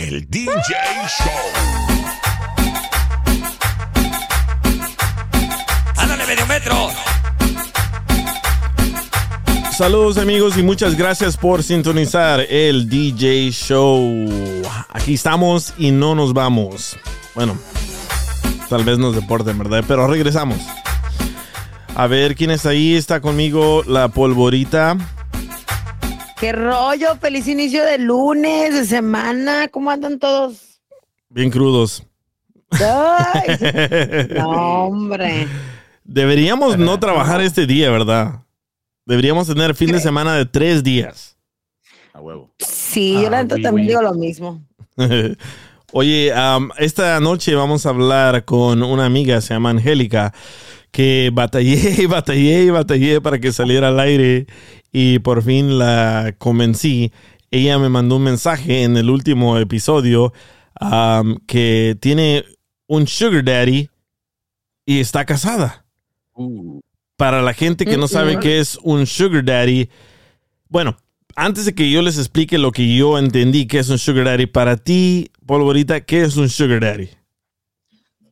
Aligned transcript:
El 0.00 0.30
DJ 0.30 0.46
Show. 0.46 1.32
¡Ándale, 5.96 6.24
medio 6.24 6.46
metro! 6.46 6.90
Saludos 9.76 10.18
amigos 10.18 10.56
y 10.56 10.62
muchas 10.62 10.96
gracias 10.96 11.36
por 11.36 11.64
sintonizar 11.64 12.46
el 12.48 12.88
DJ 12.88 13.50
Show. 13.50 14.62
Aquí 14.90 15.14
estamos 15.14 15.74
y 15.76 15.90
no 15.90 16.14
nos 16.14 16.32
vamos. 16.32 16.96
Bueno, 17.34 17.58
tal 18.68 18.84
vez 18.84 18.98
nos 18.98 19.16
deporten, 19.16 19.58
¿verdad? 19.58 19.82
Pero 19.88 20.06
regresamos. 20.06 20.60
A 21.96 22.06
ver 22.06 22.36
quién 22.36 22.52
está 22.52 22.68
ahí. 22.68 22.94
Está 22.94 23.20
conmigo 23.20 23.82
la 23.84 24.06
polvorita. 24.06 24.96
¿Qué 26.40 26.52
rollo? 26.52 27.16
Feliz 27.20 27.48
inicio 27.48 27.84
de 27.84 27.98
lunes, 27.98 28.72
de 28.72 28.86
semana. 28.86 29.68
¿Cómo 29.68 29.90
andan 29.90 30.18
todos? 30.18 30.80
Bien 31.28 31.50
crudos. 31.50 32.04
Ay, 32.70 33.56
no, 34.36 34.84
hombre. 34.84 35.48
Deberíamos 36.04 36.78
no 36.78 36.98
trabajar 37.00 37.40
este 37.40 37.66
día, 37.66 37.90
¿verdad? 37.90 38.44
Deberíamos 39.04 39.48
tener 39.48 39.74
fin 39.74 39.90
de 39.90 40.00
semana 40.00 40.34
de 40.36 40.46
tres 40.46 40.84
días. 40.84 41.36
A 42.12 42.20
huevo. 42.20 42.54
Sí, 42.58 43.14
yo 43.14 43.30
la 43.30 43.40
Ah, 43.40 43.46
también 43.48 43.88
digo 43.88 44.02
lo 44.02 44.14
mismo. 44.14 44.62
Oye, 45.92 46.32
am, 46.34 46.70
esta 46.78 47.18
noche 47.18 47.54
vamos 47.54 47.86
a 47.86 47.88
hablar 47.88 48.44
con 48.44 48.82
una 48.82 49.06
amiga, 49.06 49.40
se 49.40 49.54
llama 49.54 49.70
Angélica, 49.70 50.34
que 50.90 51.30
batallé 51.32 52.02
y 52.02 52.06
batallé 52.06 52.64
y 52.64 52.70
batallé 52.70 53.20
para 53.20 53.38
que 53.38 53.52
saliera 53.52 53.88
al 53.88 53.98
aire 53.98 54.46
y 54.92 55.18
por 55.18 55.42
fin 55.42 55.78
la 55.78 56.34
convencí. 56.38 57.12
Ella 57.50 57.78
me 57.78 57.88
mandó 57.88 58.16
un 58.16 58.24
mensaje 58.24 58.82
en 58.82 58.96
el 58.96 59.10
último 59.10 59.58
episodio 59.58 60.32
que 61.46 61.96
tiene 62.00 62.44
un 62.86 63.06
sugar 63.06 63.44
daddy 63.44 63.88
y 64.86 65.00
está 65.00 65.24
casada. 65.24 65.84
Uh, 66.34 66.80
Para 67.16 67.42
la 67.42 67.52
gente 67.52 67.84
que 67.84 67.96
no 67.96 68.06
sabe 68.08 68.38
qué 68.38 68.60
es 68.60 68.78
un 68.82 69.06
sugar 69.06 69.44
daddy, 69.44 69.88
bueno, 70.68 70.96
antes 71.34 71.64
de 71.64 71.74
que 71.74 71.90
yo 71.90 72.02
les 72.02 72.18
explique 72.18 72.58
lo 72.58 72.72
que 72.72 72.96
yo 72.96 73.18
entendí 73.18 73.66
que 73.66 73.78
es 73.78 73.88
un 73.88 73.98
sugar 73.98 74.24
daddy, 74.26 74.46
para 74.46 74.76
ti, 74.76 75.30
Polvorita, 75.46 76.00
¿qué 76.00 76.22
es 76.22 76.36
un 76.36 76.48
sugar 76.48 76.80
daddy? 76.80 77.10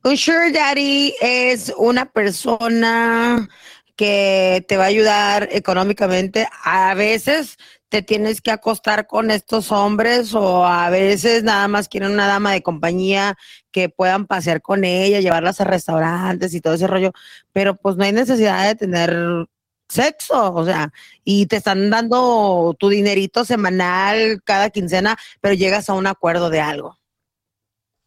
Un 0.03 0.15
sugar 0.15 0.53
daddy 0.53 1.15
es 1.21 1.73
una 1.77 2.05
persona 2.05 3.47
que 3.97 4.63
te 4.67 4.77
va 4.77 4.85
a 4.85 4.87
ayudar 4.87 5.49
económicamente. 5.51 6.47
A 6.63 6.93
veces 6.93 7.57
te 7.89 8.01
tienes 8.01 8.41
que 8.41 8.51
acostar 8.51 9.07
con 9.07 9.31
estos 9.31 9.71
hombres 9.71 10.33
o 10.33 10.65
a 10.65 10.89
veces 10.89 11.43
nada 11.43 11.67
más 11.67 11.89
quieren 11.89 12.11
una 12.11 12.27
dama 12.27 12.51
de 12.53 12.61
compañía 12.61 13.37
que 13.71 13.89
puedan 13.89 14.27
pasear 14.27 14.61
con 14.61 14.83
ella, 14.85 15.19
llevarlas 15.19 15.61
a 15.61 15.65
restaurantes 15.65 16.53
y 16.53 16.61
todo 16.61 16.75
ese 16.75 16.87
rollo, 16.87 17.11
pero 17.53 17.75
pues 17.75 17.95
no 17.97 18.03
hay 18.03 18.11
necesidad 18.13 18.67
de 18.67 18.75
tener 18.75 19.47
sexo, 19.89 20.53
o 20.53 20.65
sea, 20.65 20.91
y 21.23 21.45
te 21.47 21.57
están 21.57 21.89
dando 21.89 22.75
tu 22.77 22.89
dinerito 22.89 23.45
semanal 23.45 24.41
cada 24.43 24.69
quincena, 24.69 25.17
pero 25.41 25.53
llegas 25.55 25.89
a 25.89 25.93
un 25.93 26.07
acuerdo 26.07 26.49
de 26.49 26.59
algo. 26.61 26.97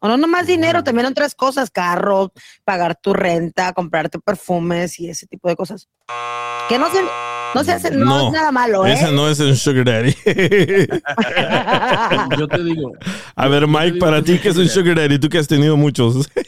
O 0.03 0.07
no 0.07 0.17
nomás 0.17 0.47
dinero, 0.47 0.83
también 0.83 1.05
otras 1.05 1.35
cosas, 1.35 1.69
carro, 1.69 2.33
pagar 2.65 2.95
tu 2.95 3.13
renta, 3.13 3.71
comprarte 3.73 4.17
perfumes 4.17 4.99
y 4.99 5.09
ese 5.09 5.27
tipo 5.27 5.47
de 5.47 5.55
cosas. 5.55 5.89
Que 6.67 6.79
no 6.79 6.91
se, 6.91 7.03
no 7.53 7.63
se 7.63 7.71
hace, 7.71 7.91
no, 7.91 8.27
es 8.27 8.33
nada 8.33 8.51
malo, 8.51 8.83
¿eh? 8.83 8.93
Ese 8.93 9.11
no 9.11 9.29
es 9.29 9.39
un 9.39 9.55
sugar 9.55 9.85
daddy. 9.85 10.15
yo 12.39 12.47
te 12.47 12.63
digo, 12.63 12.93
A 13.35 13.47
ver, 13.47 13.67
Mike, 13.67 13.99
para 13.99 14.23
ti, 14.23 14.39
¿qué 14.39 14.49
es 14.49 14.57
un 14.57 14.67
sugar 14.67 14.95
daddy? 14.95 15.19
Tú 15.19 15.29
que 15.29 15.37
has 15.37 15.47
tenido 15.47 15.77
muchos. 15.77 16.27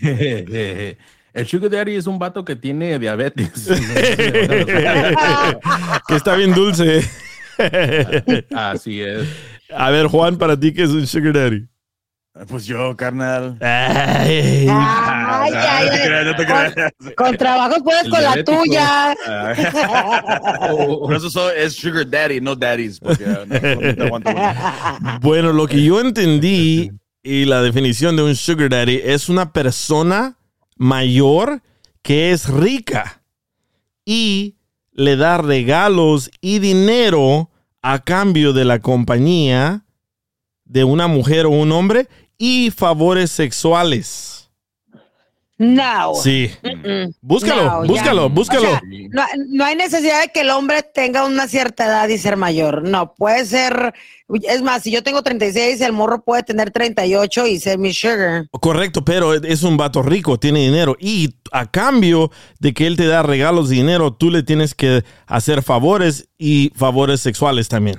el 0.00 0.96
Sugar 1.46 1.70
Daddy 1.70 1.96
es 1.96 2.06
un 2.06 2.18
vato 2.18 2.42
que 2.44 2.56
tiene 2.56 2.98
diabetes. 2.98 3.66
que 6.06 6.14
está 6.14 6.34
bien 6.36 6.54
dulce. 6.54 7.02
Así 8.54 9.02
es. 9.02 9.26
A 9.74 9.90
ver, 9.90 10.06
Juan, 10.06 10.36
para 10.36 10.58
ti, 10.58 10.72
¿qué 10.72 10.82
es 10.84 10.90
un 10.90 11.06
sugar 11.06 11.32
daddy? 11.34 11.66
Pues 12.48 12.66
yo, 12.66 12.94
carnal. 12.96 13.56
Ay. 13.62 14.66
Ay, 14.68 14.68
Ah, 14.68 15.44
ay, 15.48 15.86
no 15.86 15.90
te 15.90 16.02
creas, 16.04 16.26
no 16.26 16.36
te 16.36 16.46
Con- 16.46 16.72
creas. 16.72 16.92
Con 17.16 17.36
trabajo 17.38 17.82
puedes 17.82 18.04
El 18.04 18.10
con 18.10 18.22
la 18.22 18.44
tuya. 18.44 19.14
Por 21.00 21.14
eso 21.14 21.30
soy- 21.30 21.54
es 21.56 21.74
Sugar 21.76 22.08
Daddy, 22.08 22.40
no 22.40 22.54
Daddies. 22.54 23.00
Porque 23.00 23.24
no, 23.24 23.46
no 23.46 23.94
te 23.94 24.02
aguanto 24.04 24.30
mucho. 24.32 25.18
Bueno, 25.22 25.52
lo 25.52 25.66
que 25.66 25.82
yo 25.82 26.00
entendí 26.00 26.90
y 27.22 27.44
la 27.46 27.62
definición 27.62 28.16
de 28.16 28.22
un 28.24 28.36
sugar 28.36 28.68
daddy 28.68 29.00
es 29.02 29.28
una 29.28 29.52
persona 29.52 30.36
mayor 30.76 31.62
que 32.02 32.32
es 32.32 32.48
rica 32.48 33.22
y 34.04 34.56
le 34.92 35.16
da 35.16 35.38
regalos 35.38 36.30
y 36.40 36.58
dinero 36.58 37.50
a 37.88 38.00
cambio 38.00 38.52
de 38.52 38.64
la 38.64 38.80
compañía 38.80 39.84
de 40.64 40.82
una 40.82 41.06
mujer 41.06 41.46
o 41.46 41.50
un 41.50 41.70
hombre 41.70 42.08
y 42.36 42.72
favores 42.72 43.30
sexuales. 43.30 44.45
No. 45.58 46.14
Sí. 46.14 46.50
Mm-mm. 46.62 47.14
Búscalo, 47.22 47.64
No, 47.64 47.82
ya. 47.84 47.88
búscalo, 47.88 48.28
búscalo. 48.30 48.68
O 48.68 48.70
sea, 48.72 48.82
no, 49.10 49.22
no 49.48 49.64
hay 49.64 49.74
necesidad 49.74 50.20
de 50.20 50.28
que 50.28 50.42
el 50.42 50.50
hombre 50.50 50.82
tenga 50.82 51.24
una 51.24 51.48
cierta 51.48 51.86
edad 51.86 52.08
y 52.08 52.18
ser 52.18 52.36
mayor. 52.36 52.86
No, 52.86 53.14
puede 53.14 53.44
ser. 53.46 53.94
Es 54.42 54.60
más, 54.60 54.82
si 54.82 54.90
yo 54.90 55.02
tengo 55.02 55.22
36, 55.22 55.80
el 55.80 55.92
morro 55.92 56.22
puede 56.22 56.42
tener 56.42 56.70
38 56.72 57.46
y 57.46 57.58
ser 57.58 57.78
mi 57.78 57.94
sugar. 57.94 58.46
Correcto, 58.60 59.04
pero 59.04 59.32
es 59.32 59.62
un 59.62 59.76
vato 59.76 60.02
rico, 60.02 60.38
tiene 60.38 60.60
dinero 60.60 60.96
y 61.00 61.36
a 61.52 61.70
cambio 61.70 62.30
de 62.58 62.74
que 62.74 62.86
él 62.86 62.96
te 62.96 63.06
da 63.06 63.22
regalos 63.22 63.72
y 63.72 63.76
dinero, 63.76 64.12
tú 64.12 64.30
le 64.30 64.42
tienes 64.42 64.74
que 64.74 65.04
hacer 65.26 65.62
favores 65.62 66.28
y 66.36 66.72
favores 66.74 67.20
sexuales 67.20 67.68
también. 67.68 67.98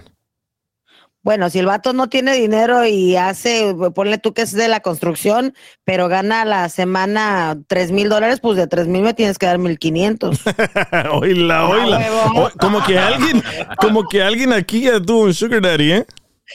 Bueno, 1.28 1.50
si 1.50 1.60
el 1.60 1.66
vato 1.66 1.92
no 1.92 2.08
tiene 2.08 2.32
dinero 2.36 2.86
y 2.86 3.18
hace, 3.18 3.76
ponle 3.94 4.18
tú 4.18 4.34
que 4.34 4.44
es 4.44 4.54
de 4.54 4.70
la 4.70 4.80
construcción, 4.80 5.54
pero 5.84 6.08
gana 6.08 6.44
a 6.44 6.46
la 6.46 6.70
semana 6.70 7.58
3 7.68 7.92
mil 7.92 8.08
dólares, 8.08 8.40
pues 8.40 8.56
de 8.56 8.66
3 8.66 8.88
mil 8.88 9.02
me 9.02 9.14
tienes 9.14 9.38
que 9.38 9.46
dar 9.46 9.58
1500. 9.58 10.40
oíla, 11.12 11.68
oíla. 11.68 11.98
huevo. 11.98 12.46
O- 12.46 12.52
como 12.58 12.82
que 12.82 12.98
alguien, 12.98 13.44
como 13.78 14.08
que 14.08 14.24
alguien 14.24 14.54
aquí 14.54 14.84
ya 14.84 15.02
tuvo 15.02 15.24
un 15.26 15.34
sugar 15.34 15.60
daddy, 15.64 15.92
¿eh? 15.92 16.06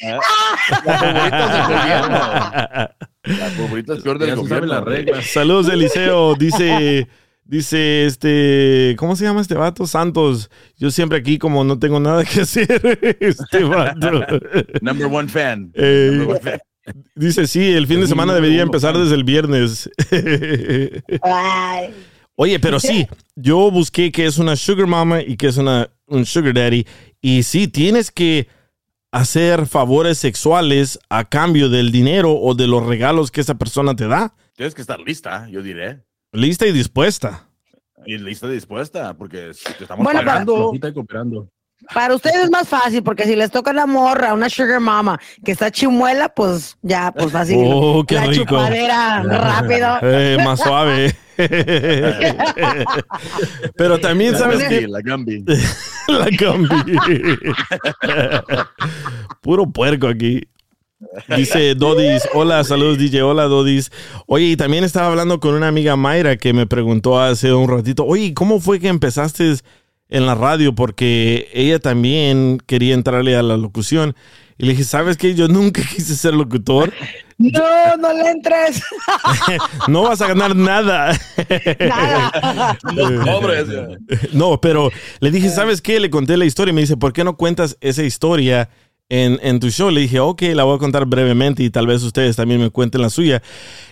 La 3.25 3.50
favorita 3.55 3.93
es 3.93 4.02
peor 4.02 4.19
del 4.19 4.37
gobierno. 4.37 4.67
las 4.69 4.85
reglas. 4.85 5.26
Saludos, 5.26 5.69
Eliseo. 5.69 6.35
Dice, 6.35 7.08
dice 7.44 8.06
este, 8.06 8.94
¿cómo 8.99 9.17
se 9.17 9.25
llama 9.25 9.41
este 9.41 9.55
vato? 9.55 9.87
Santos. 9.87 10.50
Yo 10.77 10.91
siempre 10.91 11.19
aquí 11.19 11.39
como 11.39 11.65
no 11.65 11.79
tengo 11.79 12.00
nada 12.00 12.25
que 12.25 12.41
hacer. 12.43 13.17
Este 13.21 13.65
vato. 13.65 14.27
Number 14.81 15.06
one 15.06 15.29
fan. 15.29 15.73
Eh, 15.75 16.11
Number 16.12 16.37
one 16.37 16.41
fan. 16.41 16.61
Dice, 17.15 17.47
sí, 17.47 17.73
el 17.73 17.87
fin 17.87 18.00
de 18.00 18.09
semana 18.09 18.35
debería 18.35 18.62
empezar 18.62 18.99
desde 18.99 19.15
el 19.15 19.23
viernes. 19.23 19.89
Oye, 22.35 22.59
pero 22.59 22.81
sí, 22.81 23.06
yo 23.37 23.71
busqué 23.71 24.11
que 24.11 24.27
es 24.27 24.39
una 24.39 24.56
sugar 24.56 24.87
mama 24.87 25.23
y 25.23 25.37
que 25.37 25.47
es 25.49 25.59
una, 25.59 25.91
un 26.06 26.27
sugar 26.27 26.55
daddy. 26.55 26.87
Y 27.21 27.43
sí, 27.44 27.69
tienes 27.69 28.11
que 28.11 28.49
hacer 29.12 29.67
favores 29.67 30.19
sexuales 30.19 30.99
a 31.09 31.29
cambio 31.29 31.69
del 31.69 31.93
dinero 31.93 32.33
o 32.35 32.55
de 32.55 32.67
los 32.67 32.85
regalos 32.85 33.31
que 33.31 33.43
esa 33.43 33.55
persona 33.59 33.94
te 33.94 34.09
da. 34.09 34.35
Tienes 34.56 34.75
que 34.75 34.81
estar 34.81 34.99
lista, 34.99 35.49
yo 35.50 35.62
diré. 35.62 36.03
Lista 36.32 36.67
y 36.67 36.73
dispuesta. 36.73 37.46
Y 38.06 38.17
lista 38.19 38.46
y 38.49 38.52
dispuesta, 38.52 39.14
porque 39.14 39.52
te 39.76 39.84
estamos 39.84 40.02
Bueno, 40.02 40.20
para- 40.20 40.32
pagando. 40.32 40.73
Y 40.75 40.93
cooperando. 40.93 41.49
Para 41.93 42.14
ustedes 42.14 42.44
es 42.44 42.50
más 42.50 42.69
fácil, 42.69 43.02
porque 43.02 43.25
si 43.25 43.34
les 43.34 43.50
toca 43.50 43.73
la 43.73 43.87
morra, 43.87 44.32
una 44.34 44.49
sugar 44.49 44.79
mama, 44.81 45.19
que 45.44 45.50
está 45.52 45.69
chimuela, 45.70 46.29
pues 46.29 46.76
ya, 46.81 47.11
pues 47.12 47.32
fácil. 47.32 47.56
Oh, 47.61 48.05
qué 48.06 48.14
la 48.14 48.26
rico. 48.26 48.44
chupadera, 48.44 49.23
rápido. 49.25 49.99
Eh, 50.02 50.38
más 50.44 50.61
suave. 50.61 51.14
Pero 53.76 53.99
también, 53.99 54.32
La 54.32 54.38
¿sabes 54.38 54.61
Gambi, 54.61 54.79
qué? 54.79 54.88
La 54.88 55.00
Gambi. 55.00 55.44
La 56.08 56.29
Gambi. 56.31 56.99
Puro 59.40 59.67
puerco 59.70 60.06
aquí. 60.08 60.40
Dice 61.37 61.75
Dodis, 61.75 62.22
hola, 62.32 62.62
saludos 62.64 62.99
DJ, 62.99 63.22
hola 63.22 63.44
Dodis. 63.44 63.90
Oye, 64.26 64.46
y 64.46 64.56
también 64.56 64.84
estaba 64.84 65.08
hablando 65.08 65.40
con 65.40 65.54
una 65.54 65.69
amiga 65.69 65.96
Mayra 65.96 66.37
que 66.37 66.52
me 66.52 66.66
preguntó 66.66 67.20
hace 67.20 67.52
un 67.52 67.69
ratito, 67.69 68.04
oye, 68.04 68.34
¿cómo 68.34 68.60
fue 68.60 68.81
que 68.81 68.88
empezaste 68.88 69.54
en 70.08 70.26
la 70.26 70.34
radio? 70.34 70.75
Porque 70.75 71.49
ella 71.52 71.78
también 71.78 72.58
quería 72.66 72.94
entrarle 72.94 73.37
a 73.37 73.43
la 73.43 73.56
locución. 73.56 74.14
Y 74.58 74.66
le 74.66 74.72
dije, 74.72 74.84
¿sabes 74.84 75.16
qué? 75.16 75.34
Yo 75.34 75.49
nunca 75.49 75.82
quise 75.94 76.14
ser 76.16 76.34
locutor. 76.34 76.93
No, 77.38 77.96
no 77.98 78.12
le 78.12 78.31
entres. 78.31 78.81
No 79.88 80.02
vas 80.02 80.20
a 80.20 80.28
ganar 80.28 80.55
nada. 80.55 81.19
Nada. 81.81 82.78
No, 84.32 84.60
pero 84.60 84.93
le 85.19 85.31
dije, 85.32 85.48
¿sabes 85.48 85.82
qué? 85.82 85.98
Le 85.98 86.08
conté 86.08 86.37
la 86.37 86.44
historia 86.44 86.70
y 86.70 86.75
me 86.75 86.82
dice, 86.82 86.96
¿por 86.96 87.12
qué 87.12 87.25
no 87.25 87.37
cuentas 87.37 87.76
esa 87.81 88.05
historia 88.05 88.69
en, 89.08 89.38
en 89.43 89.60
tu 89.60 89.70
show? 89.70 89.90
Le 89.90 90.02
dije, 90.02 90.20
ok, 90.20 90.43
la 90.54 90.64
voy 90.64 90.76
a 90.76 90.78
contar 90.78 91.06
brevemente 91.06 91.62
y 91.62 91.70
tal 91.70 91.87
vez 91.87 92.02
ustedes 92.02 92.37
también 92.37 92.60
me 92.60 92.70
cuenten 92.70 93.02
la 93.02 93.10
suya. 93.10 93.43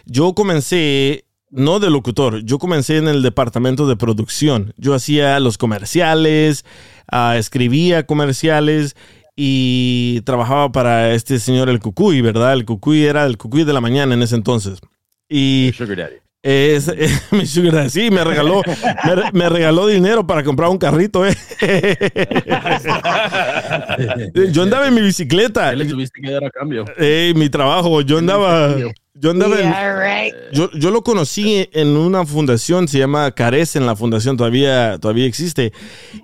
Yo 0.07 0.35
comencé, 0.35 1.25
no 1.51 1.81
de 1.81 1.91
locutor, 1.91 2.43
yo 2.45 2.59
comencé 2.59 2.97
en 2.97 3.09
el 3.09 3.23
departamento 3.23 3.89
de 3.89 3.97
producción. 3.97 4.73
Yo 4.77 4.95
hacía 4.95 5.41
los 5.41 5.59
comerciales, 5.59 6.65
ah, 7.11 7.37
escribía 7.37 8.07
comerciales 8.07 8.97
y 9.37 10.21
trabajaba 10.23 10.71
para 10.73 11.15
este 11.15 11.39
señor 11.39 11.69
el 11.69 11.81
Cucuy, 11.81 12.21
¿verdad? 12.21 12.53
El 12.53 12.65
Cucuy 12.65 13.05
era 13.05 13.25
el 13.27 13.39
Cucuy 13.39 13.65
de 13.65 13.73
la 13.73 13.81
mañana 13.81 14.15
en 14.15 14.23
ese 14.23 14.37
entonces. 14.37 14.81
Y 15.29 15.73
Sugar 15.77 15.97
Daddy. 15.97 16.17
Es, 16.43 16.89
eh, 16.97 17.09
mi 17.33 17.47
sugar 17.47 17.75
daddy, 17.75 17.91
sí, 17.91 18.11
me 18.11 18.25
regaló, 18.25 18.63
me, 19.05 19.31
me 19.33 19.49
regaló 19.49 19.87
dinero 19.87 20.27
para 20.27 20.43
comprar 20.43 20.71
un 20.71 20.79
carrito, 20.79 21.27
eh. 21.27 21.37
Yo 24.53 24.63
andaba 24.63 24.89
en 24.89 24.95
mi 24.95 25.03
bicicleta, 25.03 25.71
¿Qué 25.71 25.77
le 25.77 25.85
tuviste 25.87 26.21
que 26.21 26.31
dar 26.31 26.45
a 26.45 26.51
cambio? 26.51 26.85
eh, 26.97 27.33
mi 27.37 27.49
trabajo, 27.51 28.01
yo 28.01 28.19
andaba, 28.19 28.75
yo 29.15 29.31
andaba 29.31 29.59
en- 29.61 29.73
right. 29.73 30.35
yo, 30.53 30.71
yo 30.73 30.91
lo 30.91 31.03
conocí 31.03 31.69
en 31.73 31.89
una 31.89 32.25
fundación, 32.25 32.89
se 32.89 32.99
llama 32.99 33.31
Carece 33.33 33.79
en 33.79 33.87
la 33.87 33.97
fundación, 33.97 34.37
todavía, 34.37 34.99
todavía 34.99 35.27
existe. 35.27 35.73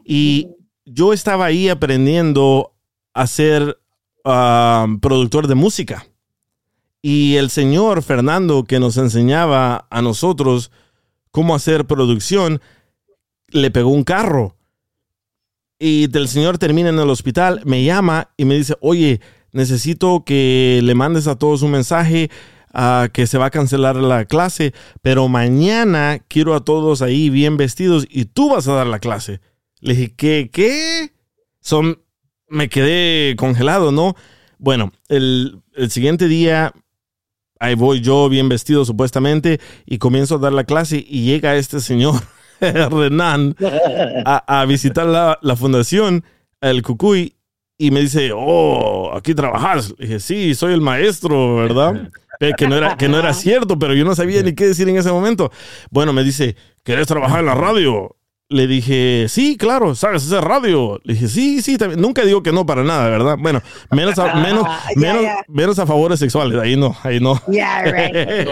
Y 0.04 0.48
yo 0.84 1.12
estaba 1.12 1.46
ahí 1.46 1.68
aprendiendo 1.68 2.72
a 3.14 3.26
ser 3.26 3.78
ah, 4.24 4.86
productor 5.00 5.46
de 5.46 5.54
música. 5.54 6.06
Y 7.08 7.36
el 7.36 7.50
señor 7.50 8.02
Fernando, 8.02 8.64
que 8.64 8.80
nos 8.80 8.96
enseñaba 8.96 9.86
a 9.90 10.02
nosotros 10.02 10.72
cómo 11.30 11.54
hacer 11.54 11.86
producción, 11.86 12.60
le 13.46 13.70
pegó 13.70 13.90
un 13.90 14.02
carro. 14.02 14.56
Y 15.78 16.08
el 16.12 16.26
señor 16.26 16.58
termina 16.58 16.88
en 16.88 16.98
el 16.98 17.08
hospital, 17.08 17.62
me 17.64 17.84
llama 17.84 18.30
y 18.36 18.44
me 18.44 18.56
dice, 18.56 18.74
oye, 18.80 19.20
necesito 19.52 20.24
que 20.26 20.80
le 20.82 20.96
mandes 20.96 21.28
a 21.28 21.36
todos 21.36 21.62
un 21.62 21.70
mensaje 21.70 22.28
ah, 22.74 23.08
que 23.12 23.28
se 23.28 23.38
va 23.38 23.46
a 23.46 23.50
cancelar 23.50 23.94
la 23.94 24.24
clase, 24.24 24.74
pero 25.00 25.28
mañana 25.28 26.18
quiero 26.26 26.56
a 26.56 26.64
todos 26.64 27.02
ahí 27.02 27.30
bien 27.30 27.56
vestidos 27.56 28.04
y 28.10 28.24
tú 28.24 28.50
vas 28.50 28.66
a 28.66 28.74
dar 28.74 28.88
la 28.88 28.98
clase. 28.98 29.40
Le 29.78 29.94
dije, 29.94 30.14
¿qué? 30.16 30.50
¿Qué? 30.52 31.12
Son, 31.60 32.02
me 32.48 32.68
quedé 32.68 33.36
congelado, 33.36 33.92
¿no? 33.92 34.16
Bueno, 34.58 34.92
el, 35.08 35.62
el 35.76 35.92
siguiente 35.92 36.26
día, 36.26 36.72
ahí 37.58 37.74
voy 37.74 38.00
yo 38.00 38.28
bien 38.28 38.48
vestido 38.48 38.84
supuestamente 38.84 39.60
y 39.84 39.98
comienzo 39.98 40.36
a 40.36 40.38
dar 40.38 40.52
la 40.52 40.64
clase 40.64 41.04
y 41.06 41.24
llega 41.24 41.56
este 41.56 41.80
señor, 41.80 42.20
Renan, 42.60 43.56
a, 44.24 44.60
a 44.60 44.64
visitar 44.66 45.06
la, 45.06 45.38
la 45.42 45.56
fundación, 45.56 46.24
el 46.60 46.82
Cucuy, 46.82 47.36
y 47.78 47.90
me 47.90 48.00
dice, 48.00 48.30
oh, 48.34 49.12
aquí 49.14 49.34
trabajas. 49.34 49.94
Le 49.98 50.06
dije, 50.06 50.20
sí, 50.20 50.54
soy 50.54 50.72
el 50.72 50.80
maestro, 50.80 51.56
¿verdad? 51.56 52.10
Que 52.58 52.68
no, 52.68 52.76
era, 52.76 52.98
que 52.98 53.08
no 53.08 53.18
era 53.18 53.32
cierto, 53.32 53.78
pero 53.78 53.94
yo 53.94 54.04
no 54.04 54.14
sabía 54.14 54.42
ni 54.42 54.54
qué 54.54 54.66
decir 54.66 54.86
en 54.90 54.98
ese 54.98 55.10
momento. 55.10 55.50
Bueno, 55.90 56.12
me 56.12 56.22
dice, 56.22 56.54
¿querés 56.82 57.06
trabajar 57.06 57.40
en 57.40 57.46
la 57.46 57.54
radio? 57.54 58.14
Le 58.48 58.68
dije, 58.68 59.26
sí, 59.28 59.56
claro, 59.56 59.96
¿sabes 59.96 60.24
hacer 60.24 60.44
radio? 60.44 61.00
Le 61.02 61.14
dije, 61.14 61.26
sí, 61.26 61.60
sí, 61.62 61.76
también. 61.78 62.00
nunca 62.00 62.24
digo 62.24 62.44
que 62.44 62.52
no 62.52 62.64
para 62.64 62.84
nada, 62.84 63.08
¿verdad? 63.10 63.36
Bueno, 63.40 63.60
menos 63.90 64.16
a, 64.20 64.34
menos, 64.40 64.62
Ya, 64.64 64.80
menos, 64.94 65.22
ya. 65.22 65.36
menos 65.48 65.78
a 65.80 65.86
favores 65.86 66.20
sexuales, 66.20 66.56
ahí 66.60 66.76
no, 66.76 66.94
ahí 67.02 67.18
no. 67.18 67.40
Yeah, 67.48 67.82
right. 67.84 68.48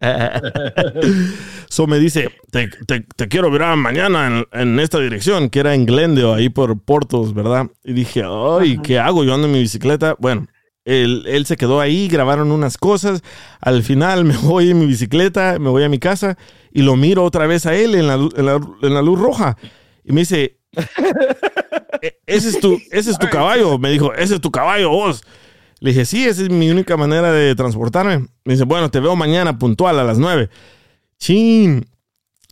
So 1.68 1.86
me 1.86 1.98
dice, 1.98 2.30
te, 2.50 2.68
te- 2.86 3.00
te 3.16 3.28
quiero 3.28 3.50
ver 3.50 3.62
mañana 3.76 4.26
en, 4.26 4.46
en 4.52 4.78
esta 4.78 4.98
dirección, 5.00 5.48
que 5.48 5.60
era 5.60 5.74
en 5.74 5.86
Glendale, 5.86 6.34
ahí 6.34 6.48
por 6.50 6.78
Portos, 6.78 7.32
¿verdad? 7.34 7.68
Y 7.82 7.94
dije, 7.94 8.22
ay, 8.24 8.78
¿qué 8.82 8.98
hago? 8.98 9.24
Yo 9.24 9.34
ando 9.34 9.46
en 9.46 9.54
mi 9.54 9.60
bicicleta. 9.60 10.14
Bueno, 10.18 10.46
él, 10.84 11.24
él 11.26 11.46
se 11.46 11.56
quedó 11.56 11.80
ahí, 11.80 12.08
grabaron 12.08 12.50
unas 12.52 12.76
cosas. 12.78 13.22
Al 13.60 13.82
final 13.82 14.24
me 14.26 14.36
voy 14.36 14.70
en 14.70 14.78
mi 14.78 14.86
bicicleta, 14.86 15.58
me 15.58 15.68
voy 15.70 15.82
a 15.84 15.88
mi 15.88 15.98
casa 15.98 16.36
y 16.72 16.82
lo 16.82 16.96
miro 16.96 17.24
otra 17.24 17.46
vez 17.46 17.66
a 17.66 17.74
él 17.74 17.94
en 17.94 18.06
la, 18.06 18.16
lu- 18.16 18.32
en 18.36 18.46
la- 18.46 18.60
en 18.82 18.94
la 18.94 19.02
luz 19.02 19.18
roja. 19.18 19.56
Y 20.04 20.12
me 20.12 20.22
dice, 20.22 20.58
"E- 22.00 22.18
ese 22.26 22.48
es 22.48 22.60
tu, 22.60 22.80
ese 22.90 23.10
es 23.10 23.18
tu 23.18 23.28
caballo. 23.28 23.78
Me 23.78 23.90
dijo, 23.90 24.12
ese 24.14 24.34
es 24.36 24.40
tu 24.40 24.50
caballo, 24.50 24.90
vos. 24.90 25.22
Le 25.80 25.90
dije, 25.90 26.04
sí, 26.04 26.24
esa 26.26 26.42
es 26.42 26.50
mi 26.50 26.70
única 26.70 26.96
manera 26.96 27.32
de 27.32 27.54
transportarme. 27.54 28.26
Me 28.44 28.52
dice, 28.54 28.64
bueno, 28.64 28.90
te 28.90 29.00
veo 29.00 29.16
mañana 29.16 29.58
puntual 29.58 29.98
a 29.98 30.04
las 30.04 30.18
nueve. 30.18 30.48
Chin. 31.18 31.86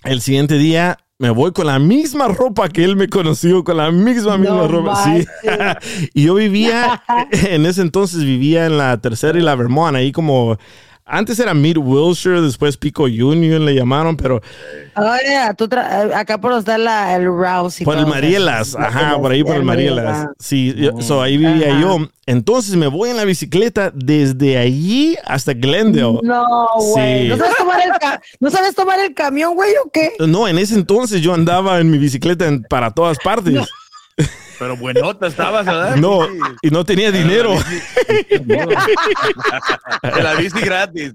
El 0.04 0.20
siguiente 0.20 0.56
día 0.58 0.98
me 1.20 1.28
voy 1.28 1.52
con 1.52 1.66
la 1.66 1.78
misma 1.78 2.28
ropa 2.28 2.70
que 2.70 2.82
él 2.82 2.96
me 2.96 3.06
conoció, 3.06 3.62
con 3.62 3.76
la 3.76 3.90
misma, 3.90 4.38
misma 4.38 4.56
No 4.56 4.68
ropa. 4.68 5.04
Sí. 5.04 5.26
y 6.14 6.24
yo 6.24 6.34
vivía, 6.34 7.02
en 7.30 7.66
ese 7.66 7.82
entonces 7.82 8.24
vivía 8.24 8.64
en 8.64 8.78
la 8.78 8.96
tercera 9.02 9.38
y 9.38 9.42
la 9.42 9.54
Vermont, 9.54 9.94
ahí 9.94 10.12
como, 10.12 10.56
antes 11.10 11.38
era 11.38 11.52
Mid 11.54 11.76
Wilshire, 11.76 12.40
después 12.40 12.76
Pico 12.76 13.04
Union 13.04 13.64
le 13.64 13.74
llamaron, 13.74 14.16
pero 14.16 14.40
Oye, 14.96 15.54
tú 15.56 15.66
tra- 15.68 16.14
acá 16.14 16.38
por 16.40 16.50
donde 16.52 16.60
está 16.60 16.78
la, 16.78 17.16
el 17.16 17.26
Rouse 17.26 17.80
y 17.80 17.84
por 17.84 17.96
el 17.96 18.02
todo. 18.04 18.10
Marielas, 18.14 18.74
ajá, 18.76 19.18
por 19.18 19.32
ahí 19.32 19.42
por 19.44 19.56
el 19.56 19.62
Marielas. 19.64 20.28
Sí, 20.38 20.74
yo- 20.76 21.00
so 21.00 21.22
ahí 21.22 21.36
vivía 21.36 21.70
Ajá. 21.72 21.80
yo. 21.80 21.98
Entonces 22.26 22.76
me 22.76 22.86
voy 22.86 23.10
en 23.10 23.16
la 23.16 23.24
bicicleta 23.24 23.90
desde 23.94 24.56
allí 24.58 25.16
hasta 25.24 25.52
Glendale. 25.52 26.20
No, 26.22 26.68
güey. 26.78 27.22
Sí. 27.22 27.28
¿No, 27.28 27.36
sabes 27.38 27.56
tomar 27.56 27.80
el 27.84 27.90
ca- 27.98 28.20
¿No 28.38 28.50
sabes 28.50 28.74
tomar 28.74 28.98
el 29.00 29.14
camión, 29.14 29.54
güey, 29.54 29.72
o 29.84 29.90
qué? 29.90 30.12
No, 30.20 30.46
en 30.46 30.58
ese 30.58 30.74
entonces 30.74 31.20
yo 31.22 31.34
andaba 31.34 31.80
en 31.80 31.90
mi 31.90 31.98
bicicleta 31.98 32.46
en- 32.46 32.62
para 32.62 32.90
todas 32.92 33.18
partes. 33.18 33.66
Pero 34.60 34.76
buenota 34.76 35.26
estabas, 35.26 35.64
¿verdad? 35.64 35.96
No, 35.96 36.20
y 36.60 36.68
no 36.68 36.84
tenía 36.84 37.10
dinero. 37.10 37.56
De 38.42 38.56
la 40.22 40.34
bici 40.34 40.60
gratis. 40.60 41.14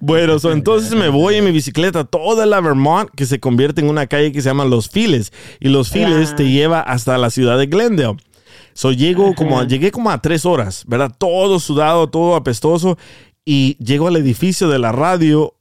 Bueno, 0.00 0.38
so, 0.38 0.50
entonces 0.50 0.94
me 0.94 1.10
voy 1.10 1.34
en 1.34 1.44
mi 1.44 1.50
bicicleta 1.50 2.04
toda 2.04 2.46
la 2.46 2.62
Vermont 2.62 3.10
que 3.14 3.26
se 3.26 3.38
convierte 3.38 3.82
en 3.82 3.90
una 3.90 4.06
calle 4.06 4.32
que 4.32 4.40
se 4.40 4.48
llama 4.48 4.64
Los 4.64 4.88
Files 4.88 5.30
y 5.60 5.68
Los 5.68 5.90
Files 5.90 6.34
te 6.34 6.48
lleva 6.48 6.80
hasta 6.80 7.18
la 7.18 7.28
ciudad 7.28 7.58
de 7.58 7.66
Glendale. 7.66 8.16
So 8.72 8.92
llego 8.92 9.34
como, 9.34 9.62
llegué 9.64 9.90
como 9.90 10.10
a 10.10 10.22
tres 10.22 10.46
horas, 10.46 10.84
¿verdad? 10.86 11.14
Todo 11.18 11.60
sudado, 11.60 12.08
todo 12.08 12.34
apestoso 12.34 12.96
y 13.44 13.76
llego 13.76 14.08
al 14.08 14.16
edificio 14.16 14.70
de 14.70 14.78
la 14.78 14.90
radio 14.90 15.52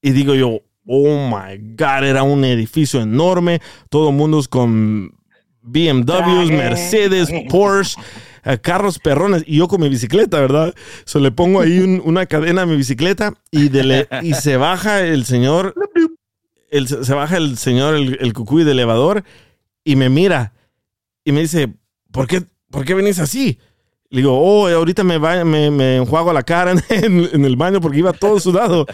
y 0.00 0.12
digo 0.12 0.36
yo, 0.36 0.60
oh 0.86 1.28
my 1.28 1.58
God, 1.76 2.04
era 2.04 2.22
un 2.22 2.44
edificio 2.44 3.00
enorme, 3.00 3.60
todo 3.90 4.12
mundo 4.12 4.40
con 4.48 5.17
BMWs. 5.70 6.50
Mercedes, 6.50 7.28
Porsche, 7.48 8.00
eh, 8.44 8.58
carros 8.58 8.98
perrones 8.98 9.42
y 9.46 9.56
yo 9.58 9.68
con 9.68 9.80
mi 9.80 9.88
bicicleta, 9.88 10.40
¿verdad? 10.40 10.74
So 11.04 11.18
le 11.20 11.30
pongo 11.30 11.60
ahí 11.60 11.78
un- 11.80 12.00
una 12.04 12.26
cadena 12.26 12.62
a 12.62 12.66
mi 12.66 12.76
bicicleta 12.76 13.34
y, 13.50 13.68
y 14.22 14.34
se 14.34 14.56
baja 14.56 15.02
el 15.02 15.24
señor, 15.24 15.74
el- 16.70 16.88
se 16.88 17.14
baja 17.14 17.36
el 17.36 17.56
señor, 17.58 17.94
el, 17.94 18.18
el 18.20 18.32
cucuy 18.32 18.64
de 18.64 18.72
elevador 18.72 19.24
y 19.84 19.96
me 19.96 20.08
mira 20.08 20.52
y 21.24 21.32
me 21.32 21.40
dice, 21.40 21.72
¿por 22.12 22.26
qué, 22.26 22.42
por 22.70 22.84
qué 22.84 22.94
venís 22.94 23.18
así? 23.18 23.58
Le 24.10 24.20
digo, 24.22 24.38
oh, 24.40 24.66
ahorita 24.68 25.04
me, 25.04 25.18
ba- 25.18 25.44
me, 25.44 25.70
me 25.70 25.96
enjuago 25.96 26.32
la 26.32 26.42
cara 26.42 26.70
en, 26.72 26.80
en- 26.90 27.28
en 27.32 27.44
el 27.44 27.56
baño 27.56 27.80
porque 27.80 27.98
iba 27.98 28.12
todo 28.14 28.40
sudado. 28.40 28.86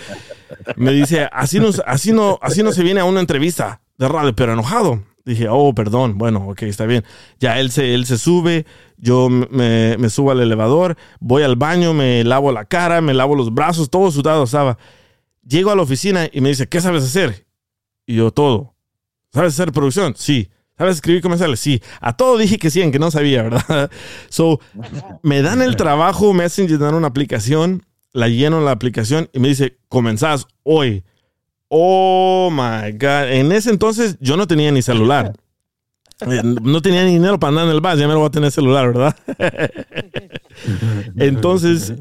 Me 0.77 0.93
dice, 0.93 1.29
así 1.33 1.61
no, 1.61 1.69
así, 1.87 2.13
no, 2.13 2.39
así 2.43 2.63
no 2.65 2.73
se 2.73 2.83
viene 2.83 3.01
a 3.01 3.05
una 3.05 3.21
entrevista. 3.21 3.81
De 3.99 4.09
radio, 4.09 4.35
pero 4.35 4.53
enojado. 4.53 5.03
Dije, 5.25 5.49
oh, 5.49 5.75
perdón, 5.75 6.19
bueno, 6.19 6.49
ok, 6.49 6.63
está 6.65 6.85
bien. 6.85 7.03
Ya 7.41 7.59
él 7.59 7.71
se, 7.71 7.95
él 7.95 8.05
se 8.05 8.19
sube, 8.19 8.67
yo 8.99 9.31
me, 9.31 9.97
me 9.97 10.11
subo 10.11 10.33
al 10.33 10.41
elevador, 10.41 10.97
voy 11.19 11.43
al 11.43 11.57
baño, 11.57 11.95
me 11.95 12.23
lavo 12.25 12.53
la 12.53 12.67
cara, 12.67 13.01
me 13.01 13.15
lavo 13.15 13.35
los 13.35 13.55
brazos, 13.55 13.89
todo 13.89 14.11
sudado 14.11 14.45
estaba. 14.45 14.77
Llego 15.47 15.71
a 15.71 15.77
la 15.77 15.83
oficina 15.83 16.29
y 16.31 16.41
me 16.43 16.51
dice, 16.51 16.69
¿qué 16.69 16.81
sabes 16.81 17.05
hacer? 17.05 17.47
Y 18.07 18.17
yo, 18.17 18.31
todo. 18.33 18.75
¿Sabes 19.33 19.55
hacer 19.55 19.73
producción? 19.73 20.15
Sí. 20.17 20.51
¿Sabes 20.77 20.97
escribir 20.97 21.23
comerciales? 21.23 21.61
Sí. 21.61 21.81
A 22.01 22.17
todo 22.17 22.37
dije 22.37 22.59
que 22.59 22.71
sí, 22.71 22.83
en 22.83 22.93
que 22.93 22.99
no 22.99 23.11
sabía, 23.11 23.43
¿verdad? 23.43 23.91
So, 24.29 24.61
me 25.23 25.41
dan 25.41 25.63
el 25.63 25.77
trabajo, 25.77 26.35
me 26.35 26.45
hacen 26.45 26.69
llenar 26.69 26.95
una 26.95 27.09
aplicación, 27.09 27.85
la 28.13 28.29
lleno 28.29 28.61
la 28.61 28.73
aplicación 28.73 29.31
y 29.33 29.39
me 29.39 29.49
dice, 29.49 29.79
comenzás 29.89 30.47
hoy. 30.65 31.05
Oh 31.69 32.51
my 32.53 32.93
God. 32.93 33.31
En 33.33 33.53
ese 33.53 33.71
entonces 33.71 34.17
yo 34.21 34.37
no 34.37 34.47
tenía 34.47 34.71
ni 34.71 34.83
celular. 34.83 35.33
Eh, 36.21 36.43
No 36.45 36.81
tenía 36.81 37.05
ni 37.05 37.13
dinero 37.15 37.39
para 37.41 37.49
andar 37.51 37.65
en 37.67 37.73
el 37.73 37.81
bus, 37.81 37.99
ya 37.99 38.07
me 38.07 38.13
lo 38.15 38.21
voy 38.21 38.29
a 38.29 38.31
tener 38.31 38.51
celular, 38.53 38.87
¿verdad? 38.93 39.17
Entonces 41.17 41.93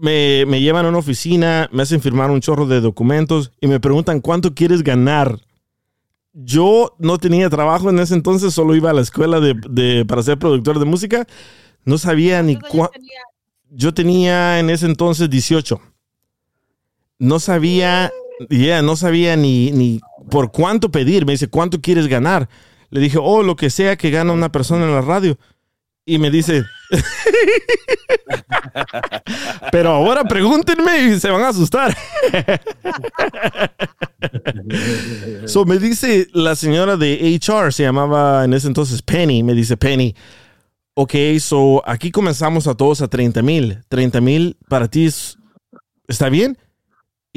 me, 0.00 0.44
me 0.46 0.60
llevan 0.60 0.86
a 0.86 0.88
una 0.90 0.98
oficina, 0.98 1.68
me 1.72 1.82
hacen 1.82 2.00
firmar 2.00 2.30
un 2.30 2.40
chorro 2.40 2.66
de 2.66 2.80
documentos 2.80 3.52
y 3.60 3.66
me 3.66 3.80
preguntan 3.80 4.20
cuánto 4.20 4.54
quieres 4.54 4.82
ganar. 4.82 5.40
Yo 6.32 6.94
no 6.98 7.18
tenía 7.18 7.50
trabajo 7.50 7.90
en 7.90 7.98
ese 7.98 8.14
entonces, 8.14 8.54
solo 8.54 8.76
iba 8.76 8.90
a 8.90 8.94
la 8.94 9.00
escuela 9.00 9.40
de, 9.40 9.54
de- 9.68 10.04
para 10.06 10.22
ser 10.22 10.38
productor 10.38 10.78
de 10.78 10.84
música. 10.84 11.26
No 11.84 11.98
sabía 11.98 12.42
ni 12.42 12.54
cuánto. 12.56 12.92
Yo 13.70 13.92
tenía 13.92 14.60
en 14.60 14.70
ese 14.70 14.86
entonces 14.86 15.28
18. 15.28 15.80
No 17.18 17.40
sabía, 17.40 18.12
yeah, 18.48 18.82
no 18.82 18.96
sabía 18.96 19.36
ni, 19.36 19.70
ni 19.70 20.00
por 20.30 20.52
cuánto 20.52 20.90
pedir. 20.90 21.26
Me 21.26 21.32
dice, 21.32 21.48
¿cuánto 21.48 21.80
quieres 21.80 22.06
ganar? 22.06 22.48
Le 22.90 23.00
dije, 23.00 23.18
oh, 23.20 23.42
lo 23.42 23.56
que 23.56 23.70
sea 23.70 23.96
que 23.96 24.10
gana 24.10 24.32
una 24.32 24.52
persona 24.52 24.84
en 24.84 24.92
la 24.94 25.00
radio. 25.02 25.38
Y 26.06 26.18
me 26.18 26.30
dice, 26.30 26.64
pero 29.70 29.90
ahora 29.90 30.24
pregúntenme 30.24 31.08
y 31.08 31.20
se 31.20 31.30
van 31.30 31.42
a 31.42 31.48
asustar. 31.48 31.96
so 35.46 35.64
me 35.64 35.78
dice 35.78 36.28
la 36.32 36.56
señora 36.56 36.96
de 36.96 37.38
HR, 37.40 37.72
se 37.72 37.82
llamaba 37.82 38.44
en 38.44 38.54
ese 38.54 38.66
entonces 38.68 39.02
Penny, 39.02 39.42
me 39.42 39.54
dice 39.54 39.76
Penny, 39.76 40.14
ok, 40.94 41.14
so 41.40 41.82
aquí 41.86 42.10
comenzamos 42.10 42.66
a 42.66 42.74
todos 42.74 43.02
a 43.02 43.08
30 43.08 43.42
mil. 43.42 43.80
30 43.88 44.20
mil 44.20 44.56
para 44.68 44.88
ti 44.88 45.06
es- 45.06 45.38
está 46.06 46.28
bien. 46.28 46.58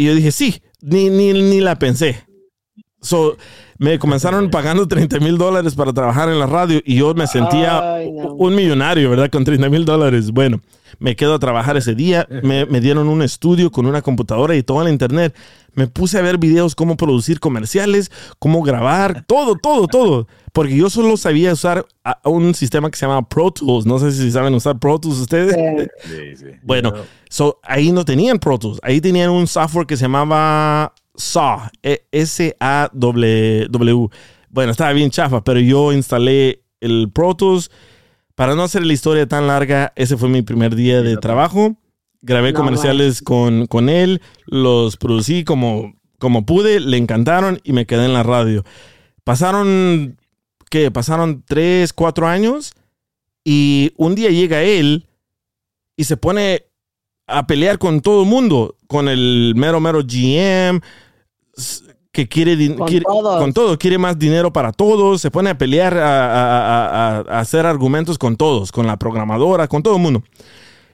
Y 0.01 0.05
yo 0.05 0.15
dije, 0.15 0.31
sí, 0.31 0.63
ni, 0.81 1.12
ni, 1.12 1.31
ni 1.31 1.62
la 1.62 1.77
pensé. 1.77 2.25
So, 3.01 3.38
me 3.77 4.00
comenzaron 4.00 4.50
pagando 4.50 4.88
30 4.88 5.20
mil 5.20 5.38
dólares 5.38 5.75
para 5.75 5.93
trabajar 5.93 6.27
en 6.29 6.39
la 6.39 6.48
radio 6.48 6.81
y 6.84 6.96
yo 6.96 7.13
me 7.13 7.27
sentía 7.27 7.98
Ay, 7.98 8.12
no. 8.12 8.34
un 8.34 8.55
millonario, 8.55 9.12
¿verdad? 9.12 9.29
Con 9.29 9.43
30 9.43 9.70
mil 9.70 9.86
dólares. 9.86 10.31
Bueno, 10.31 10.60
me 11.00 11.16
quedo 11.16 11.34
a 11.36 11.40
trabajar 11.40 11.78
ese 11.78 11.96
día. 11.96 12.28
Me, 12.44 12.66
me 12.66 12.80
dieron 12.82 13.08
un 13.08 13.22
estudio 13.22 13.72
con 13.72 13.86
una 13.86 14.02
computadora 14.02 14.56
y 14.56 14.64
todo 14.64 14.82
en 14.86 14.94
internet. 14.94 15.36
Me 15.74 15.88
puse 15.88 16.18
a 16.18 16.22
ver 16.22 16.38
videos, 16.38 16.76
cómo 16.76 16.98
producir 16.98 17.40
comerciales, 17.40 18.12
cómo 18.40 18.62
grabar, 18.62 19.24
todo, 19.26 19.56
todo, 19.56 19.88
todo. 19.88 20.28
Porque 20.52 20.76
yo 20.76 20.90
solo 20.90 21.16
sabía 21.16 21.54
usar 21.54 21.86
a- 22.04 22.20
un 22.30 22.54
sistema 22.54 22.92
que 22.92 22.98
se 22.98 23.06
llama 23.06 23.28
Pro 23.28 23.52
Tools. 23.52 23.86
No 23.86 23.98
sé 23.98 24.12
si 24.12 24.30
saben 24.32 24.54
usar 24.54 24.78
Pro 24.80 25.00
Tools 25.00 25.18
ustedes. 25.20 25.56
Sí, 26.04 26.36
sí. 26.36 26.46
Bueno, 26.64 26.94
so, 27.30 27.60
ahí 27.64 27.92
no 27.94 28.04
tenían 28.04 28.38
Pro 28.38 28.60
Tools. 28.60 28.80
Ahí 28.84 29.00
tenían 29.00 29.30
un 29.30 29.48
software 29.48 29.88
que 29.88 29.96
se 29.96 30.04
llamaba 30.04 30.94
SAW. 31.16 31.70
E- 31.84 32.04
S-A-W. 32.12 34.10
Bueno, 34.50 34.72
estaba 34.72 34.92
bien 34.94 35.10
chafa, 35.12 35.42
pero 35.44 35.60
yo 35.60 35.94
instalé 35.94 36.64
el 36.80 37.10
Pro 37.14 37.36
Tools. 37.36 37.72
Para 38.42 38.56
no 38.56 38.64
hacer 38.64 38.84
la 38.84 38.94
historia 38.94 39.28
tan 39.28 39.46
larga, 39.46 39.94
ese 39.96 40.18
fue 40.18 40.28
mi 40.28 40.42
primer 40.42 40.74
día 40.74 41.04
de 41.04 41.16
trabajo. 41.18 41.76
Grabé 42.24 42.54
No 42.54 42.58
comerciales 42.58 43.22
con, 43.22 43.68
con 43.68 43.88
él, 43.88 44.20
los 44.48 44.98
producí 44.98 45.44
como, 45.44 45.94
como 46.18 46.44
pude, 46.44 46.80
le 46.80 46.98
encantaron 46.98 47.62
y 47.64 47.72
me 47.72 47.86
quedé 47.86 48.06
en 48.06 48.14
la 48.14 48.24
radio. 48.24 48.66
Pasaron, 49.24 50.18
¿qué? 50.72 50.90
Pasaron 50.90 51.44
tres, 51.46 51.94
cuatro 51.94 52.28
años 52.28 52.74
y 53.44 53.94
un 53.96 54.16
día 54.16 54.32
llega 54.32 54.64
él 54.64 55.06
y 55.96 56.06
se 56.06 56.18
pone 56.18 56.64
a 57.28 57.46
pelear 57.46 57.78
con 57.78 58.02
todo 58.02 58.24
el 58.24 58.28
mundo, 58.28 58.76
con 58.88 59.08
el 59.08 59.54
mero 59.56 59.80
mero 59.80 60.00
GM, 60.02 60.82
que 62.13 62.27
quiere, 62.27 62.56
din- 62.56 62.75
Con 62.77 62.88
quiere- 62.88 63.06
todos. 63.06 63.39
con 63.41 63.53
todo, 63.53 63.77
quiere 63.77 63.98
más 63.98 64.20
dinero 64.20 64.51
para 64.51 64.72
todos, 64.72 65.22
se 65.22 65.32
pone 65.32 65.50
a 65.50 65.58
pelear, 65.58 65.98
a, 65.98 66.01
a- 66.01 66.36
a- 66.36 67.18
a- 67.20 67.38
a 67.38 67.39
hacer 67.39 67.65
argumentos 67.65 68.18
con 68.18 68.36
todos, 68.36 68.72
con 68.72 68.86
la 68.86 68.98
programadora, 68.98 69.68
con 69.68 69.82
todo 69.82 69.96
el 69.96 70.01
mundo. 70.01 70.24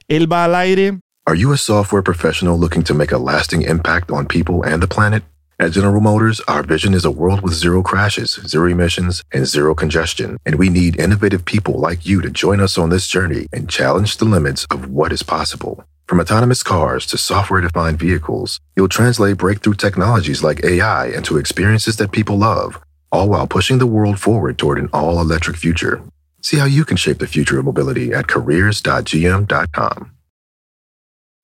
Él 0.06 0.30
va 0.30 0.44
al 0.44 0.54
aire, 0.54 1.00
Are 1.26 1.36
you 1.38 1.52
a 1.52 1.58
software 1.58 2.02
professional 2.02 2.58
looking 2.58 2.82
to 2.84 2.94
make 2.94 3.12
a 3.14 3.18
lasting 3.18 3.60
impact 3.62 4.10
on 4.10 4.26
people 4.26 4.62
and 4.64 4.80
the 4.80 4.86
planet? 4.88 5.22
At 5.60 5.72
General 5.72 6.00
Motors, 6.00 6.40
our 6.48 6.62
vision 6.64 6.94
is 6.94 7.04
a 7.04 7.10
world 7.10 7.40
with 7.42 7.52
zero 7.52 7.82
crashes, 7.82 8.40
zero 8.46 8.70
emissions, 8.70 9.22
and 9.34 9.44
zero 9.44 9.74
congestion. 9.74 10.38
And 10.46 10.54
we 10.54 10.70
need 10.70 10.98
innovative 10.98 11.44
people 11.44 11.74
like 11.74 12.06
you 12.08 12.22
to 12.22 12.30
join 12.30 12.60
us 12.60 12.78
on 12.78 12.88
this 12.90 13.06
journey 13.08 13.46
and 13.52 13.68
challenge 13.68 14.16
the 14.18 14.24
limits 14.24 14.64
of 14.70 14.86
what 14.88 15.12
is 15.12 15.22
possible. 15.22 15.84
From 16.08 16.20
autonomous 16.20 16.62
cars 16.62 17.04
to 17.08 17.18
software 17.18 17.60
defined 17.60 17.98
vehicles, 17.98 18.60
you'll 18.74 18.88
translate 18.88 19.36
breakthrough 19.36 19.74
technologies 19.74 20.42
like 20.42 20.64
AI 20.64 21.08
into 21.08 21.36
experiences 21.36 21.98
that 21.98 22.12
people 22.12 22.38
love, 22.38 22.80
all 23.12 23.28
while 23.28 23.46
pushing 23.46 23.76
the 23.76 23.86
world 23.86 24.18
forward 24.18 24.56
toward 24.56 24.78
an 24.78 24.88
all 24.94 25.20
electric 25.20 25.58
future. 25.58 26.00
See 26.40 26.56
how 26.56 26.64
you 26.64 26.86
can 26.86 26.96
shape 26.96 27.18
the 27.18 27.26
future 27.26 27.58
of 27.58 27.66
mobility 27.66 28.14
at 28.14 28.26
careers.gm.com. 28.26 30.10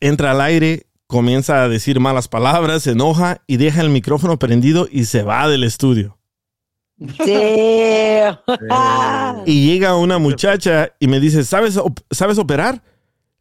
Entra 0.00 0.30
al 0.32 0.40
aire, 0.40 0.86
comienza 1.06 1.62
a 1.62 1.68
decir 1.68 2.00
malas 2.00 2.28
palabras, 2.28 2.82
se 2.82 2.90
enoja 2.92 3.42
y 3.46 3.56
deja 3.56 3.80
el 3.80 3.90
micrófono 3.90 4.38
prendido 4.38 4.88
y 4.90 5.04
se 5.06 5.22
va 5.22 5.48
del 5.48 5.64
estudio. 5.64 6.18
Sí. 7.24 7.32
Y 9.46 9.66
llega 9.70 9.94
una 9.96 10.18
muchacha 10.18 10.90
y 10.98 11.06
me 11.06 11.20
dice, 11.20 11.44
¿sabes, 11.44 11.76
op- 11.76 12.00
¿sabes 12.10 12.38
operar? 12.38 12.82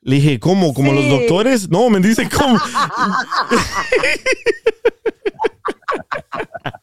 Le 0.02 0.18
dije, 0.18 0.40
¿cómo? 0.40 0.74
¿Como 0.74 0.94
los 0.94 1.10
doctores? 1.10 1.68
No, 1.70 1.90
me 1.90 2.00
dice, 2.00 2.30
¿cómo? 2.30 2.58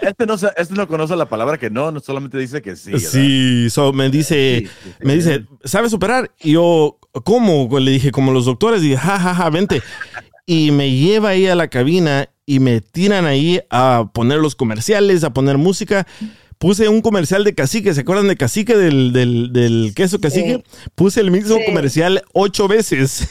Este 0.00 0.26
no, 0.26 0.34
este 0.34 0.74
no 0.74 0.88
conoce 0.88 1.14
la 1.16 1.28
palabra 1.28 1.58
que 1.58 1.70
no, 1.70 1.90
no 1.92 2.00
solamente 2.00 2.38
dice 2.38 2.60
que 2.60 2.76
sí. 2.76 2.92
¿verdad? 2.92 3.08
Sí, 3.08 3.70
so, 3.70 3.92
me 3.92 4.08
dice, 4.10 4.60
Sí, 4.60 4.66
sí, 4.66 4.72
sí. 4.84 4.90
me 5.06 5.14
dice, 5.14 5.46
¿sabes 5.64 5.92
operar? 5.92 6.30
Y 6.40 6.52
yo, 6.52 6.98
¿cómo? 7.24 7.68
Le 7.78 7.90
dije, 7.92 8.10
como 8.10 8.32
los 8.32 8.46
doctores, 8.46 8.82
y 8.82 8.90
dije, 8.90 8.98
ja, 8.98 9.18
ja, 9.18 9.34
ja, 9.34 9.50
vente. 9.50 9.80
Y 10.44 10.72
me 10.72 10.90
lleva 10.90 11.30
ahí 11.30 11.46
a 11.46 11.54
la 11.54 11.68
cabina 11.68 12.28
y 12.46 12.58
me 12.58 12.80
tiran 12.80 13.26
ahí 13.26 13.60
a 13.70 14.10
poner 14.12 14.38
los 14.38 14.56
comerciales, 14.56 15.22
a 15.22 15.32
poner 15.32 15.56
música. 15.56 16.06
Puse 16.62 16.88
un 16.88 17.00
comercial 17.00 17.42
de 17.42 17.56
cacique, 17.56 17.92
¿se 17.92 18.02
acuerdan 18.02 18.28
de 18.28 18.36
cacique 18.36 18.76
del, 18.76 19.12
del, 19.12 19.52
del 19.52 19.92
queso 19.96 20.20
cacique? 20.20 20.62
Puse 20.94 21.20
el 21.20 21.32
mismo 21.32 21.56
Sí. 21.56 21.62
comercial 21.66 22.22
ocho 22.32 22.68
veces. 22.68 23.28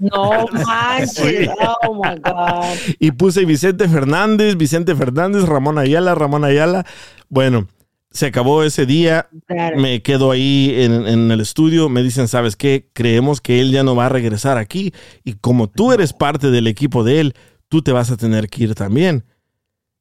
No 0.00 0.46
manches. 0.52 1.50
Oh 1.86 1.94
my 2.02 2.18
God. 2.24 2.74
y 2.98 3.10
puse 3.10 3.44
Vicente 3.44 3.86
Fernández, 3.86 4.56
Vicente 4.56 4.94
Fernández, 4.96 5.44
Ramón 5.44 5.76
Ayala, 5.78 6.14
Ramón 6.14 6.44
Ayala. 6.44 6.86
Bueno, 7.28 7.68
se 8.10 8.24
acabó 8.26 8.62
ese 8.62 8.86
día. 8.86 9.28
Claro. 9.46 9.78
Me 9.78 10.00
quedo 10.00 10.30
ahí 10.30 10.72
en, 10.74 11.06
en 11.06 11.30
el 11.30 11.40
estudio. 11.42 11.90
Me 11.90 12.02
dicen, 12.02 12.28
¿sabes 12.28 12.56
qué? 12.56 12.88
Creemos 12.94 13.42
que 13.42 13.60
él 13.60 13.72
ya 13.72 13.82
no 13.82 13.94
va 13.94 14.06
a 14.06 14.10
regresar 14.10 14.56
aquí. 14.56 14.94
Y 15.22 15.34
como 15.34 15.68
tú 15.68 15.92
eres 15.92 16.14
parte 16.14 16.50
del 16.50 16.66
equipo 16.66 17.04
de 17.04 17.20
él, 17.20 17.34
tú 17.68 17.82
te 17.82 17.92
vas 17.92 18.10
a 18.10 18.16
tener 18.16 18.48
que 18.48 18.64
ir 18.64 18.74
también. 18.74 19.24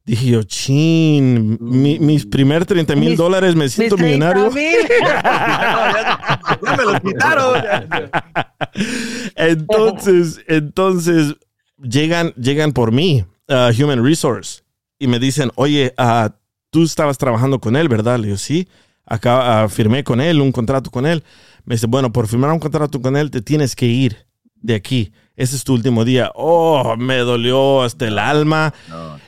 Dije 0.05 0.27
yo, 0.27 0.43
chin, 0.43 1.57
mi- 1.59 1.97
mis 1.97 2.27
primer 2.27 2.63
30 2.65 2.95
mil 2.95 3.15
dólares 3.17 3.55
me 3.55 3.67
siento 3.69 3.95
30 3.95 4.33
millonario. 4.33 4.51
Ya 6.63 6.75
me 6.77 6.83
los 6.83 6.99
quitaron. 7.01 7.63
Entonces, 9.35 10.39
entonces 10.47 11.35
llegan, 11.81 12.33
llegan 12.35 12.71
por 12.71 12.91
mí, 12.91 13.25
uh, 13.49 13.83
Human 13.83 14.03
Resource, 14.03 14.61
y 14.99 15.07
me 15.07 15.19
dicen, 15.19 15.51
oye, 15.55 15.93
ah, 15.97 16.35
tú 16.69 16.83
estabas 16.83 17.17
trabajando 17.17 17.59
con 17.59 17.75
él, 17.75 17.87
¿verdad? 17.89 18.19
Le 18.19 18.27
digo, 18.27 18.37
sí, 18.37 18.67
acá 19.05 19.63
ah, 19.63 19.69
firmé 19.69 20.03
con 20.03 20.21
él 20.21 20.41
un 20.41 20.51
contrato 20.51 20.89
con 20.91 21.05
él. 21.05 21.23
Me 21.65 21.75
dice, 21.75 21.87
bueno, 21.87 22.11
por 22.13 22.27
firmar 22.27 22.51
un 22.51 22.59
contrato 22.59 23.01
con 23.01 23.17
él 23.17 23.31
te 23.31 23.41
tienes 23.41 23.75
que 23.75 23.87
ir 23.87 24.17
de 24.55 24.75
aquí. 24.75 25.11
Ese 25.37 25.55
es 25.55 25.63
tu 25.63 25.73
último 25.73 26.05
día. 26.05 26.31
Oh, 26.35 26.95
me 26.97 27.17
dolió 27.17 27.83
hasta 27.83 28.07
el 28.07 28.17
alma. 28.19 28.73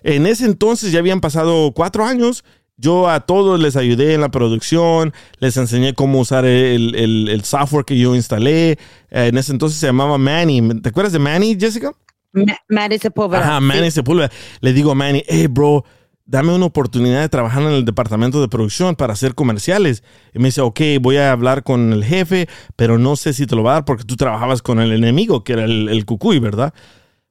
En 0.04 0.26
ese 0.26 0.46
entonces 0.46 0.92
ya 0.92 1.00
habían 1.00 1.20
pasado 1.22 1.72
cuatro 1.74 2.06
años. 2.06 2.44
Yo 2.80 3.10
a 3.10 3.22
todos 3.22 3.60
les 3.60 3.76
ayudé 3.76 4.14
en 4.14 4.22
la 4.22 4.30
producción, 4.30 5.12
les 5.40 5.58
enseñé 5.58 5.94
cómo 5.96 6.20
usar 6.20 6.46
el, 6.46 6.94
el- 6.96 7.28
el 7.28 7.44
software 7.44 7.86
que 7.86 7.98
yo 7.98 8.14
instalé. 8.16 8.72
Eh, 9.10 9.28
en 9.30 9.38
ese 9.38 9.52
entonces 9.52 9.80
se 9.80 9.88
llamaba 9.88 10.18
Manny. 10.20 10.62
¿Te 10.82 10.90
acuerdas 10.90 11.12
de 11.14 11.20
Manny, 11.20 11.58
Jessica? 11.60 11.92
Ma- 12.34 12.58
Manny 12.70 13.00
Sepúlveda. 13.00 13.42
Ajá, 13.42 13.60
Manny 13.60 13.90
Sepúlveda. 13.90 14.30
Le 14.62 14.74
digo 14.74 14.92
a 14.92 14.96
Manny, 14.96 15.24
hey, 15.28 15.48
bro, 15.48 15.84
dame 16.28 16.54
una 16.54 16.66
oportunidad 16.66 17.22
de 17.22 17.30
trabajar 17.30 17.64
en 17.64 17.70
el 17.70 17.86
departamento 17.86 18.40
de 18.42 18.48
producción 18.48 18.96
para 18.96 19.14
hacer 19.14 19.34
comerciales. 19.34 20.04
Y 20.34 20.40
me 20.40 20.50
dice, 20.50 20.62
ok, 20.62 20.80
voy 21.02 21.18
a 21.18 21.32
hablar 21.32 21.64
con 21.64 21.94
el 21.94 22.04
jefe, 22.04 22.48
pero 22.76 22.98
no 23.00 23.16
sé 23.16 23.34
si 23.34 23.48
te 23.48 23.56
lo 23.56 23.64
va 23.64 23.72
a 23.72 23.74
dar 23.76 23.86
porque 23.86 24.04
tú 24.04 24.16
trabajabas 24.16 24.62
con 24.62 24.80
el 24.80 24.92
enemigo, 24.92 25.44
que 25.44 25.54
era 25.54 25.64
el, 25.64 25.90
el 25.90 26.06
cucuy, 26.06 26.40
¿verdad? 26.40 26.74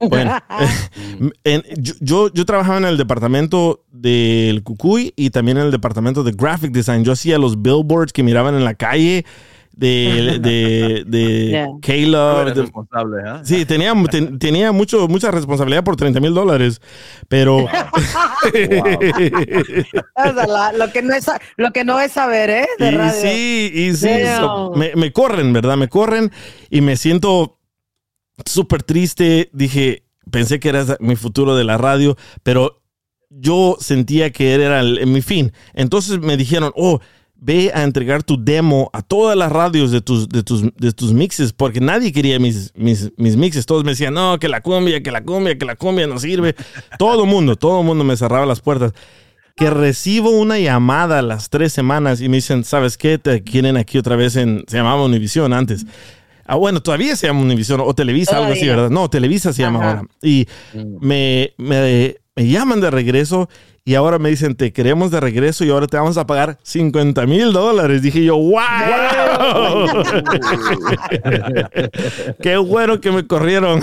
Bueno, 0.00 0.38
en- 1.44 1.62
yo, 1.76 1.94
yo, 2.00 2.32
yo 2.32 2.44
trabajaba 2.44 2.78
en 2.78 2.84
el 2.84 2.96
departamento 2.96 3.84
del 3.92 4.62
Cucuy 4.62 5.12
y 5.16 5.30
también 5.30 5.56
en 5.58 5.64
el 5.64 5.70
departamento 5.70 6.22
de 6.22 6.32
Graphic 6.32 6.70
Design. 6.72 7.04
Yo 7.04 7.12
hacía 7.12 7.38
los 7.38 7.62
billboards 7.62 8.12
que 8.12 8.22
miraban 8.22 8.54
en 8.54 8.64
la 8.64 8.74
calle 8.74 9.24
de, 9.76 10.38
de, 10.40 11.04
de 11.06 11.46
Yeah. 11.50 11.66
Caleb, 11.82 12.40
Eres 12.42 12.54
de- 12.56 12.62
responsable, 12.62 13.16
¿ah? 13.26 13.40
Sí, 13.44 13.64
tenía, 13.64 13.92
ten- 14.10 14.38
tenía 14.38 14.72
mucho, 14.72 15.06
mucha 15.06 15.30
responsabilidad 15.30 15.84
por 15.84 15.94
30 15.96 16.18
mil 16.18 16.34
dólares, 16.34 16.80
pero... 17.28 17.66
Lo, 20.76 20.92
que 20.92 21.02
no 21.02 21.14
es, 21.14 21.26
lo 21.56 21.70
que 21.72 21.84
no 21.84 22.00
es 22.00 22.12
saber, 22.12 22.50
¿eh? 22.50 22.66
De 22.78 22.88
y 22.88 22.96
radio. 22.96 23.20
sí, 23.20 23.70
y 23.74 23.94
sí, 23.94 24.08
so- 24.36 24.72
me, 24.74 24.94
me 24.94 25.12
corren, 25.12 25.52
¿verdad? 25.52 25.76
Me 25.76 25.88
corren 25.88 26.32
y 26.70 26.80
me 26.80 26.96
siento 26.96 27.58
súper 28.44 28.82
triste. 28.82 29.50
Dije, 29.52 30.04
pensé 30.30 30.58
que 30.60 30.68
era 30.70 30.84
mi 31.00 31.16
futuro 31.16 31.54
de 31.56 31.64
la 31.64 31.78
radio, 31.78 32.16
pero 32.42 32.82
yo 33.28 33.76
sentía 33.80 34.30
que 34.30 34.54
era 34.54 34.80
el- 34.80 35.06
mi 35.06 35.22
fin. 35.22 35.52
Entonces 35.74 36.18
me 36.20 36.36
dijeron, 36.36 36.72
oh, 36.76 37.00
ve 37.38 37.70
a 37.74 37.82
entregar 37.82 38.22
tu 38.22 38.42
demo 38.42 38.90
a 38.92 39.02
todas 39.02 39.36
las 39.36 39.52
radios 39.52 39.90
de 39.90 40.00
tus, 40.00 40.28
de 40.28 40.42
tus, 40.42 40.62
de 40.74 40.92
tus 40.92 41.12
mixes, 41.12 41.52
porque 41.52 41.80
nadie 41.80 42.12
quería 42.12 42.38
mis, 42.38 42.72
mis, 42.74 43.12
mis 43.16 43.36
mixes. 43.36 43.66
Todos 43.66 43.84
me 43.84 43.90
decían, 43.90 44.14
no, 44.14 44.38
que 44.38 44.48
la 44.48 44.60
cumbia, 44.60 45.02
que 45.02 45.10
la 45.10 45.22
cumbia, 45.22 45.56
que 45.56 45.64
la 45.64 45.76
cumbia 45.76 46.06
no 46.06 46.18
sirve. 46.18 46.54
todo 46.98 47.24
el 47.24 47.30
mundo, 47.30 47.56
todo 47.56 47.80
el 47.80 47.86
mundo 47.86 48.04
me 48.04 48.16
cerraba 48.16 48.46
las 48.46 48.60
puertas. 48.60 48.92
Que 49.54 49.70
recibo 49.70 50.30
una 50.30 50.58
llamada 50.58 51.20
a 51.20 51.22
las 51.22 51.48
tres 51.48 51.72
semanas 51.72 52.20
y 52.20 52.28
me 52.28 52.36
dicen, 52.36 52.64
¿sabes 52.64 52.98
qué? 52.98 53.16
Te 53.18 53.42
quieren 53.42 53.76
aquí 53.76 53.96
otra 53.96 54.16
vez 54.16 54.36
en, 54.36 54.64
se 54.66 54.76
llamaba 54.76 55.04
Univision 55.04 55.52
antes. 55.52 55.86
Ah, 56.44 56.56
bueno, 56.56 56.80
todavía 56.82 57.16
se 57.16 57.26
llama 57.26 57.40
Univision 57.40 57.80
o 57.80 57.94
Televisa, 57.94 58.36
algo 58.38 58.52
así. 58.52 58.66
¿verdad? 58.66 58.90
No, 58.90 59.08
Televisa 59.08 59.52
se 59.52 59.62
llama 59.62 59.78
Ajá. 59.78 59.88
ahora. 59.88 60.02
Y 60.22 60.46
me, 61.00 61.52
me, 61.56 62.16
me 62.36 62.48
llaman 62.48 62.80
de 62.80 62.90
regreso 62.90 63.48
y 63.86 63.94
ahora 63.94 64.18
me 64.18 64.30
dicen, 64.30 64.56
te 64.56 64.72
queremos 64.72 65.12
de 65.12 65.20
regreso 65.20 65.64
y 65.64 65.70
ahora 65.70 65.86
te 65.86 65.96
vamos 65.96 66.16
a 66.16 66.26
pagar 66.26 66.58
50 66.64 67.24
mil 67.26 67.52
dólares. 67.52 68.02
Dije 68.02 68.24
yo, 68.24 68.36
wow. 68.36 68.60
Qué 72.42 72.56
bueno 72.56 73.00
que 73.00 73.12
me 73.12 73.28
corrieron. 73.28 73.80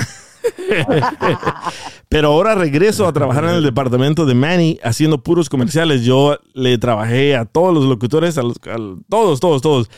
Pero 2.09 2.33
ahora 2.33 2.53
regreso 2.53 3.07
a 3.07 3.13
trabajar 3.13 3.45
en 3.45 3.51
el 3.51 3.63
departamento 3.63 4.25
de 4.25 4.35
Manny 4.35 4.77
haciendo 4.83 5.23
puros 5.23 5.47
comerciales. 5.47 6.03
Yo 6.03 6.37
le 6.53 6.77
trabajé 6.77 7.37
a 7.37 7.45
todos 7.45 7.73
los 7.73 7.85
locutores, 7.85 8.37
a, 8.37 8.43
los, 8.43 8.57
a 8.57 8.75
todos, 9.07 9.39
todos, 9.39 9.61
todos. 9.61 9.89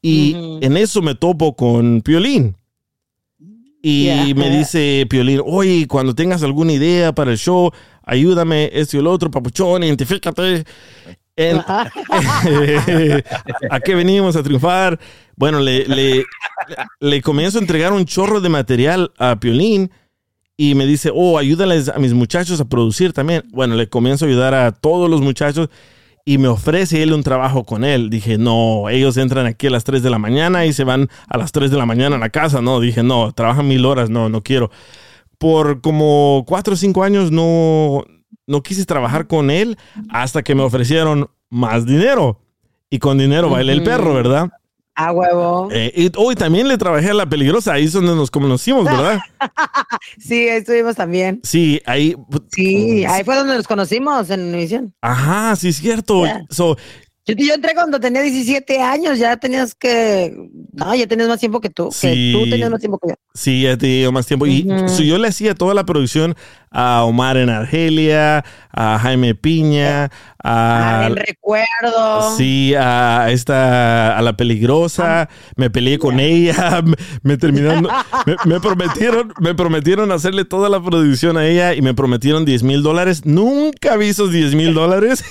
Y 0.00 0.58
en 0.62 0.78
eso 0.78 1.02
me 1.02 1.14
topo 1.14 1.54
con 1.54 2.00
Piolín. 2.00 2.56
Y 3.82 4.04
Yeah. 4.04 4.34
me 4.34 4.50
dice 4.50 5.06
Piolín, 5.08 5.40
oye, 5.44 5.86
cuando 5.86 6.14
tengas 6.14 6.42
alguna 6.42 6.72
idea 6.72 7.14
para 7.14 7.30
el 7.32 7.38
show, 7.38 7.70
ayúdame, 8.04 8.70
esto 8.72 8.98
y 8.98 9.02
lo 9.02 9.10
otro, 9.10 9.30
papuchón, 9.30 9.82
identifícate. 9.84 10.64
En- 11.36 11.60
¿A 13.70 13.80
qué 13.80 13.94
venimos 13.94 14.36
a 14.36 14.42
triunfar? 14.42 14.98
Bueno, 15.36 15.60
le, 15.60 15.86
le, 15.86 16.24
le 17.00 17.22
comienzo 17.22 17.58
a 17.58 17.60
entregar 17.62 17.92
un 17.92 18.04
chorro 18.04 18.40
de 18.40 18.48
material 18.48 19.12
a 19.18 19.38
Piolín 19.40 19.90
y 20.56 20.74
me 20.74 20.84
dice, 20.86 21.10
oh, 21.14 21.38
ayúdales 21.38 21.88
a 21.88 21.98
mis 21.98 22.12
muchachos 22.12 22.60
a 22.60 22.68
producir 22.68 23.12
también. 23.14 23.44
Bueno, 23.50 23.76
le 23.76 23.88
comienzo 23.88 24.24
a 24.24 24.28
ayudar 24.28 24.52
a 24.54 24.72
todos 24.72 25.08
los 25.08 25.22
muchachos 25.22 25.70
y 26.24 26.38
me 26.38 26.48
ofrece 26.48 27.02
él 27.02 27.12
un 27.12 27.22
trabajo 27.22 27.64
con 27.64 27.84
él. 27.84 28.10
Dije, 28.10 28.38
no, 28.38 28.88
ellos 28.88 29.16
entran 29.16 29.46
aquí 29.46 29.66
a 29.66 29.70
las 29.70 29.84
3 29.84 30.02
de 30.02 30.10
la 30.10 30.18
mañana 30.18 30.66
y 30.66 30.72
se 30.72 30.84
van 30.84 31.08
a 31.28 31.38
las 31.38 31.52
3 31.52 31.70
de 31.70 31.76
la 31.78 31.86
mañana 31.86 32.16
a 32.16 32.18
la 32.18 32.30
casa. 32.30 32.60
No, 32.60 32.78
dije, 32.80 33.02
no, 33.02 33.32
trabajan 33.32 33.66
mil 33.68 33.84
horas, 33.84 34.10
no, 34.10 34.28
no 34.28 34.42
quiero. 34.42 34.70
Por 35.38 35.80
como 35.80 36.44
4 36.46 36.74
o 36.74 36.76
5 36.76 37.02
años 37.02 37.30
no, 37.30 38.04
no 38.46 38.62
quise 38.62 38.84
trabajar 38.84 39.26
con 39.26 39.50
él 39.50 39.78
hasta 40.10 40.42
que 40.42 40.54
me 40.54 40.62
ofrecieron 40.62 41.30
más 41.48 41.86
dinero. 41.86 42.40
Y 42.90 42.98
con 42.98 43.18
dinero 43.18 43.48
baila 43.48 43.72
el 43.72 43.78
Ujú. 43.80 43.86
perro, 43.86 44.14
¿verdad? 44.14 44.50
A 45.00 45.12
huevo. 45.12 45.68
Eh, 45.72 45.92
y 45.94 46.34
también 46.34 46.68
le 46.68 46.76
trabajé 46.76 47.10
a 47.10 47.14
la 47.14 47.26
peligrosa, 47.26 47.72
ahí 47.72 47.84
es 47.84 47.92
donde 47.92 48.14
nos 48.14 48.30
conocimos, 48.30 48.84
¿verdad? 48.84 49.18
Sí, 50.18 50.48
ahí 50.48 50.58
estuvimos 50.58 50.94
también. 50.96 51.40
Sí, 51.42 51.80
ahí. 51.86 52.14
Sí, 52.52 53.04
ahí 53.06 53.24
fue 53.24 53.34
donde 53.36 53.54
nos 53.54 53.66
conocimos 53.66 54.28
en 54.28 54.40
Univisión. 54.42 54.94
Ajá, 55.00 55.56
sí, 55.56 55.68
es 55.68 55.76
cierto. 55.76 56.24
Yeah. 56.24 56.44
So, 56.50 56.76
Yo, 57.26 57.34
yo 57.34 57.54
entré 57.54 57.74
cuando 57.74 57.98
tenía 57.98 58.20
17 58.20 58.80
años, 58.80 59.18
ya 59.18 59.36
tenías 59.38 59.74
que... 59.74 60.36
No, 60.72 60.94
ya 60.94 61.06
tenías 61.06 61.28
más 61.28 61.40
tiempo 61.40 61.60
que 61.60 61.70
tú. 61.70 61.90
Sí. 61.92 62.08
Que 62.08 62.32
tú 62.32 62.50
tenías 62.50 62.70
más 62.70 62.80
tiempo 62.80 62.98
que 62.98 63.08
yo. 63.08 63.14
sí, 63.34 63.62
ya 63.62 63.76
te 63.78 63.86
dio 63.86 64.12
más 64.12 64.26
tiempo. 64.26 64.46
Y 64.46 64.66
so, 64.88 65.02
yo 65.02 65.16
le 65.16 65.28
hacía 65.28 65.54
toda 65.54 65.72
la 65.74 65.84
producción 65.86 66.34
a 66.70 67.04
Omar 67.04 67.36
en 67.36 67.50
Argelia, 67.50 68.44
a 68.72 68.98
Jaime 69.00 69.34
Piña, 69.34 70.10
Ah, 70.42 71.02
a. 71.02 71.06
el 71.08 71.16
recuerdo. 71.16 72.36
Sí, 72.36 72.74
a 72.78 73.26
esta, 73.30 74.16
a 74.16 74.22
la 74.22 74.36
peligrosa, 74.36 75.28
me 75.56 75.68
peleé 75.68 75.98
con 75.98 76.18
ella, 76.20 76.80
me, 76.82 76.94
me 77.22 77.36
terminaron, 77.36 77.86
me, 78.24 78.36
me 78.46 78.60
prometieron, 78.60 79.32
me 79.40 79.54
prometieron 79.54 80.12
hacerle 80.12 80.44
toda 80.46 80.68
la 80.68 80.82
producción 80.82 81.36
a 81.36 81.46
ella 81.46 81.74
y 81.74 81.82
me 81.82 81.92
prometieron 81.92 82.44
10 82.44 82.62
mil 82.62 82.82
dólares. 82.82 83.26
Nunca 83.26 83.96
vi 83.96 84.08
esos 84.08 84.32
10 84.32 84.54
mil 84.54 84.72
dólares. 84.72 85.24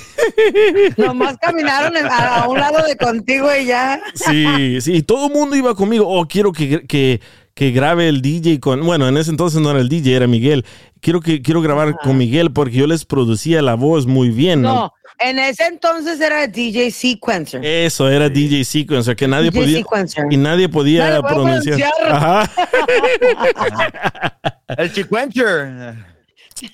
Nomás 0.98 1.38
caminaron 1.42 1.94
a 1.98 2.48
un 2.48 2.60
lado 2.60 2.86
de 2.86 2.96
contigo 2.98 3.48
y 3.56 3.66
ya. 3.66 4.00
Sí, 4.14 4.80
sí, 4.82 4.94
y 4.98 5.02
todo 5.02 5.28
el 5.28 5.34
mundo 5.34 5.56
iba 5.56 5.74
conmigo. 5.76 6.06
Oh, 6.08 6.28
quiero 6.28 6.52
que, 6.52 6.86
que, 6.86 7.20
que 7.56 7.72
grabe 7.72 8.08
el 8.10 8.22
DJ 8.22 8.60
con. 8.60 8.86
Bueno, 8.86 9.08
en 9.08 9.18
ese 9.18 9.32
entonces 9.32 9.60
no 9.60 9.72
era 9.72 9.80
el 9.80 9.90
DJ, 9.90 10.16
era 10.16 10.28
Miguel. 10.28 10.66
Quiero 11.02 11.22
que 11.22 11.42
quiero 11.42 11.62
grabar 11.62 11.96
con 12.04 12.18
Miguel 12.18 12.52
porque 12.52 12.74
yo 12.76 12.88
les 12.88 13.06
producía 13.06 13.62
la 13.62 13.76
voz 13.76 14.06
muy 14.06 14.30
bien. 14.30 14.62
¿no? 14.62 14.74
No, 14.74 14.94
en 15.20 15.40
ese 15.40 15.66
entonces 15.68 16.20
era 16.20 16.46
DJ 16.48 16.92
Sequencer. 16.92 17.64
Eso 17.64 18.10
era 18.10 18.28
DJ 18.30 18.64
Sequencer, 18.66 19.16
que 19.16 19.28
nadie 19.28 19.50
DJ 19.52 19.60
podía. 19.62 19.78
Sequencer. 19.78 20.26
Y 20.30 20.38
nadie 20.38 20.68
podía 20.70 21.10
Nadie 21.10 21.22
pronunciar. 21.24 21.80
pronunciar. 21.98 22.12
Ajá. 22.12 22.52
El 24.78 24.94
Chiquencher. 24.94 25.96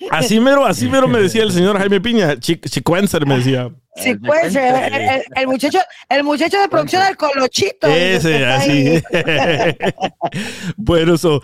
Así 0.10 0.40
mero, 0.40 0.66
así 0.66 0.88
mero 0.90 1.08
me 1.08 1.20
decía 1.20 1.44
el 1.44 1.52
señor 1.52 1.78
Jaime 1.78 2.02
Piña. 2.02 2.40
Chicuencer 2.40 3.26
me 3.28 3.38
decía. 3.38 3.70
Sequencer. 3.96 4.92
El, 4.92 4.94
el- 4.94 5.24
el 5.36 5.48
muchacho, 5.48 5.80
el 6.10 6.24
muchacho 6.24 6.60
de 6.60 6.68
producción 6.68 7.04
del 7.04 7.16
Colochito. 7.16 7.88
Ese, 7.88 8.44
así. 8.46 9.04
bueno, 10.76 11.18
so, 11.18 11.42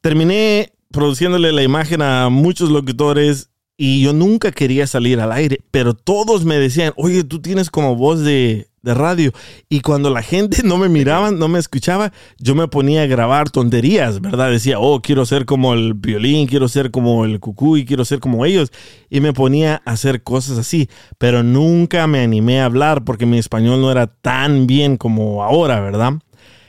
terminé 0.00 0.72
produciéndole 0.94 1.52
la 1.52 1.62
imagen 1.62 2.00
a 2.02 2.28
muchos 2.28 2.70
locutores 2.70 3.50
y 3.76 4.02
yo 4.02 4.12
nunca 4.12 4.52
quería 4.52 4.86
salir 4.86 5.20
al 5.20 5.32
aire, 5.32 5.58
pero 5.72 5.94
todos 5.94 6.44
me 6.44 6.56
decían, 6.56 6.92
oye, 6.96 7.24
tú 7.24 7.42
tienes 7.42 7.68
como 7.68 7.96
voz 7.96 8.20
de, 8.20 8.68
de 8.82 8.94
radio. 8.94 9.32
Y 9.68 9.80
cuando 9.80 10.10
la 10.10 10.22
gente 10.22 10.62
no 10.62 10.76
me 10.76 10.88
miraba, 10.88 11.32
no 11.32 11.48
me 11.48 11.58
escuchaba, 11.58 12.12
yo 12.38 12.54
me 12.54 12.68
ponía 12.68 13.02
a 13.02 13.06
grabar 13.06 13.50
tonterías, 13.50 14.20
¿verdad? 14.20 14.52
Decía, 14.52 14.78
oh, 14.78 15.02
quiero 15.02 15.26
ser 15.26 15.46
como 15.46 15.74
el 15.74 15.94
violín, 15.94 16.46
quiero 16.46 16.68
ser 16.68 16.92
como 16.92 17.24
el 17.24 17.40
cucuy, 17.40 17.84
quiero 17.84 18.04
ser 18.04 18.20
como 18.20 18.44
ellos. 18.44 18.70
Y 19.10 19.20
me 19.20 19.32
ponía 19.32 19.82
a 19.84 19.92
hacer 19.92 20.22
cosas 20.22 20.56
así, 20.56 20.88
pero 21.18 21.42
nunca 21.42 22.06
me 22.06 22.20
animé 22.20 22.60
a 22.60 22.66
hablar 22.66 23.04
porque 23.04 23.26
mi 23.26 23.38
español 23.38 23.80
no 23.80 23.90
era 23.90 24.06
tan 24.06 24.68
bien 24.68 24.96
como 24.96 25.42
ahora, 25.42 25.80
¿verdad? 25.80 26.12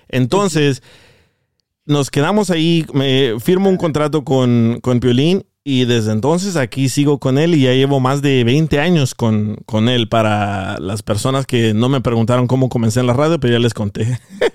Entonces, 0.07 0.81
nos 1.85 2.09
quedamos 2.09 2.49
ahí, 2.49 2.85
me 2.93 3.39
firmo 3.39 3.69
un 3.69 3.77
contrato 3.77 4.23
con, 4.23 4.79
con 4.81 4.99
Piolín 4.99 5.45
y 5.63 5.85
desde 5.85 6.11
entonces 6.11 6.57
aquí 6.57 6.89
sigo 6.89 7.19
con 7.19 7.39
él 7.39 7.55
y 7.55 7.61
ya 7.61 7.73
llevo 7.73 7.99
más 7.99 8.21
de 8.21 8.43
20 8.43 8.79
años 8.79 9.15
con, 9.15 9.55
con 9.65 9.89
él 9.89 10.07
para 10.07 10.77
las 10.77 11.01
personas 11.01 11.47
que 11.47 11.73
no 11.73 11.89
me 11.89 12.01
preguntaron 12.01 12.45
cómo 12.45 12.69
comencé 12.69 12.99
en 12.99 13.07
la 13.07 13.13
radio, 13.13 13.39
pero 13.39 13.53
ya 13.53 13.59
les 13.59 13.73
conté. 13.73 14.19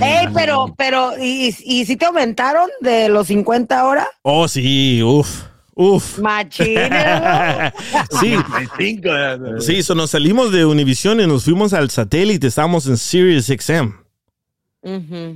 Ey, 0.00 0.28
pero, 0.34 0.74
pero, 0.78 1.12
¿y, 1.20 1.54
¿y 1.64 1.84
si 1.84 1.96
te 1.96 2.06
aumentaron 2.06 2.68
de 2.80 3.10
los 3.10 3.26
50 3.26 3.78
ahora? 3.78 4.08
Oh, 4.22 4.48
sí, 4.48 5.02
uff. 5.02 5.42
Uf. 5.74 6.18
Machines. 6.18 6.90
Sí, 8.20 8.34
I 8.34 8.68
think, 8.78 9.04
uh, 9.06 9.60
sí, 9.60 9.82
so 9.82 9.94
nos 9.94 10.10
salimos 10.10 10.52
de 10.52 10.64
Univision 10.64 11.20
y 11.20 11.26
nos 11.26 11.44
fuimos 11.44 11.72
al 11.72 11.90
satélite, 11.90 12.46
estábamos 12.46 12.86
en 12.86 12.96
Sirius 12.96 13.46
XM. 13.46 14.01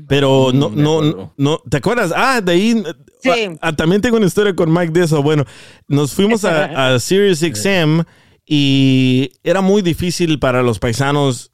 Pero 0.08 0.50
no, 0.52 0.70
Mm, 0.70 0.82
no, 0.82 0.98
acuerdo. 0.98 1.32
no, 1.36 1.58
¿te 1.70 1.76
acuerdas? 1.76 2.12
Ah, 2.14 2.40
de 2.40 2.52
ahí. 2.52 2.82
Sí. 3.22 3.30
ah, 3.60 3.72
también 3.74 4.00
tengo 4.02 4.16
una 4.16 4.26
historia 4.26 4.54
con 4.54 4.72
Mike 4.72 4.92
de 4.92 5.04
eso. 5.04 5.22
Bueno, 5.22 5.44
nos 5.88 6.12
fuimos 6.12 6.44
a, 6.44 6.94
a 6.94 6.98
Sirius 6.98 7.38
XM 7.40 8.02
y 8.46 9.30
era 9.42 9.60
muy 9.60 9.82
difícil 9.82 10.38
para 10.38 10.62
los 10.62 10.78
paisanos 10.78 11.52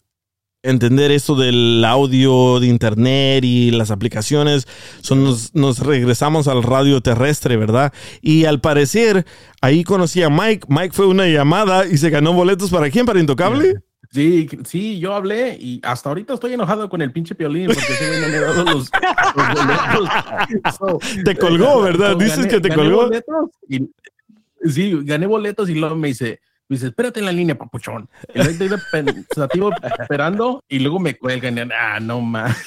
entender 0.64 1.10
esto 1.10 1.34
del 1.34 1.84
audio 1.84 2.60
de 2.60 2.68
internet 2.68 3.44
y 3.44 3.70
las 3.72 3.90
aplicaciones. 3.90 4.68
So, 5.00 5.14
nos, 5.16 5.54
nos 5.54 5.80
regresamos 5.80 6.46
al 6.48 6.62
radio 6.62 7.00
terrestre, 7.00 7.56
¿verdad? 7.56 7.92
Y 8.20 8.44
al 8.44 8.60
parecer, 8.60 9.26
ahí 9.60 9.82
conocí 9.84 10.22
a 10.22 10.30
Mike. 10.30 10.66
Mike 10.68 10.92
fue 10.92 11.06
una 11.06 11.26
llamada 11.26 11.86
y 11.86 11.98
se 11.98 12.10
ganó 12.10 12.32
boletos 12.32 12.70
para 12.70 12.90
quién? 12.90 13.06
¿Para 13.06 13.18
Intocable? 13.20 13.80
Sí, 14.12 14.46
sí, 14.66 14.98
yo 15.00 15.14
hablé 15.14 15.56
y 15.58 15.80
hasta 15.82 16.10
ahorita 16.10 16.34
estoy 16.34 16.52
enojado 16.52 16.88
con 16.90 17.00
el 17.00 17.10
pinche 17.12 17.34
piolín 17.34 17.66
porque 17.68 18.20
no 18.20 18.28
me 18.28 18.36
ha 18.36 18.40
dado 18.42 18.64
los, 18.64 18.90
los. 19.94 20.74
So, 20.76 20.98
Te 21.24 21.34
colgó, 21.36 21.80
¿verdad? 21.80 22.16
Dices 22.16 22.40
gané- 22.40 22.48
que 22.50 22.60
te 22.60 22.74
colgó. 22.74 23.10
y- 23.68 23.88
sí, 24.70 24.98
gané 25.04 25.26
boletos 25.26 25.70
y 25.70 25.74
luego 25.76 25.96
me 25.96 26.08
dice, 26.08 26.40
me 26.68 26.76
dice, 26.76 26.86
espérate 26.86 27.20
en 27.20 27.26
la 27.26 27.32
línea, 27.32 27.56
papuchón. 27.56 28.08
Y 28.34 28.38
luego 28.38 28.50
estoy 28.50 28.68
de 28.68 28.78
pensativo 28.90 29.70
esperando 30.00 30.62
y 30.68 30.78
luego 30.78 30.98
me 31.00 31.16
cuelgan 31.16 31.58
y 31.58 31.60
ah, 31.60 32.00
no 32.00 32.20
más. 32.20 32.56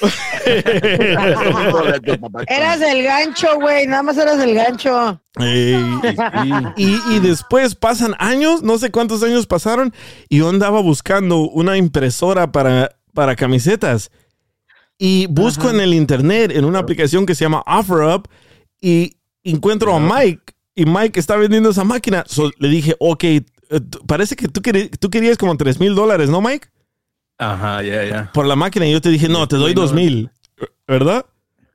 Eras 2.46 2.80
el 2.82 3.02
gancho, 3.02 3.56
güey. 3.60 3.86
Nada 3.86 4.02
más 4.04 4.16
eras 4.16 4.38
el 4.40 4.54
gancho. 4.54 5.20
Ey. 5.40 5.84
Y, 6.76 7.00
y 7.10 7.18
después 7.22 7.74
pasan 7.74 8.14
años, 8.18 8.62
no 8.62 8.78
sé 8.78 8.90
cuántos 8.90 9.22
años 9.22 9.46
pasaron, 9.46 9.92
y 10.28 10.38
yo 10.38 10.48
andaba 10.48 10.80
buscando 10.80 11.40
una 11.40 11.76
impresora 11.76 12.52
para, 12.52 12.96
para 13.12 13.34
camisetas. 13.34 14.10
Y 14.98 15.26
busco 15.26 15.68
en 15.68 15.80
el 15.80 15.92
internet, 15.92 16.52
en 16.54 16.64
una 16.64 16.78
aplicación 16.78 17.26
que 17.26 17.34
se 17.34 17.44
llama 17.44 17.62
OfferUp, 17.66 18.28
y 18.80 19.16
encuentro 19.42 19.94
a 19.94 20.00
Mike, 20.00 20.54
y 20.74 20.86
Mike 20.86 21.18
está 21.18 21.36
vendiendo 21.36 21.70
esa 21.70 21.84
máquina. 21.84 22.24
So, 22.26 22.50
le 22.58 22.68
dije, 22.68 22.94
ok, 22.98 23.24
parece 24.06 24.36
que 24.36 24.48
tú, 24.48 24.60
querías 24.62 25.38
como 25.38 25.56
3 25.56 25.80
mil 25.80 25.94
dólares, 25.94 26.28
¿no, 26.28 26.40
Mike? 26.40 26.68
Ajá, 27.38 27.82
ya, 27.82 28.04
ya. 28.04 28.30
Por 28.32 28.46
la 28.46 28.56
máquina. 28.56 28.86
Y 28.86 28.92
yo 28.92 29.00
te 29.00 29.10
dije, 29.10 29.28
no, 29.28 29.46
te 29.46 29.56
doy 29.56 29.74
Bueno. 29.74 29.82
2 29.82 29.92
mil, 29.92 30.30
¿verdad? 30.86 31.26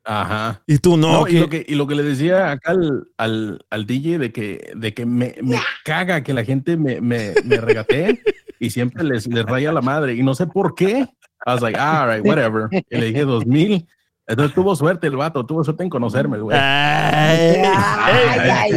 Ajá. 0.03 0.61
Y 0.65 0.79
tú, 0.79 0.97
no, 0.97 1.11
No, 1.11 1.27
y, 1.27 1.39
lo 1.39 1.49
que, 1.49 1.63
y 1.67 1.75
lo 1.75 1.85
que 1.85 1.95
le 1.95 2.03
decía 2.03 2.51
acá 2.51 2.71
al, 2.71 3.07
al, 3.17 3.65
al 3.69 3.85
DJ 3.85 4.17
de 4.17 4.31
que, 4.31 4.71
de 4.75 4.93
que 4.93 5.05
me, 5.05 5.35
me 5.43 5.59
caga 5.83 6.23
que 6.23 6.33
la 6.33 6.43
gente 6.43 6.75
me, 6.75 6.99
me, 7.01 7.33
me 7.43 7.57
regatee 7.57 8.19
y 8.59 8.71
siempre 8.71 9.03
les, 9.03 9.27
les 9.27 9.45
raya 9.45 9.71
la 9.71 9.81
madre. 9.81 10.15
Y 10.15 10.23
no 10.23 10.33
sé 10.33 10.47
por 10.47 10.73
qué. 10.73 11.07
I 11.45 11.53
was 11.53 11.61
like, 11.61 11.79
all 11.79 12.07
right, 12.07 12.25
whatever. 12.25 12.67
Y 12.71 12.97
le 12.97 13.07
dije 13.07 13.25
dos 13.25 13.45
mil. 13.45 13.87
Entonces 14.27 14.55
tuvo 14.55 14.75
suerte 14.77 15.07
el 15.07 15.17
vato, 15.17 15.45
tuvo 15.45 15.61
suerte 15.63 15.83
en 15.83 15.89
conocerme, 15.89 16.39
güey. 16.39 16.57
Ay, 16.57 17.63
Ay, 17.65 18.39
ay, 18.39 18.71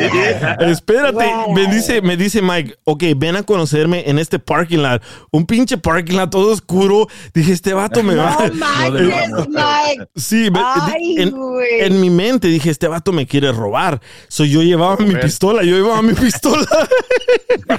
ay. 0.59 0.71
Espérate, 0.73 1.25
me 1.55 1.67
dice, 1.69 2.03
me 2.03 2.17
dice 2.17 2.43
Mike, 2.43 2.75
ok, 2.85 3.03
ven 3.17 3.37
a 3.37 3.43
conocerme 3.45 4.03
en 4.09 4.19
este 4.19 4.39
parking 4.41 4.79
lot. 4.79 5.01
Un 5.31 5.47
pinche 5.47 5.79
parking 5.79 6.17
lot 6.17 6.31
todo 6.31 6.53
oscuro. 6.53 7.07
Dije, 7.35 7.53
este 7.53 7.73
vato 7.73 8.03
me 8.03 8.17
va. 8.17 8.37
No 8.49 8.55
manches, 8.55 9.49
Mike. 9.49 10.09
Sí, 10.17 10.49
Ay, 10.57 11.17
en, 11.19 11.31
güey. 11.31 11.81
en 11.83 12.01
mi 12.01 12.11
mente 12.11 12.49
dije, 12.49 12.71
este 12.71 12.89
vato 12.89 13.13
me 13.13 13.27
quiere 13.27 13.53
robar. 13.53 14.01
So 14.29 14.45
yo 14.45 14.61
llevaba 14.63 14.97
mi 14.97 15.15
pistola, 15.15 15.63
yo 15.63 15.77
llevaba 15.77 16.03
mi 16.03 16.15
pistola. 16.15 16.67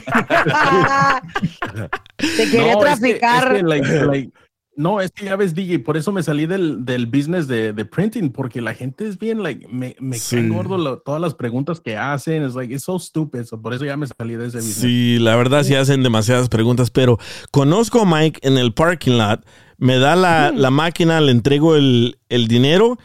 Te 2.17 2.49
quería 2.49 2.73
No, 2.73 2.85
es 2.85 2.99
que- 2.99 3.19
traficar. 3.19 3.55
es 3.55 3.61
que, 3.61 3.67
like- 3.67 4.05
like, 4.05 4.29
no, 4.75 4.99
es 5.01 5.11
que 5.11 5.25
ya 5.25 5.35
ves, 5.35 5.53
DJ, 5.55 5.79
por 5.79 5.95
eso 5.97 6.11
me 6.11 6.21
salí 6.23 6.45
del, 6.45 6.83
del 6.85 7.05
business 7.05 7.47
de, 7.47 7.73
de 7.73 7.85
printing, 7.85 8.31
porque 8.31 8.61
la 8.61 8.73
gente 8.73 9.07
es 9.07 9.17
bien, 9.17 9.41
like, 9.41 9.67
me, 9.69 9.95
me 9.99 10.17
Sí. 10.17 10.35
caen 10.35 10.49
gordo 10.53 10.77
lo- 10.77 10.99
todas 10.99 11.21
las 11.21 11.33
preguntas 11.33 11.79
que 11.79 11.95
hacen. 11.97 12.43
Es 12.43 12.55
like, 12.55 12.73
it's 12.73 12.83
so 12.83 12.99
stupid. 12.99 13.43
So 13.45 13.61
por 13.61 13.73
eso 13.73 13.85
ya 13.85 13.95
me 13.97 14.05
salí 14.07 14.35
de 14.35 14.47
ese 14.47 14.57
business. 14.57 14.75
Sí, 14.77 15.17
la 15.19 15.35
verdad 15.35 15.63
sí 15.63 15.75
hacen 15.75 16.03
demasiadas 16.03 16.49
preguntas, 16.49 16.91
pero 16.91 17.17
conozco 17.51 18.01
a 18.01 18.05
Mike 18.05 18.39
en 18.47 18.57
el 18.57 18.73
parking 18.73 19.17
lot, 19.17 19.45
me 19.77 19.97
da 19.99 20.15
la, 20.15 20.51
la 20.51 20.69
máquina, 20.71 21.19
le 21.21 21.31
entrego 21.31 21.75
el, 21.75 22.17
el 22.29 22.47
dinero 22.47 22.97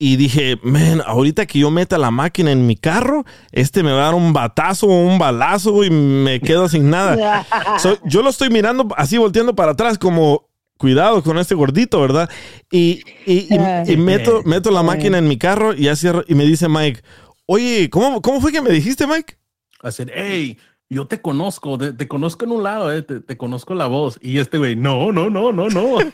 y 0.00 0.14
dije, 0.16 0.58
man, 0.62 1.02
ahorita 1.04 1.46
que 1.46 1.58
yo 1.58 1.72
meta 1.72 1.98
la 1.98 2.12
máquina 2.12 2.52
en 2.52 2.66
mi 2.68 2.76
carro, 2.76 3.24
este 3.50 3.82
me 3.82 3.90
va 3.90 4.02
a 4.02 4.04
dar 4.06 4.14
un 4.14 4.32
batazo 4.32 4.86
o 4.86 5.06
un 5.06 5.18
balazo 5.18 5.82
y 5.82 5.90
me 5.90 6.38
quedo 6.40 6.68
sin 6.68 6.88
nada. 6.90 7.44
So, 7.78 7.98
yo 8.04 8.22
lo 8.22 8.30
estoy 8.30 8.48
mirando 8.50 8.86
así 8.96 9.18
volteando 9.18 9.54
para 9.56 9.72
atrás 9.72 9.98
como... 9.98 10.47
Cuidado 10.78 11.22
con 11.22 11.38
este 11.38 11.54
gordito, 11.54 12.00
¿verdad? 12.00 12.30
Y, 12.70 13.02
y- 13.26 13.46
y- 13.54 13.92
y 13.92 13.96
meto, 13.96 14.42
meto 14.44 14.70
la 14.70 14.82
máquina 14.82 15.18
en 15.18 15.28
mi 15.28 15.36
carro 15.36 15.74
y, 15.74 15.82
ya 15.84 15.92
cierro- 15.92 16.24
y 16.26 16.34
me 16.34 16.44
dice 16.44 16.68
Mike, 16.68 17.02
oye, 17.46 17.90
¿cómo, 17.90 18.22
¿cómo 18.22 18.40
fue 18.40 18.52
que 18.52 18.62
me 18.62 18.70
dijiste, 18.70 19.06
Mike? 19.06 19.36
Hacer, 19.82 20.10
hey, 20.14 20.56
yo 20.90 21.06
te 21.06 21.20
conozco, 21.20 21.76
te, 21.76 21.92
te 21.92 22.08
conozco 22.08 22.44
en 22.44 22.52
un 22.52 22.62
lado, 22.62 22.92
eh, 22.92 23.02
te, 23.02 23.20
te 23.20 23.36
conozco 23.36 23.74
la 23.74 23.86
voz. 23.86 24.18
Y 24.22 24.38
este 24.38 24.56
güey, 24.58 24.74
no, 24.76 25.12
no, 25.12 25.28
no, 25.28 25.52
no, 25.52 25.68
no. 25.68 26.00
I 26.00 26.04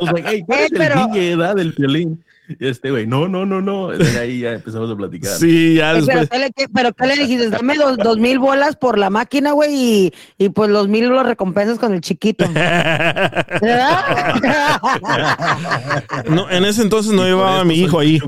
was 0.00 0.12
like, 0.12 0.28
hey, 0.28 0.42
¿cuál 0.46 0.60
Eh, 0.60 0.64
es 0.66 0.72
el 0.72 0.78
pero- 0.78 1.06
DJ 1.08 1.32
edad 1.32 1.54
del 1.56 1.72
violín? 1.72 2.24
Y 2.60 2.68
este 2.68 2.90
güey, 2.90 3.06
no, 3.06 3.26
no, 3.26 3.46
no, 3.46 3.60
no. 3.62 3.94
Y 3.94 4.02
ahí 4.16 4.40
ya 4.40 4.52
empezamos 4.52 4.90
a 4.90 4.96
platicar. 4.96 5.32
Sí, 5.32 5.76
ya 5.76 5.92
pero, 5.94 6.04
después... 6.06 6.28
¿qué 6.30 6.38
le, 6.38 6.52
qué- 6.52 6.66
pero 6.72 6.92
¿qué 6.92 7.06
le 7.06 7.16
dijiste? 7.16 7.48
Dame 7.48 7.76
dos, 7.76 7.96
dos 7.96 8.18
mil 8.18 8.38
bolas 8.38 8.76
por 8.76 8.98
la 8.98 9.08
máquina, 9.10 9.52
güey, 9.52 9.74
y, 9.74 10.12
y 10.38 10.48
pues 10.50 10.68
los 10.70 10.88
mil 10.88 11.08
los 11.08 11.24
recompensas 11.24 11.78
con 11.78 11.94
el 11.94 12.00
chiquito. 12.00 12.44
¿Verdad? 12.52 14.04
No, 16.28 16.50
en 16.50 16.64
ese 16.64 16.82
entonces 16.82 17.12
no 17.12 17.24
llevaba 17.24 17.60
a 17.60 17.64
mi 17.64 17.74
hijo 17.74 17.98
ahí. 17.98 18.20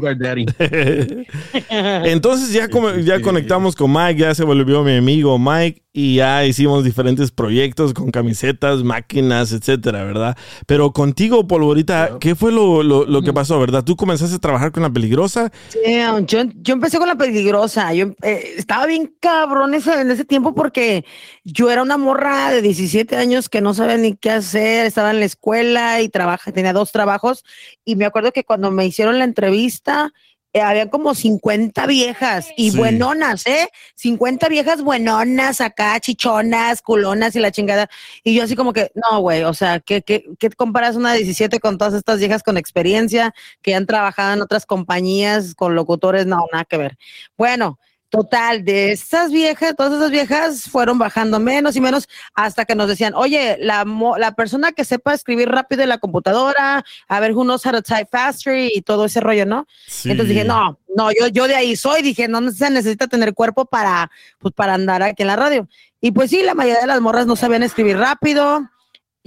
Entonces 1.70 2.52
ya, 2.52 2.68
como, 2.68 2.94
ya 2.96 3.20
conectamos 3.20 3.74
con 3.74 3.92
Mike, 3.92 4.20
ya 4.20 4.35
se 4.35 4.44
volvió 4.44 4.83
mi 4.83 4.96
amigo 4.96 5.38
Mike 5.38 5.83
y 5.99 6.17
ya 6.17 6.45
hicimos 6.45 6.85
diferentes 6.85 7.31
proyectos 7.31 7.95
con 7.95 8.11
camisetas, 8.11 8.83
máquinas, 8.83 9.51
etcétera, 9.53 10.05
¿verdad? 10.05 10.37
Pero 10.67 10.93
contigo, 10.93 11.47
Polvorita, 11.49 12.19
¿qué 12.21 12.35
fue 12.35 12.53
lo, 12.53 12.83
lo- 12.83 13.07
lo 13.07 13.23
que 13.23 13.33
pasó, 13.33 13.59
verdad? 13.59 13.83
¿Tú 13.83 13.97
comenzaste 13.97 14.37
a 14.37 14.39
trabajar 14.39 14.73
con 14.73 14.83
la 14.83 14.91
peligrosa? 14.91 15.51
Sí, 15.69 15.79
yo, 16.27 16.43
yo 16.57 16.75
empecé 16.75 16.99
con 16.99 17.09
la 17.09 17.15
peligrosa. 17.17 17.95
Yo 17.95 18.09
eh, 18.23 18.57
estaba 18.59 18.85
bien 18.85 19.15
cabrón 19.21 19.73
ese- 19.73 20.03
en 20.03 20.11
ese 20.11 20.27
tiempo 20.27 20.55
porque 20.55 21.07
yo 21.45 21.71
era 21.71 21.83
una 21.83 21.97
morra 21.97 22.51
de 22.51 22.61
17 22.61 23.17
años 23.17 23.49
que 23.49 23.63
no 23.63 23.73
sabía 23.73 23.97
ni 23.97 24.15
qué 24.17 24.33
hacer. 24.33 24.85
Estaba 24.85 25.13
en 25.13 25.21
la 25.21 25.25
escuela 25.25 26.03
y 26.03 26.11
trabaja, 26.11 26.53
tenía 26.53 26.75
dos 26.75 26.93
trabajos. 26.93 27.43
Y 27.87 27.97
me 27.97 28.05
acuerdo 28.05 28.33
que 28.33 28.45
cuando 28.45 28.71
me 28.71 28.85
hicieron 28.85 29.19
la 29.19 29.25
entrevista, 29.25 30.13
eh, 30.57 30.62
habían 30.62 30.88
como 30.88 31.14
50 31.14 31.87
viejas 31.87 32.49
y 32.57 32.71
Sí. 32.71 32.79
buenonas, 32.79 33.47
¿eh? 33.47 33.69
50 33.95 34.49
viejas 34.49 34.83
buenonas 34.83 35.61
acá, 35.61 36.01
chichonas, 36.01 36.81
culonas 36.81 37.37
y 37.37 37.40
la 37.40 37.51
chingada. 37.51 37.88
Y 38.25 38.35
yo 38.35 38.42
así 38.45 38.57
como 38.57 38.73
que, 38.73 38.90
no, 38.95 39.21
güey, 39.21 39.42
o 39.45 39.53
sea, 39.53 39.81
¿qué, 39.81 40.01
qué, 40.01 40.25
qué 40.38 40.49
comparas 40.51 40.97
una 40.97 41.12
de 41.12 41.19
17 41.19 41.61
con 41.61 41.77
todas 41.77 41.92
estas 41.92 42.19
viejas 42.21 42.42
con 42.42 42.57
experiencia 42.57 43.35
que 43.61 43.75
han 43.75 43.85
trabajado 43.85 44.33
en 44.33 44.40
otras 44.40 44.64
compañías 44.64 45.55
con 45.55 45.75
locutores? 45.75 46.25
No, 46.25 46.47
nada 46.51 46.64
que 46.64 46.79
ver. 46.79 46.97
Bueno, 47.37 47.79
total, 48.09 48.64
de 48.64 48.92
esas 48.92 49.31
viejas, 49.33 49.75
todas 49.77 49.95
esas 49.95 50.11
viejas 50.11 50.62
fueron 50.71 50.99
bajando 50.99 51.38
menos 51.40 51.77
y 51.77 51.81
menos 51.81 52.09
hasta 52.35 52.64
que 52.64 52.75
nos 52.75 52.88
decían, 52.88 53.14
oye, 53.14 53.57
la, 53.61 53.85
mo- 53.85 54.16
la 54.16 54.33
persona 54.35 54.73
que 54.73 54.85
sepa 54.85 55.12
escribir 55.14 55.49
rápido 55.49 55.83
en 55.83 55.88
la 55.88 55.99
computadora, 55.99 56.85
a 57.09 57.21
ver, 57.21 57.33
who 57.35 57.42
knows 57.45 57.66
how 57.66 57.73
to 57.73 57.83
type 57.83 58.09
faster 58.11 58.57
y 58.57 58.81
todo 58.83 59.05
ese 59.07 59.21
rollo, 59.21 59.45
¿no? 59.45 59.66
Sí. 59.87 60.11
Entonces 60.11 60.35
dije, 60.35 60.45
no, 60.47 60.79
no, 60.95 61.11
yo, 61.12 61.27
yo 61.29 61.49
de 61.49 61.57
ahí 61.57 61.77
soy, 61.77 62.03
dije, 62.03 62.29
no 62.29 62.51
se 62.53 62.71
necesita 62.71 63.07
tener 63.09 63.35
cuerpo 63.35 63.66
para, 63.66 64.11
pues, 64.38 64.55
para 64.55 64.75
andar 64.75 65.03
aquí 65.03 65.23
en 65.23 65.29
la 65.29 65.37
radio. 65.37 65.69
Y 66.01 66.12
pues 66.12 66.31
sí, 66.31 66.42
la 66.42 66.55
mayoría 66.55 66.81
de 66.83 66.87
las 66.87 67.01
morras 67.01 67.27
no 67.27 67.37
sabían 67.37 67.62
escribir 67.62 67.99
rápido 67.99 68.69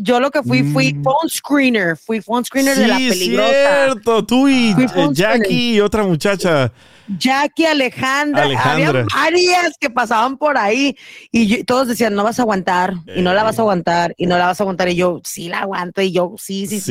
yo 0.01 0.19
lo 0.19 0.31
que 0.31 0.41
fui, 0.43 0.63
fui 0.63 0.93
Mm. 0.93 1.03
phone 1.03 1.29
screener, 1.29 1.97
fui 1.97 2.21
phone 2.21 2.43
screener 2.45 2.77
de 2.77 2.87
la 2.87 2.97
peligrosa. 2.97 3.49
cierto. 3.51 4.25
Tú 4.25 4.47
y 4.47 4.73
Fui 4.73 4.85
eh, 4.85 5.09
Jackie 5.11 5.75
y 5.75 5.79
otra 5.81 6.03
muchacha. 6.03 6.71
Jackie, 7.17 7.65
Alejandra, 7.65 8.43
Alejandra. 8.43 8.73
había 8.89 9.05
varias 9.15 9.77
que 9.79 9.89
pasaban 9.89 10.37
por 10.37 10.59
ahí 10.59 10.95
y 11.31 11.47
yo- 11.47 11.65
todos 11.65 11.87
decían, 11.87 12.13
no 12.13 12.23
vas 12.23 12.37
a 12.37 12.43
aguantar, 12.43 12.93
y 13.15 13.21
no 13.23 13.33
la 13.33 13.41
vas 13.41 13.57
a 13.57 13.63
aguantar, 13.63 14.13
y 14.15 14.27
no 14.27 14.37
la 14.37 14.45
vas 14.45 14.61
a 14.61 14.63
aguantar, 14.63 14.89
y 14.89 14.95
yo, 14.95 15.19
sí 15.23 15.49
la 15.49 15.61
aguanto, 15.61 16.03
y 16.03 16.11
yo, 16.11 16.35
sí, 16.37 16.67
sí, 16.67 16.79
sí. 16.79 16.81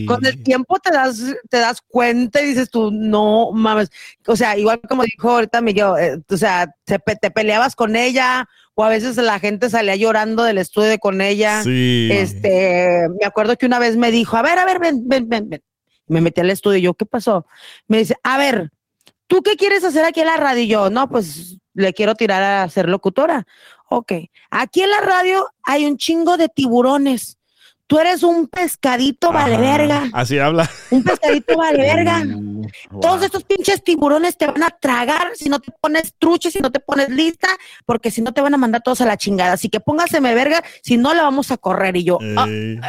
Sí. 0.00 0.04
Con 0.08 0.24
el 0.24 0.42
tiempo 0.42 0.78
te 0.78 0.90
das, 0.90 1.20
te 1.50 1.58
das 1.58 1.82
cuenta 1.86 2.40
y 2.40 2.46
dices 2.46 2.70
tú, 2.70 2.90
no 2.90 3.50
mames. 3.52 3.90
O 4.26 4.34
sea, 4.34 4.56
igual 4.56 4.80
como 4.88 5.02
dijo 5.02 5.30
ahorita 5.30 5.60
Miguel, 5.60 5.88
eh, 6.00 6.18
o 6.26 6.36
sea, 6.38 6.74
te 6.86 7.30
peleabas 7.30 7.76
con 7.76 7.96
ella, 7.96 8.48
o 8.80 8.84
a 8.84 8.88
veces 8.88 9.18
la 9.18 9.38
gente 9.38 9.68
salía 9.68 9.94
llorando 9.94 10.42
del 10.42 10.56
estudio 10.56 10.96
con 10.98 11.20
ella. 11.20 11.62
Sí. 11.62 12.08
Este, 12.10 13.08
me 13.20 13.26
acuerdo 13.26 13.56
que 13.56 13.66
una 13.66 13.78
vez 13.78 13.98
me 13.98 14.10
dijo, 14.10 14.38
a 14.38 14.42
ver, 14.42 14.58
a 14.58 14.64
ver, 14.64 14.78
ven, 14.78 15.02
ven, 15.06 15.28
ven, 15.28 15.50
ven. 15.50 15.62
Me 16.06 16.22
metí 16.22 16.40
al 16.40 16.48
estudio 16.48 16.78
y 16.78 16.82
yo, 16.82 16.94
¿qué 16.94 17.04
pasó? 17.04 17.44
Me 17.88 17.98
dice, 17.98 18.16
a 18.22 18.38
ver, 18.38 18.70
¿tú 19.26 19.42
qué 19.42 19.56
quieres 19.56 19.84
hacer 19.84 20.04
aquí 20.06 20.20
en 20.20 20.26
la 20.28 20.38
radio? 20.38 20.62
Y 20.62 20.66
yo, 20.68 20.88
no, 20.88 21.10
pues 21.10 21.58
le 21.74 21.92
quiero 21.92 22.14
tirar 22.14 22.42
a 22.42 22.68
ser 22.70 22.88
locutora. 22.88 23.46
Ok, 23.90 24.12
aquí 24.50 24.80
en 24.80 24.90
la 24.90 25.00
radio 25.02 25.46
hay 25.62 25.84
un 25.84 25.98
chingo 25.98 26.38
de 26.38 26.48
tiburones. 26.48 27.36
Tú 27.86 27.98
eres 27.98 28.22
un 28.22 28.46
pescadito 28.46 29.30
vale 29.30 29.58
verga, 29.58 30.04
Así 30.14 30.38
habla. 30.38 30.70
un 30.90 31.02
pescadito 31.04 31.56
vale 31.58 31.82
verga. 31.82 32.24
Todos 33.00 33.22
estos 33.22 33.44
pinches 33.44 33.82
tiburones 33.82 34.36
te 34.36 34.46
van 34.46 34.62
a 34.62 34.70
tragar 34.70 35.32
si 35.34 35.48
no 35.48 35.58
te 35.60 35.72
pones 35.80 36.14
trucha, 36.18 36.50
si 36.50 36.58
no 36.60 36.70
te 36.70 36.80
pones 36.80 37.08
lista, 37.08 37.48
porque 37.86 38.10
si 38.10 38.22
no 38.22 38.32
te 38.32 38.40
van 38.40 38.54
a 38.54 38.58
mandar 38.58 38.82
todos 38.82 39.00
a 39.00 39.06
la 39.06 39.16
chingada. 39.16 39.52
Así 39.52 39.68
que 39.68 39.80
póngaseme 39.80 40.34
verga, 40.34 40.62
si 40.82 40.96
no 40.96 41.14
la 41.14 41.22
vamos 41.22 41.50
a 41.50 41.56
correr. 41.56 41.96
Y 41.96 42.04
yo, 42.04 42.18
ah, 42.36 42.46
Eh, 42.48 42.80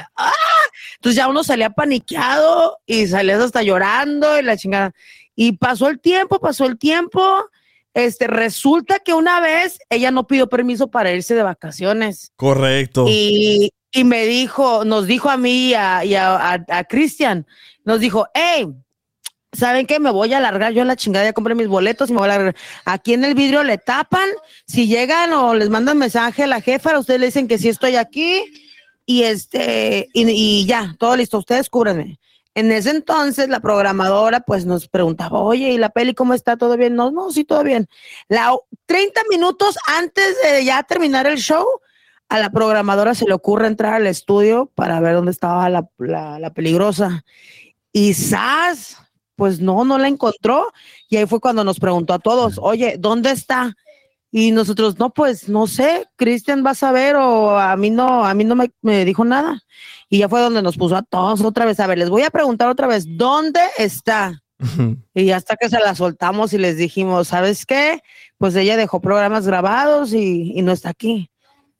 entonces 0.96 1.16
ya 1.18 1.28
uno 1.28 1.44
salía 1.44 1.70
paniqueado 1.72 2.80
y 2.86 3.08
salías 3.08 3.42
hasta 3.42 3.64
llorando 3.64 4.40
y 4.40 4.44
la 4.44 4.58
chingada. 4.58 4.94
Y 5.36 5.54
pasó 5.54 5.88
el 5.90 6.00
tiempo, 6.00 6.40
pasó 6.40 6.66
el 6.66 6.78
tiempo. 6.78 7.46
Este, 7.94 8.28
resulta 8.28 9.00
que 9.00 9.14
una 9.14 9.42
vez 9.42 9.78
ella 9.90 10.12
no 10.12 10.26
pidió 10.26 10.48
permiso 10.48 10.90
para 10.90 11.12
irse 11.12 11.36
de 11.36 11.44
vacaciones 11.44 12.32
correcto. 12.38 13.06
y, 13.10 13.74
y 13.92 14.04
me 14.06 14.26
dijo, 14.26 14.86
nos 14.86 15.08
dijo 15.08 15.30
a 15.30 15.36
mí 15.36 15.70
y 15.70 15.74
a, 15.74 15.98
a, 16.00 16.54
a- 16.54 16.66
a 16.70 16.84
Cristian, 16.86 17.46
nos 17.84 18.00
dijo, 18.00 18.28
hey, 18.34 18.68
¿saben 19.54 19.86
qué? 19.86 20.00
Me 20.00 20.12
voy 20.12 20.34
a 20.34 20.40
largar 20.40 20.74
yo 20.74 20.82
a 20.82 20.86
la 20.86 20.96
chingada, 20.96 21.26
ya 21.26 21.34
compré 21.34 21.56
mis 21.56 21.68
boletos 21.68 22.10
y 22.10 22.14
me 22.14 22.20
voy 22.20 22.26
a 22.30 22.38
largar. 22.38 22.56
Aquí 22.86 23.14
en 23.14 23.24
el 23.24 23.36
vidrio 23.36 23.64
le 23.64 23.78
tapan, 23.78 24.30
si 24.66 24.88
llegan 24.88 25.34
o 25.34 25.54
les 25.54 25.70
mandan 25.70 25.98
mensaje 25.98 26.44
a 26.44 26.48
la 26.48 26.62
jefa, 26.62 26.98
ustedes 26.98 27.20
le 27.20 27.26
dicen 27.28 27.48
que 27.48 27.58
sí 27.58 27.70
estoy 27.70 27.96
aquí 27.96 28.44
y 29.06 29.24
este, 29.24 30.08
y, 30.14 30.30
y 30.30 30.66
ya, 30.66 30.96
todo 31.00 31.16
listo, 31.16 31.38
ustedes 31.40 31.70
cúbranme. 31.70 32.20
En 32.54 32.70
ese 32.72 32.90
entonces 32.90 33.48
la 33.48 33.62
programadora 33.62 34.42
pues 34.42 34.66
nos 34.66 34.88
preguntaba, 34.90 35.40
oye, 35.40 35.70
¿y 35.70 35.78
la 35.78 35.90
peli 35.90 36.14
cómo 36.14 36.34
está? 36.34 36.58
¿Todo 36.58 36.76
bien? 36.76 36.96
No, 36.96 37.10
no, 37.10 37.32
sí, 37.32 37.46
todo 37.46 37.64
bien. 37.64 37.88
La, 38.28 38.54
30 38.88 39.22
minutos 39.30 39.78
antes 39.88 40.36
de 40.44 40.66
ya 40.66 40.84
terminar 40.84 41.28
el 41.28 41.38
show, 41.38 41.66
a 42.28 42.40
la 42.40 42.50
programadora 42.50 43.16
se 43.16 43.26
le 43.26 43.34
ocurre 43.34 43.68
entrar 43.68 43.94
al 43.94 44.08
estudio 44.08 44.70
para 44.76 45.00
ver 45.02 45.16
dónde 45.16 45.32
estaba 45.32 45.70
la, 45.70 45.88
la- 45.98 46.40
la 46.40 46.54
peligrosa. 46.54 47.24
Y 47.94 48.14
¡zas! 48.14 48.98
Pues 49.42 49.60
no, 49.60 49.84
no 49.86 49.98
la 49.98 50.08
encontró. 50.08 50.72
Y 51.10 51.18
ahí 51.18 51.26
fue 51.26 51.40
cuando 51.40 51.64
nos 51.64 51.80
preguntó 51.80 52.14
a 52.14 52.20
todos, 52.20 52.60
oye, 52.62 52.98
¿dónde 53.00 53.32
está? 53.32 53.76
Y 54.30 54.52
nosotros, 54.52 55.00
no, 55.00 55.10
pues 55.10 55.50
no 55.50 55.66
sé, 55.66 56.06
Cristian 56.16 56.64
va 56.64 56.70
a 56.70 56.76
saber 56.76 57.16
o 57.16 57.58
a 57.58 57.76
mí 57.76 57.90
no, 57.90 58.24
a 58.24 58.36
mí 58.36 58.44
no 58.44 58.54
me, 58.56 58.70
me 58.84 59.04
dijo 59.04 59.26
nada. 59.26 59.60
Y 60.10 60.20
ya 60.20 60.30
fue 60.30 60.42
donde 60.42 60.62
nos 60.62 60.78
puso 60.78 60.96
a 60.96 61.02
todos 61.02 61.42
otra 61.42 61.66
vez. 61.66 61.80
A 61.80 61.88
ver, 61.88 61.98
les 61.98 62.12
voy 62.12 62.22
a 62.22 62.30
preguntar 62.30 62.70
otra 62.70 62.86
vez, 62.86 63.06
¿dónde 63.18 63.62
está? 63.80 64.44
Y 65.16 65.32
hasta 65.32 65.56
que 65.56 65.70
se 65.70 65.80
la 65.80 65.96
soltamos 65.96 66.54
y 66.54 66.60
les 66.60 66.78
dijimos, 66.78 67.30
¿sabes 67.30 67.66
qué? 67.66 68.04
Pues 68.38 68.56
ella 68.56 68.78
dejó 68.78 69.02
programas 69.02 69.48
grabados 69.48 70.14
y, 70.14 70.54
y 70.56 70.62
no 70.62 70.72
está 70.72 70.90
aquí. 70.90 71.31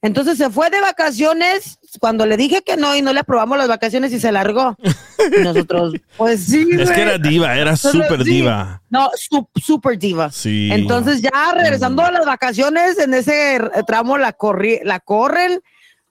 Entonces 0.02 0.38
se 0.38 0.50
fue 0.50 0.70
de 0.72 0.82
vacaciones 0.82 1.78
cuando 2.00 2.26
le 2.26 2.36
dije 2.36 2.64
que 2.66 2.76
no 2.76 2.96
y 2.96 3.04
no 3.04 3.14
le 3.14 3.20
aprobamos 3.20 3.58
las 3.58 3.68
vacaciones 3.68 4.12
y 4.14 4.20
se 4.20 4.32
largó. 4.32 4.76
Y 5.22 5.44
nosotros, 5.44 5.94
pues 6.18 6.46
sí. 6.46 6.68
es 6.72 6.90
que 6.90 7.02
era 7.04 7.20
diva, 7.20 7.56
era 7.56 7.76
súper 7.76 8.24
sí. 8.24 8.32
diva. 8.32 8.82
No, 8.90 9.12
su- 9.14 9.48
super 9.64 9.96
diva. 10.00 10.32
Sí. 10.32 10.70
Entonces 10.72 11.22
ya 11.22 11.54
regresando 11.54 12.02
a 12.02 12.10
las 12.10 12.26
vacaciones, 12.26 12.98
en 12.98 13.14
ese 13.14 13.62
tramo 13.86 14.18
la, 14.18 14.34
corri 14.34 14.80
la 14.84 15.00
corren, 15.00 15.62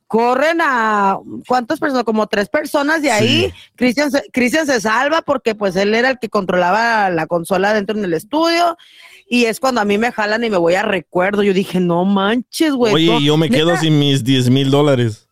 corren 0.06 0.60
a 0.62 1.18
cuántas 1.48 1.80
personas, 1.80 2.04
como 2.04 2.28
tres 2.28 2.48
personas 2.48 3.02
de 3.02 3.10
ahí. 3.10 3.46
Sí. 3.46 3.54
Cristian 3.74 4.12
se, 4.12 4.22
Cristian 4.32 4.64
se 4.64 4.80
salva 4.80 5.22
porque 5.22 5.56
pues 5.56 5.74
él 5.74 5.92
era 5.92 6.10
el 6.10 6.20
que 6.20 6.28
controlaba 6.28 7.10
la 7.10 7.26
consola 7.26 7.74
dentro 7.74 7.98
en 7.98 8.04
el 8.04 8.14
estudio. 8.14 8.76
Y 9.32 9.44
es 9.44 9.60
cuando 9.60 9.80
a 9.80 9.84
mí 9.84 9.96
me 9.96 10.10
jalan 10.10 10.42
y 10.42 10.50
me 10.50 10.56
voy 10.56 10.74
a 10.74 10.82
recuerdo. 10.82 11.44
Yo 11.44 11.54
dije, 11.54 11.78
no 11.78 12.04
manches, 12.04 12.72
güey. 12.72 12.92
Oye, 12.92 13.06
no, 13.06 13.20
yo 13.20 13.36
me 13.36 13.48
quedo 13.48 13.76
sin 13.76 13.96
mis 13.96 14.24
10 14.24 14.50
mil 14.50 14.72
dólares. 14.72 15.28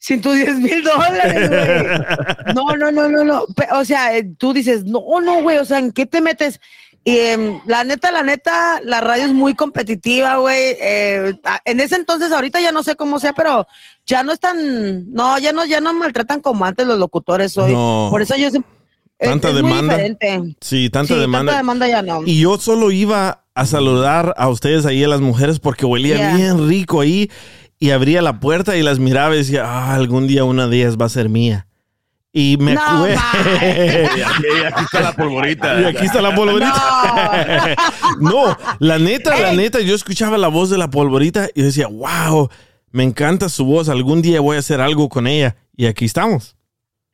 sin 0.00 0.20
tus 0.20 0.34
10 0.34 0.58
mil 0.58 0.82
dólares, 0.82 1.48
güey. 1.48 2.54
No, 2.56 2.76
no, 2.76 2.90
no, 2.90 3.08
no, 3.08 3.22
no. 3.22 3.46
O 3.70 3.84
sea, 3.84 4.16
eh, 4.16 4.24
tú 4.36 4.52
dices, 4.52 4.84
no, 4.84 5.00
no, 5.20 5.42
güey, 5.42 5.58
o 5.58 5.64
sea, 5.64 5.78
¿en 5.78 5.92
qué 5.92 6.06
te 6.06 6.20
metes? 6.20 6.60
Y 7.04 7.18
em, 7.18 7.60
la 7.66 7.84
neta, 7.84 8.10
la 8.10 8.24
neta, 8.24 8.80
la 8.82 9.00
radio 9.00 9.26
es 9.26 9.32
muy 9.32 9.54
competitiva, 9.54 10.38
güey. 10.38 10.76
Eh, 10.80 11.38
en 11.66 11.78
ese 11.78 11.94
entonces, 11.94 12.32
ahorita 12.32 12.60
ya 12.60 12.72
no 12.72 12.82
sé 12.82 12.96
cómo 12.96 13.20
sea, 13.20 13.32
pero 13.32 13.68
ya 14.04 14.24
no 14.24 14.32
están, 14.32 15.12
no, 15.12 15.38
ya 15.38 15.52
no, 15.52 15.64
ya 15.64 15.80
no 15.80 15.94
maltratan 15.94 16.40
como 16.40 16.64
antes 16.64 16.84
los 16.84 16.98
locutores 16.98 17.56
hoy. 17.58 17.72
No. 17.74 18.08
Por 18.10 18.22
eso 18.22 18.34
yo 18.34 18.50
siempre. 18.50 18.75
Es- 19.18 19.28
Tanta 19.28 19.48
es 19.48 19.54
muy 19.54 19.62
demanda. 19.62 19.94
diferente. 19.96 20.56
Sí, 20.60 20.90
tanta 20.90 21.14
Sí, 21.14 21.20
demanda. 21.20 21.52
Tanta 21.52 21.62
demanda 21.62 21.88
ya 21.88 22.02
no. 22.02 22.22
Y 22.26 22.40
yo 22.40 22.58
solo 22.58 22.90
iba 22.90 23.44
a 23.54 23.66
saludar 23.66 24.34
a 24.36 24.48
ustedes 24.48 24.84
ahí, 24.86 25.02
a 25.04 25.08
las 25.08 25.20
mujeres, 25.20 25.58
porque 25.60 25.86
huelía 25.86 26.16
Yeah. 26.16 26.36
bien 26.36 26.68
rico 26.68 27.00
ahí. 27.00 27.30
Y 27.78 27.90
abría 27.90 28.22
la 28.22 28.40
puerta 28.40 28.76
y 28.76 28.82
las 28.82 28.98
miraba 28.98 29.34
y 29.34 29.38
decía, 29.38 29.64
ah, 29.66 29.94
algún 29.94 30.26
día 30.26 30.44
una 30.44 30.66
de 30.66 30.78
ellas 30.78 30.96
va 30.96 31.06
a 31.06 31.10
ser 31.10 31.28
mía. 31.28 31.66
Y 32.32 32.56
me 32.58 32.74
No, 32.74 33.06
Y 33.08 33.12
aquí, 33.12 34.46
y 34.60 34.64
aquí 34.66 34.84
está 34.84 35.00
la 35.00 35.12
polvorita. 35.12 35.80
Y 35.80 35.84
aquí 35.84 36.04
está 36.04 36.20
la 36.20 36.34
polvorita. 36.34 37.76
No, 38.20 38.56
la 38.78 38.98
neta, 38.98 39.38
la 39.40 39.52
neta, 39.52 39.80
yo 39.80 39.94
escuchaba 39.94 40.36
la 40.38 40.48
voz 40.48 40.68
de 40.70 40.78
la 40.78 40.90
polvorita 40.90 41.48
y 41.54 41.62
decía, 41.62 41.86
wow, 41.88 42.48
me 42.92 43.04
encanta 43.04 43.48
su 43.48 43.64
voz, 43.64 43.88
algún 43.88 44.20
día 44.22 44.40
voy 44.40 44.56
a 44.56 44.60
hacer 44.60 44.80
algo 44.80 45.08
con 45.08 45.26
ella. 45.26 45.56
Y 45.76 45.86
aquí 45.86 46.04
estamos. 46.06 46.55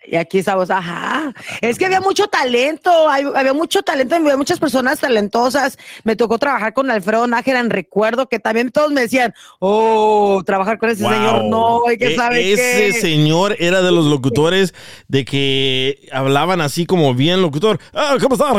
Y 0.05 0.17
aquí 0.17 0.39
estamos, 0.39 0.69
ajá. 0.71 1.33
Es 1.61 1.79
que 1.79 1.87
había 1.87 2.01
mucho 2.01 2.27
talento, 2.27 3.09
hay- 3.09 3.25
había 3.35 3.53
mucho 3.53 3.83
talento, 3.83 4.17
había 4.17 4.37
muchas 4.37 4.59
personas 4.59 4.99
talentosas. 4.99 5.79
Me 6.03 6.17
tocó 6.17 6.39
trabajar 6.39 6.73
con 6.73 6.91
Alfredo 6.91 7.27
Nájera 7.27 7.61
en 7.61 7.71
recuerdo, 7.71 8.29
que 8.29 8.39
también 8.41 8.71
todos 8.73 8.91
me 8.91 9.03
decían, 9.03 9.33
oh, 9.61 10.43
trabajar 10.45 10.79
con 10.79 10.91
ese 10.91 11.05
Wow. 11.05 11.13
señor, 11.13 11.45
no, 11.45 11.83
y 11.93 11.99
que 11.99 12.15
E- 12.15 12.17
sabe 12.17 12.53
Ese 12.53 12.93
qué. 12.95 13.01
señor 13.01 13.57
era 13.61 13.81
de 13.83 13.93
los 13.93 14.07
locutores 14.07 14.75
de 15.09 15.25
que 15.25 16.09
hablaban 16.13 16.61
así 16.61 16.85
como 16.85 17.15
bien 17.15 17.41
locutor. 17.41 17.79
Ah, 17.95 18.17
¿cómo 18.21 18.35
está? 18.35 18.53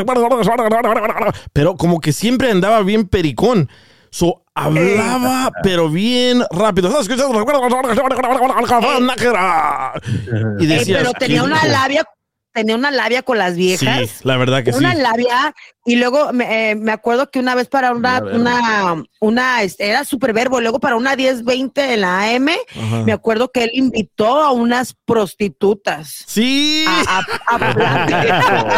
Pero 1.52 1.76
como 1.76 2.00
que 2.00 2.12
siempre 2.12 2.50
andaba 2.50 2.82
bien 2.82 3.06
pericón. 3.08 3.68
So, 4.10 4.43
hablaba, 4.54 5.50
pero 5.62 5.88
bien 5.90 6.42
rápido. 6.50 6.88
¿Estás 6.88 7.08
escuchando? 7.08 7.44
Y 10.58 10.64
Eh, 10.64 10.66
decías, 10.68 10.98
pero 11.00 11.12
tenía 11.14 11.40
"Qué 11.40 11.46
una 11.46 11.60
rico". 11.60 11.72
labia, 11.72 12.04
tenía 12.52 12.76
una 12.76 12.90
labia 12.92 13.22
con 13.22 13.36
las 13.38 13.54
Sí, 13.54 13.58
viejas. 13.58 14.20
la 14.24 14.36
verdad 14.36 14.62
que 14.62 14.72
sí. 14.72 14.78
una 14.78 14.94
labia 14.94 15.52
y 15.84 15.96
luego 15.96 16.32
me, 16.32 16.70
eh, 16.70 16.74
me 16.76 16.92
acuerdo 16.92 17.28
que 17.30 17.40
una 17.40 17.54
vez 17.56 17.66
para 17.68 17.92
una 17.92 18.22
una 18.22 19.02
una 19.20 19.62
este, 19.62 19.88
era 19.88 20.04
super 20.04 20.32
verbo 20.32 20.60
luego 20.60 20.78
para 20.78 20.94
una 20.96 21.16
1020 21.16 21.94
en 21.94 22.00
la 22.02 22.22
AM 22.22 22.48
Ajá. 22.80 23.02
me 23.04 23.12
acuerdo 23.12 23.50
que 23.50 23.64
él 23.64 23.70
invitó 23.74 24.40
a 24.40 24.52
unas 24.52 24.94
prostitutas 25.04 26.22
Sí. 26.26 26.84
a, 26.86 27.18
a- 27.18 27.56
a 27.56 27.58
platicar. 27.74 28.74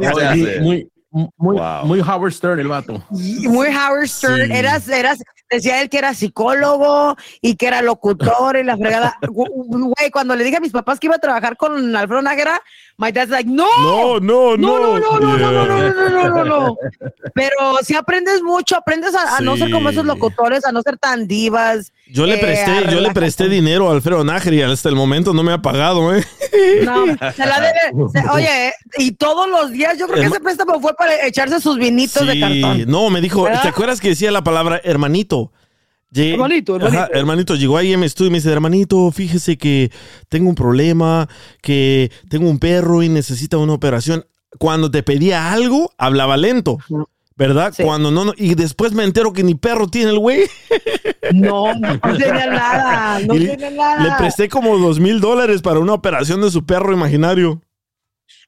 Eso, 0.00 0.34
se 0.34 0.60
Muy. 0.60 0.89
Muy, 1.10 1.28
muy, 1.36 1.56
Wow. 1.56 1.86
muy 1.86 2.00
Howard 2.00 2.32
Stern 2.32 2.60
el 2.60 2.68
vato. 2.68 3.02
Muy 3.10 3.68
Howard 3.68 4.08
Stern, 4.08 4.46
Sí. 4.50 4.56
eras, 4.56 4.88
eras, 4.88 5.18
Decía 5.50 5.80
él 5.82 5.88
que 5.88 5.98
era 5.98 6.14
psicólogo 6.14 7.16
y 7.40 7.56
que 7.56 7.66
era 7.66 7.82
locutor 7.82 8.56
y 8.56 8.64
la 8.64 8.76
fregada. 8.76 9.18
Güey, 9.30 10.10
cuando 10.12 10.36
le 10.36 10.44
dije 10.44 10.58
a 10.58 10.60
mis 10.60 10.72
papás 10.72 11.00
que 11.00 11.06
iba 11.06 11.16
a 11.16 11.20
trabajar 11.20 11.56
con 11.56 11.94
Alfredo 11.96 12.22
Nájera, 12.22 12.60
my 13.00 13.10
dad's 13.10 13.30
like, 13.30 13.48
no, 13.48 13.66
no, 14.20 14.20
no, 14.20 14.56
no, 14.56 14.78
no, 14.78 14.98
no, 14.98 15.18
no, 15.18 15.38
no, 15.38 15.50
no, 15.50 15.90
no, 15.90 16.08
no, 16.10 16.28
no, 16.28 16.44
no, 16.44 16.76
Pero 17.34 17.78
si 17.82 17.94
aprendes 17.94 18.42
mucho, 18.42 18.76
aprendes 18.76 19.14
a, 19.14 19.40
no 19.40 19.56
ser 19.56 19.70
como 19.70 19.88
esos 19.88 20.04
locutores, 20.04 20.64
a 20.66 20.72
no 20.72 20.82
ser 20.82 20.98
tan 20.98 21.26
divas. 21.26 21.92
Yo 22.06 22.26
le 22.26 22.34
eh, 22.34 22.38
presté, 22.38 22.92
yo 22.92 23.00
le 23.00 23.10
presté 23.12 23.48
dinero 23.48 23.88
a 23.88 23.94
Alfredo 23.94 24.22
Nájera 24.22 24.56
y 24.56 24.62
hasta 24.62 24.88
el 24.88 24.96
momento 24.96 25.32
no 25.32 25.42
me 25.42 25.52
ha 25.52 25.62
pagado, 25.62 26.14
¿eh? 26.14 26.24
No, 26.84 27.06
se 27.06 27.46
la 27.46 27.60
debe, 27.60 28.04
oye, 28.32 28.72
y 28.98 29.12
todos 29.12 29.48
los 29.48 29.70
días 29.70 29.96
yo 29.96 30.06
creo 30.06 30.20
que 30.20 30.26
ese 30.26 30.40
préstamo 30.40 30.80
fue 30.80 30.94
para 30.94 31.26
echarse 31.26 31.60
sus 31.60 31.78
vinitos 31.78 32.26
de 32.26 32.38
cartón. 32.38 32.84
No, 32.86 33.08
me 33.08 33.20
dijo, 33.20 33.46
¿te 33.46 33.68
acuerdas 33.68 34.00
que 34.00 34.08
decía 34.08 34.30
la 34.30 34.42
palabra 34.42 34.80
hermanito? 34.82 35.39
Hermanito, 36.12 36.74
Ajá, 36.76 36.86
hermanito. 36.86 37.14
hermanito, 37.18 37.54
llegó 37.54 37.76
ahí 37.76 37.92
en 37.92 38.00
mi 38.00 38.06
estudio 38.06 38.28
y 38.28 38.32
me 38.32 38.38
dice, 38.38 38.50
hermanito, 38.50 39.10
fíjese 39.12 39.56
que 39.56 39.92
tengo 40.28 40.48
un 40.48 40.54
problema, 40.56 41.28
que 41.62 42.10
tengo 42.28 42.48
un 42.50 42.58
perro 42.58 43.02
y 43.02 43.08
necesita 43.08 43.58
una 43.58 43.74
operación. 43.74 44.26
Cuando 44.58 44.90
te 44.90 45.04
pedía 45.04 45.52
algo, 45.52 45.92
hablaba 45.96 46.36
lento, 46.36 46.78
¿verdad? 47.36 47.72
Sí. 47.76 47.84
Cuando 47.84 48.10
no, 48.10 48.24
no, 48.24 48.32
y 48.36 48.56
después 48.56 48.92
me 48.92 49.04
entero 49.04 49.32
que 49.32 49.44
ni 49.44 49.54
perro 49.54 49.86
tiene 49.86 50.10
el 50.10 50.18
güey. 50.18 50.42
No, 51.32 51.72
no 51.74 52.00
tenía 52.00 52.46
nada, 52.46 53.20
no 53.20 53.34
tenía 53.34 53.70
nada. 53.70 54.02
Le 54.02 54.10
presté 54.18 54.48
como 54.48 54.76
dos 54.78 54.98
mil 54.98 55.20
dólares 55.20 55.62
para 55.62 55.78
una 55.78 55.92
operación 55.94 56.40
de 56.40 56.50
su 56.50 56.66
perro 56.66 56.92
imaginario. 56.92 57.60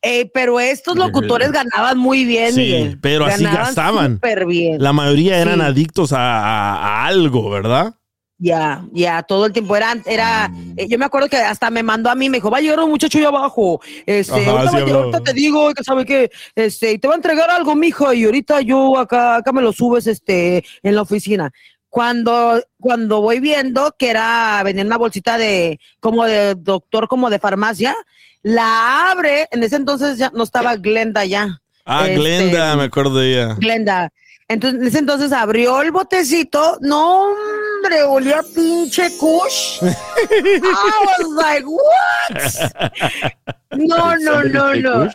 Eh, 0.02 0.28
pero 0.34 0.58
estos 0.58 0.96
locutores 0.96 1.52
ganaban 1.52 1.96
muy 1.96 2.24
bien, 2.24 2.52
Sí, 2.52 2.60
Miguel. 2.60 2.98
pero 3.00 3.24
así 3.24 3.44
Ganaban 3.44 3.66
gastaban. 3.66 4.14
Súper 4.14 4.46
bien. 4.46 4.82
La 4.82 4.92
mayoría 4.92 5.38
eran 5.40 5.60
Sí. 5.60 5.64
adictos 5.66 6.12
a, 6.12 6.18
a- 6.18 6.74
a 7.04 7.06
algo, 7.06 7.48
¿verdad? 7.50 7.94
Ya, 8.38 8.84
ya, 8.92 9.22
todo 9.22 9.46
el 9.46 9.52
tiempo 9.52 9.76
era, 9.76 9.94
era, 10.04 10.50
eh, 10.76 10.88
yo 10.88 10.98
me 10.98 11.04
acuerdo 11.04 11.28
que 11.28 11.36
hasta 11.36 11.70
me 11.70 11.84
mandó 11.84 12.10
a 12.10 12.16
mí, 12.16 12.28
me 12.28 12.38
dijo, 12.38 12.50
va 12.50 12.58
a 12.58 12.60
llegar 12.60 12.80
un 12.80 12.90
muchacho 12.90 13.16
ahí 13.18 13.24
abajo, 13.24 13.80
este, 14.04 14.32
Ajá, 14.32 14.50
ahorita, 14.50 14.70
sí 14.84 14.92
va 15.12 15.20
te 15.20 15.32
digo, 15.32 15.72
que 15.72 15.84
sabe 15.84 16.04
que, 16.04 16.28
este, 16.56 16.90
y 16.94 16.98
te 16.98 17.06
va 17.06 17.14
a 17.14 17.18
entregar 17.18 17.48
algo, 17.50 17.76
mijo, 17.76 18.12
y 18.12 18.24
ahorita 18.24 18.60
yo 18.62 18.98
acá, 18.98 19.36
acá 19.36 19.52
me 19.52 19.62
lo 19.62 19.72
subes, 19.72 20.08
este, 20.08 20.64
en 20.82 20.96
la 20.96 21.02
oficina. 21.02 21.52
Cuando, 21.92 22.58
cuando 22.80 23.20
voy 23.20 23.38
viendo 23.38 23.94
que 23.98 24.08
era, 24.08 24.62
venía 24.64 24.82
una 24.82 24.96
bolsita 24.96 25.36
de, 25.36 25.78
como 26.00 26.24
de 26.24 26.54
doctor, 26.54 27.06
como 27.06 27.28
de 27.28 27.38
farmacia, 27.38 27.94
la 28.40 29.10
abre, 29.10 29.46
en 29.50 29.62
ese 29.62 29.76
entonces 29.76 30.16
ya 30.16 30.30
no 30.34 30.42
estaba 30.42 30.76
Glenda 30.76 31.26
ya. 31.26 31.60
Ah, 31.84 32.06
Este, 32.08 32.14
Glenda, 32.16 32.76
me 32.76 32.84
acuerdo 32.84 33.18
de 33.18 33.32
ella. 33.32 33.56
Glenda. 33.58 34.10
Entonces, 34.48 34.80
en 34.80 34.86
ese 34.86 34.98
entonces 35.00 35.32
abrió 35.32 35.82
el 35.82 35.90
botecito. 35.90 36.78
No, 36.80 37.24
hombre, 37.24 38.02
olía 38.04 38.38
a 38.38 38.42
pinche 38.42 39.10
kush. 39.18 39.82
I 39.82 40.60
was 40.62 41.28
like, 41.36 41.66
what? 41.66 43.32
No, 43.72 44.16
no, 44.16 44.42
no, 44.44 44.74
no. 44.76 45.10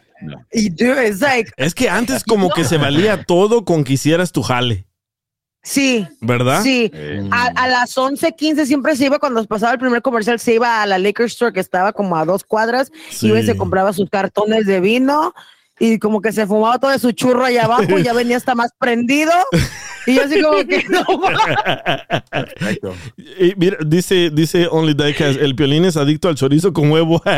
Y 0.52 0.70
dude, 0.70 1.08
it's 1.08 1.22
like, 1.22 1.52
Es 1.58 1.74
que 1.74 1.90
antes 1.90 2.24
como 2.24 2.50
que 2.52 2.64
se 2.64 2.78
valía 2.78 3.24
todo 3.24 3.66
con 3.66 3.84
que 3.84 3.94
hicieras 3.94 4.32
tu 4.32 4.44
jale, 4.44 4.87
sí, 5.68 6.08
¿verdad? 6.22 6.62
sí. 6.62 6.92
A, 7.32 7.48
a 7.56 7.68
las 7.68 7.98
11:15 7.98 8.66
siempre 8.66 8.96
se 8.96 9.06
iba, 9.06 9.20
cuando 9.20 9.44
pasaba 9.46 9.74
el 9.74 9.80
primer 9.80 10.02
comercial, 10.02 10.40
se 10.40 10.54
iba 10.54 10.82
a 10.82 10.86
la 10.86 10.98
liquor 10.98 11.26
store 11.26 11.54
que 11.54 11.60
estaba 11.60 11.94
como 11.94 12.16
a 12.16 12.26
dos 12.26 12.44
cuadras. 12.44 12.92
Sí. 13.10 13.28
Iba 13.28 13.40
y 13.40 13.46
se 13.46 13.58
compraba 13.58 13.94
sus 13.94 14.10
cartones 14.10 14.66
de 14.66 14.80
vino. 14.80 15.34
Y 15.80 16.00
como 16.00 16.22
que 16.22 16.32
se 16.32 16.48
fumaba 16.48 16.80
todo 16.80 16.90
de 16.90 16.98
su 16.98 17.12
churro 17.12 17.46
allá 17.46 17.66
abajo, 17.66 18.00
y 18.00 18.04
ya 18.04 18.12
venía 18.12 18.36
hasta 18.36 18.56
más 18.56 18.72
prendido. 18.80 19.32
Y 20.08 20.16
yo 20.16 20.24
así 20.24 20.42
como 20.42 20.58
que 20.66 20.84
no. 20.90 21.06
Perfecto. 22.32 22.96
Y 23.18 23.54
mira, 23.58 23.78
dice, 23.86 24.32
dice 24.32 24.68
Only 24.72 24.96
Diecast, 24.96 25.40
el 25.40 25.54
piolín 25.54 25.86
es 25.86 25.96
adicto 25.96 26.30
al 26.30 26.36
chorizo 26.36 26.74
con 26.74 26.90
huevo. 26.90 27.22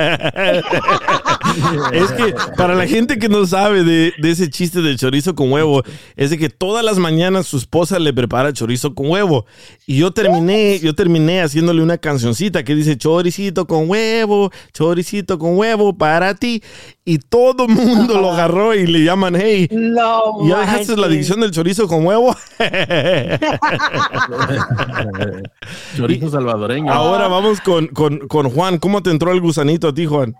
es 1.93 2.11
que 2.11 2.33
para 2.57 2.75
la 2.75 2.87
gente 2.87 3.19
que 3.19 3.29
no 3.29 3.45
sabe 3.45 3.83
de, 3.83 4.13
de 4.17 4.31
ese 4.31 4.49
chiste 4.49 4.81
del 4.81 4.97
chorizo 4.97 5.35
con 5.35 5.51
huevo, 5.51 5.83
es 6.15 6.29
de 6.29 6.37
que 6.37 6.49
todas 6.49 6.83
las 6.83 6.97
mañanas 6.97 7.47
su 7.47 7.57
esposa 7.57 7.99
le 7.99 8.13
prepara 8.13 8.53
chorizo 8.53 8.93
con 8.93 9.09
huevo. 9.09 9.45
Y 9.85 9.97
yo 9.97 10.11
terminé, 10.11 10.79
yo 10.79 10.95
terminé 10.95 11.41
haciéndole 11.41 11.81
una 11.81 11.97
cancioncita 11.97 12.63
que 12.63 12.75
dice 12.75 12.97
choricito 12.97 13.67
con 13.67 13.89
huevo, 13.89 14.51
choricito 14.73 15.37
con 15.39 15.57
huevo 15.57 15.97
para 15.97 16.35
ti. 16.35 16.63
Y 17.05 17.17
todo 17.17 17.65
el 17.65 17.73
mundo 17.73 18.21
lo 18.21 18.31
agarró 18.31 18.75
y 18.75 18.85
le 18.85 19.03
llaman, 19.03 19.35
hey, 19.35 19.67
No. 19.71 20.47
¿ya 20.47 20.59
dejaste 20.59 20.95
la 20.95 21.07
adicción 21.07 21.39
del 21.39 21.51
chorizo 21.51 21.87
con 21.87 22.05
huevo? 22.05 22.35
Chorizo 25.97 26.29
salvadoreño. 26.29 26.91
Ahora 26.91 27.27
vamos 27.27 27.61
con, 27.61 27.87
con, 27.87 28.27
con 28.27 28.49
Juan. 28.51 28.77
¿Cómo 28.77 29.01
te 29.01 29.09
entró 29.09 29.31
el 29.31 29.41
gusanito 29.41 29.87
a 29.87 29.93
ti, 29.93 30.05
Juan? 30.05 30.35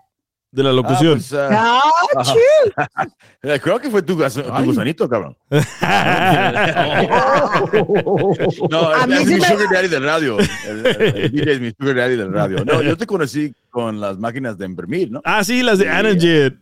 De 0.51 0.63
la 0.63 0.69
Ah, 0.71 0.73
locución. 0.73 1.13
pues, 1.19 1.33
ah, 1.33 1.81
eh, 3.43 3.59
creo 3.61 3.79
que 3.79 3.89
fue 3.91 4.01
tu, 4.01 4.15
gusanito, 4.65 5.07
cabrón. 5.07 5.37
No, 8.69 8.89
A 8.89 9.01
es, 9.01 9.07
mí 9.07 9.13
es 9.13 9.19
sí 9.27 9.33
mi 9.35 9.39
me- 9.39 9.47
sugar 9.47 9.67
daddy 9.71 9.87
del 9.87 10.03
radio. 10.03 10.37
El, 10.39 10.85
el- 10.85 11.01
el 11.17 11.31
DJ 11.31 11.51
es 11.53 11.61
mi 11.61 11.71
sugar 11.71 11.95
daddy 11.95 12.15
del 12.15 12.33
radio. 12.33 12.65
No, 12.65 12.81
yo 12.81 12.97
te 12.97 13.05
conocí 13.05 13.53
con 13.69 13.99
las 13.99 14.17
máquinas 14.17 14.57
de 14.57 14.65
imprimir, 14.65 15.11
¿no? 15.11 15.21
ah, 15.23 15.43
sí, 15.43 15.61
las 15.63 15.77
de 15.79 15.89
Anajet. 15.89 16.55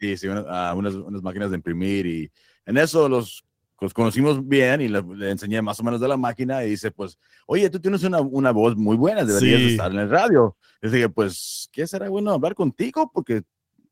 Sí, 0.00 0.16
sí, 0.16 0.28
ah, 0.48 0.74
unas, 0.76 0.94
unas 0.94 1.22
máquinas 1.22 1.50
de 1.50 1.56
imprimir 1.56 2.06
y 2.06 2.30
en 2.66 2.76
eso 2.78 3.08
los, 3.08 3.42
los 3.80 3.92
conocimos 3.92 4.46
bien 4.46 4.80
y 4.80 4.88
le, 4.88 5.02
le 5.02 5.30
enseñé 5.30 5.60
más 5.62 5.78
o 5.80 5.84
menos 5.84 6.00
de 6.00 6.08
la 6.08 6.16
máquina 6.16 6.64
y 6.64 6.70
dice, 6.70 6.90
pues, 6.90 7.18
oye, 7.46 7.68
tú 7.70 7.78
tienes 7.80 8.02
una, 8.04 8.20
una 8.20 8.50
voz 8.50 8.76
muy 8.76 8.96
buena, 8.96 9.24
deberías 9.24 9.60
Sí. 9.60 9.68
estar 9.72 9.90
en 9.92 9.98
el 9.98 10.10
radio. 10.10 10.56
Yo 10.82 10.90
dije, 10.90 11.08
pues, 11.08 11.68
¿qué 11.72 11.86
será 11.86 12.08
bueno 12.08 12.30
hablar 12.32 12.54
contigo? 12.54 13.10
Porque 13.12 13.42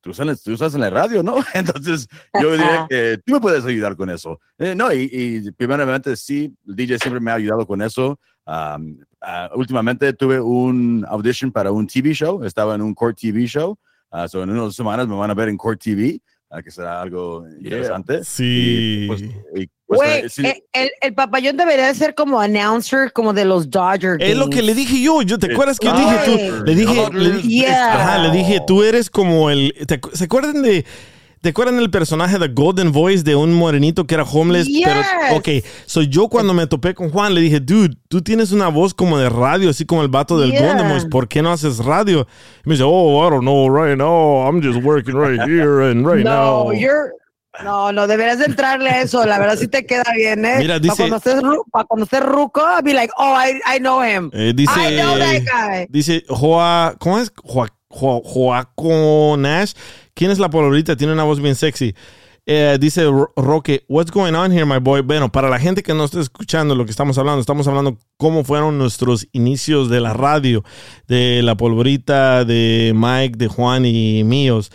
tú 0.01 0.11
estás, 0.11 0.43
tú 0.43 0.53
estás 0.53 0.75
en 0.75 0.81
la 0.83 0.91
radio, 0.91 1.23
¿no? 1.23 1.37
Entonces, 1.55 2.09
yo 2.41 2.53
dije 2.57 2.87
que 2.89 3.21
tú 3.25 3.33
me 3.35 3.41
puedes 3.41 3.65
ayudar 3.65 3.97
con 3.97 4.11
eso. 4.11 4.41
Eh, 4.59 4.75
no, 4.75 4.93
y, 4.93 5.09
y 5.13 5.51
primeramente 5.53 6.17
sí, 6.17 6.55
el 6.67 6.77
DJ 6.77 6.99
siempre 6.99 7.21
me 7.21 7.31
ha 7.31 7.35
ayudado 7.35 7.67
con 7.67 7.81
eso. 7.83 8.19
Am, 8.47 8.99
ah, 9.23 9.51
últimamente 9.55 10.13
tuve 10.13 10.41
un 10.41 11.05
audition 11.09 11.51
para 11.51 11.73
un 11.73 11.87
TV 11.87 12.13
show, 12.13 12.45
estaba 12.45 12.75
en 12.75 12.83
un 12.83 12.95
Court 12.95 13.19
TV 13.19 13.47
show. 13.47 13.79
Ah, 14.11 14.29
so 14.29 14.43
en 14.43 14.51
unas 14.51 14.75
semanas 14.75 15.09
me 15.09 15.17
van 15.17 15.31
a 15.31 15.35
ver 15.35 15.49
en 15.49 15.57
Court 15.57 15.81
TV, 15.83 16.21
ah, 16.51 16.63
que 16.63 16.71
será 16.71 17.01
algo 17.03 17.47
interesante. 17.59 18.25
Sí. 18.25 19.05
Y, 19.05 19.07
pues, 19.09 19.23
y, 19.23 19.69
pues, 19.87 20.25
eh, 20.25 20.29
sí, 20.29 20.47
eh, 20.47 20.63
el, 20.73 20.91
el 21.01 21.15
papayón 21.15 21.57
debería 21.57 21.87
de 21.87 21.95
ser 21.95 22.15
como 22.15 22.41
announcer 22.41 23.13
como 23.13 23.33
de 23.33 23.45
los 23.45 23.69
Dodgers. 23.71 24.19
Es 24.21 24.37
lo 24.37 24.49
que 24.51 24.63
le 24.63 24.75
dije 24.75 25.01
yo. 25.03 25.23
yo 25.23 25.39
¿Te 25.39 25.53
acuerdas 25.53 25.79
que 25.79 25.87
yo 25.87 25.95
dije 25.95 26.19
tú? 26.25 26.65
Le 26.65 26.75
dije, 26.75 27.09
le, 27.13 27.43
Yeah. 27.43 27.95
ajá, 27.95 28.19
le 28.19 28.31
dije, 28.31 28.61
tú 28.67 28.83
eres 28.83 29.11
como 29.11 29.51
el. 29.51 29.75
¿te 29.87 30.01
acu- 30.01 30.13
¿Se 30.13 30.25
acuerdan 30.25 30.63
de.? 30.63 30.85
¿Te 31.45 31.51
acuerdan 31.51 31.77
del 31.77 31.91
personaje 31.91 32.39
de 32.39 32.49
Golden 32.49 32.91
Voice 32.91 33.23
de 33.23 33.37
un 33.37 33.53
morenito 33.53 34.07
que 34.07 34.15
era 34.15 34.23
homeless? 34.25 34.67
Pero, 34.83 34.99
Yes. 34.99 35.37
ok, 35.37 35.49
soy 35.85 36.09
yo 36.09 36.29
cuando 36.29 36.55
me 36.55 36.67
topé 36.67 36.95
con 36.95 37.11
Juan, 37.11 37.35
le 37.35 37.43
dije, 37.43 37.61
dude, 37.61 37.95
tú 38.09 38.23
tienes 38.23 38.51
una 38.51 38.69
voz 38.69 38.95
como 38.95 39.19
de 39.19 39.29
radio, 39.29 39.69
así 39.69 39.85
como 39.85 40.01
el 40.01 40.09
vato 40.09 40.41
del 40.41 40.53
Yeah. 40.53 40.69
Golden 40.69 40.89
Voice, 40.89 41.07
¿por 41.07 41.29
qué 41.29 41.43
no 41.43 41.53
haces 41.53 41.85
radio? 41.85 42.27
Y 42.65 42.69
me 42.71 42.77
dice, 42.77 42.85
oh, 42.87 43.27
I 43.27 43.31
don't 43.31 43.43
know 43.43 43.69
right 43.69 43.95
now, 43.99 44.49
I'm 44.49 44.63
just 44.63 44.83
working 44.83 45.15
right 45.15 45.39
here 45.47 45.91
and 45.91 46.07
right 46.11 46.25
no, 46.25 46.65
now. 46.65 46.73
you're. 46.73 47.11
No, 47.63 47.93
no, 47.93 48.07
deberías 48.07 48.39
de 48.39 48.47
entrarle 48.47 48.89
a 48.89 49.03
eso. 49.03 49.25
La 49.27 49.39
verdad 49.39 49.57
sí 49.59 49.69
te 49.69 49.85
queda 49.85 50.05
bien, 50.17 50.47
¿eh? 50.47 50.57
Mira, 50.61 50.79
dice- 50.79 50.97
cuando 50.97 51.17
estés, 51.19 51.37
ru- 51.43 51.63
pa' 51.71 51.85
cuando 51.85 52.05
estés 52.05 52.23
ruco, 52.25 52.63
be 52.83 52.95
like, 52.95 53.13
oh, 53.19 53.37
I, 53.39 53.61
I 53.77 53.79
know 53.81 54.03
him. 54.03 54.31
Eh, 54.33 54.55
dice, 54.57 54.73
I 54.81 54.97
know 54.97 55.19
that 55.19 55.43
guy. 55.43 55.87
dice 55.91 56.25
Joa, 56.27 56.97
¿cómo 56.99 57.19
es? 57.19 57.31
Joa, 57.45 57.69
Joa- 57.91 58.23
Joaco 58.25 59.37
Nash. 59.39 59.73
¿Quién 60.15 60.31
es 60.31 60.39
la 60.39 60.51
palabrita? 60.51 60.97
Tiene 60.97 61.13
una 61.13 61.25
voz 61.25 61.41
bien 61.41 61.55
sexy. 61.55 61.95
Eh, 62.47 62.77
dice 62.79 63.05
Ro- 63.05 63.33
Roque, 63.37 63.85
what's 63.89 64.11
going 64.13 64.35
on 64.35 64.53
here, 64.53 64.67
my 64.67 64.79
boy? 64.79 65.01
Bueno, 65.01 65.33
para 65.33 65.49
la 65.49 65.59
gente 65.59 65.83
que 65.83 65.95
no 65.95 66.05
está 66.05 66.21
escuchando 66.21 66.75
lo 66.75 66.85
que 66.85 66.91
estamos 66.91 67.17
hablando, 67.17 67.41
estamos 67.41 67.67
hablando 67.67 67.99
cómo 68.19 68.45
fueron 68.45 68.77
nuestros 68.77 69.27
inicios 69.33 69.89
de 69.89 70.01
la 70.01 70.13
radio, 70.13 70.63
de 71.09 71.41
la 71.43 71.57
polvorita, 71.57 72.45
de 72.45 72.93
Mike, 72.95 73.39
de 73.39 73.49
Juan 73.49 73.87
y 73.87 74.25
míos. 74.25 74.71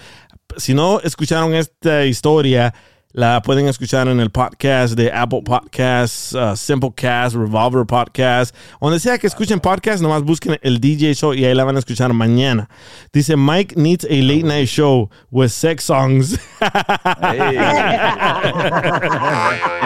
Si 0.57 0.73
no 0.73 0.99
escucharon 1.01 1.53
esta 1.53 2.05
historia, 2.05 2.73
la 3.11 3.41
pueden 3.41 3.67
escuchar 3.67 4.07
en 4.07 4.19
el 4.19 4.29
podcast 4.29 4.95
de 4.95 5.11
Apple 5.11 5.41
Podcasts, 5.43 6.33
uh, 6.33 6.55
Simplecast, 6.55 7.35
Revolver 7.35 7.85
Podcast. 7.85 8.55
Donde 8.79 8.99
sea 8.99 9.17
que 9.17 9.25
escuchen 9.27 9.59
podcast, 9.59 10.01
nomás 10.01 10.21
busquen 10.23 10.59
el 10.61 10.79
DJ 10.79 11.13
Show 11.15 11.33
y 11.33 11.43
ahí 11.43 11.55
la 11.55 11.63
van 11.63 11.75
a 11.75 11.79
escuchar 11.79 12.13
mañana. 12.13 12.69
Dice 13.11 13.35
Mike 13.35 13.75
needs 13.75 14.05
a 14.05 14.13
late 14.13 14.43
night 14.43 14.67
show 14.67 15.09
with 15.31 15.49
sex 15.49 15.83
songs. 15.85 16.37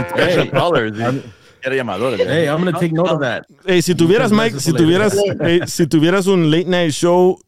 Special 0.09 0.49
callers. 0.51 0.97
y- 0.99 1.23
Era 1.65 1.75
llamadores. 1.77 2.19
¿eh? 2.19 2.25
Hey, 2.27 2.45
I'm 2.49 2.57
gonna 2.59 2.73
take 2.77 2.91
note 2.91 3.09
of 3.09 3.21
that. 3.21 3.45
Hey, 3.65 3.81
si 3.81 3.95
tuvieras, 3.95 4.31
Mike, 4.33 4.59
si 4.59 4.73
tuvieras, 4.73 5.15
hey, 5.39 5.61
si 5.65 5.87
tuvieras 5.87 6.27
un 6.27 6.51
late 6.51 6.65
night 6.67 6.91
show 6.91 7.39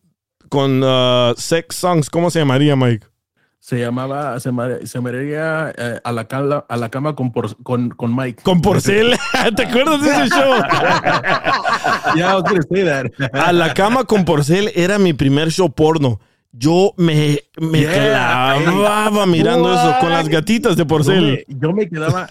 con 0.48 0.82
uh, 0.82 1.34
sex 1.36 1.76
songs, 1.76 2.10
¿cómo 2.10 2.32
se 2.32 2.40
llamaría, 2.40 2.78
Mike? 2.78 3.06
Se 3.68 3.80
llamaba, 3.80 4.40
se, 4.40 4.52
se 4.86 4.98
llamaría 5.00 5.74
eh, 5.76 6.00
a, 6.04 6.12
la 6.12 6.26
cala- 6.28 6.68
a 6.70 6.78
la 6.78 6.90
cama 6.90 7.16
con, 7.16 7.32
por- 7.32 7.58
con, 7.64 7.90
con 7.90 8.16
Mike. 8.16 8.44
Con 8.44 8.62
Porcel. 8.62 9.18
¿Te 9.56 9.64
acuerdas 9.64 10.04
de 10.04 10.12
ese 10.12 10.30
show? 10.30 10.54
That. 12.86 13.08
A 13.34 13.52
la 13.52 13.74
cama 13.74 14.04
con 14.04 14.24
Porcel 14.24 14.72
era 14.76 15.00
mi 15.00 15.14
primer 15.14 15.50
show 15.52 15.74
porno. 15.74 16.20
Yo 16.52 16.94
me, 16.96 17.40
me 17.60 17.80
Yeah. 17.82 18.56
clavaba 18.64 19.26
mirando 19.26 19.74
eso 19.74 19.96
con 20.00 20.12
las 20.12 20.30
gatitas 20.30 20.78
de 20.78 20.84
Yo 20.84 20.88
Porcel. 20.88 21.44
me, 21.48 21.56
yo 21.58 21.74
me 21.74 21.90
quedaba, 21.90 22.30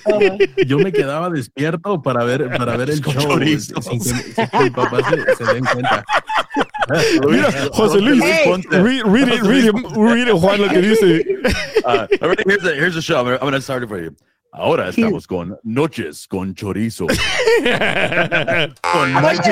yo 0.66 0.78
me 0.78 0.92
quedaba 0.92 1.28
despierto 1.30 2.00
para 2.00 2.24
ver, 2.24 2.48
para 2.56 2.76
ver 2.76 2.88
el 2.90 3.00
show 3.04 3.38
sin 3.82 3.98
que, 3.98 4.08
sin 4.12 4.48
que 4.48 4.58
mi 4.62 4.70
papá 4.70 4.98
se, 5.10 5.44
se 5.44 5.52
den 5.52 5.64
cuenta. 5.64 6.04
Mira, 6.88 7.50
José 7.72 8.00
Luis, 8.00 8.22
Hey. 8.22 8.44
read, 8.70 9.02
read 9.06 9.28
it, 9.28 9.42
read 9.42 9.64
it, 9.64 9.74
read 9.96 10.28
it, 10.28 10.34
Juan, 10.34 10.60
lo 10.60 10.68
que 10.68 10.80
dice. 10.82 11.24
Uh, 11.84 12.06
all 12.22 12.28
right, 12.28 12.40
here's, 12.46 12.62
the, 12.62 12.74
here's 12.74 12.94
the 12.94 13.02
show. 13.02 13.26
I'm 13.26 13.38
gonna, 13.38 13.60
start 13.60 13.82
it 13.82 13.88
for 13.88 13.98
you. 14.00 14.14
Ahora 14.56 14.88
estamos 14.88 15.26
con 15.26 15.56
Noches 15.64 16.28
con 16.28 16.54
Chorizo. 16.54 17.06
con 17.08 17.16
Oye, 19.16 19.20
Mike. 19.20 19.48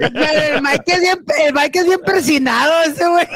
el 0.00 0.60
Mike 0.62 0.92
es 0.92 1.00
bien, 1.00 1.24
el 1.46 1.52
Mike 1.54 1.78
es 1.78 1.86
bien 1.86 2.00
persinado 2.04 2.82
ese 2.82 3.08
güey. 3.08 3.26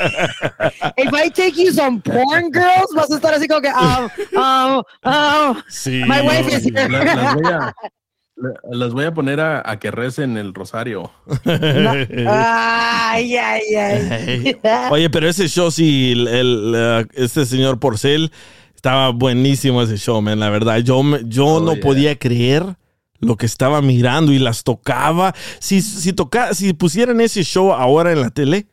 If 0.99 1.11
I 1.14 1.30
take 1.30 1.57
you 1.57 1.72
some 1.72 2.03
porn 2.03 2.53
girls, 2.53 2.93
vas 2.95 3.11
a 3.11 3.14
estar 3.16 3.32
así 3.32 3.49
como 3.49 3.62
que, 3.62 3.70
um, 3.70 4.11
um, 4.36 4.82
um, 5.05 5.62
Sí. 5.70 6.05
my 6.07 6.20
wife 6.20 6.47
is 6.53 6.66
La- 6.72 6.82
here. 6.82 7.05
las, 7.14 7.34
voy 7.36 7.47
a, 7.47 7.51
la- 7.59 7.74
las 8.70 8.93
voy 8.93 9.05
a 9.05 9.12
poner 9.14 9.41
a, 9.41 9.62
a 9.68 9.78
que 9.78 9.91
recen 9.91 10.36
el 10.36 10.55
rosario. 10.55 11.11
Ay, 12.26 13.36
ay, 13.36 13.74
ay. 13.76 14.57
Oye, 14.91 15.11
pero 15.11 15.28
ese 15.28 15.49
show 15.49 15.70
sí, 15.70 16.12
el, 16.12 16.28
el, 16.28 17.09
este 17.14 17.45
señor 17.47 17.78
Porcel, 17.78 18.30
estaba 18.74 19.11
buenísimo 19.11 19.82
ese 19.82 19.97
show, 19.97 20.20
man, 20.22 20.39
la 20.41 20.51
verdad. 20.51 20.78
Yo, 20.78 21.03
yo 21.24 21.47
Oh, 21.47 21.61
no 21.61 21.72
yeah. 21.74 21.82
podía 21.82 22.18
creer 22.18 22.64
lo 23.20 23.36
que 23.36 23.47
estaba 23.47 23.82
mirando 23.82 24.32
y 24.32 24.39
las 24.39 24.62
tocaba. 24.62 25.34
Si, 25.59 25.82
si, 25.82 26.12
toca, 26.12 26.55
si 26.55 26.72
pusieran 26.74 27.20
ese 27.20 27.43
show 27.43 27.72
ahora 27.72 28.12
en 28.12 28.20
la 28.20 28.30
tele, 28.30 28.66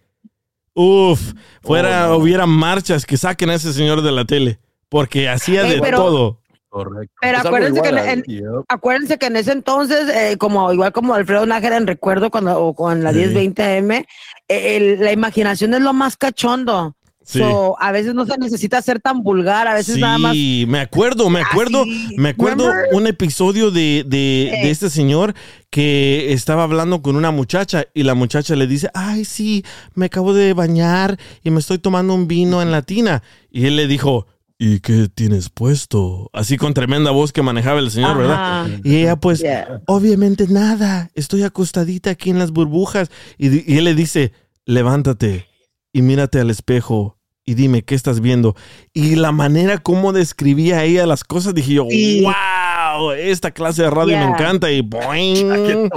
uff, 0.74 1.34
fuera, 1.64 2.08
Oh, 2.12 2.18
no. 2.18 2.24
hubiera 2.24 2.46
marchas 2.46 3.06
que 3.06 3.18
saquen 3.18 3.50
a 3.50 3.56
ese 3.56 3.74
señor 3.74 4.02
de 4.04 4.12
la 4.12 4.26
tele, 4.26 4.60
porque 4.90 5.28
hacía 5.30 5.64
Ey, 5.68 5.76
de 5.76 5.82
pero- 5.82 5.98
todo. 5.98 6.42
Correcto. 6.76 7.16
Pero 7.22 7.38
acuérdense 7.38 7.82
que, 7.82 7.90
en, 7.90 8.24
acuérdense 8.68 9.18
que 9.18 9.26
en 9.28 9.38
ese 9.38 9.54
entonces, 9.54 10.10
eh, 10.14 10.36
como 10.38 10.74
igual 10.74 10.92
como 10.92 11.14
Alfredo 11.14 11.46
Nájera 11.46 11.78
en 11.78 11.88
recuerdo 11.88 12.30
cuando 12.30 12.60
o 12.62 12.74
con 12.76 13.02
la 13.02 13.12
Sí. 13.14 13.20
1020 13.20 13.64
AM, 13.64 13.92
eh, 13.94 14.06
el- 14.50 15.00
la 15.00 15.14
imaginación 15.14 15.74
es 15.74 15.80
lo 15.82 15.94
más 15.94 16.18
cachondo. 16.18 16.98
Sí. 17.24 17.40
So, 17.40 17.76
a 17.82 17.92
veces 17.92 18.14
no 18.14 18.26
se 18.28 18.38
necesita 18.38 18.80
ser 18.84 19.00
tan 19.00 19.24
vulgar, 19.24 19.68
a 19.68 19.74
veces 19.74 19.96
Sí, 19.96 20.02
nada 20.02 20.18
más. 20.20 20.36
me 20.36 20.80
acuerdo, 20.80 21.28
me 21.32 21.40
acuerdo, 21.42 21.82
Así, 21.82 22.14
me 22.18 22.30
acuerdo 22.30 22.68
remember? 22.70 22.94
un 22.94 23.08
episodio 23.08 23.72
de, 23.72 24.04
de, 24.06 24.52
de 24.62 24.70
este 24.70 24.92
señor 24.92 25.34
que 25.72 26.34
estaba 26.34 26.64
hablando 26.64 27.02
con 27.02 27.16
una 27.16 27.32
muchacha 27.32 27.86
y 27.96 28.04
la 28.04 28.14
muchacha 28.14 28.56
le 28.56 28.68
dice, 28.68 28.90
ay, 28.94 29.26
sí, 29.26 29.64
me 29.96 30.06
acabo 30.08 30.34
de 30.36 30.54
bañar 30.54 31.18
y 31.44 31.50
me 31.50 31.60
estoy 31.62 31.80
tomando 31.80 32.14
un 32.14 32.28
vino 32.28 32.62
en 32.62 32.72
la 32.72 32.84
tina. 32.84 33.24
Y 33.50 33.66
él 33.66 33.76
le 33.76 33.88
dijo, 33.88 34.28
¿y 34.58 34.80
qué 34.80 35.10
tienes 35.14 35.50
puesto? 35.50 36.30
Así 36.34 36.58
con 36.58 36.74
tremenda 36.74 37.12
voz 37.12 37.32
que 37.34 37.42
manejaba 37.42 37.80
el 37.80 37.92
señor, 37.92 38.18
¿verdad? 38.18 38.68
Y 38.84 38.96
ella 38.98 39.16
pues, 39.18 39.40
Yeah. 39.42 39.82
obviamente 39.88 40.48
nada, 40.48 41.10
estoy 41.14 41.44
acostadita 41.44 42.12
aquí 42.12 42.30
en 42.30 42.40
las 42.40 42.52
burbujas. 42.52 43.10
Y 43.38 43.78
él 43.78 43.84
le 43.84 43.96
dice, 43.96 44.32
levántate 44.66 45.48
y 45.94 46.02
mírate 46.02 46.40
al 46.40 46.50
espejo 46.50 47.15
y 47.46 47.54
dime 47.54 47.84
qué 47.84 47.94
estás 47.96 48.22
viendo. 48.22 48.56
Y 48.94 49.16
la 49.16 49.32
manera 49.32 49.78
como 49.78 50.14
describía 50.14 50.84
ella 50.84 51.06
las 51.06 51.24
cosas, 51.24 51.54
dije 51.54 51.74
yo, 51.74 51.86
Sí. 51.90 52.24
wow, 52.24 53.12
esta 53.12 53.52
clase 53.52 53.84
de 53.84 53.90
radio 53.92 54.18
me 54.18 54.26
encanta. 54.26 54.72
Y 54.72 54.82
boing. 54.82 55.90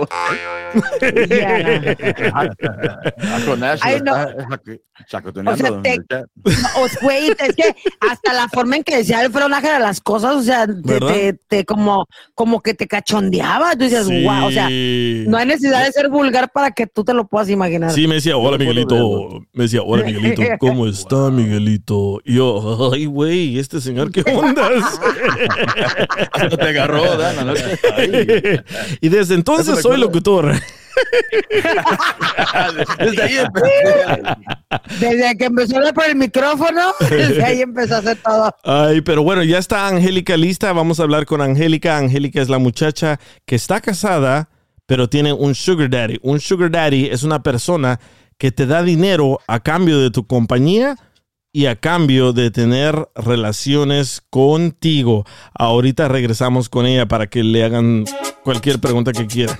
Güey, 7.02 7.28
es 7.30 7.56
que 7.56 7.74
hasta 8.00 8.32
la 8.32 8.48
forma 8.48 8.76
en 8.76 8.84
que 8.84 8.96
decía 8.98 9.20
Alfredo 9.20 9.48
Nájera 9.48 9.78
las 9.78 10.00
cosas, 10.00 10.34
o 10.36 10.42
sea, 10.42 10.66
te, 10.66 10.72
¿Verdad? 10.74 11.08
te- 11.08 11.32
te 11.48 11.64
como, 11.64 12.06
como 12.34 12.60
que 12.60 12.74
te 12.74 12.86
cachondeaba. 12.86 13.72
Tú 13.76 13.84
dices, 13.84 14.06
Sí. 14.06 14.24
wow, 14.24 14.46
o 14.46 14.50
sea, 14.50 14.64
no 14.68 15.36
hay 15.36 15.46
necesidad 15.46 15.84
de 15.84 15.92
ser 15.92 16.08
vulgar 16.08 16.50
para 16.52 16.70
que 16.70 16.86
tú 16.86 17.04
te 17.04 17.14
lo 17.14 17.26
puedas 17.26 17.48
imaginar. 17.50 17.92
Sí, 17.92 18.06
me 18.06 18.16
decía, 18.16 18.36
hola 18.36 18.58
Miguelito. 18.58 19.44
Me 19.52 19.64
decía, 19.64 19.82
hola 19.82 20.04
Miguelito, 20.04 20.42
¿cómo 20.58 20.86
está 20.88 21.30
Miguelito? 21.38 22.20
Y 22.24 22.34
yo, 22.34 22.90
ay, 22.92 23.06
güey, 23.06 23.58
este 23.58 23.80
señor, 23.80 24.10
¿qué 24.10 24.24
ondas? 24.34 24.82
Hasta 26.32 26.56
te 26.56 26.68
agarró. 26.68 27.02
Ay. 27.96 28.60
y 29.00 29.08
desde 29.08 29.34
entonces 29.34 29.80
soy 29.80 29.94
acuerdo. 29.94 29.96
locutor. 29.98 30.54
Desde 32.98 33.22
ahí. 33.22 33.36
Desde 34.98 35.36
que 35.36 35.44
empezó 35.44 35.74
a 35.74 35.78
hablar 35.78 35.94
por 35.94 36.06
el 36.06 36.16
micrófono, 36.16 36.92
desde 37.08 37.44
ahí 37.44 37.62
empezó 37.62 37.96
a 37.96 37.98
hacer 37.98 38.18
todo. 38.22 38.54
Ay, 38.64 39.00
pero 39.02 39.22
bueno, 39.22 39.42
ya 39.44 39.58
está 39.58 39.86
Angélica 39.86 40.36
lista. 40.36 40.72
Vamos 40.72 40.98
a 40.98 41.04
hablar 41.04 41.26
con 41.26 41.40
Angélica. 41.40 41.98
Angélica 41.98 42.42
es 42.42 42.48
la 42.48 42.58
muchacha 42.58 43.20
que 43.46 43.54
está 43.54 43.80
casada, 43.80 44.48
pero 44.86 45.08
tiene 45.08 45.32
un 45.32 45.54
sugar 45.54 45.90
daddy. 45.90 46.18
Un 46.22 46.40
sugar 46.40 46.70
daddy 46.70 47.06
es 47.06 47.22
una 47.22 47.42
persona 47.42 48.00
que 48.38 48.52
te 48.52 48.66
da 48.66 48.82
dinero 48.82 49.40
a 49.46 49.60
cambio 49.60 49.98
de 49.98 50.10
tu 50.10 50.26
compañía 50.26 50.96
y 51.58 51.66
a 51.66 51.74
cambio 51.74 52.32
de 52.32 52.52
tener 52.52 53.08
relaciones 53.16 54.22
contigo. 54.30 55.24
Ahorita 55.54 56.06
regresamos 56.06 56.68
con 56.68 56.86
ella 56.86 57.08
para 57.08 57.26
que 57.26 57.42
le 57.42 57.64
hagan 57.64 58.04
cualquier 58.44 58.78
pregunta 58.78 59.10
que 59.10 59.26
quieran. 59.26 59.58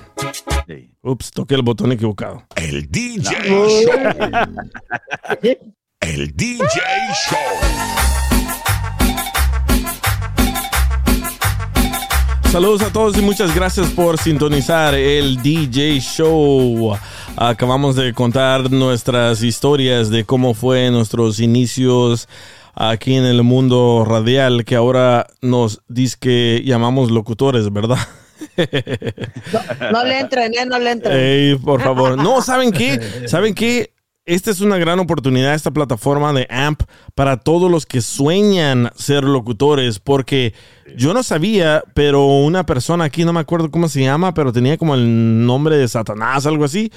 Ups, 1.01 1.31
toqué 1.31 1.55
el 1.55 1.61
botón 1.61 1.91
equivocado. 1.91 2.45
El 2.55 2.89
DJ 2.89 3.21
Show. 3.21 3.67
El 5.99 6.33
DJ 6.37 6.69
Show. 7.27 7.37
Saludos 12.49 12.81
a 12.81 12.93
todos 12.93 13.17
y 13.17 13.21
muchas 13.21 13.53
gracias 13.53 13.89
por 13.89 14.17
sintonizar 14.17 14.95
el 14.95 15.39
DJ 15.43 15.99
Show. 15.99 16.97
Acabamos 17.41 17.95
de 17.95 18.13
contar 18.13 18.69
nuestras 18.69 19.43
historias 19.43 20.09
de 20.09 20.25
cómo 20.25 20.53
fue 20.53 20.91
nuestros 20.91 21.39
inicios 21.39 22.27
aquí 22.75 23.15
en 23.15 23.23
el 23.23 23.43
mundo 23.43 24.03
radial, 24.05 24.65
que 24.65 24.75
ahora 24.75 25.25
nos 25.41 25.79
dice 25.87 26.17
que 26.19 26.61
llamamos 26.65 27.11
locutores, 27.11 27.71
¿verdad? 27.71 27.97
No 29.93 30.03
le 30.03 30.19
entren, 30.19 30.53
¿eh? 30.53 30.65
No 30.65 30.79
le 30.79 30.91
entren. 30.91 31.17
Ey, 31.17 31.55
por 31.55 31.81
favor. 31.81 32.17
No, 32.17 32.41
¿saben 32.41 32.73
qué? 32.73 32.99
¿Saben 33.25 33.55
qué? 33.55 33.93
Esta 34.29 34.51
es 34.51 34.61
una 34.61 34.77
gran 34.77 34.99
oportunidad, 34.99 35.55
esta 35.55 35.71
plataforma 35.71 36.31
de 36.33 36.45
AMP, 36.51 36.81
para 37.15 37.37
todos 37.37 37.71
los 37.71 37.85
que 37.87 38.01
sueñan 38.01 38.91
ser 38.95 39.23
locutores, 39.23 39.99
porque 39.99 40.53
yo 40.95 41.13
no 41.15 41.23
sabía, 41.23 41.83
pero 41.95 42.25
una 42.25 42.65
persona 42.65 43.05
aquí, 43.05 43.25
no 43.25 43.33
me 43.33 43.39
acuerdo 43.39 43.71
cómo 43.71 43.87
se 43.89 44.01
llama, 44.03 44.33
pero 44.35 44.53
tenía 44.53 44.77
como 44.77 44.93
el 44.93 45.45
nombre 45.45 45.77
de 45.77 45.87
Satanás, 45.87 46.45
algo 46.45 46.63
así, 46.65 46.91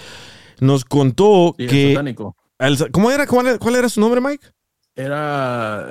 nos 0.61 0.85
contó 0.85 1.55
Sí, 1.59 1.67
que... 1.67 1.93
satánico. 1.95 2.37
el- 2.59 2.91
¿Cómo 2.93 3.11
era? 3.11 3.27
¿Cuál, 3.27 3.47
era? 3.47 3.59
cuál 3.59 3.77
era 3.77 3.89
su 3.89 4.01
nombre, 4.01 4.21
Mike? 4.21 4.47
Era 4.95 5.87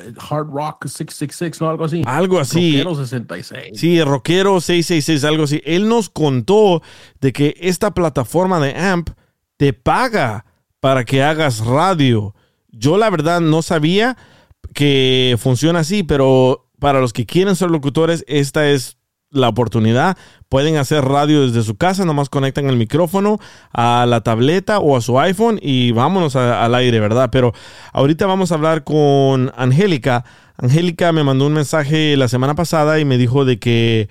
eh, 0.00 0.12
Hard 0.30 0.46
Rock 0.52 0.86
666, 0.86 1.60
¿no? 1.60 1.70
Algo 1.70 1.84
así. 1.86 2.02
Algo 2.06 2.38
así. 2.38 2.76
Rockero 2.82 2.94
66. 2.94 3.80
Sí, 3.80 4.00
Rockero 4.02 4.60
666, 4.60 5.24
algo 5.24 5.42
así. 5.44 5.60
Él 5.64 5.88
nos 5.88 6.08
contó 6.08 6.80
de 7.20 7.32
que 7.32 7.56
esta 7.58 7.92
plataforma 7.92 8.60
de 8.60 8.76
AMP 8.76 9.10
te 9.56 9.72
paga 9.72 10.44
para 10.84 11.06
que 11.06 11.22
hagas 11.22 11.64
radio. 11.64 12.34
Yo 12.70 12.98
la 12.98 13.08
verdad 13.08 13.40
no 13.40 13.62
sabía 13.62 14.18
que 14.74 15.34
funciona 15.38 15.78
así, 15.78 16.02
pero 16.02 16.68
para 16.78 17.00
los 17.00 17.14
que 17.14 17.24
quieren 17.24 17.56
ser 17.56 17.70
locutores, 17.70 18.22
esta 18.28 18.68
es 18.68 18.98
la 19.30 19.48
oportunidad. 19.48 20.18
Pueden 20.50 20.76
hacer 20.76 21.02
radio 21.02 21.46
desde 21.46 21.62
su 21.62 21.78
casa, 21.78 22.04
nomás 22.04 22.28
conectan 22.28 22.68
el 22.68 22.76
micrófono 22.76 23.38
a 23.72 24.04
la 24.06 24.20
tableta 24.20 24.78
o 24.78 24.94
a 24.94 25.00
su 25.00 25.18
iPhone 25.18 25.58
y 25.62 25.92
vámonos 25.92 26.36
al 26.36 26.74
aire, 26.74 27.00
¿verdad? 27.00 27.30
Pero 27.32 27.54
ahorita 27.94 28.26
vamos 28.26 28.52
a 28.52 28.56
hablar 28.56 28.84
con 28.84 29.52
Angélica. 29.56 30.26
Angélica 30.58 31.12
me 31.12 31.24
mandó 31.24 31.46
un 31.46 31.54
mensaje 31.54 32.14
la 32.18 32.28
semana 32.28 32.54
pasada 32.54 33.00
y 33.00 33.06
me 33.06 33.16
dijo 33.16 33.46
de 33.46 33.58
que 33.58 34.10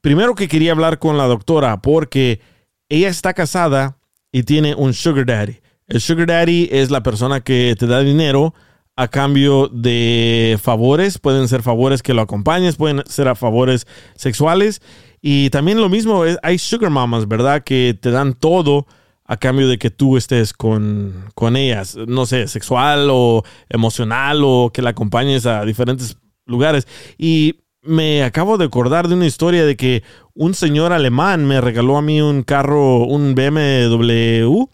primero 0.00 0.34
que 0.34 0.48
quería 0.48 0.72
hablar 0.72 0.98
con 0.98 1.16
la 1.16 1.28
doctora 1.28 1.80
porque 1.80 2.40
ella 2.88 3.08
está 3.08 3.34
casada 3.34 3.98
y 4.32 4.42
tiene 4.42 4.74
un 4.74 4.94
sugar 4.94 5.26
daddy. 5.26 5.61
El 5.88 6.00
sugar 6.00 6.26
daddy 6.26 6.68
es 6.70 6.90
la 6.90 7.02
persona 7.02 7.40
que 7.40 7.74
te 7.78 7.86
da 7.86 8.00
dinero 8.00 8.54
a 8.96 9.08
cambio 9.08 9.68
de 9.68 10.58
favores. 10.62 11.18
Pueden 11.18 11.48
ser 11.48 11.62
favores 11.62 12.02
que 12.02 12.14
lo 12.14 12.22
acompañes, 12.22 12.76
pueden 12.76 13.02
ser 13.06 13.34
favores 13.36 13.86
sexuales. 14.14 14.80
Y 15.20 15.50
también 15.50 15.80
lo 15.80 15.88
mismo, 15.88 16.24
hay 16.42 16.58
sugar 16.58 16.90
mamas, 16.90 17.28
¿verdad? 17.28 17.62
Que 17.62 17.96
te 18.00 18.10
dan 18.10 18.34
todo 18.34 18.86
a 19.24 19.36
cambio 19.36 19.68
de 19.68 19.78
que 19.78 19.90
tú 19.90 20.16
estés 20.16 20.52
con, 20.52 21.26
con 21.34 21.56
ellas, 21.56 21.96
no 22.06 22.26
sé, 22.26 22.48
sexual 22.48 23.08
o 23.10 23.44
emocional 23.68 24.42
o 24.44 24.70
que 24.72 24.82
la 24.82 24.90
acompañes 24.90 25.46
a 25.46 25.64
diferentes 25.64 26.18
lugares. 26.44 26.86
Y 27.18 27.60
me 27.82 28.24
acabo 28.24 28.58
de 28.58 28.64
acordar 28.64 29.08
de 29.08 29.14
una 29.14 29.26
historia 29.26 29.64
de 29.64 29.76
que 29.76 30.02
un 30.34 30.54
señor 30.54 30.92
alemán 30.92 31.46
me 31.46 31.60
regaló 31.60 31.96
a 31.96 32.02
mí 32.02 32.20
un 32.20 32.42
carro, 32.42 33.04
un 33.04 33.34
BMW, 33.34 34.64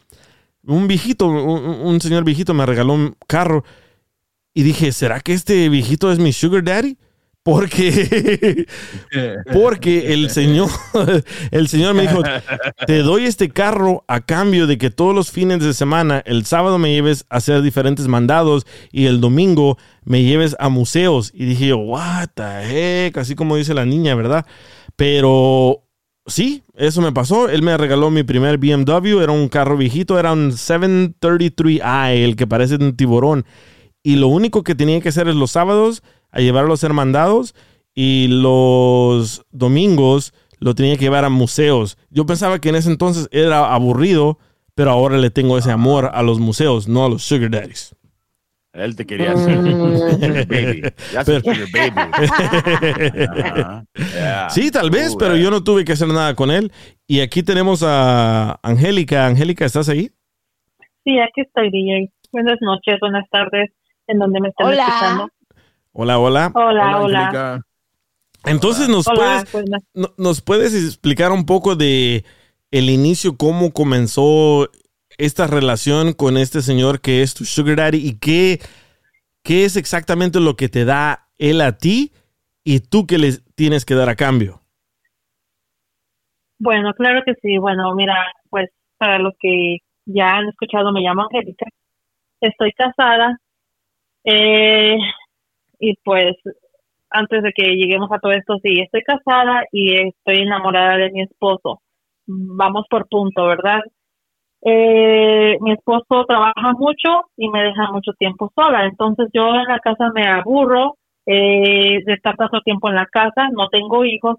un 0.69 0.87
viejito, 0.87 1.27
un, 1.27 1.65
un 1.65 2.01
señor 2.01 2.25
viejito 2.25 2.55
me 2.55 2.67
regaló 2.67 2.93
un 2.95 3.17
carro 3.27 3.65
y 4.55 4.63
dije, 4.63 4.93
¿será 4.93 5.21
que 5.21 5.33
este 5.33 5.69
viejito 5.69 6.11
es 6.13 6.19
mi 6.19 6.33
sugar 6.33 6.65
daddy? 6.65 6.97
Porque, 7.49 8.67
porque 9.55 10.13
el 10.13 10.29
señor, 10.29 10.69
el 11.51 11.69
señor 11.69 11.95
me 11.95 12.03
dijo, 12.03 12.23
te 12.87 12.99
doy 12.99 13.25
este 13.25 13.49
carro 13.49 14.05
a 14.07 14.21
cambio 14.21 14.67
de 14.67 14.77
que 14.77 14.91
todos 14.91 15.15
los 15.15 15.31
fines 15.31 15.61
de 15.61 15.73
semana, 15.73 16.23
el 16.27 16.45
sábado 16.45 16.77
me 16.79 16.93
lleves 16.93 17.25
a 17.31 17.37
hacer 17.37 17.63
diferentes 17.63 18.07
mandados 18.07 18.67
y 18.93 19.07
el 19.07 19.23
domingo 19.23 19.79
me 20.05 20.25
lleves 20.25 20.57
a 20.59 20.69
museos. 20.69 21.31
Y 21.33 21.47
dije 21.47 21.69
yo, 21.69 21.79
what 21.79 22.29
the 22.35 23.07
heck, 23.07 23.17
así 23.17 23.35
como 23.35 23.57
dice 23.57 23.73
la 23.73 23.87
niña, 23.87 24.15
¿verdad? 24.15 24.45
Pero 24.97 25.88
sí, 26.29 26.63
eso 26.75 27.03
me 27.03 27.13
pasó. 27.13 27.49
Él 27.49 27.63
me 27.63 27.77
regaló 27.77 28.11
mi 28.11 28.23
primer 28.23 28.59
BMW, 28.59 29.21
era 29.21 29.33
un 29.33 29.49
carro 29.49 29.77
viejito, 29.77 30.19
era 30.19 30.33
un 30.33 30.53
733i, 30.53 32.25
el 32.25 32.37
que 32.37 32.47
parece 32.47 32.77
un 32.77 32.97
tiburón. 32.97 33.45
Y 34.03 34.17
lo 34.17 34.29
único 34.29 34.63
que 34.63 34.75
tenía 34.75 35.01
que 35.01 35.09
hacer 35.09 35.29
es 35.29 35.35
los 35.35 35.51
sábados 35.51 36.03
a 36.31 36.41
llevarlo 36.41 36.75
a 36.75 36.77
ser 36.77 36.93
mandados 36.93 37.55
y 37.95 38.29
los 38.29 39.43
domingos 39.51 40.33
lo 40.61 40.75
tenía 40.75 40.97
que 40.97 41.05
llevar 41.05 41.25
a 41.25 41.31
museos. 41.31 41.99
Yo 42.11 42.27
pensaba 42.27 42.61
que 42.61 42.69
en 42.69 42.77
ese 42.77 42.91
entonces 42.91 43.29
era 43.33 43.75
aburrido, 43.75 44.39
pero 44.75 44.91
ahora 44.91 45.19
le 45.19 45.31
tengo 45.31 45.59
ese 45.59 45.71
amor 45.71 46.11
a 46.13 46.23
los 46.23 46.39
museos, 46.39 46.89
no 46.89 47.05
a 47.05 47.09
los 47.09 47.25
sugar 47.25 47.51
daddies. 47.51 47.95
Él 48.75 48.95
te 48.97 49.07
quería 49.07 49.33
hacer 49.33 49.57
sugar 49.63 50.47
baby. 50.47 50.83
Pero- 51.27 51.43
baby. 51.73 52.01
Ajá. 53.29 53.85
Yeah. 53.95 54.51
Sí, 54.51 54.71
tal 54.71 54.91
vez, 54.91 55.15
Uh, 55.15 55.19
pero 55.19 55.35
eh. 55.35 55.43
yo 55.43 55.51
no 55.51 55.63
tuve 55.65 55.85
que 55.85 55.93
hacer 55.93 56.09
nada 56.09 56.35
con 56.35 56.51
él. 56.51 56.71
Y 57.07 57.21
aquí 57.21 57.43
tenemos 57.43 57.83
a 57.85 58.59
Angélica. 58.63 59.27
Angélica, 59.27 59.65
¿estás 59.65 59.89
ahí? 59.89 60.11
Sí, 61.05 61.19
aquí 61.19 61.41
estoy, 61.43 61.71
DJ. 61.71 62.11
Buenas 62.33 62.59
noches, 62.61 62.97
buenas 63.01 63.25
tardes, 63.31 63.71
en 64.07 64.19
donde 64.19 64.41
me 64.41 64.49
estén 64.49 64.67
Hola. 64.67 64.85
escuchando. 64.87 65.29
Hola, 65.93 66.19
hola. 66.19 66.53
Hola, 66.55 67.01
hola. 67.01 67.61
Entonces, 68.45 68.89
¿nos 68.89 69.07
Hola, 69.09 69.17
puedes, 69.19 69.53
buenas- 69.53 69.83
no- 69.95 70.13
¿nos 70.19 70.41
puedes 70.43 70.75
explicar 70.75 71.33
un 71.33 71.45
poco 71.47 71.75
de 71.75 72.25
el 72.71 72.91
inicio, 72.91 73.37
cómo 73.37 73.73
comenzó 73.73 74.69
esta 75.19 75.47
relación 75.47 76.13
con 76.13 76.37
este 76.37 76.63
señor 76.63 77.01
que 77.01 77.23
es 77.23 77.35
tu 77.35 77.45
sugar 77.45 77.77
daddy 77.77 77.99
y 77.99 78.19
qué, 78.19 78.61
qué 79.43 79.65
es 79.65 79.77
exactamente 79.77 80.41
lo 80.41 80.57
que 80.57 80.69
te 80.69 80.85
da 80.85 81.29
él 81.39 81.61
a 81.61 81.79
ti 81.79 82.13
y 82.65 82.81
tú 82.81 83.07
que 83.07 83.19
le 83.19 83.33
tienes 83.55 83.85
que 83.85 83.95
dar 83.95 84.09
a 84.09 84.17
cambio? 84.17 84.61
Bueno, 86.59 86.93
claro 86.95 87.23
que 87.25 87.35
sí. 87.43 87.59
Bueno, 87.59 87.95
mira, 87.95 88.15
pues 88.51 88.71
para 88.97 89.19
los 89.19 89.35
que 89.41 89.79
ya 90.07 90.37
han 90.37 90.49
escuchado, 90.49 90.93
me 90.93 91.01
llamo 91.01 91.23
Angélica. 91.23 91.67
Estoy 92.41 92.73
casada. 92.73 93.39
Eh, 94.25 94.97
y 95.79 95.95
pues, 96.05 96.37
antes 97.11 97.43
de 97.43 97.53
que 97.53 97.77
lleguemos 97.77 98.11
a 98.13 98.19
todo 98.19 98.33
esto, 98.33 98.57
sí, 98.63 98.81
estoy 98.81 99.03
casada 99.03 99.65
y 99.73 99.95
estoy 99.95 100.43
enamorada 100.43 100.97
de 100.97 101.11
mi 101.11 101.23
esposo. 101.23 101.81
Vamos 102.27 102.87
por 102.91 103.09
punto, 103.09 103.47
¿verdad? 103.47 103.81
Eh, 104.63 105.57
mi 105.61 105.73
esposo 105.73 106.25
trabaja 106.27 106.73
mucho 106.79 107.31
y 107.37 107.49
me 107.49 107.63
deja 107.63 107.91
mucho 107.93 108.13
tiempo 108.19 108.51
sola. 108.55 108.87
Entonces 108.87 109.29
yo 109.33 109.55
en 109.55 109.65
la 109.65 109.79
casa 109.81 110.11
me 110.15 110.27
aburro 110.27 110.97
eh, 111.27 112.03
de 112.05 112.13
estar 112.13 112.37
tanto 112.37 112.61
tiempo 112.63 112.89
en 112.89 112.97
la 112.97 113.07
casa. 113.07 113.49
No 113.53 113.69
tengo 113.69 114.05
hijos. 114.05 114.37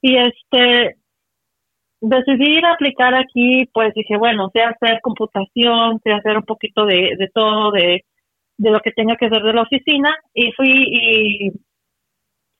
Y 0.00 0.16
este, 0.16 0.96
decidí 2.00 2.58
ir 2.58 2.66
a 2.66 2.72
aplicar 2.72 3.14
aquí, 3.14 3.66
pues 3.72 3.94
dije, 3.94 4.16
bueno, 4.16 4.50
sé 4.52 4.62
hacer 4.62 5.00
computación, 5.00 6.00
sé 6.02 6.12
hacer 6.12 6.36
un 6.36 6.44
poquito 6.44 6.84
de, 6.84 7.14
de 7.16 7.28
todo, 7.32 7.70
de, 7.70 8.04
de 8.58 8.70
lo 8.70 8.80
que 8.80 8.90
tenga 8.90 9.16
que 9.16 9.26
hacer 9.26 9.42
de 9.42 9.52
la 9.52 9.62
oficina, 9.62 10.14
y 10.34 10.52
fui 10.52 10.68
y 10.68 11.52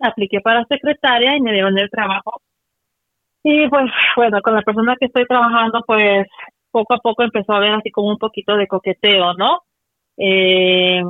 apliqué 0.00 0.40
para 0.40 0.64
secretaria 0.66 1.36
y 1.36 1.40
me 1.40 1.52
dieron 1.52 1.76
el 1.78 1.90
trabajo. 1.90 2.40
Y 3.44 3.68
pues, 3.68 3.90
bueno, 4.16 4.40
con 4.42 4.54
la 4.54 4.62
persona 4.62 4.94
que 4.98 5.06
estoy 5.06 5.26
trabajando, 5.26 5.82
pues 5.86 6.26
poco 6.72 6.94
a 6.94 6.98
poco 6.98 7.22
empezó 7.22 7.52
a 7.52 7.60
ver 7.60 7.72
así 7.74 7.90
como 7.90 8.08
un 8.08 8.18
poquito 8.18 8.56
de 8.56 8.66
coqueteo, 8.66 9.34
¿no? 9.34 9.60
Eh, 10.16 11.02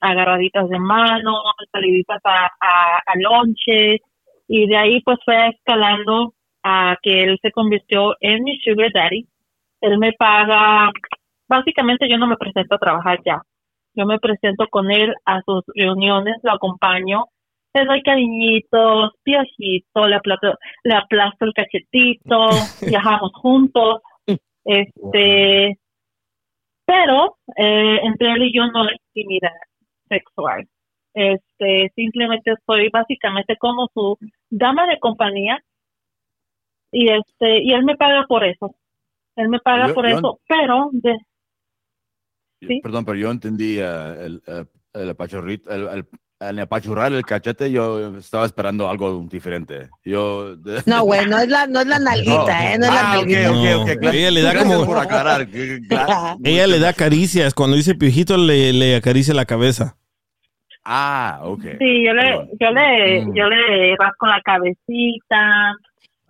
agarraditas 0.00 0.68
de 0.68 0.78
mano, 0.78 1.42
saliditas 1.70 2.20
a, 2.24 2.46
a, 2.46 2.96
a 3.06 3.12
lonche, 3.16 4.00
y 4.48 4.66
de 4.66 4.76
ahí 4.76 5.00
pues 5.02 5.18
fue 5.24 5.48
escalando 5.48 6.34
a 6.62 6.96
que 7.02 7.24
él 7.24 7.38
se 7.42 7.52
convirtió 7.52 8.14
en 8.20 8.44
mi 8.44 8.58
sugar 8.60 8.90
daddy. 8.92 9.26
Él 9.80 9.98
me 9.98 10.12
paga, 10.12 10.90
básicamente 11.48 12.08
yo 12.08 12.18
no 12.18 12.26
me 12.26 12.36
presento 12.36 12.74
a 12.74 12.78
trabajar 12.78 13.18
ya. 13.24 13.42
Yo 13.94 14.06
me 14.06 14.18
presento 14.18 14.66
con 14.70 14.90
él 14.90 15.14
a 15.26 15.42
sus 15.42 15.64
reuniones, 15.74 16.36
lo 16.42 16.52
acompaño, 16.52 17.26
le 17.74 17.84
doy 17.84 18.02
cariñitos, 18.02 19.12
piojito, 19.22 20.06
le 20.06 20.16
aplasto, 20.16 20.54
le 20.84 20.94
aplasto 20.94 21.44
el 21.44 21.52
cachetito, 21.52 22.48
viajamos 22.86 23.32
juntos, 23.34 24.00
este, 24.64 25.78
pero 26.84 27.36
eh, 27.56 27.98
entre 28.02 28.32
él 28.32 28.42
y 28.44 28.54
yo 28.56 28.66
no 28.66 28.82
hay 28.84 28.96
intimidad 29.14 29.52
sexual. 30.08 30.68
Este, 31.14 31.92
simplemente 31.94 32.54
soy 32.66 32.88
básicamente 32.88 33.56
como 33.58 33.88
su 33.92 34.16
dama 34.50 34.86
de 34.86 34.98
compañía 34.98 35.62
y 36.90 37.10
este 37.10 37.62
y 37.62 37.72
él 37.72 37.84
me 37.84 37.96
paga 37.96 38.24
por 38.26 38.44
eso 38.44 38.74
él 39.36 39.48
me 39.50 39.58
paga 39.60 39.88
Yo- 39.88 39.94
por 39.94 40.08
yo- 40.08 40.16
eso 40.18 40.40
pero 40.48 40.88
de, 40.92 41.16
Sí. 42.66 42.80
Perdón, 42.80 43.04
pero 43.04 43.18
yo 43.18 43.30
entendí 43.30 43.78
el, 43.78 44.40
el 44.46 44.68
el, 44.94 45.88
el- 45.88 46.08
el 46.50 46.58
apachurrar 46.58 47.12
el 47.12 47.24
cachete, 47.24 47.70
yo 47.70 48.16
estaba 48.16 48.46
esperando 48.46 48.88
algo 48.88 49.26
diferente. 49.30 49.88
Yo. 50.04 50.56
No, 50.86 51.02
güey, 51.04 51.26
no 51.28 51.38
es 51.38 51.48
la, 51.48 51.66
no 51.66 51.80
es 51.80 51.86
la 51.86 51.98
nalguita, 51.98 52.72
¿eh? 52.74 52.78
No 52.78 52.86
es 52.86 52.92
la 52.92 53.12
Ah, 53.12 53.18
ok, 53.18 53.26
nalguita. 53.26 53.50
ok, 53.50 53.56
ok, 53.82 53.88
No, 53.94 54.00
claro. 54.00 54.16
ella 54.18 54.30
le 54.30 54.42
da 54.42 54.54
como- 54.58 54.86
por 54.86 54.98
aclarar. 54.98 55.46
claro. 55.88 56.36
Ella 56.44 56.66
le 56.66 56.78
da 56.78 56.92
caricias. 56.92 57.54
Cuando 57.54 57.76
dice 57.76 57.94
piojito, 57.94 58.36
le, 58.36 58.72
le 58.72 58.96
acaricia 58.96 59.34
la 59.34 59.44
cabeza. 59.44 59.96
Ah, 60.84 61.38
ok. 61.44 61.62
sí 61.78 62.04
yo 62.04 62.12
le 62.12 62.48
yo 62.60 62.70
le 62.72 63.24
Mm. 63.24 63.34
yo 63.36 63.44
le 63.48 63.96
rasco 63.96 64.26
la 64.26 64.40
cabecita 64.42 65.72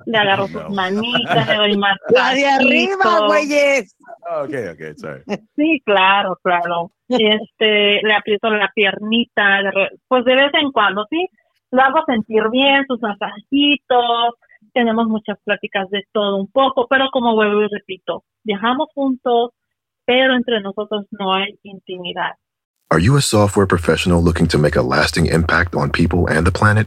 le 0.04 0.18
agarro 0.18 0.46
No. 0.48 0.60
sus 0.66 0.74
manitas 0.76 1.46
le 1.48 1.54
doy 1.54 1.76
más 1.78 1.96
La 2.10 2.34
de 2.34 2.46
arriba, 2.46 3.26
güeyes. 3.28 3.96
Ah, 4.28 4.42
Ok, 4.42 4.50
ok, 4.72 4.98
sorry. 4.98 5.22
Sí, 5.56 5.80
claro, 5.86 6.38
claro. 6.42 6.90
Este, 7.18 8.00
le 8.02 8.14
aprieto 8.14 8.50
la 8.50 8.70
piernita, 8.74 9.60
pues 10.08 10.24
de 10.24 10.34
vez 10.34 10.52
en 10.54 10.70
cuando, 10.72 11.06
sí. 11.10 11.26
Lo 11.70 11.82
hago 11.82 12.04
sentir 12.06 12.42
bien, 12.50 12.84
sus 12.86 13.00
masajitos, 13.00 14.34
tenemos 14.74 15.06
muchas 15.06 15.38
pláticas 15.44 15.88
de 15.90 16.04
todo 16.12 16.36
un 16.36 16.50
poco, 16.50 16.86
pero 16.88 17.08
como 17.10 17.34
vuelvo 17.34 17.62
y 17.62 17.68
repito, 17.68 18.24
viajamos 18.44 18.88
juntos, 18.94 19.50
pero 20.04 20.34
entre 20.34 20.60
nosotros 20.60 21.06
no 21.10 21.32
hay 21.32 21.58
intimidad. 21.62 22.32
Are 22.90 23.00
you 23.00 23.16
a 23.16 23.22
software 23.22 23.66
professional 23.66 24.22
looking 24.22 24.46
to 24.48 24.58
make 24.58 24.76
a 24.76 24.82
lasting 24.82 25.26
impact 25.26 25.74
on 25.74 25.90
people 25.90 26.26
and 26.28 26.46
the 26.46 26.52
planet? 26.52 26.86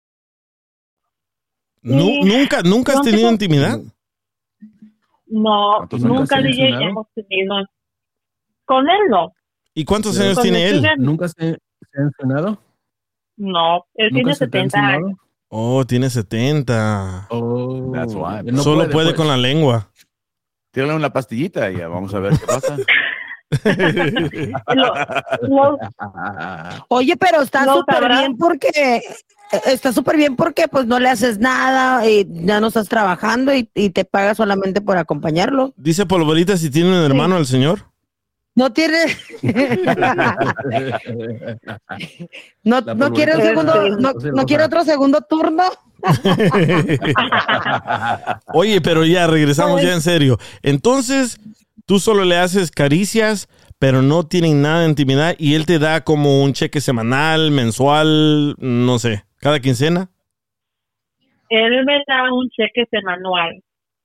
¿Nunca, 1.81 2.61
nunca 2.63 2.93
has 2.93 3.01
tenido 3.01 3.31
intimidad? 3.31 3.79
No, 5.27 5.75
¿Cuántos 5.77 6.03
años 6.03 6.17
nunca 6.19 6.41
DJ 6.41 6.69
hemos 6.83 7.07
tenido. 7.15 7.55
Con 8.65 8.89
él 8.89 8.99
no. 9.09 9.31
¿Y 9.73 9.85
cuántos 9.85 10.19
años 10.19 10.35
Con 10.35 10.43
tiene 10.43 10.67
él? 10.69 10.85
¿Nunca 10.97 11.27
se, 11.29 11.35
se 11.41 11.97
ha 11.97 12.01
encenado? 12.01 12.61
No, 13.37 13.85
él 13.95 14.09
tiene 14.09 14.23
¿Nunca 14.23 14.35
se 14.35 14.47
te 14.47 14.57
ha 14.59 14.61
70 14.63 14.79
años. 14.87 15.17
Oh, 15.47 15.85
tiene 15.85 16.09
70. 16.09 17.27
Oh, 17.29 17.91
That's 17.93 18.13
why. 18.13 18.43
no 18.51 18.61
Solo 18.61 18.89
puede, 18.89 19.07
pues. 19.07 19.17
con 19.17 19.27
la 19.27 19.37
lengua. 19.37 19.89
Tírale 20.71 20.95
una 20.95 21.11
pastillita 21.11 21.71
y 21.71 21.77
ya 21.77 21.87
vamos 21.87 22.13
a 22.13 22.19
ver 22.19 22.33
qué 22.37 22.45
pasa. 22.45 22.77
Lo- 24.75 24.93
lo- 25.49 25.77
Oye, 26.89 27.17
pero 27.17 27.41
está 27.41 27.65
súper 27.65 28.07
bien 28.07 28.37
porque 28.37 29.01
está 29.65 29.93
súper 29.93 30.17
bien 30.17 30.35
porque 30.35 30.67
pues 30.67 30.85
no 30.85 30.99
le 30.99 31.09
haces 31.09 31.39
nada 31.39 32.07
y 32.09 32.27
ya 32.29 32.59
no 32.59 32.67
estás 32.67 32.89
trabajando 32.89 33.53
y, 33.53 33.69
y 33.73 33.89
te 33.91 34.03
paga 34.05 34.35
solamente 34.35 34.81
por 34.81 34.97
acompañarlo. 34.97 35.73
Dice 35.77 36.05
Polvorita 36.05 36.57
si 36.57 36.69
tiene 36.69 36.89
un 36.89 36.95
hermano 37.03 37.37
el 37.37 37.45
señor. 37.45 37.85
No 38.53 38.73
tiene, 38.73 38.97
no, 42.63 42.81
no 42.81 43.13
quiere 43.13 43.37
un 43.37 43.55
polvorita. 43.55 43.73
segundo, 43.73 44.13
no, 44.33 44.45
quiere 44.45 44.65
otro 44.65 44.83
segundo 44.83 45.21
turno. 45.21 45.63
Oye, 48.53 48.81
pero 48.81 49.05
ya 49.05 49.25
regresamos 49.27 49.81
ya 49.81 49.93
en 49.93 50.01
serio. 50.01 50.37
Entonces, 50.63 51.39
tú 51.85 51.99
solo 51.99 52.25
le 52.25 52.37
haces 52.37 52.71
caricias, 52.71 53.47
pero 53.79 54.01
no 54.01 54.27
tienen 54.27 54.61
nada 54.61 54.81
de 54.81 54.89
intimidad 54.89 55.33
y 55.37 55.53
él 55.55 55.65
te 55.65 55.79
da 55.79 56.03
como 56.03 56.43
un 56.43 56.51
cheque 56.51 56.81
semanal, 56.81 57.51
mensual, 57.51 58.57
no 58.59 58.99
sé, 58.99 59.23
cada 59.41 59.59
quincena. 59.59 60.09
él 61.49 61.83
me 61.85 62.03
da 62.07 62.31
un 62.31 62.49
cheque 62.49 62.85
semanal 62.89 63.61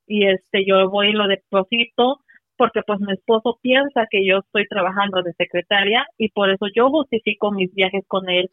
y 0.07 0.27
este 0.27 0.65
yo 0.65 0.89
voy 0.89 1.09
y 1.09 1.13
lo 1.13 1.27
deposito 1.27 2.19
porque 2.57 2.81
pues 2.85 2.99
mi 2.99 3.13
esposo 3.13 3.59
piensa 3.61 4.07
que 4.09 4.25
yo 4.25 4.39
estoy 4.39 4.67
trabajando 4.67 5.21
de 5.21 5.33
secretaria 5.33 6.05
y 6.17 6.29
por 6.29 6.49
eso 6.49 6.65
yo 6.75 6.89
justifico 6.89 7.51
mis 7.51 7.73
viajes 7.73 8.03
con 8.07 8.29
él 8.29 8.49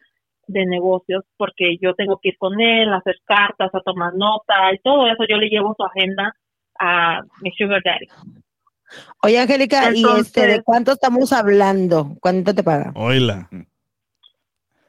de 0.46 0.66
negocios 0.66 1.24
porque 1.38 1.78
yo 1.80 1.94
tengo 1.94 2.18
que 2.22 2.28
ir 2.30 2.38
con 2.38 2.60
él 2.60 2.92
a 2.92 2.98
hacer 2.98 3.16
cartas, 3.24 3.74
a 3.74 3.80
tomar 3.80 4.12
nota 4.14 4.72
y 4.74 4.78
todo 4.78 5.06
eso 5.06 5.24
yo 5.28 5.38
le 5.38 5.48
llevo 5.48 5.74
su 5.76 5.84
agenda 5.84 6.36
a 6.78 7.22
mi 7.40 7.50
sugar 7.52 7.82
daddy. 7.82 8.06
Oye, 9.22 9.38
Angélica, 9.38 9.90
¿y 9.94 10.04
este 10.18 10.46
de 10.46 10.62
cuánto 10.62 10.92
estamos 10.92 11.32
hablando? 11.32 12.16
¿Cuánto 12.20 12.54
te 12.54 12.62
paga? 12.62 12.92
Oíla. 12.94 13.48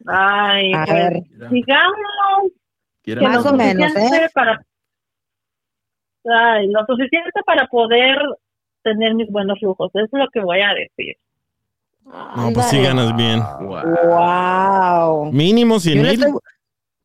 Ay, 0.08 0.74
A 0.74 0.86
pues, 0.86 0.96
ver. 0.96 1.24
digamos 1.52 2.52
que 3.04 3.16
Más 3.18 3.44
lo 3.44 3.52
o 3.52 3.56
menos, 3.56 3.92
suficiente 3.92 4.26
¿eh? 4.26 4.30
para 4.34 4.62
Ay, 6.28 6.68
lo 6.70 6.86
suficiente 6.86 7.42
para 7.46 7.68
poder 7.68 8.18
tener 8.84 9.14
mis 9.16 9.30
buenos 9.32 9.60
lujos, 9.62 9.92
es 9.96 10.10
lo 10.12 10.28
que 10.34 10.40
voy 10.42 10.60
a 10.62 10.70
decir. 10.74 11.16
No, 12.04 12.52
pues 12.54 12.68
sí 12.68 12.82
ganas 12.82 13.16
bien. 13.16 13.42
Wow. 13.62 15.32
Mínimo 15.32 15.80
100 15.80 15.96
Yo 15.98 16.04
le 16.04 16.10
mil 16.12 16.20
estoy, 16.24 16.40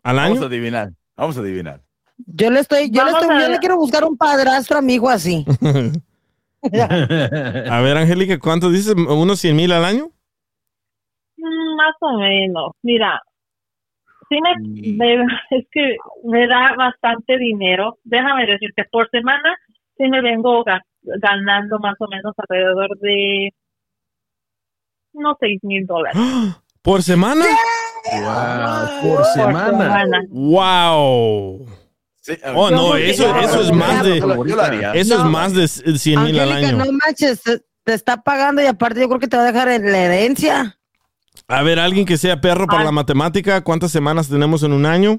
al 0.02 0.16
Vamos 0.16 0.30
a 0.30 0.40
año. 0.40 0.46
adivinar. 0.46 0.90
Vamos 1.16 1.36
a 1.36 1.40
adivinar. 1.40 1.80
yo 2.26 2.50
le 2.50 2.60
estoy, 2.60 2.90
yo 2.90 3.04
le 3.04 3.10
estoy, 3.12 3.28
yo 3.40 3.48
le 3.48 3.58
quiero 3.58 3.76
buscar 3.76 4.04
un 4.04 4.16
padrastro 4.16 4.78
amigo 4.78 5.08
así. 5.08 5.44
A 6.62 7.80
ver, 7.80 7.96
Angélica, 7.96 8.38
¿cuánto 8.38 8.70
dices? 8.70 8.94
¿Unos 8.94 9.38
100 9.40 9.56
mil 9.56 9.72
al 9.72 9.84
año? 9.84 10.10
Mm, 11.40 11.76
Más 11.76 11.94
o 12.00 12.18
menos. 12.18 12.72
Mira, 12.82 13.20
sí 14.28 14.38
me, 14.40 14.96
me- 14.96 15.26
es 15.50 15.66
que 15.72 15.96
me 16.24 16.46
da 16.46 16.74
bastante 16.76 17.36
dinero. 17.38 17.98
Déjame 18.04 18.46
decirte, 18.46 18.84
por 18.90 19.08
semana 19.10 19.56
sí 19.96 20.08
me 20.08 20.20
vengo 20.22 20.64
ga- 20.64 20.82
ganando 21.02 21.78
más 21.78 21.94
o 21.98 22.06
menos 22.08 22.34
alrededor 22.36 22.96
de 22.98 23.50
unos 25.12 25.36
seis 25.40 25.58
mil 25.62 25.86
dólares. 25.86 26.18
¿Por 26.82 27.02
semana? 27.02 27.44
Wow, 28.10 29.02
por 29.02 29.16
Por 29.16 29.24
semana. 29.26 29.66
semana. 29.70 30.22
¡Wow! 30.30 31.66
Sí. 32.22 32.32
Oh, 32.54 32.70
no, 32.70 32.96
eso, 32.96 33.34
eso 33.38 33.60
es 33.62 33.72
más 33.72 34.02
de... 34.04 34.16
Eso 34.18 34.26
No. 35.18 35.24
es 35.24 35.30
más 35.30 35.52
de 35.54 35.68
100 35.68 36.22
mil 36.24 36.38
al 36.40 36.52
año. 36.52 36.72
no 36.78 36.84
manches, 37.04 37.42
te, 37.42 37.60
te 37.84 37.92
está 37.94 38.22
pagando 38.22 38.62
y 38.62 38.66
aparte 38.66 39.00
yo 39.00 39.08
creo 39.08 39.20
que 39.20 39.28
te 39.28 39.36
va 39.36 39.42
a 39.42 39.52
dejar 39.52 39.68
en 39.68 39.92
la 39.92 39.98
herencia. 39.98 40.78
A 41.50 41.62
ver, 41.64 41.80
alguien 41.80 42.06
que 42.06 42.16
sea 42.16 42.40
perro 42.40 42.66
para 42.66 42.78
Ay. 42.80 42.84
la 42.84 42.92
matemática, 42.92 43.64
¿cuántas 43.64 43.90
semanas 43.90 44.28
tenemos 44.28 44.62
en 44.62 44.72
un 44.72 44.86
año? 44.86 45.18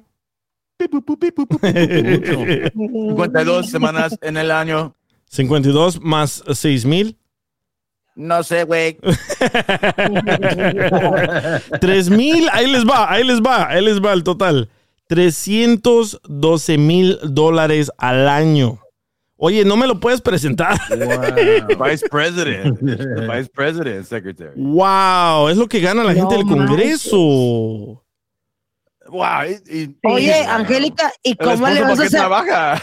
52 0.80 3.70
semanas 3.70 4.18
en 4.22 4.38
el 4.38 4.50
año. 4.50 4.96
52 5.26 6.00
más 6.02 6.42
6 6.50 6.86
mil. 6.86 7.18
No 8.16 8.44
sé, 8.44 8.64
güey. 8.64 8.98
3 11.82 12.10
mil, 12.10 12.48
ahí 12.54 12.72
les 12.72 12.86
va, 12.86 13.12
ahí 13.12 13.26
les 13.26 13.42
va, 13.42 13.68
ahí 13.68 13.84
les 13.84 14.02
va 14.02 14.14
el 14.14 14.24
total. 14.24 14.70
312 15.08 16.78
mil 16.78 17.20
dólares 17.24 17.92
al 17.98 18.30
año. 18.30 18.80
Oye, 19.44 19.66
¿no 19.66 19.76
me 19.76 19.88
lo 19.88 20.00
puedes 20.00 20.22
presentar? 20.22 20.78
Wow. 20.90 21.78
Vice 21.90 22.08
President. 22.10 22.78
The 22.80 23.28
Vice 23.38 23.50
President 23.52 24.06
Secretary. 24.06 24.52
¡Wow! 24.56 25.50
Es 25.50 25.58
lo 25.58 25.68
que 25.68 25.80
gana 25.80 26.04
la 26.04 26.14
gente 26.14 26.36
del 26.38 26.46
Congreso. 26.46 27.18
Wow. 27.18 28.04
Y, 29.68 29.74
y- 29.80 29.98
Oye, 30.04 30.42
y- 30.42 30.46
Angélica, 30.48 31.12
¿y 31.24 31.36
cómo 31.36 31.68
le 31.68 31.82
vas 31.82 31.92
¿para 31.92 32.04
a 32.04 32.06
hacer? 32.06 32.20
trabaja? 32.20 32.82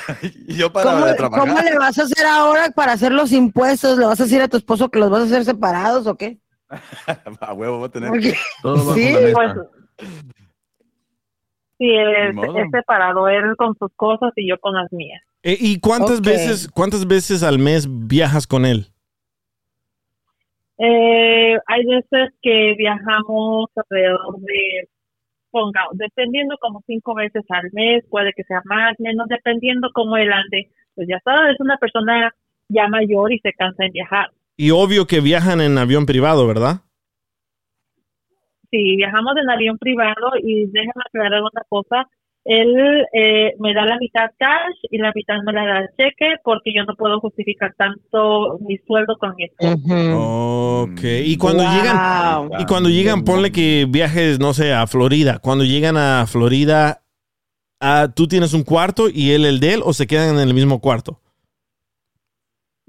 Y 0.48 0.54
yo 0.56 0.72
para 0.72 0.90
¿Cómo, 0.90 1.06
de 1.06 1.14
trabajar. 1.14 1.48
cómo 1.48 1.60
le 1.62 1.78
vas 1.78 1.96
a 1.98 2.02
hacer 2.02 2.26
ahora 2.26 2.70
para 2.70 2.92
hacer 2.92 3.12
los 3.12 3.30
impuestos? 3.32 3.96
¿Le 3.96 4.06
vas 4.06 4.20
a 4.20 4.24
decir 4.24 4.42
a 4.42 4.48
tu 4.48 4.56
esposo 4.56 4.88
que 4.90 4.98
los 4.98 5.10
vas 5.10 5.22
a 5.22 5.26
hacer 5.26 5.44
separados 5.44 6.06
o 6.08 6.16
qué? 6.16 6.38
A 7.40 7.52
huevo, 7.54 7.78
voy 7.78 7.86
a 7.86 7.90
tener. 7.90 8.10
Todo 8.62 8.94
Sí. 8.94 9.14
Pues, 9.32 9.52
sí, 11.78 11.90
es, 11.90 12.36
es 12.36 12.70
separado, 12.70 13.28
él 13.28 13.56
con 13.56 13.74
sus 13.78 13.92
cosas 13.94 14.32
y 14.36 14.48
yo 14.48 14.58
con 14.58 14.74
las 14.74 14.92
mías. 14.92 15.22
Eh, 15.42 15.56
¿Y 15.58 15.80
cuántas 15.80 16.20
veces, 16.20 16.68
cuántas 16.68 17.06
veces 17.06 17.42
al 17.42 17.58
mes 17.58 17.86
viajas 17.88 18.46
con 18.46 18.66
él? 18.66 18.86
Eh, 20.78 21.58
hay 21.66 21.84
veces 21.84 22.34
que 22.42 22.74
viajamos 22.76 23.70
alrededor 23.74 24.40
de, 24.40 24.88
ponga, 25.50 25.82
dependiendo 25.92 26.56
como 26.60 26.82
cinco 26.86 27.14
veces 27.14 27.44
al 27.48 27.70
mes, 27.72 28.04
puede 28.10 28.32
que 28.32 28.44
sea 28.44 28.62
más, 28.64 28.94
menos, 28.98 29.26
dependiendo 29.28 29.90
cómo 29.92 30.16
él 30.16 30.32
ande. 30.32 30.70
Pues 30.94 31.08
ya 31.08 31.20
sabes, 31.24 31.54
es 31.54 31.60
una 31.60 31.76
persona 31.78 32.34
ya 32.68 32.88
mayor 32.88 33.32
y 33.32 33.38
se 33.40 33.52
cansa 33.52 33.84
en 33.84 33.92
viajar. 33.92 34.30
Y 34.56 34.70
obvio 34.70 35.06
que 35.06 35.20
viajan 35.20 35.60
en 35.60 35.78
avión 35.78 36.06
privado, 36.06 36.46
¿verdad? 36.46 36.82
Si 38.70 38.96
viajamos 38.96 39.34
en 39.40 39.50
avión 39.50 39.78
privado 39.78 40.32
y 40.42 40.66
déjame 40.66 41.02
aclarar 41.06 41.40
una 41.42 41.62
cosa, 41.68 42.08
él 42.44 43.04
eh, 43.12 43.52
me 43.58 43.74
da 43.74 43.84
la 43.84 43.98
mitad 43.98 44.30
cash 44.38 44.76
y 44.90 44.98
la 44.98 45.12
mitad 45.14 45.36
me 45.44 45.52
la 45.52 45.66
da 45.66 45.78
el 45.80 45.88
cheque 45.98 46.36
porque 46.42 46.72
yo 46.74 46.84
no 46.84 46.94
puedo 46.96 47.20
justificar 47.20 47.74
tanto 47.76 48.58
mi 48.66 48.78
sueldo 48.78 49.16
con 49.18 49.34
mi 49.36 49.44
esposo. 49.44 50.82
Ok. 50.82 51.00
Y 51.24 51.36
cuando 51.36 51.62
Wow. 51.62 51.72
llegan, 51.72 52.60
y 52.60 52.66
cuando 52.66 52.88
llegan, 52.88 53.24
ponle 53.24 53.52
que 53.52 53.86
viajes, 53.88 54.40
no 54.40 54.54
sé, 54.54 54.72
a 54.72 54.86
Florida. 54.86 55.40
Cuando 55.40 55.64
llegan 55.64 55.96
a 55.96 56.26
Florida, 56.26 57.02
ah, 57.80 58.08
¿tú 58.14 58.26
tienes 58.28 58.54
un 58.54 58.64
cuarto 58.64 59.08
y 59.12 59.32
él 59.32 59.44
el 59.44 59.60
de 59.60 59.74
él 59.74 59.80
o 59.84 59.92
se 59.92 60.06
quedan 60.06 60.36
en 60.36 60.40
el 60.48 60.54
mismo 60.54 60.80
cuarto? 60.80 61.20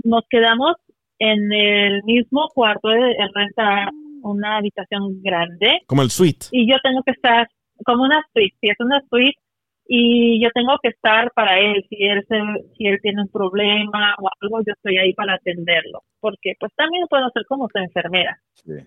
nos 0.03 0.23
quedamos 0.29 0.75
en 1.19 1.51
el 1.51 2.03
mismo 2.03 2.47
cuarto, 2.53 2.89
él 2.89 3.13
renta 3.33 3.89
una 4.23 4.57
habitación 4.57 5.21
grande 5.21 5.81
Como 5.87 6.01
el 6.01 6.09
suite. 6.09 6.47
y 6.51 6.69
yo 6.69 6.77
tengo 6.83 7.01
que 7.03 7.11
estar 7.11 7.47
como 7.85 8.03
una 8.03 8.23
suite, 8.33 8.55
si 8.59 8.69
es 8.69 8.75
una 8.79 9.01
suite 9.09 9.39
y 9.87 10.41
yo 10.43 10.49
tengo 10.53 10.77
que 10.83 10.89
estar 10.89 11.31
para 11.33 11.59
él, 11.59 11.83
si 11.89 11.95
él 12.03 12.23
se- 12.27 12.69
si 12.77 12.85
él 12.85 12.99
tiene 13.01 13.23
un 13.23 13.29
problema 13.29 14.13
o 14.19 14.29
algo, 14.41 14.59
yo 14.65 14.73
estoy 14.73 14.97
ahí 14.97 15.13
para 15.13 15.33
atenderlo, 15.33 16.03
porque 16.19 16.53
pues 16.59 16.71
también 16.75 17.05
puedo 17.09 17.27
ser 17.33 17.43
como 17.47 17.67
su 17.71 17.79
enfermera. 17.79 18.39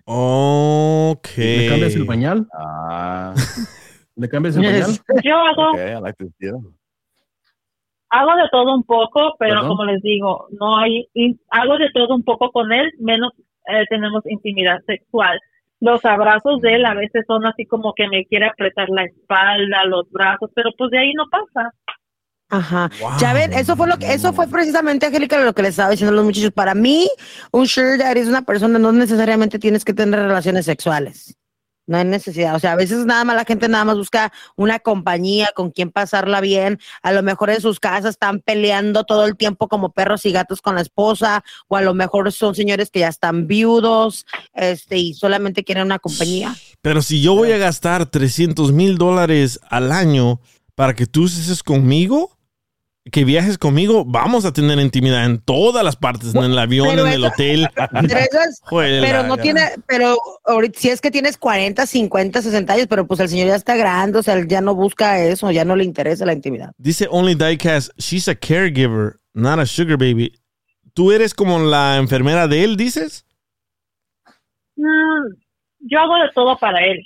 Ok. 0.05 1.27
¿Le 1.37 1.67
cambias 1.67 1.95
el 1.95 2.05
pañal? 2.05 2.47
Ah, 2.57 3.33
¿Le 4.15 4.29
cambias 4.29 4.55
el 4.55 4.63
pañal? 4.63 4.91
Yo 5.23 5.35
hago 5.37 5.71
okay, 5.71 5.95
like 6.01 6.17
hago 8.09 8.35
de 8.35 8.47
todo 8.51 8.75
un 8.75 8.83
poco, 8.83 9.35
pero 9.39 9.55
Perdón. 9.55 9.69
como 9.69 9.85
les 9.85 10.01
digo, 10.01 10.47
no 10.59 10.77
hay 10.77 11.07
hago 11.49 11.77
de 11.77 11.89
todo 11.93 12.15
un 12.15 12.23
poco 12.23 12.51
con 12.51 12.71
él, 12.71 12.91
menos 12.99 13.31
eh, 13.67 13.85
tenemos 13.89 14.23
intimidad 14.25 14.79
sexual. 14.85 15.39
Los 15.79 16.03
abrazos 16.05 16.61
de 16.61 16.75
él 16.75 16.85
a 16.85 16.93
veces 16.93 17.25
son 17.27 17.45
así 17.45 17.65
como 17.65 17.93
que 17.93 18.07
me 18.07 18.25
quiere 18.25 18.47
apretar 18.47 18.87
la 18.89 19.03
espalda, 19.03 19.85
los 19.85 20.09
brazos, 20.11 20.49
pero 20.55 20.69
pues 20.77 20.91
de 20.91 20.99
ahí 20.99 21.13
no 21.13 21.25
pasa. 21.29 21.71
Ajá. 22.49 22.89
Wow. 23.01 23.11
Ya 23.19 23.33
ven, 23.33 23.51
eso 23.53 23.75
fue 23.75 23.87
lo 23.87 23.97
que, 23.97 24.13
eso 24.13 24.31
fue 24.31 24.47
precisamente, 24.47 25.07
Angélica, 25.07 25.43
lo 25.43 25.53
que 25.53 25.63
les 25.63 25.71
estaba 25.71 25.89
diciendo 25.89 26.13
a 26.13 26.15
los 26.15 26.25
muchachos. 26.25 26.51
Para 26.51 26.75
mí, 26.75 27.09
un 27.51 27.67
sugar 27.67 27.97
daddy 27.97 28.19
es 28.19 28.27
una 28.27 28.43
persona, 28.43 28.77
no 28.79 28.91
necesariamente 28.91 29.59
tienes 29.59 29.83
que 29.83 29.93
tener 29.93 30.19
relaciones 30.19 30.65
sexuales. 30.65 31.35
No 31.85 31.97
hay 31.97 32.05
necesidad. 32.05 32.55
O 32.55 32.59
sea, 32.59 32.73
a 32.73 32.75
veces 32.75 33.05
nada 33.05 33.23
más 33.23 33.35
la 33.35 33.45
gente 33.45 33.67
nada 33.67 33.85
más 33.85 33.97
busca 33.97 34.31
una 34.55 34.79
compañía 34.79 35.49
con 35.53 35.71
quien 35.71 35.91
pasarla 35.91 36.39
bien. 36.41 36.79
A 37.01 37.11
lo 37.11 37.23
mejor 37.23 37.49
en 37.49 37.61
sus 37.61 37.79
casas 37.79 38.11
están 38.11 38.39
peleando 38.39 39.03
todo 39.03 39.25
el 39.25 39.35
tiempo 39.35 39.67
como 39.67 39.91
perros 39.91 40.25
y 40.25 40.31
gatos 40.31 40.61
con 40.61 40.75
la 40.75 40.81
esposa, 40.81 41.43
o 41.67 41.75
a 41.75 41.81
lo 41.81 41.93
mejor 41.93 42.31
son 42.31 42.55
señores 42.55 42.89
que 42.89 42.99
ya 42.99 43.09
están 43.09 43.47
viudos, 43.47 44.25
este, 44.53 44.97
y 44.97 45.13
solamente 45.13 45.63
quieren 45.63 45.85
una 45.85 45.99
compañía. 45.99 46.55
Pero 46.81 47.01
si 47.01 47.21
yo 47.21 47.35
voy 47.35 47.51
a 47.51 47.57
gastar 47.57 48.05
300 48.05 48.71
mil 48.71 48.97
dólares 48.97 49.59
al 49.69 49.91
año 49.91 50.39
para 50.75 50.93
que 50.93 51.05
tú 51.05 51.25
estés 51.25 51.63
conmigo, 51.63 52.37
que 53.11 53.25
viajes 53.25 53.57
conmigo, 53.57 54.05
vamos 54.05 54.45
a 54.45 54.53
tener 54.53 54.79
intimidad 54.79 55.25
en 55.25 55.39
todas 55.39 55.83
las 55.83 55.97
partes, 55.97 56.33
en 56.33 56.43
el 56.43 56.57
avión, 56.57 56.87
Pero 56.89 57.05
en 57.05 57.13
el 57.13 57.25
hotel. 57.25 57.67
Pero, 57.75 58.19
eso 58.19 58.39
es- 58.47 58.59
Joder, 58.63 59.01
pero 59.03 59.23
no 59.23 59.37
tiene, 59.37 59.61
pero 59.87 60.15
ahorita 60.45 60.79
si 60.79 60.89
es 60.89 61.01
que 61.01 61.11
tienes 61.11 61.37
40, 61.37 61.85
50, 61.85 62.41
60 62.41 62.73
años, 62.73 62.87
pero 62.89 63.05
pues 63.05 63.19
el 63.19 63.27
señor 63.29 63.47
ya 63.47 63.55
está 63.55 63.75
grande, 63.75 64.19
o 64.19 64.23
sea, 64.23 64.35
él 64.35 64.47
ya 64.47 64.61
no 64.61 64.73
busca 64.73 65.19
eso, 65.19 65.51
ya 65.51 65.65
no 65.65 65.75
le 65.75 65.83
interesa 65.83 66.25
la 66.25 66.33
intimidad. 66.33 66.71
Dice 66.77 67.07
Only 67.11 67.35
Diecast, 67.35 67.91
she's 67.97 68.27
a 68.29 68.35
caregiver, 68.35 69.19
not 69.33 69.59
a 69.59 69.65
sugar 69.65 69.97
baby. 69.97 70.33
¿Tú 70.93 71.11
eres 71.11 71.33
como 71.33 71.59
la 71.59 71.97
enfermera 71.97 72.47
de 72.47 72.63
él, 72.63 72.77
dices? 72.77 73.25
Mm, 74.75 75.35
yo 75.79 75.99
hago 75.99 76.15
de 76.15 76.29
todo 76.33 76.57
para 76.57 76.79
él. 76.85 77.05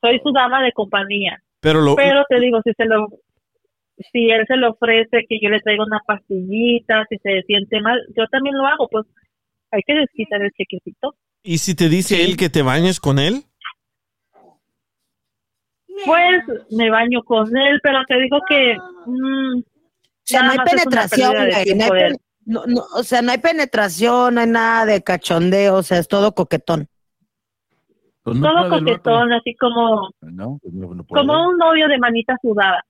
Soy 0.00 0.18
su 0.22 0.32
dama 0.32 0.62
de 0.62 0.72
compañía. 0.72 1.42
Pero 1.60 1.80
lo, 1.80 1.94
Pero 1.94 2.24
te 2.28 2.40
digo, 2.40 2.60
si 2.64 2.72
se 2.76 2.84
lo 2.86 3.06
si 4.10 4.30
él 4.30 4.44
se 4.46 4.56
le 4.56 4.68
ofrece 4.68 5.24
que 5.28 5.38
yo 5.40 5.48
le 5.48 5.60
traiga 5.60 5.84
una 5.84 6.00
pastillita, 6.06 7.06
si 7.08 7.18
se 7.18 7.42
siente 7.42 7.80
mal, 7.80 8.00
yo 8.16 8.26
también 8.28 8.56
lo 8.56 8.66
hago, 8.66 8.88
pues 8.88 9.06
hay 9.70 9.82
que 9.86 9.94
desquitar 9.94 10.42
el 10.42 10.50
chequecito. 10.52 11.14
¿y 11.42 11.58
si 11.58 11.74
te 11.74 11.88
dice 11.88 12.24
él 12.24 12.36
que 12.36 12.48
te 12.48 12.62
bañes 12.62 13.00
con 13.00 13.18
él? 13.18 13.44
Pues 16.06 16.42
me 16.70 16.90
baño 16.90 17.22
con 17.22 17.56
él, 17.56 17.80
pero 17.82 17.98
te 18.08 18.18
digo 18.20 18.38
que 18.48 18.76
mm, 19.06 19.58
O 19.58 19.62
sea, 20.24 20.42
no 20.42 20.52
hay 20.52 20.58
penetración, 20.58 21.32
güey, 21.34 21.74
no 21.74 21.94
hay 21.94 22.12
no, 22.44 22.66
no, 22.66 22.82
o 22.96 23.04
sea, 23.04 23.22
no 23.22 23.30
hay 23.30 23.38
penetración, 23.38 24.34
no 24.34 24.40
hay 24.40 24.48
nada 24.48 24.86
de 24.86 25.02
cachondeo, 25.02 25.76
o 25.76 25.82
sea, 25.82 25.98
es 25.98 26.08
todo 26.08 26.34
coquetón. 26.34 26.88
Pues 28.22 28.36
no 28.36 28.50
todo 28.50 28.78
coquetón, 28.78 29.32
así 29.32 29.54
como 29.54 30.10
No, 30.20 30.58
pues 30.60 30.74
no, 30.74 30.94
no 30.94 31.04
puede. 31.04 31.20
como 31.20 31.48
un 31.48 31.56
novio 31.56 31.88
de 31.88 31.98
manita 31.98 32.36
sudada. 32.42 32.84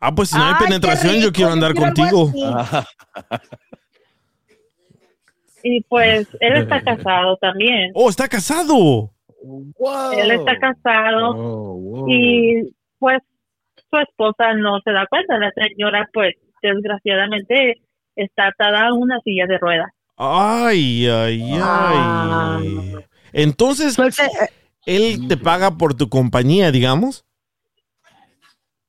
Ah, 0.00 0.14
pues 0.14 0.30
si 0.30 0.36
no 0.36 0.44
hay 0.44 0.54
Ay, 0.58 0.66
penetración, 0.66 1.16
yo 1.16 1.32
quiero 1.32 1.52
andar 1.52 1.72
quiero 1.72 1.92
contigo. 1.94 2.30
Y 5.62 5.82
pues 5.84 6.28
él 6.40 6.56
está 6.58 6.82
casado 6.82 7.36
también. 7.38 7.90
Oh, 7.94 8.10
está 8.10 8.28
casado. 8.28 9.10
Wow. 9.42 10.12
Él 10.16 10.30
está 10.30 10.58
casado 10.58 11.30
Oh, 11.36 11.74
wow. 11.74 12.06
y 12.10 12.70
pues 12.98 13.18
su 13.90 13.96
esposa 13.98 14.52
no 14.54 14.80
se 14.84 14.92
da 14.92 15.06
cuenta. 15.08 15.38
La 15.38 15.50
señora 15.52 16.08
pues 16.12 16.34
desgraciadamente 16.62 17.80
está 18.16 18.48
atada 18.48 18.88
a 18.88 18.92
una 18.94 19.18
silla 19.24 19.46
de 19.46 19.58
ruedas. 19.58 19.88
Ay, 20.16 21.06
ay, 21.08 21.50
Ah. 21.60 22.58
ay. 22.60 22.94
Entonces, 23.32 23.98
eh, 23.98 24.48
él 24.86 25.26
te 25.28 25.36
paga 25.36 25.72
por 25.72 25.94
tu 25.94 26.08
compañía, 26.08 26.70
digamos. 26.70 27.24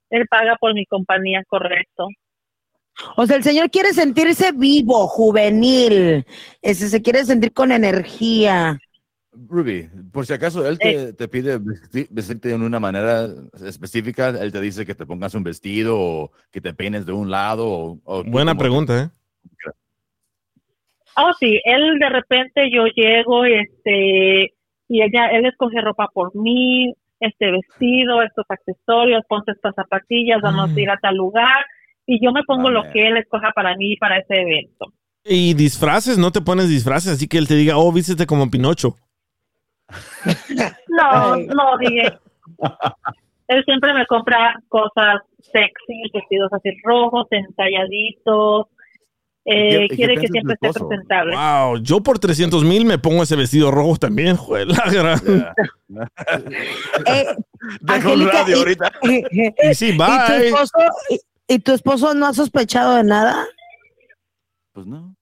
Él 0.09 0.27
paga 0.29 0.55
por 0.59 0.73
mi 0.73 0.85
compañía, 0.85 1.43
correcto. 1.47 2.07
O 3.17 3.25
sea, 3.25 3.35
el 3.37 3.43
señor 3.43 3.69
quiere 3.69 3.91
sentirse 3.93 4.51
vivo, 4.53 5.07
juvenil, 5.07 6.25
ese 6.61 6.87
se 6.89 7.01
quiere 7.01 7.25
sentir 7.25 7.51
con 7.51 7.71
energía. 7.71 8.79
Ruby, 9.33 9.89
por 10.13 10.25
si 10.25 10.31
acaso 10.31 10.65
él 10.65 10.79
te, 10.79 11.11
te 11.11 11.27
pide 11.27 11.59
vesti- 11.59 12.07
vestirte 12.09 12.47
de 12.49 12.55
una 12.55 12.79
manera 12.79 13.27
específica, 13.65 14.29
él 14.29 14.49
te 14.53 14.61
dice 14.61 14.85
que 14.85 14.95
te 14.95 15.05
pongas 15.05 15.35
un 15.35 15.43
vestido 15.43 15.99
o 15.99 16.31
que 16.51 16.61
te 16.61 16.73
peines 16.73 17.05
de 17.05 17.11
un 17.11 17.29
lado. 17.29 17.67
O, 17.67 17.99
o 18.05 18.23
Buena 18.23 18.51
como- 18.51 18.61
pregunta, 18.61 19.03
¿eh? 19.03 19.09
Oh, 21.17 21.31
sí, 21.39 21.59
él 21.63 21.97
de 21.99 22.09
repente 22.09 22.69
yo 22.71 22.85
llego 22.87 23.45
este 23.45 24.53
y 24.87 25.01
ella 25.01 25.27
él 25.31 25.45
escoge 25.45 25.81
ropa 25.81 26.09
por 26.13 26.35
mí, 26.35 26.93
este 27.19 27.51
vestido, 27.51 28.21
estos 28.21 28.45
accesorios, 28.49 29.23
ponte 29.27 29.51
estas 29.51 29.75
zapatillas, 29.75 30.41
vamos 30.41 30.75
a 30.75 30.79
ir 30.79 30.89
a 30.89 30.97
tal 30.97 31.15
lugar 31.15 31.65
y 32.05 32.23
yo 32.23 32.31
me 32.31 32.43
pongo 32.43 32.69
lo 32.69 32.83
que 32.91 33.07
él 33.07 33.17
escoja 33.17 33.51
para 33.53 33.75
mí 33.75 33.95
para 33.97 34.19
ese 34.19 34.41
evento. 34.41 34.93
Y 35.23 35.55
disfraces, 35.55 36.17
no 36.17 36.31
te 36.31 36.41
pones 36.41 36.69
disfraces, 36.69 37.13
así 37.13 37.27
que 37.27 37.37
él 37.37 37.47
te 37.47 37.55
diga, 37.55 37.77
oh, 37.77 37.91
vístete 37.91 38.27
como 38.27 38.49
Pinocho. 38.49 38.95
No, 40.87 41.35
no, 41.35 41.77
dije. 41.79 42.17
Él 43.47 43.63
siempre 43.65 43.93
me 43.93 44.05
compra 44.05 44.55
cosas 44.69 45.21
sexy, 45.39 46.09
vestidos 46.13 46.51
así 46.53 46.69
rojos, 46.83 47.27
entalladitos. 47.31 48.67
Eh, 49.47 49.67
¿Y 49.67 49.69
qué- 49.77 49.85
y 49.85 49.87
qué 49.89 49.95
quiere 49.95 50.15
que 50.17 50.27
siempre 50.27 50.55
esté 50.59 50.71
presentable. 50.73 51.35
Wow, 51.35 51.77
yo 51.77 52.01
por 52.01 52.17
300 52.17 52.63
mil 52.63 52.83
me 52.85 52.97
pongo 52.97 53.21
ese 53.23 53.35
vestido 53.35 53.69
rojo 53.69 53.95
también, 53.97 54.35
joder, 54.37 54.67
la 54.67 54.83
gran- 54.91 55.21
Yeah. 55.21 55.53
Eh, 57.05 57.25
radio 57.81 58.15
y- 58.55 58.59
ahorita. 58.59 58.91
Y 59.71 59.73
sí, 59.75 59.89
¿Y 59.89 59.97
tu 59.97 60.03
bye. 60.03 60.47
esposo, 60.47 60.77
y, 61.09 61.19
y 61.55 61.59
tu 61.59 61.71
esposo 61.73 62.13
no 62.15 62.25
ha 62.27 62.33
sospechado 62.33 62.95
de 62.95 63.03
nada? 63.03 63.45
Pues 64.73 64.85
no. 64.87 65.15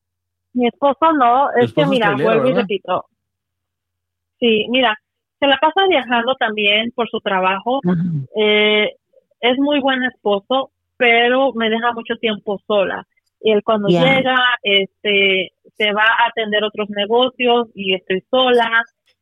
Mi 0.54 0.68
esposo 0.68 1.12
no, 1.14 1.52
es 1.60 1.74
que 1.74 1.86
mira, 1.86 2.16
vuelvo 2.16 2.48
y 2.50 2.54
repito. 2.54 3.06
Sí, 4.40 4.68
mira, 4.70 4.98
se 5.40 5.48
la 5.48 5.58
pasa 5.58 5.82
viajando 5.90 6.36
también 6.36 6.92
por 6.96 7.10
su 7.10 7.20
trabajo. 7.20 7.82
Eh, 8.38 8.90
es 9.42 9.58
muy 9.58 9.80
buen 9.82 10.04
esposo, 10.04 10.72
pero 10.98 11.54
me 11.54 11.70
deja 11.70 11.92
mucho 11.94 12.16
tiempo 12.22 12.60
sola. 12.68 13.06
Y 13.44 13.52
él 13.52 13.62
cuando 13.64 13.90
llega, 14.16 14.36
este, 14.64 15.52
se 15.78 15.92
va 15.94 16.04
a 16.04 16.30
atender 16.30 16.64
otros 16.64 16.90
negocios 16.90 17.68
y 17.76 17.94
estoy 17.94 18.24
sola 18.32 18.70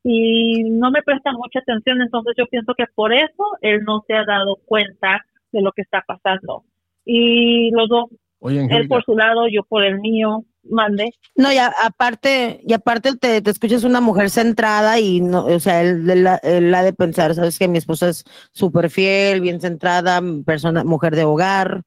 y 0.04 0.64
no 0.70 0.92
me 0.92 1.02
presta 1.02 1.32
mucha 1.32 1.60
atención, 1.60 2.02
entonces 2.02 2.34
yo 2.38 2.46
pienso 2.48 2.74
que 2.78 2.86
por 2.96 3.14
eso 3.14 3.44
él 3.62 3.82
no 3.84 4.04
se 4.08 4.14
ha 4.14 4.24
dado 4.26 4.58
cuenta 4.66 5.26
de 5.52 5.62
lo 5.62 5.72
que 5.72 5.82
está 5.82 6.04
pasando. 6.08 6.64
Y 7.04 7.72
los 7.72 7.90
dos, 7.90 8.06
Oye, 8.40 8.68
él 8.70 8.88
por 8.88 9.04
su 9.04 9.16
lado, 9.16 9.48
yo 9.48 9.64
por 9.64 9.84
el 9.84 10.00
mío, 10.00 10.46
mande. 10.64 11.10
No, 11.36 11.52
y 11.52 11.58
a- 11.58 11.74
aparte, 11.84 12.62
y 12.66 12.74
aparte 12.74 13.16
te, 13.16 13.42
te 13.42 13.50
escuchas 13.52 13.84
una 13.84 14.02
mujer 14.02 14.30
centrada 14.30 15.00
y 15.00 15.20
no, 15.22 15.46
o 15.46 15.60
sea, 15.60 15.82
él, 15.82 16.08
él, 16.10 16.28
él 16.44 16.74
ha 16.76 16.84
de 16.84 16.94
pensar, 16.94 17.34
sabes 17.34 17.58
que 17.58 17.68
mi 17.68 17.80
esposa 17.80 18.10
es 18.10 18.24
súper 18.54 18.90
fiel, 18.92 19.42
bien 19.42 19.60
centrada, 19.62 20.22
persona, 20.46 20.84
mujer 20.84 21.16
de 21.16 21.24
hogar. 21.24 21.82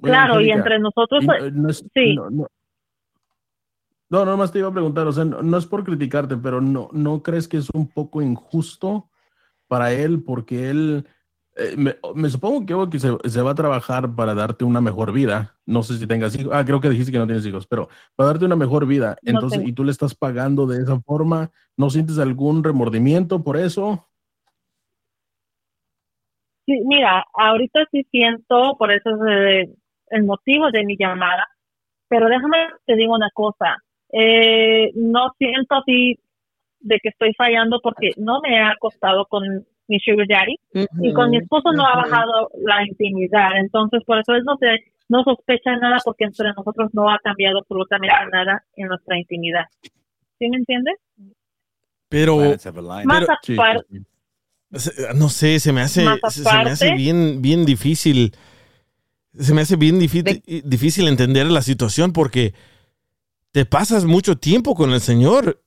Claro, 0.00 0.40
y 0.40 0.50
entre 0.50 0.78
nosotros, 0.78 1.22
y 1.22 1.26
pues, 1.26 1.52
no, 1.52 1.62
no 1.62 1.68
es- 1.70 1.84
sí. 1.94 2.14
No, 2.14 2.30
no, 2.30 2.46
no, 4.10 4.24
nomás 4.24 4.52
te 4.52 4.60
iba 4.60 4.68
a 4.68 4.72
preguntar, 4.72 5.06
o 5.06 5.12
sea, 5.12 5.24
no, 5.24 5.42
no 5.42 5.56
es 5.58 5.66
por 5.66 5.84
criticarte, 5.84 6.36
pero 6.36 6.60
no, 6.60 6.88
¿no 6.92 7.22
crees 7.22 7.48
que 7.48 7.56
es 7.58 7.68
un 7.70 7.88
poco 7.88 8.22
injusto 8.22 9.10
para 9.66 9.92
él? 9.92 10.22
Porque 10.22 10.70
él, 10.70 11.06
eh, 11.56 11.74
me, 11.76 11.96
me 12.14 12.30
supongo 12.30 12.64
que, 12.64 12.90
que 12.90 12.98
se, 13.00 13.10
se 13.28 13.42
va 13.42 13.50
a 13.50 13.54
trabajar 13.54 14.14
para 14.14 14.34
darte 14.34 14.64
una 14.64 14.80
mejor 14.80 15.12
vida. 15.12 15.56
No 15.66 15.82
sé 15.82 15.98
si 15.98 16.06
tengas 16.06 16.34
hijos. 16.38 16.52
Ah, 16.54 16.64
creo 16.64 16.80
que 16.80 16.88
dijiste 16.88 17.12
que 17.12 17.18
no 17.18 17.26
tienes 17.26 17.44
hijos, 17.44 17.66
pero 17.66 17.88
para 18.16 18.28
darte 18.30 18.46
una 18.46 18.56
mejor 18.56 18.86
vida. 18.86 19.18
Entonces, 19.22 19.58
tengo. 19.58 19.68
y 19.68 19.72
tú 19.72 19.84
le 19.84 19.90
estás 19.90 20.14
pagando 20.14 20.66
de 20.66 20.80
esa 20.82 20.98
forma, 21.00 21.50
¿no 21.76 21.90
sientes 21.90 22.18
algún 22.18 22.64
remordimiento 22.64 23.42
por 23.42 23.56
eso? 23.58 24.06
Sí, 26.64 26.80
mira, 26.84 27.24
ahorita 27.34 27.80
sí 27.90 28.06
siento, 28.10 28.76
por 28.78 28.90
eso 28.92 29.08
es 29.10 29.20
eh, 29.68 29.74
el 30.10 30.24
motivo 30.24 30.70
de 30.70 30.84
mi 30.84 30.96
llamada, 30.96 31.46
pero 32.08 32.28
déjame 32.28 32.56
te 32.86 32.96
digo 32.96 33.14
una 33.14 33.30
cosa, 33.32 33.76
eh, 34.12 34.90
no 34.94 35.30
siento 35.38 35.76
así 35.76 36.18
de 36.80 36.98
que 37.02 37.10
estoy 37.10 37.34
fallando 37.34 37.80
porque 37.82 38.10
no 38.16 38.40
me 38.40 38.60
ha 38.60 38.70
acostado 38.70 39.26
con 39.26 39.66
mi 39.88 40.00
sugar 40.00 40.26
daddy 40.28 40.56
y 41.02 41.12
con 41.12 41.30
mi 41.30 41.38
esposo 41.38 41.72
no 41.72 41.86
ha 41.86 41.96
bajado 41.96 42.50
la 42.64 42.86
intimidad, 42.86 43.56
entonces 43.56 44.02
por 44.04 44.18
eso 44.18 44.34
él 44.34 44.44
no 44.44 44.56
se 44.58 44.76
no 45.08 45.24
sospecha 45.24 45.74
nada 45.76 45.96
porque 46.04 46.24
entre 46.24 46.52
nosotros 46.52 46.90
no 46.92 47.10
ha 47.10 47.18
cambiado 47.18 47.60
absolutamente 47.60 48.14
nada 48.30 48.62
en 48.76 48.88
nuestra 48.88 49.18
intimidad. 49.18 49.64
¿Sí 50.38 50.48
me 50.50 50.58
entiendes? 50.58 50.96
Pero. 52.10 52.36
Más 53.04 53.26
aparte, 53.28 54.02
no 55.14 55.28
sé, 55.30 55.60
se 55.60 55.72
me 55.72 55.80
hace, 55.80 56.04
se, 56.28 56.42
me 56.42 56.70
hace 56.70 56.94
bien, 56.94 57.40
bien 57.40 57.64
difícil. 57.64 58.32
Se 59.38 59.54
me 59.54 59.62
hace 59.62 59.76
bien 59.76 59.98
difícil, 59.98 60.42
difícil 60.64 61.08
entender 61.08 61.46
la 61.50 61.62
situación 61.62 62.12
porque 62.12 62.54
te 63.52 63.64
pasas 63.66 64.04
mucho 64.04 64.36
tiempo 64.38 64.74
con 64.74 64.92
el 64.92 65.00
Señor 65.00 65.62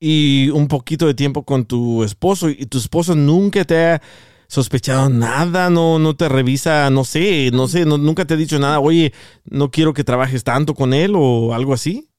y 0.00 0.50
un 0.50 0.68
poquito 0.68 1.06
de 1.06 1.14
tiempo 1.14 1.44
con 1.44 1.66
tu 1.66 2.04
esposo 2.04 2.50
y 2.50 2.66
tu 2.66 2.78
esposo 2.78 3.14
nunca 3.16 3.64
te 3.64 3.78
ha 3.86 4.02
sospechado 4.48 5.08
nada, 5.10 5.70
no, 5.70 5.98
no 5.98 6.16
te 6.16 6.28
revisa, 6.28 6.90
no 6.90 7.04
sé, 7.04 7.50
no 7.52 7.68
sé, 7.68 7.86
no- 7.86 7.98
nunca 7.98 8.26
te 8.26 8.34
ha 8.34 8.38
dicho 8.38 8.58
nada, 8.58 8.80
oye, 8.80 9.12
no 9.44 9.70
quiero 9.70 9.94
que 9.94 10.04
trabajes 10.04 10.44
tanto 10.44 10.74
con 10.74 10.94
él 10.94 11.14
o 11.16 11.54
algo 11.54 11.74
así. 11.74 12.10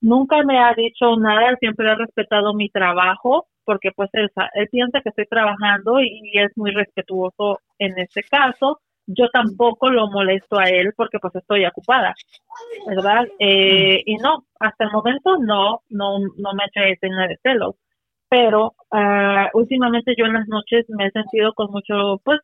nunca 0.00 0.42
me 0.44 0.58
ha 0.58 0.74
dicho 0.74 1.16
nada, 1.18 1.48
él 1.50 1.56
siempre 1.60 1.90
ha 1.90 1.94
respetado 1.96 2.54
mi 2.54 2.70
trabajo, 2.70 3.46
porque 3.64 3.90
pues 3.94 4.10
él 4.14 4.30
piensa 4.70 5.00
que 5.02 5.10
estoy 5.10 5.26
trabajando 5.26 6.00
y 6.00 6.32
es 6.38 6.50
muy 6.56 6.70
respetuoso 6.72 7.60
en 7.78 7.98
este 7.98 8.22
caso. 8.22 8.80
Yo 9.06 9.30
tampoco 9.30 9.88
lo 9.88 10.08
molesto 10.10 10.58
a 10.58 10.64
él 10.64 10.92
porque 10.94 11.18
pues 11.18 11.34
estoy 11.34 11.64
ocupada, 11.64 12.14
¿verdad? 12.86 13.26
Eh, 13.38 14.02
y 14.04 14.16
no, 14.16 14.44
hasta 14.60 14.84
el 14.84 14.90
momento 14.90 15.38
no, 15.38 15.80
no, 15.88 16.18
no 16.18 16.52
me 16.52 16.62
ha 16.62 16.66
hecho 16.66 16.80
ese 16.80 17.06
de 17.06 17.38
celos. 17.42 17.76
pero 18.28 18.74
ah, 18.90 19.48
últimamente 19.54 20.14
yo 20.14 20.26
en 20.26 20.34
las 20.34 20.46
noches 20.48 20.84
me 20.90 21.06
he 21.06 21.10
sentido 21.10 21.54
con 21.54 21.70
mucho, 21.70 22.20
pues, 22.22 22.40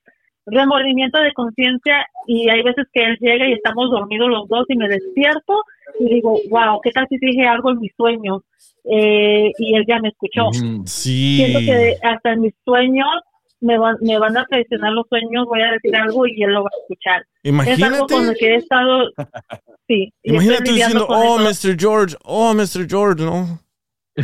remordimiento 0.46 1.20
de 1.20 1.32
conciencia 1.32 2.06
y 2.26 2.48
hay 2.48 2.62
veces 2.62 2.86
que 2.92 3.02
él 3.02 3.18
llega 3.20 3.48
y 3.48 3.52
estamos 3.52 3.90
dormidos 3.90 4.28
los 4.28 4.48
dos 4.48 4.64
y 4.68 4.76
me 4.76 4.88
despierto 4.88 5.62
y 5.98 6.14
digo, 6.14 6.38
wow, 6.50 6.80
¿qué 6.82 6.90
tal 6.90 7.06
si 7.08 7.18
dije 7.18 7.46
algo 7.46 7.70
en 7.70 7.80
mis 7.80 7.92
sueños? 7.96 8.42
Eh, 8.84 9.50
y 9.58 9.74
él 9.74 9.84
ya 9.86 9.98
me 10.00 10.08
escuchó. 10.08 10.50
Sí. 10.84 11.36
Siento 11.36 11.58
que 11.60 11.96
hasta 12.02 12.32
en 12.32 12.40
mis 12.42 12.54
sueños 12.64 13.08
me 13.64 13.78
van, 13.78 13.96
me 14.02 14.18
van 14.18 14.36
a 14.36 14.44
traicionar 14.46 14.92
los 14.92 15.06
sueños, 15.08 15.46
voy 15.46 15.62
a 15.62 15.72
decir 15.72 15.96
algo 15.96 16.26
y 16.26 16.42
él 16.42 16.52
lo 16.52 16.62
va 16.62 16.70
a 16.72 16.80
escuchar. 16.82 17.26
Es 17.42 17.50
algo 17.50 17.62
Imagínate. 17.62 18.14
con 18.14 18.26
lo 18.26 18.34
que 18.34 18.46
he 18.46 18.56
estado, 18.56 19.10
sí. 19.88 20.12
Imagínate 20.22 20.72
diciendo, 20.72 21.06
oh, 21.08 21.40
eso. 21.40 21.68
Mr. 21.68 21.80
George, 21.80 22.16
oh, 22.24 22.54
Mr. 22.54 22.86
George, 22.88 23.24
¿no? 23.24 23.60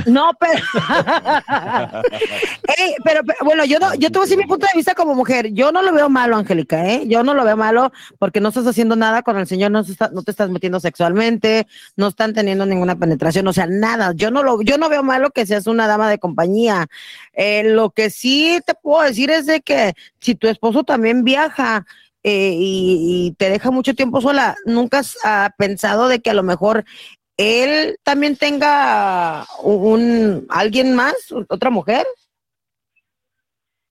No, 0.07 0.31
pero. 0.39 0.63
Pero, 3.05 3.21
bueno, 3.45 3.65
yo 3.65 3.79
no, 3.79 3.95
yo 3.95 4.11
te 4.11 4.19
voy 4.19 4.21
a 4.21 4.27
decir 4.27 4.39
mi 4.39 4.47
punto 4.47 4.67
de 4.67 4.77
vista 4.77 4.95
como 4.95 5.15
mujer. 5.15 5.53
Yo 5.53 5.73
no 5.73 5.83
lo 5.83 5.93
veo 5.93 6.09
malo, 6.09 6.37
Angélica, 6.37 6.87
¿eh? 6.89 7.05
Yo 7.07 7.23
no 7.23 7.35
lo 7.35 7.45
veo 7.45 7.57
malo 7.57 7.93
porque 8.19 8.41
no 8.41 8.49
estás 8.51 8.67
haciendo 8.67 8.97
nada 8.97 9.23
con 9.23 9.37
el 9.37 9.47
señor, 9.47 9.71
no, 9.71 9.83
se 9.85 9.95
no 10.13 10.23
te 10.23 10.31
estás 10.31 10.49
metiendo 10.51 10.81
sexualmente, 10.81 11.67
no 11.97 12.09
están 12.09 12.33
teniendo 12.33 12.65
ninguna 12.67 12.97
penetración, 12.97 13.47
o 13.49 13.53
sea, 13.53 13.67
nada. 13.67 14.13
Yo 14.15 14.31
no 14.31 14.43
lo, 14.43 14.63
yo 14.63 14.79
no 14.79 14.89
veo 14.89 15.03
malo 15.03 15.31
que 15.31 15.45
seas 15.47 15.67
una 15.67 15.87
dama 15.87 16.09
de 16.09 16.19
compañía. 16.19 16.87
Eh, 17.35 17.65
lo 17.65 17.91
que 17.91 18.11
sí 18.11 18.61
te 18.65 18.75
puedo 18.75 19.03
decir 19.03 19.31
es 19.31 19.47
de 19.47 19.61
que 19.61 19.95
si 20.21 20.35
tu 20.35 20.47
esposo 20.49 20.85
también 20.85 21.25
viaja. 21.25 21.85
eh, 22.23 22.53
y, 22.55 23.29
y 23.29 23.33
te 23.39 23.49
deja 23.49 23.71
mucho 23.71 23.95
tiempo 23.95 24.21
sola, 24.21 24.55
nunca 24.67 24.99
has 24.99 25.17
ah, 25.25 25.51
pensado 25.57 26.07
de 26.09 26.21
que 26.21 26.31
a 26.31 26.35
lo 26.35 26.43
mejor 26.43 26.85
él 27.41 27.97
también 28.03 28.37
tenga 28.37 29.45
un 29.63 30.47
alguien 30.49 30.95
más, 30.95 31.15
otra 31.49 31.71
mujer. 31.71 32.07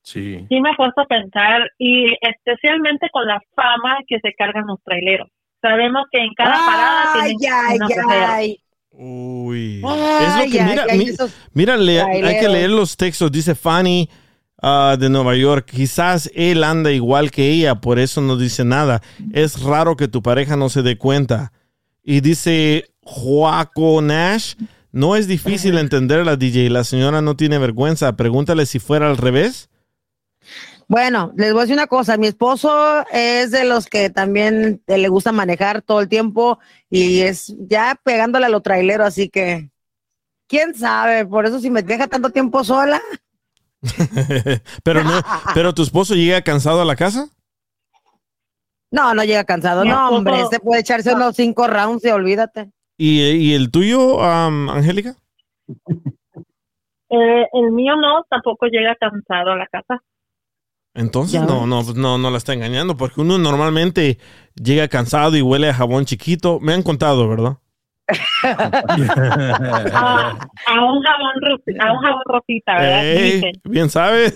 Sí. 0.04 0.46
Sí 0.50 0.60
me 0.62 0.72
he 0.72 0.76
puesto 0.76 1.02
a 1.02 1.06
pensar 1.06 1.70
y 1.78 2.16
especialmente 2.22 3.10
con 3.12 3.26
la 3.28 3.40
fama 3.56 3.98
que 4.08 4.20
se 4.20 4.34
cargan 4.34 4.66
los 4.68 4.82
traileros. 4.84 5.28
Sabemos 5.62 6.06
que 6.12 6.20
en 6.20 6.34
cada 6.36 6.54
parada 6.54 7.14
Ay, 7.16 7.36
tienen 7.38 7.60
ay, 7.60 7.76
una 7.76 7.86
mujer. 7.88 8.24
ay. 8.28 8.60
Uy. 8.92 9.82
Ay, 9.86 10.26
es 10.26 10.36
lo 10.46 10.52
que, 10.52 10.64
mira, 10.64 10.86
mi- 10.96 11.12
mira, 11.54 11.78
le- 11.78 12.02
hay 12.02 12.40
que 12.40 12.50
leer 12.50 12.70
los 12.70 12.98
textos. 12.98 13.32
Dice 13.32 13.54
Fanny 13.56 14.10
ah, 14.62 14.96
de 15.00 15.10
Nueva 15.10 15.36
York. 15.36 15.70
Quizás 15.70 16.32
él 16.34 16.64
anda 16.64 16.92
igual 16.92 17.30
que 17.30 17.50
ella, 17.52 17.76
por 17.76 18.00
eso 18.00 18.20
no 18.22 18.36
dice 18.36 18.64
nada. 18.66 19.02
Es 19.34 19.62
raro 19.62 19.96
que 19.96 20.08
tu 20.08 20.24
pareja 20.24 20.56
no 20.56 20.70
se 20.70 20.82
dé 20.82 20.98
cuenta. 20.98 21.52
Y 22.02 22.22
dice 22.22 22.89
Joaco 23.10 24.02
Nash. 24.02 24.56
No 24.92 25.16
es 25.16 25.28
difícil 25.28 25.78
entenderla, 25.78 26.36
DJ. 26.36 26.70
La 26.70 26.84
señora 26.84 27.22
no 27.22 27.36
tiene 27.36 27.58
vergüenza. 27.58 28.16
Pregúntale 28.16 28.66
si 28.66 28.80
fuera 28.80 29.10
al 29.10 29.18
revés. 29.18 29.70
Bueno, 30.88 31.32
les 31.38 31.52
voy 31.54 31.60
a 31.60 31.64
decir 31.64 31.76
una 31.76 31.86
cosa, 31.88 32.18
mi 32.18 32.26
esposo 32.28 33.06
es 33.12 33.52
de 33.52 33.64
los 33.66 33.86
que 33.86 34.10
también 34.10 34.82
le 34.88 35.08
gusta 35.08 35.32
manejar 35.32 35.84
todo 35.84 36.00
el 36.02 36.08
tiempo 36.10 36.58
y 36.90 37.20
es 37.22 37.54
ya 37.60 38.00
pegándole 38.04 38.48
a 38.48 38.50
lo 38.50 38.62
trailero, 38.62 39.06
así 39.06 39.30
que 39.30 39.70
quién 40.48 40.74
sabe, 40.74 41.28
por 41.28 41.46
eso 41.46 41.60
si 41.60 41.70
me 41.70 41.84
deja 41.84 42.08
tanto 42.08 42.32
tiempo 42.32 42.64
sola, 42.64 43.00
pero 44.84 45.04
no, 45.04 45.22
pero 45.54 45.76
tu 45.76 45.84
esposo 45.84 46.16
llega 46.16 46.42
cansado 46.42 46.82
a 46.82 46.86
la 46.86 46.96
casa. 46.96 47.30
no, 48.90 49.14
no 49.14 49.24
llega 49.24 49.44
cansado, 49.44 49.84
Mi 49.84 49.90
no, 49.90 49.96
esposo- 50.10 50.16
hombre, 50.16 50.44
se 50.50 50.60
puede 50.60 50.82
echarse 50.82 51.14
unos 51.14 51.36
cinco 51.36 51.68
rounds 51.68 52.04
y 52.04 52.10
olvídate. 52.10 52.72
¿Y, 53.02 53.22
y 53.22 53.54
el 53.54 53.72
tuyo, 53.72 54.22
am, 54.22 54.70
Angélica? 54.70 55.16
Eh, 57.10 57.48
el 57.54 57.72
mío 57.72 57.96
no, 57.96 58.24
tampoco 58.30 58.68
llega 58.68 58.94
cansado 58.96 59.52
a 59.52 59.56
la 59.56 59.66
casa. 59.68 60.04
Entonces 60.94 61.42
no, 61.42 61.66
no, 61.66 61.82
no, 61.96 62.18
no 62.18 62.30
la 62.30 62.38
está 62.38 62.54
engañando, 62.54 62.98
porque 62.98 63.22
uno 63.22 63.38
normalmente 63.38 64.18
llega 64.54 64.90
cansado 64.90 65.38
y 65.38 65.42
huele 65.42 65.70
a 65.70 65.74
jabón 65.74 66.04
chiquito. 66.06 66.60
Me 66.60 66.74
han 66.74 66.84
contado, 66.84 67.30
¿verdad? 67.30 67.58
A, 68.44 70.38
a 70.68 70.86
un 70.86 71.04
jabón 71.04 71.80
a 71.80 71.92
un 71.92 72.00
jabón 72.00 72.22
rosita, 72.26 72.76
¿verdad? 72.76 73.52
Bien 73.66 73.90
sabes. 73.90 74.34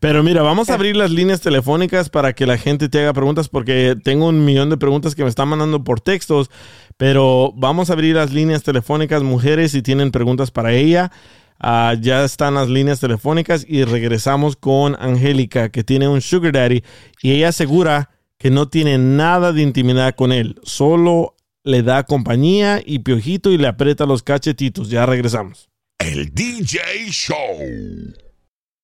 Pero 0.00 0.22
mira, 0.22 0.42
vamos 0.42 0.70
a 0.70 0.74
abrir 0.74 0.96
las 0.96 1.10
líneas 1.10 1.40
telefónicas 1.40 2.10
para 2.10 2.32
que 2.32 2.46
la 2.46 2.58
gente 2.58 2.88
te 2.88 3.00
haga 3.00 3.12
preguntas, 3.12 3.48
porque 3.48 3.96
tengo 4.02 4.28
un 4.28 4.44
millón 4.44 4.70
de 4.70 4.76
preguntas 4.76 5.14
que 5.14 5.22
me 5.22 5.28
están 5.28 5.48
mandando 5.48 5.84
por 5.84 6.00
textos. 6.00 6.50
Pero 6.96 7.52
vamos 7.56 7.90
a 7.90 7.94
abrir 7.94 8.16
las 8.16 8.32
líneas 8.32 8.62
telefónicas, 8.62 9.22
mujeres, 9.22 9.72
si 9.72 9.82
tienen 9.82 10.10
preguntas 10.10 10.50
para 10.50 10.72
ella. 10.72 11.10
Ah, 11.58 11.94
ya 12.00 12.24
están 12.24 12.54
las 12.54 12.68
líneas 12.68 12.98
telefónicas 12.98 13.64
y 13.68 13.84
regresamos 13.84 14.56
con 14.56 14.96
Angélica, 14.98 15.68
que 15.68 15.84
tiene 15.84 16.08
un 16.08 16.20
sugar 16.20 16.52
daddy 16.52 16.82
y 17.22 17.32
ella 17.32 17.50
asegura 17.50 18.10
que 18.42 18.50
no 18.50 18.66
tiene 18.66 18.98
nada 18.98 19.52
de 19.52 19.62
intimidad 19.62 20.16
con 20.16 20.32
él, 20.32 20.58
solo 20.64 21.36
le 21.62 21.84
da 21.84 22.02
compañía 22.02 22.82
y 22.84 22.98
piojito 22.98 23.52
y 23.52 23.56
le 23.56 23.68
aprieta 23.68 24.04
los 24.04 24.24
cachetitos. 24.24 24.90
Ya 24.90 25.06
regresamos. 25.06 25.70
El 26.00 26.34
DJ 26.34 26.80
Show. 27.08 27.36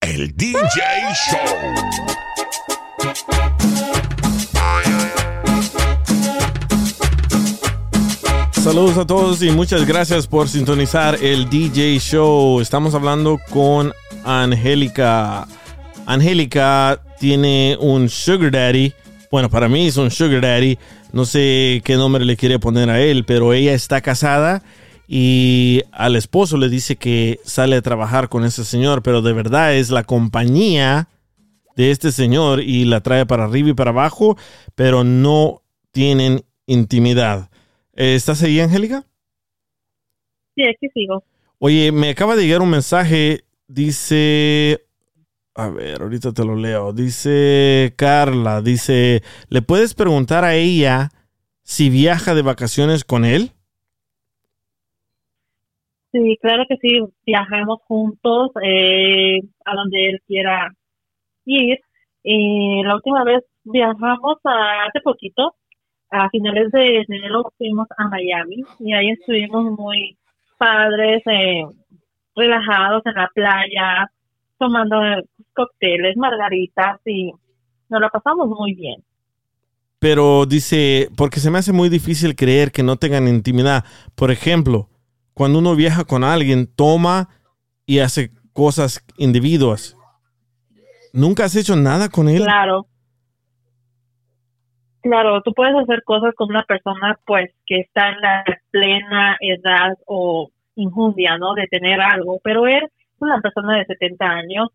El 0.01 0.37
DJ 0.37 0.61
Show. 0.63 1.75
Saludos 8.63 8.97
a 8.97 9.07
todos 9.09 9.43
y 9.43 9.51
muchas 9.51 9.85
gracias 9.89 10.29
por 10.29 10.49
sintonizar 10.49 11.19
el 11.21 11.51
DJ 11.51 11.99
Show. 11.99 12.61
Estamos 12.61 12.95
hablando 12.95 13.41
con 13.51 13.93
Angélica. 14.25 15.49
Angélica 16.07 17.03
tiene 17.19 17.77
un 17.81 18.09
sugar 18.09 18.53
daddy. 18.53 18.95
Bueno, 19.31 19.51
para 19.51 19.69
mí 19.69 19.87
es 19.87 19.97
un 19.97 20.11
sugar 20.11 20.41
daddy. 20.41 20.79
No 21.13 21.25
sé 21.25 21.83
qué 21.85 21.97
nombre 21.97 22.25
le 22.25 22.37
quiere 22.37 22.59
poner 22.59 22.91
a 22.91 23.01
él, 23.01 23.25
pero 23.25 23.53
ella 23.53 23.75
está 23.75 24.01
casada 24.01 24.63
y 25.07 25.83
al 25.93 26.17
esposo 26.17 26.59
le 26.59 26.69
dice 26.69 26.97
que 26.97 27.41
sale 27.45 27.77
a 27.77 27.83
trabajar 27.83 28.29
con 28.29 28.45
ese 28.45 28.65
señor, 28.65 29.03
pero 29.03 29.23
de 29.23 29.33
verdad 29.33 29.75
es 29.75 29.91
la 29.91 30.05
compañía 30.05 31.09
de 31.77 31.91
este 31.91 32.13
señor 32.13 32.61
y 32.61 32.85
la 32.85 33.01
trae 33.01 33.25
para 33.25 33.45
arriba 33.45 33.71
y 33.71 33.75
para 33.75 33.91
abajo, 33.91 34.37
pero 34.75 35.05
no 35.05 35.63
tienen 35.93 36.43
intimidad. 36.67 37.51
¿Estás 37.95 38.43
ahí, 38.43 38.61
Angélica? 38.61 39.07
Sí, 40.55 40.65
aquí 40.65 40.89
sigo. 40.93 41.25
Oye, 41.59 41.91
me 41.91 42.11
acaba 42.11 42.37
de 42.37 42.45
llegar 42.45 42.63
un 42.63 42.71
mensaje. 42.71 43.45
Dice. 43.67 44.85
A 45.59 45.69
ver, 45.71 46.03
ahorita 46.03 46.33
te 46.33 46.45
lo 46.45 46.55
leo. 46.57 46.93
Dice 46.93 47.93
Carla, 47.97 48.63
dice, 48.63 49.23
¿le 49.51 49.61
puedes 49.63 49.95
preguntar 49.95 50.45
a 50.45 50.55
ella 50.55 51.11
si 51.65 51.91
viaja 51.91 52.35
de 52.35 52.43
vacaciones 52.43 53.05
con 53.05 53.25
él? 53.25 53.53
Sí, 56.13 56.39
claro 56.41 56.65
que 56.69 56.77
sí, 56.79 57.01
viajamos 57.27 57.81
juntos 57.87 58.51
eh, 58.63 59.41
a 59.65 59.75
donde 59.75 60.09
él 60.11 60.21
quiera 60.27 60.71
ir. 61.47 61.79
Y 62.25 62.83
la 62.85 62.97
última 62.97 63.25
vez 63.25 63.45
viajamos 63.65 64.39
a- 64.45 64.85
hace 64.87 65.01
poquito, 65.03 65.57
a 66.11 66.31
finales 66.31 66.73
de 66.73 67.01
enero 67.09 67.53
fuimos 67.59 67.89
a 67.99 68.09
Miami 68.09 68.65
y 68.81 68.95
ahí 68.95 69.11
estuvimos 69.13 69.65
muy 69.79 70.19
padres, 70.59 71.23
eh, 71.27 71.65
relajados 72.37 73.03
en 73.07 73.15
la 73.15 73.29
playa, 73.35 74.13
tomando 74.59 75.05
eh, 75.05 75.25
cócteles, 75.59 76.17
margaritas 76.17 77.01
y 77.05 77.33
nos 77.89 78.01
la 78.01 78.09
pasamos 78.09 78.49
muy 78.49 78.75
bien. 78.75 79.03
Pero 79.99 80.47
dice, 80.47 81.09
porque 81.17 81.41
se 81.41 81.51
me 81.51 81.59
hace 81.59 81.73
muy 81.73 81.89
difícil 81.89 82.37
creer 82.37 82.71
que 82.71 82.85
no 82.85 82.97
tengan 82.97 83.27
intimidad. 83.27 83.85
Por 84.15 84.31
ejemplo, 84.31 84.89
cuando 85.35 85.59
uno 85.59 85.75
viaja 85.75 86.05
con 86.05 86.23
alguien, 86.23 86.69
toma 86.73 87.29
y 87.85 87.99
hace 87.99 88.31
cosas 88.53 89.05
individuas. 89.17 89.97
¿Nunca 91.13 91.45
has 91.45 91.57
hecho 91.57 91.75
nada 91.75 92.09
con 92.09 92.29
él? 92.29 92.45
Claro. 92.45 92.87
Claro, 95.01 95.43
tú 95.43 95.53
puedes 95.55 95.75
hacer 95.75 96.03
cosas 96.05 96.35
con 96.35 96.51
una 96.51 96.65
persona 96.65 97.19
pues 97.27 97.51
que 97.67 97.81
está 97.81 98.11
en 98.11 98.21
la 98.21 98.45
plena 98.71 99.37
edad 99.41 99.97
o 100.07 100.51
injundia, 100.77 101.39
¿no? 101.39 101.55
De 101.55 101.67
tener 101.67 102.01
algo, 102.01 102.41
pero 102.45 102.67
él 102.67 102.85
es 102.85 103.23
una 103.23 103.41
persona 103.41 103.79
de 103.79 103.87
70 103.87 104.25
años. 104.25 104.69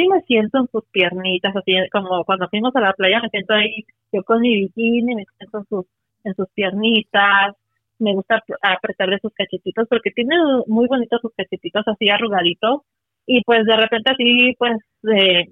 Sí 0.00 0.08
me 0.08 0.20
siento 0.22 0.58
en 0.58 0.68
sus 0.72 0.84
piernitas, 0.92 1.54
así 1.56 1.72
como 1.92 2.24
cuando 2.24 2.48
fuimos 2.48 2.74
a 2.76 2.80
la 2.80 2.92
playa 2.94 3.20
me 3.20 3.28
siento 3.28 3.54
ahí 3.54 3.84
yo 4.12 4.22
con 4.24 4.40
mi 4.40 4.54
bikini, 4.54 5.14
me 5.14 5.24
siento 5.36 5.58
en 5.58 5.64
sus, 5.66 5.86
en 6.24 6.34
sus 6.34 6.48
piernitas, 6.54 7.54
me 7.98 8.14
gusta 8.14 8.36
ap- 8.36 8.58
apretarle 8.62 9.18
sus 9.20 9.32
cachetitos 9.34 9.86
porque 9.88 10.10
tiene 10.12 10.36
muy 10.66 10.86
bonitos 10.86 11.20
sus 11.20 11.32
cachetitos 11.36 11.86
así 11.86 12.08
arrugaditos 12.08 12.82
y 13.26 13.42
pues 13.44 13.64
de 13.66 13.76
repente 13.76 14.12
así 14.12 14.54
pues 14.58 14.78
de 15.02 15.50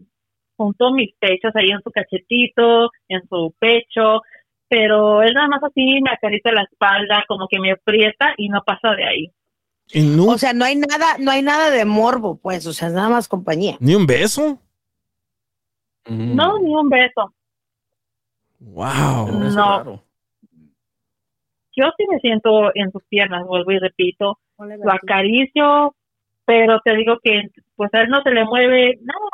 junto 0.57 0.93
mis 0.93 1.15
pechos 1.19 1.53
ahí 1.57 1.71
en 1.71 1.83
su 1.83 1.91
cachetito, 1.91 2.91
en 3.09 3.23
su 3.29 3.55
pecho, 3.61 4.23
pero 4.69 5.23
él 5.23 5.35
nada 5.35 5.49
más 5.49 5.63
así 5.65 6.01
me 6.03 6.11
acaricia 6.11 6.53
la 6.53 6.63
espalda, 6.63 7.25
como 7.29 7.49
que 7.49 7.61
me 7.61 7.73
aprieta 7.73 8.35
y 8.39 8.49
no 8.51 8.63
pasa 8.65 8.95
de 8.95 9.05
ahí. 9.07 9.27
O 9.95 10.39
sea, 10.39 10.53
no 10.53 10.65
hay 10.65 10.77
nada, 10.77 11.17
no 11.19 11.31
hay 11.31 11.43
nada 11.43 11.71
de 11.71 11.85
morbo, 11.85 12.37
pues, 12.37 12.67
o 12.67 12.73
sea, 12.73 12.91
nada 12.91 13.09
más 13.09 13.29
compañía. 13.29 13.77
ni 13.81 13.95
un 13.95 14.07
beso. 14.07 14.59
Mm. 16.07 16.35
No, 16.35 16.59
ni 16.59 16.75
un 16.75 16.89
beso. 16.89 17.33
Wow. 18.61 19.33
No. 19.33 19.79
raro. 19.79 20.05
Yo 21.77 21.85
sí 21.97 22.05
me 22.11 22.19
siento 22.19 22.71
en 22.75 22.91
sus 22.91 23.03
piernas, 23.05 23.47
vuelvo 23.47 23.71
y 23.71 23.79
repito, 23.79 24.39
lo 24.59 24.93
acaricio, 24.93 25.95
pero 26.45 26.81
te 26.85 26.97
digo 26.97 27.19
que 27.23 27.43
pues 27.77 27.95
a 27.95 28.01
él 28.01 28.09
no 28.09 28.21
se 28.23 28.31
le 28.31 28.45
mueve 28.45 28.99
nada. 29.03 29.29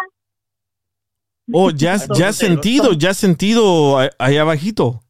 Oh, 1.52 1.70
ya, 1.70 1.96
ya 2.14 2.28
has 2.28 2.36
sentido, 2.36 2.92
ya 2.92 3.10
has 3.10 3.16
sentido 3.16 3.98
allá 4.18 4.42
abajito. 4.42 5.00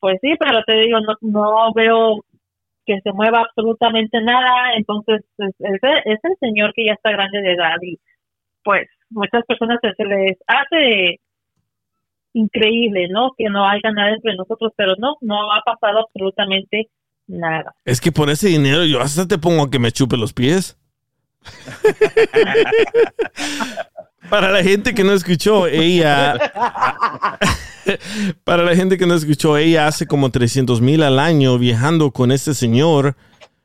Pues 0.00 0.18
sí, 0.22 0.34
pero 0.38 0.62
te 0.64 0.72
digo, 0.80 0.98
no, 1.00 1.14
no 1.20 1.72
veo 1.74 2.24
que 2.92 3.00
se 3.00 3.12
mueva 3.12 3.40
absolutamente 3.40 4.20
nada, 4.20 4.74
entonces 4.76 5.22
pues, 5.36 5.54
es, 5.58 5.80
es 6.04 6.20
el 6.22 6.36
señor 6.40 6.72
que 6.74 6.86
ya 6.86 6.92
está 6.92 7.10
grande 7.10 7.40
de 7.40 7.54
edad 7.54 7.76
y 7.80 7.98
pues 8.62 8.88
muchas 9.10 9.44
personas 9.46 9.78
se, 9.82 9.92
se 9.94 10.04
les 10.04 10.38
hace 10.46 11.20
increíble, 12.34 13.08
¿no? 13.08 13.32
Que 13.36 13.48
no 13.48 13.66
haya 13.66 13.90
nada 13.92 14.14
entre 14.14 14.36
nosotros, 14.36 14.72
pero 14.76 14.94
no, 14.98 15.16
no 15.20 15.52
ha 15.52 15.62
pasado 15.62 16.00
absolutamente 16.00 16.88
nada. 17.26 17.74
Es 17.84 18.00
que 18.00 18.12
por 18.12 18.30
ese 18.30 18.48
dinero 18.48 18.84
yo 18.84 19.00
hasta 19.00 19.26
te 19.26 19.38
pongo 19.38 19.64
a 19.64 19.70
que 19.70 19.78
me 19.78 19.92
chupe 19.92 20.16
los 20.16 20.32
pies. 20.32 20.78
Para 24.30 24.50
la 24.50 24.62
gente 24.62 24.94
que 24.94 25.04
no 25.04 25.12
escuchó, 25.12 25.66
ella. 25.66 26.38
Para 28.44 28.62
la 28.62 28.76
gente 28.76 28.96
que 28.96 29.06
no 29.06 29.14
escuchó, 29.14 29.56
ella 29.56 29.86
hace 29.88 30.06
como 30.06 30.30
300 30.30 30.80
mil 30.80 31.02
al 31.02 31.18
año 31.18 31.58
viajando 31.58 32.10
con 32.12 32.30
este 32.32 32.54
señor. 32.54 33.16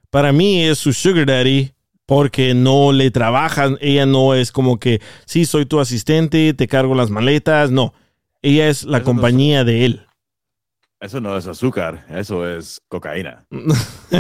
Para 0.10 0.32
mí 0.32 0.64
es 0.64 0.80
su 0.80 0.94
sugar 0.94 1.26
daddy 1.28 1.72
porque 2.06 2.54
no 2.54 2.92
le 2.92 3.12
trabajan. 3.12 3.78
Ella 3.82 4.06
no 4.06 4.34
es 4.34 4.52
como 4.52 4.80
que, 4.80 5.02
sí, 5.26 5.46
soy 5.46 5.66
tu 5.66 5.80
asistente, 5.80 6.54
te 6.54 6.68
cargo 6.68 6.96
las 6.96 7.10
maletas. 7.12 7.70
No, 7.72 7.94
ella 8.42 8.68
es 8.70 8.84
la 8.84 8.90
Eso 8.90 8.92
no 8.92 8.98
es- 8.98 9.04
compañía 9.04 9.64
de 9.64 9.86
él. 9.86 10.02
Eso 11.00 11.22
no 11.22 11.38
es 11.38 11.46
azúcar, 11.46 12.08
eso 12.10 12.48
es 12.50 12.82
cocaína. 12.88 13.46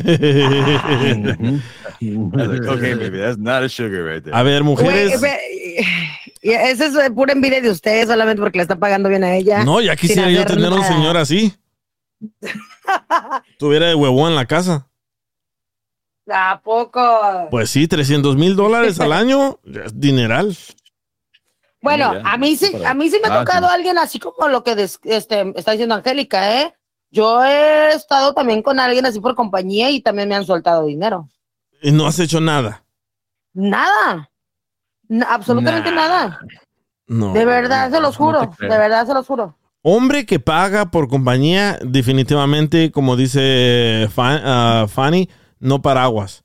Okay, 2.00 2.94
baby, 2.94 3.18
that's 3.18 3.38
not 3.40 3.64
a 3.64 3.70
sugar 3.70 4.04
right 4.04 4.24
there. 4.24 4.36
A 4.36 4.44
ver, 4.44 4.64
mujeres. 4.64 5.20
Y 6.42 6.52
esa 6.52 6.86
es 6.86 6.96
eh, 6.96 7.12
pura 7.12 7.34
envidia 7.34 7.62
de 7.62 7.70
ustedes 7.70 8.08
solamente 8.08 8.42
porque 8.42 8.58
le 8.58 8.64
está 8.64 8.76
pagando 8.78 9.10
bien 9.10 9.24
a 9.24 9.36
ella. 9.36 9.64
No, 9.64 9.82
ya 9.82 9.96
quisiera 9.96 10.30
yo 10.32 10.46
tener 10.46 10.72
un 10.72 10.80
nada. 10.80 10.88
señor 10.94 11.18
así. 11.18 11.54
Tuviera 13.60 13.88
de 13.88 13.96
huevón 13.96 14.30
en 14.32 14.36
la 14.36 14.46
casa. 14.46 14.88
¿A 16.30 16.60
poco? 16.62 17.48
Pues 17.50 17.70
sí, 17.70 17.88
300 17.88 18.36
mil 18.36 18.56
dólares 18.56 19.00
al 19.00 19.14
año, 19.14 19.60
ya 19.64 19.82
es 19.82 20.00
dineral. 20.00 20.56
Bueno, 21.82 22.14
a 22.26 22.38
mí 22.38 22.56
sí, 22.58 22.72
a 22.86 22.94
mí 22.94 23.10
sí 23.10 23.18
me 23.22 23.30
ha 23.30 23.36
Ah, 23.36 23.40
tocado 23.46 23.68
sí. 23.68 23.74
alguien 23.76 23.98
así 23.98 24.20
como 24.20 24.48
lo 24.50 24.64
que 24.64 24.76
des- 24.76 25.00
este, 25.04 25.54
está 25.56 25.72
diciendo 25.72 25.96
Angélica, 25.96 26.62
¿eh? 26.62 26.74
Yo 27.12 27.42
he 27.46 27.94
estado 27.94 28.34
también 28.34 28.62
con 28.62 28.80
alguien 28.80 29.06
así 29.06 29.22
por 29.22 29.36
compañía 29.36 29.90
y 29.90 30.02
también 30.02 30.28
me 30.28 30.36
han 30.36 30.46
soltado 30.46 30.86
dinero. 30.86 31.30
Y 31.82 31.92
no 31.92 32.08
has 32.08 32.20
hecho 32.20 32.42
nada. 32.42 32.84
Nada. 33.54 34.30
Na- 35.10 35.26
absolutamente 35.34 35.90
Nah. 35.92 35.96
nada. 35.96 36.40
No. 37.08 37.34
De 37.34 37.46
verdad, 37.46 37.90
se 37.92 38.00
los 38.02 38.20
no 38.20 38.26
juro. 38.26 38.52
de 38.60 38.68
verdad, 38.68 39.06
se 39.08 39.14
los 39.14 39.26
juro. 39.26 39.58
Hombre 39.82 40.26
que 40.26 40.40
paga 40.40 40.92
por 40.92 41.08
compañía, 41.08 41.80
definitivamente, 41.82 42.92
como 42.92 43.16
dice 43.16 44.10
ah, 44.18 44.86
Fanny, 44.90 45.30
no 45.60 45.82
paraguas. 45.82 46.44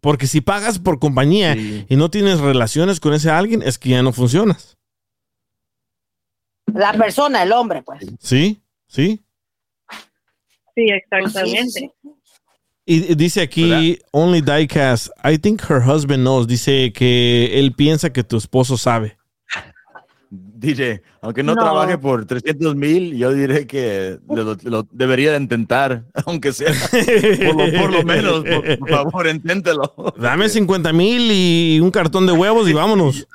Porque 0.00 0.26
si 0.28 0.40
pagas 0.40 0.78
por 0.78 0.98
compañía 1.00 1.54
Sí. 1.54 1.86
y 1.88 1.96
no 1.96 2.10
tienes 2.10 2.38
relaciones 2.40 3.00
con 3.00 3.12
ese 3.12 3.30
alguien, 3.30 3.62
es 3.62 3.78
que 3.78 3.90
ya 3.90 4.02
no 4.02 4.12
funcionas. 4.12 4.78
La 6.72 6.92
persona, 6.92 7.42
el 7.42 7.52
hombre, 7.52 7.82
pues. 7.82 8.06
¿Sí? 8.20 8.62
¿Sí? 8.86 9.20
Sí, 10.76 10.86
Sí, 10.86 10.90
exactamente. 10.92 11.64
sí, 11.70 11.90
sí. 12.02 12.14
Y 12.86 13.14
dice 13.14 13.42
aquí, 13.42 13.98
only 14.10 14.40
diecast, 14.40 15.08
I 15.22 15.38
think 15.38 15.62
her 15.70 15.80
husband 15.80 16.22
knows. 16.22 16.46
Dice 16.46 16.92
que 16.92 17.58
él 17.58 17.72
piensa 17.72 18.10
que 18.12 18.24
tu 18.24 18.36
esposo 18.36 18.76
sabe. 18.76 19.16
DJ, 20.30 21.02
aunque 21.22 21.42
no, 21.42 21.54
No. 21.54 21.62
trabaje 21.62 21.96
por 21.98 22.24
300 22.26 22.76
mil, 22.76 23.16
yo 23.16 23.32
diré 23.32 23.66
que 23.66 24.18
lo, 24.28 24.56
lo 24.62 24.86
debería 24.92 25.32
de 25.32 25.38
intentar, 25.38 26.04
aunque 26.26 26.52
sea 26.52 26.72
por 27.46 27.56
lo, 27.56 27.80
por 27.80 27.92
lo 27.92 28.02
menos, 28.04 28.44
por, 28.44 28.78
por 28.78 28.88
favor, 28.90 29.26
inténtelo. 29.34 29.94
Dame 30.18 30.48
50 30.48 30.92
mil 30.92 31.30
y 31.32 31.80
un 31.80 31.90
cartón 31.90 32.26
de 32.26 32.32
huevos 32.32 32.68
y 32.68 32.72
vámonos. 32.74 33.26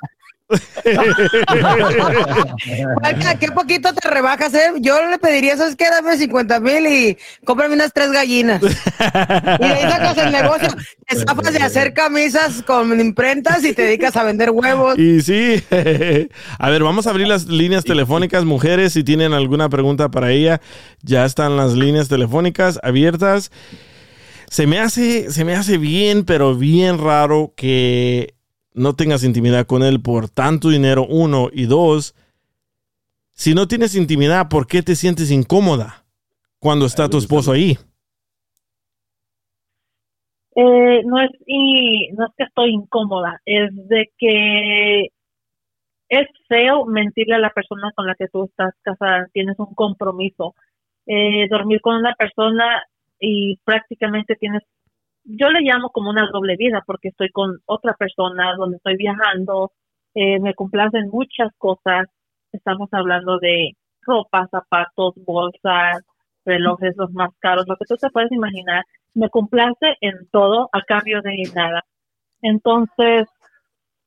Qué 3.40 3.48
poquito 3.52 3.92
te 3.92 4.08
rebajas, 4.08 4.54
¿eh? 4.54 4.72
Yo 4.80 5.04
le 5.08 5.18
pediría, 5.18 5.56
¿sabes 5.56 5.74
qué? 5.74 5.86
Dame 5.90 6.16
50 6.16 6.60
mil 6.60 6.86
y 6.86 7.18
cómprame 7.44 7.74
unas 7.74 7.92
tres 7.92 8.12
gallinas. 8.12 8.62
Y 8.62 8.66
ahí 9.64 9.82
sacas 9.82 10.16
el 10.18 10.30
negocio, 10.32 10.68
te 11.06 11.16
zafas 11.16 11.52
de 11.52 11.58
hacer 11.62 11.92
camisas 11.94 12.62
con 12.62 12.98
imprentas 13.00 13.64
y 13.64 13.72
te 13.72 13.82
dedicas 13.82 14.16
a 14.16 14.22
vender 14.22 14.50
huevos. 14.50 14.96
Y 14.98 15.20
sí. 15.20 15.64
A 16.58 16.70
ver, 16.70 16.82
vamos 16.82 17.06
a 17.06 17.10
abrir 17.10 17.26
las 17.26 17.46
líneas 17.46 17.84
telefónicas, 17.84 18.44
mujeres, 18.44 18.92
si 18.92 19.02
tienen 19.02 19.32
alguna 19.32 19.68
pregunta 19.68 20.10
para 20.10 20.30
ella. 20.30 20.60
Ya 21.02 21.24
están 21.24 21.56
las 21.56 21.72
líneas 21.72 22.08
telefónicas 22.08 22.78
abiertas. 22.82 23.50
Se 24.48 24.68
me 24.68 24.78
hace, 24.78 25.32
se 25.32 25.44
me 25.44 25.56
hace 25.56 25.76
bien, 25.76 26.24
pero 26.24 26.54
bien 26.54 26.98
raro 26.98 27.52
que 27.56 28.35
no 28.76 28.94
tengas 28.94 29.24
intimidad 29.24 29.66
con 29.66 29.82
él 29.82 30.00
por 30.00 30.28
tanto 30.28 30.68
dinero, 30.68 31.04
uno, 31.08 31.48
y 31.52 31.66
dos, 31.66 32.14
si 33.32 33.54
no 33.54 33.66
tienes 33.66 33.96
intimidad, 33.96 34.48
¿por 34.48 34.66
qué 34.66 34.82
te 34.82 34.94
sientes 34.94 35.30
incómoda 35.30 36.04
cuando 36.58 36.86
está 36.86 37.08
tu 37.08 37.18
esposo 37.18 37.52
ahí? 37.52 37.76
Eh, 40.54 41.02
no 41.04 41.20
es 41.20 41.30
y 41.46 42.08
no 42.12 42.26
es 42.26 42.32
que 42.36 42.44
estoy 42.44 42.70
incómoda, 42.70 43.42
es 43.44 43.70
de 43.88 44.10
que 44.16 45.08
es 46.08 46.28
feo 46.48 46.86
mentirle 46.86 47.34
a 47.34 47.38
la 47.38 47.50
persona 47.50 47.92
con 47.94 48.06
la 48.06 48.14
que 48.14 48.28
tú 48.28 48.44
estás 48.44 48.72
casada, 48.82 49.26
tienes 49.32 49.58
un 49.58 49.74
compromiso. 49.74 50.54
Eh, 51.06 51.46
dormir 51.48 51.80
con 51.80 51.96
una 51.96 52.14
persona 52.14 52.82
y 53.20 53.58
prácticamente 53.64 54.34
tienes, 54.36 54.62
yo 55.26 55.50
le 55.50 55.60
llamo 55.60 55.90
como 55.90 56.10
una 56.10 56.28
doble 56.32 56.56
vida 56.56 56.82
porque 56.86 57.08
estoy 57.08 57.30
con 57.30 57.58
otra 57.66 57.94
persona 57.94 58.54
donde 58.56 58.76
estoy 58.76 58.96
viajando, 58.96 59.72
eh, 60.14 60.38
me 60.40 60.54
complacen 60.54 61.08
muchas 61.10 61.50
cosas, 61.58 62.06
estamos 62.52 62.88
hablando 62.92 63.38
de 63.38 63.72
ropa, 64.02 64.46
zapatos, 64.50 65.14
bolsas, 65.26 66.04
relojes 66.44 66.96
los 66.96 67.12
más 67.12 67.30
caros, 67.40 67.66
lo 67.68 67.76
que 67.76 67.86
tú 67.86 67.96
te 67.96 68.10
puedes 68.10 68.30
imaginar, 68.30 68.84
me 69.14 69.28
complace 69.28 69.96
en 70.00 70.28
todo 70.30 70.68
a 70.72 70.82
cambio 70.82 71.20
de 71.22 71.42
nada. 71.54 71.82
Entonces, 72.40 73.28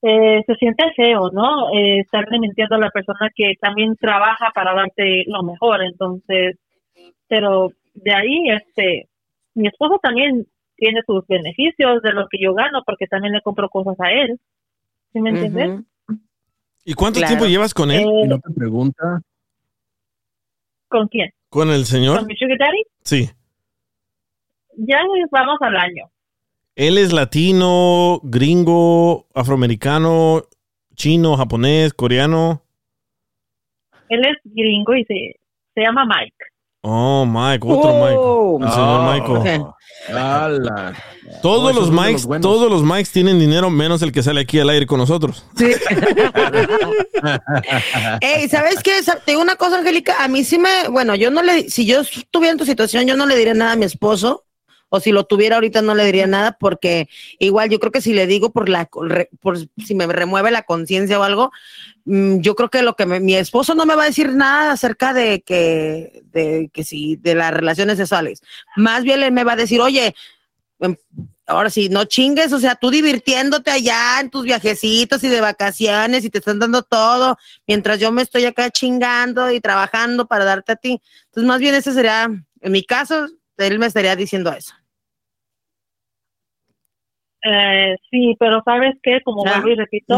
eh, 0.02 0.44
se 0.46 0.56
siente 0.56 0.94
feo, 0.96 1.30
¿no? 1.32 1.70
Eh, 1.74 2.00
estarle 2.00 2.40
mintiendo 2.40 2.76
a 2.76 2.80
la 2.80 2.90
persona 2.92 3.30
que 3.36 3.56
también 3.60 3.96
trabaja 3.98 4.52
para 4.56 4.74
darte 4.74 5.26
lo 5.28 5.44
mejor. 5.44 5.82
Entonces, 5.84 6.58
pero 7.28 7.72
de 7.94 8.14
ahí, 8.14 8.50
este, 8.50 9.10
mi 9.56 9.68
esposo 9.68 10.00
también 10.02 10.48
tiene 10.80 11.02
sus 11.06 11.26
beneficios 11.28 12.02
de 12.02 12.14
lo 12.14 12.28
que 12.30 12.38
yo 12.42 12.54
gano 12.54 12.84
porque 12.86 13.08
también 13.08 13.34
le 13.34 13.42
compro 13.42 13.70
cosas 13.70 13.96
a 14.00 14.12
él. 14.12 14.40
¿Sí 15.14 15.20
me 15.22 15.30
entiendes? 15.32 15.82
¿Y 16.86 16.94
cuánto 16.94 17.20
Claro. 17.20 17.32
tiempo 17.32 17.46
llevas 17.46 17.74
con 17.74 17.92
él? 17.92 18.02
Eh, 18.02 18.22
Y 18.26 18.28
no 18.28 18.40
te 18.40 18.52
pregunta. 18.54 19.22
¿Con 20.88 21.08
quién? 21.08 21.30
¿Con 21.50 21.70
el 21.70 21.86
señor? 21.86 22.20
¿Con 22.20 22.28
mi 22.28 22.36
sugar 22.36 22.58
daddy? 22.58 22.84
Sí. 23.04 23.30
Ya 24.78 25.00
vamos 25.32 25.58
al 25.62 25.76
año. 25.76 26.10
Él 26.76 26.98
es 26.98 27.12
latino, 27.12 28.20
gringo, 28.24 29.28
afroamericano, 29.36 30.44
chino, 30.96 31.36
japonés, 31.36 31.94
coreano. 31.94 32.64
Él 34.08 34.22
es 34.26 34.38
gringo 34.46 34.96
y 34.96 35.04
se, 35.06 35.40
se 35.76 35.82
llama 35.82 36.06
Mike. 36.06 36.36
Oh, 36.82 37.26
Mike, 37.26 37.68
otro 37.68 37.92
Oh. 37.92 38.58
Mike. 38.60 38.66
El 38.66 38.72
señor 38.72 39.00
Oh. 39.00 39.12
Michael. 39.12 39.66
Todos 41.42 41.76
Oh, 41.76 41.80
los 41.80 41.92
Mikes, 41.92 42.26
los 42.28 42.42
todos 42.42 42.72
los 42.72 42.84
Mikes 42.84 43.10
tienen 43.12 43.38
dinero 43.40 43.70
menos 43.70 44.02
el 44.02 44.12
que 44.12 44.24
sale 44.24 44.42
aquí 44.42 44.60
al 44.60 44.70
aire 44.70 44.86
con 44.88 44.98
nosotros. 45.00 45.46
Sí. 45.58 45.72
Ey, 48.22 48.48
¿sabes 48.50 48.82
qué? 48.82 48.94
Te 49.26 49.32
digo 49.32 49.42
una 49.42 49.56
cosa, 49.56 49.78
Angélica. 49.78 50.24
A 50.24 50.28
mí 50.28 50.44
sí 50.44 50.58
me, 50.58 50.88
bueno, 50.90 51.16
yo 51.16 51.30
no 51.32 51.44
le, 51.44 51.70
si 51.70 51.86
yo 51.86 52.02
estuviera 52.02 52.52
en 52.54 52.58
tu 52.58 52.66
situación, 52.66 53.06
yo 53.06 53.16
no 53.16 53.26
le 53.26 53.36
diría 53.36 53.54
nada 53.54 53.74
a 53.74 53.76
mi 53.76 53.86
esposo. 53.86 54.46
O 54.90 55.00
si 55.00 55.12
lo 55.12 55.26
tuviera 55.26 55.56
ahorita 55.56 55.82
no 55.82 55.96
le 55.96 56.06
diría 56.06 56.28
nada 56.28 56.58
porque 56.60 57.08
igual 57.40 57.70
yo 57.70 57.80
creo 57.80 57.92
que 57.92 58.02
si 58.02 58.14
le 58.14 58.28
digo 58.28 58.52
por 58.52 58.70
la 58.70 58.86
por 59.40 59.58
si 59.58 59.96
me 59.96 60.08
remueve 60.08 60.52
la 60.52 60.64
conciencia 60.64 61.20
o 61.20 61.24
algo, 61.24 61.52
mm, 62.06 62.40
yo 62.42 62.56
creo 62.56 62.70
que 62.70 62.82
lo 62.84 62.96
que 62.96 63.06
mi 63.06 63.36
esposo 63.36 63.76
no 63.76 63.86
me 63.86 63.96
va 63.96 64.04
a 64.04 64.08
decir 64.08 64.34
nada 64.34 64.72
acerca 64.74 65.14
de 65.14 65.42
que 65.42 66.22
de 66.32 66.70
que 66.74 66.84
si 66.84 67.16
de 67.18 67.36
las 67.36 67.54
relaciones 67.54 67.98
sexuales. 67.98 68.42
Más 68.76 69.04
bien 69.04 69.22
él 69.24 69.32
me 69.32 69.44
va 69.44 69.54
a 69.54 69.56
decir, 69.56 69.80
"Oye, 69.82 70.16
em, 70.80 70.96
ahora 71.50 71.70
sí, 71.70 71.90
no 71.90 72.06
chingues, 72.06 72.54
o 72.54 72.60
sea, 72.60 72.76
tú 72.76 72.92
divirtiéndote 72.92 73.72
allá 73.72 74.20
en 74.22 74.30
tus 74.30 74.44
viajecitos 74.44 75.24
y 75.24 75.28
de 75.28 75.42
vacaciones 75.42 76.24
y 76.24 76.30
te 76.30 76.38
están 76.40 76.60
dando 76.60 76.84
todo, 76.84 77.38
mientras 77.68 78.00
yo 78.00 78.12
me 78.12 78.22
estoy 78.22 78.46
acá 78.46 78.70
chingando 78.70 79.52
y 79.52 79.60
trabajando 79.60 80.28
para 80.28 80.46
darte 80.46 80.74
a 80.74 80.76
ti. 80.76 81.02
Entonces, 81.26 81.48
más 81.48 81.60
bien 81.60 81.76
ese 81.76 81.92
sería, 81.94 82.26
en 82.62 82.72
mi 82.72 82.84
caso, 82.84 83.28
él 83.58 83.80
me 83.80 83.88
estaría 83.88 84.16
diciendo 84.16 84.52
eso. 84.54 84.74
Eh, 87.44 87.96
sí, 88.10 88.36
pero 88.40 88.62
sabes 88.66 88.96
qué, 89.02 89.22
como 89.22 89.44
Ah, 89.46 89.52
vuelvo 89.62 89.70
y 89.70 89.76
repito, 89.76 90.16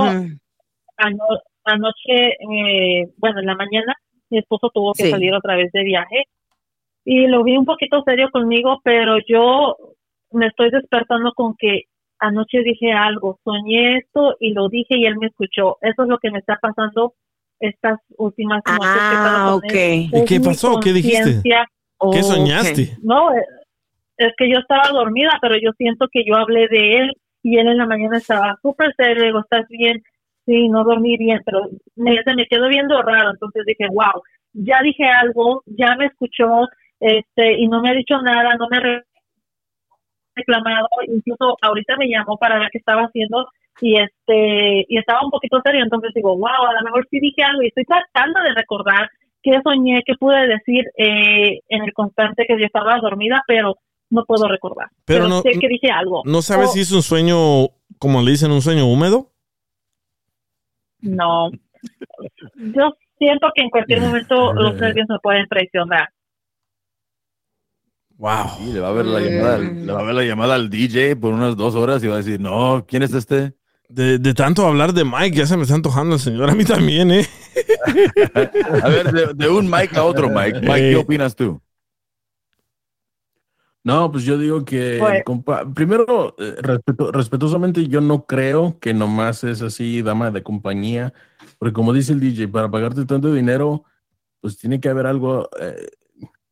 ano- 0.97 1.23
anoche, 1.63 2.29
eh, 2.39 3.07
bueno, 3.17 3.39
en 3.39 3.45
la 3.45 3.55
mañana, 3.55 3.95
mi 4.29 4.39
esposo 4.39 4.69
tuvo 4.73 4.93
que 4.93 5.03
Sí. 5.05 5.11
salir 5.11 5.33
otra 5.33 5.55
vez 5.55 5.71
de 5.71 5.83
viaje 5.83 6.23
y 7.05 7.27
lo 7.27 7.43
vi 7.43 7.57
un 7.57 7.65
poquito 7.65 8.01
serio 8.03 8.29
conmigo, 8.31 8.79
pero 8.83 9.17
yo 9.27 9.75
me 10.31 10.47
estoy 10.47 10.69
despertando 10.71 11.33
con 11.33 11.55
que 11.57 11.83
anoche 12.19 12.61
dije 12.63 12.91
algo, 12.91 13.39
soñé 13.43 13.97
esto 13.97 14.37
y 14.39 14.53
lo 14.53 14.69
dije 14.69 14.97
y 14.97 15.05
él 15.05 15.17
me 15.17 15.27
escuchó. 15.27 15.77
Eso 15.81 16.03
es 16.03 16.07
lo 16.09 16.17
que 16.19 16.31
me 16.31 16.39
está 16.39 16.57
pasando 16.61 17.13
estas 17.59 17.99
últimas 18.17 18.61
noches. 18.67 19.01
que 19.09 19.15
Ah, 19.15 19.47
él. 19.47 19.53
ok. 19.55 19.73
¿Y 20.21 20.25
qué 20.25 20.39
pasó? 20.39 20.79
¿Qué 20.79 20.93
dijiste? 20.93 21.41
¿Qué 21.43 21.63
Ok. 21.97 22.15
soñaste? 22.23 22.97
No, 23.03 23.33
eh, 23.35 23.43
es 24.27 24.33
que 24.37 24.49
yo 24.51 24.59
estaba 24.59 24.89
dormida, 24.91 25.31
pero 25.41 25.55
yo 25.57 25.71
siento 25.77 26.07
que 26.11 26.23
yo 26.25 26.35
hablé 26.35 26.67
de 26.67 26.97
él 26.99 27.13
y 27.43 27.57
él 27.57 27.67
en 27.67 27.77
la 27.77 27.85
mañana 27.87 28.17
estaba 28.17 28.57
súper 28.61 28.93
serio, 28.95 29.23
digo, 29.25 29.39
¿estás 29.39 29.67
bien? 29.69 30.03
Sí, 30.45 30.69
no 30.69 30.83
dormí 30.83 31.17
bien, 31.17 31.41
pero 31.45 31.61
me, 31.95 32.17
me 32.35 32.47
quedó 32.47 32.67
viendo 32.67 33.01
raro, 33.01 33.31
entonces 33.31 33.63
dije, 33.65 33.87
wow, 33.91 34.21
ya 34.53 34.81
dije 34.81 35.05
algo, 35.05 35.63
ya 35.65 35.95
me 35.95 36.07
escuchó, 36.07 36.67
este, 36.99 37.53
y 37.59 37.67
no 37.67 37.81
me 37.81 37.89
ha 37.89 37.93
dicho 37.93 38.21
nada, 38.21 38.55
no 38.55 38.67
me 38.69 38.77
ha 38.77 38.79
re- 38.81 39.03
reclamado, 40.35 40.87
incluso 41.07 41.57
ahorita 41.61 41.97
me 41.97 42.07
llamó 42.07 42.37
para 42.37 42.59
ver 42.59 42.69
qué 42.71 42.77
estaba 42.77 43.03
haciendo 43.03 43.47
y 43.81 43.97
este, 43.97 44.85
y 44.87 44.97
estaba 44.97 45.21
un 45.23 45.31
poquito 45.31 45.59
serio, 45.63 45.83
entonces 45.83 46.11
digo, 46.13 46.37
wow, 46.37 46.67
a 46.69 46.73
lo 46.73 46.81
mejor 46.83 47.07
sí 47.09 47.19
dije 47.19 47.43
algo 47.43 47.61
y 47.63 47.67
estoy 47.67 47.83
tratando 47.85 48.41
de 48.41 48.53
recordar 48.53 49.09
qué 49.43 49.59
soñé, 49.63 50.03
qué 50.05 50.13
pude 50.15 50.47
decir 50.47 50.85
eh, 50.97 51.59
en 51.69 51.83
el 51.83 51.93
constante 51.93 52.45
que 52.45 52.57
yo 52.59 52.65
estaba 52.65 52.97
dormida, 52.99 53.41
pero 53.47 53.75
no 54.11 54.23
puedo 54.25 54.47
recordar. 54.47 54.89
Pero 55.05 55.25
Pero, 55.25 55.27
no- 55.29 55.41
sé 55.41 55.51
que 55.59 55.67
dije 55.67 55.89
algo. 55.91 56.21
¿No 56.25 56.41
sabes 56.43 56.69
Oh, 56.69 56.73
si 56.73 56.81
es 56.81 56.91
un 56.91 57.01
sueño, 57.01 57.69
como 57.97 58.21
le 58.21 58.31
dicen, 58.31 58.51
un 58.51 58.61
sueño 58.61 58.85
húmedo? 58.85 59.31
No. 60.99 61.49
Yo 62.55 62.91
siento 63.17 63.47
que 63.55 63.63
en 63.63 63.69
cualquier 63.71 64.01
momento 64.01 64.53
los 64.53 64.75
nervios 64.75 65.07
me 65.09 65.17
pueden 65.19 65.47
traicionar. 65.47 66.09
Wow. 68.17 68.49
Sí, 68.59 68.71
le 68.73 68.79
va 68.79 68.89
a 68.89 68.91
ver 68.91 69.05
la 69.05 69.19
llamada, 69.19 69.55
al- 69.55 69.85
le 69.85 69.91
va 69.93 69.99
a 70.01 70.03
ver 70.03 70.13
la 70.13 70.23
llamada 70.23 70.53
al 70.55 70.69
DJ 70.69 71.15
por 71.15 71.33
unas 71.33 71.55
dos 71.57 71.73
horas 71.73 72.03
y 72.03 72.07
va 72.07 72.15
a 72.15 72.17
decir, 72.17 72.39
no, 72.39 72.85
¿quién 72.87 73.01
es 73.01 73.13
este? 73.13 73.55
De, 73.89 74.19
de 74.19 74.33
tanto 74.33 74.65
hablar 74.65 74.93
de 74.93 75.03
Mike, 75.03 75.35
ya 75.37 75.45
se 75.47 75.57
me 75.57 75.63
está 75.63 75.73
antojando 75.75 76.15
el 76.15 76.21
señor. 76.21 76.49
A 76.49 76.53
mí 76.55 76.63
también, 76.63 77.11
¿eh? 77.11 77.25
A 78.83 78.87
ver, 78.89 79.11
de, 79.11 79.33
de 79.33 79.49
un 79.49 79.69
Mike 79.69 79.97
a 79.97 80.03
otro 80.03 80.29
Mike. 80.29 80.61
Mike, 80.61 80.91
¿qué 80.91 80.95
opinas 80.95 81.35
tú? 81.35 81.59
No, 83.83 84.11
pues 84.11 84.23
yo 84.25 84.37
digo 84.37 84.63
que, 84.63 84.97
Pues- 84.99 85.15
el 85.15 85.23
compa- 85.23 85.73
primero, 85.73 86.35
eh, 86.37 86.55
respetuosamente, 87.11 87.87
yo 87.87 87.99
no 88.01 88.25
creo 88.25 88.77
que 88.79 88.93
nomás 88.93 89.43
es 89.43 89.61
así, 89.61 90.01
dama 90.03 90.29
de 90.29 90.43
compañía, 90.43 91.13
porque 91.57 91.73
como 91.73 91.91
dice 91.91 92.13
el 92.13 92.19
DJ, 92.19 92.47
para 92.47 92.69
pagarte 92.69 93.05
tanto 93.05 93.33
dinero, 93.33 93.83
pues 94.39 94.57
tiene 94.57 94.79
que 94.79 94.89
haber 94.89 95.07
algo 95.07 95.49
eh, 95.59 95.87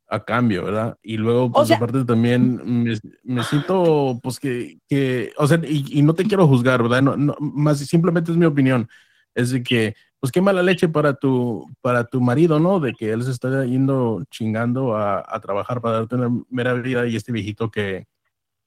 a 0.07 0.25
cambio, 0.25 0.63
¿verdad? 0.63 0.97
Y 1.03 1.17
luego, 1.17 1.51
pues 1.51 1.67
sea- 1.67 1.77
aparte 1.77 2.03
también 2.03 2.61
me, 2.83 2.97
me 3.23 3.43
siento, 3.43 4.19
pues 4.23 4.39
que, 4.39 4.79
que 4.89 5.31
o 5.37 5.45
sea, 5.47 5.59
y, 5.63 5.85
y 5.99 6.01
no 6.01 6.15
te 6.15 6.23
quiero 6.25 6.47
juzgar, 6.47 6.81
¿verdad? 6.81 7.03
No, 7.03 7.15
no, 7.15 7.35
más 7.39 7.77
simplemente 7.77 8.31
es 8.31 8.37
mi 8.37 8.45
opinión, 8.45 8.89
es 9.35 9.51
de 9.51 9.63
que, 9.63 9.95
pues 10.19 10.31
qué 10.31 10.41
mala 10.41 10.63
leche 10.63 10.89
para 10.89 11.13
tu, 11.13 11.67
para 11.81 12.03
tu 12.05 12.21
marido, 12.21 12.59
¿no? 12.59 12.79
De 12.79 12.93
que 12.93 13.11
él 13.11 13.23
se 13.23 13.31
está 13.31 13.65
yendo 13.65 14.23
chingando 14.29 14.95
a, 14.95 15.23
a 15.27 15.39
trabajar 15.39 15.81
para 15.81 15.99
darte 15.99 16.15
una 16.15 16.29
mera 16.49 16.73
vida 16.73 17.07
y 17.07 17.15
este 17.15 17.31
viejito 17.31 17.71
que, 17.71 18.07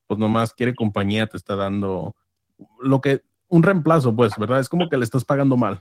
pues 0.07 0.19
nomás 0.19 0.53
quiere 0.53 0.75
compañía, 0.75 1.27
te 1.27 1.37
está 1.37 1.57
dando 1.57 2.15
lo 2.81 3.01
que, 3.01 3.23
un 3.49 3.63
reemplazo, 3.63 4.15
pues, 4.15 4.33
¿verdad? 4.39 4.61
Es 4.61 4.69
como 4.69 4.89
que 4.89 4.97
le 4.97 5.05
estás 5.05 5.25
pagando 5.25 5.57
mal. 5.57 5.81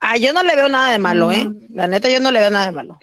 Ah, 0.00 0.16
yo 0.16 0.32
no 0.32 0.42
le 0.42 0.54
veo 0.54 0.68
nada 0.68 0.92
de 0.92 0.98
malo, 0.98 1.32
¿eh? 1.32 1.48
La 1.70 1.86
neta, 1.86 2.08
yo 2.08 2.20
no 2.20 2.30
le 2.30 2.40
veo 2.40 2.50
nada 2.50 2.66
de 2.66 2.72
malo. 2.72 2.98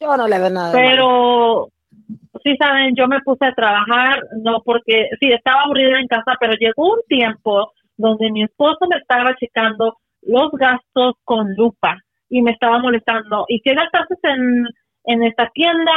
Yo 0.00 0.16
no 0.16 0.26
le 0.26 0.38
veo 0.38 0.50
nada 0.50 0.72
de 0.72 0.74
malo. 0.74 0.90
Pero, 0.90 2.40
sí 2.42 2.56
saben, 2.56 2.94
yo 2.96 3.06
me 3.06 3.20
puse 3.20 3.46
a 3.46 3.54
trabajar, 3.54 4.20
no 4.42 4.62
porque, 4.64 5.08
sí, 5.20 5.30
estaba 5.32 5.62
aburrida 5.62 6.00
en 6.00 6.08
casa, 6.08 6.32
pero 6.40 6.54
llegó 6.54 6.94
un 6.94 7.00
tiempo 7.08 7.72
donde 8.00 8.30
mi 8.30 8.42
esposo 8.44 8.78
me 8.88 8.96
estaba 8.96 9.34
checando 9.36 9.96
los 10.22 10.50
gastos 10.52 11.14
con 11.24 11.54
lupa 11.56 11.96
y 12.28 12.42
me 12.42 12.52
estaba 12.52 12.78
molestando. 12.78 13.44
¿Y 13.48 13.60
qué 13.62 13.74
gastaste 13.74 14.14
en, 14.24 14.66
en 15.04 15.22
esta 15.24 15.48
tienda? 15.54 15.92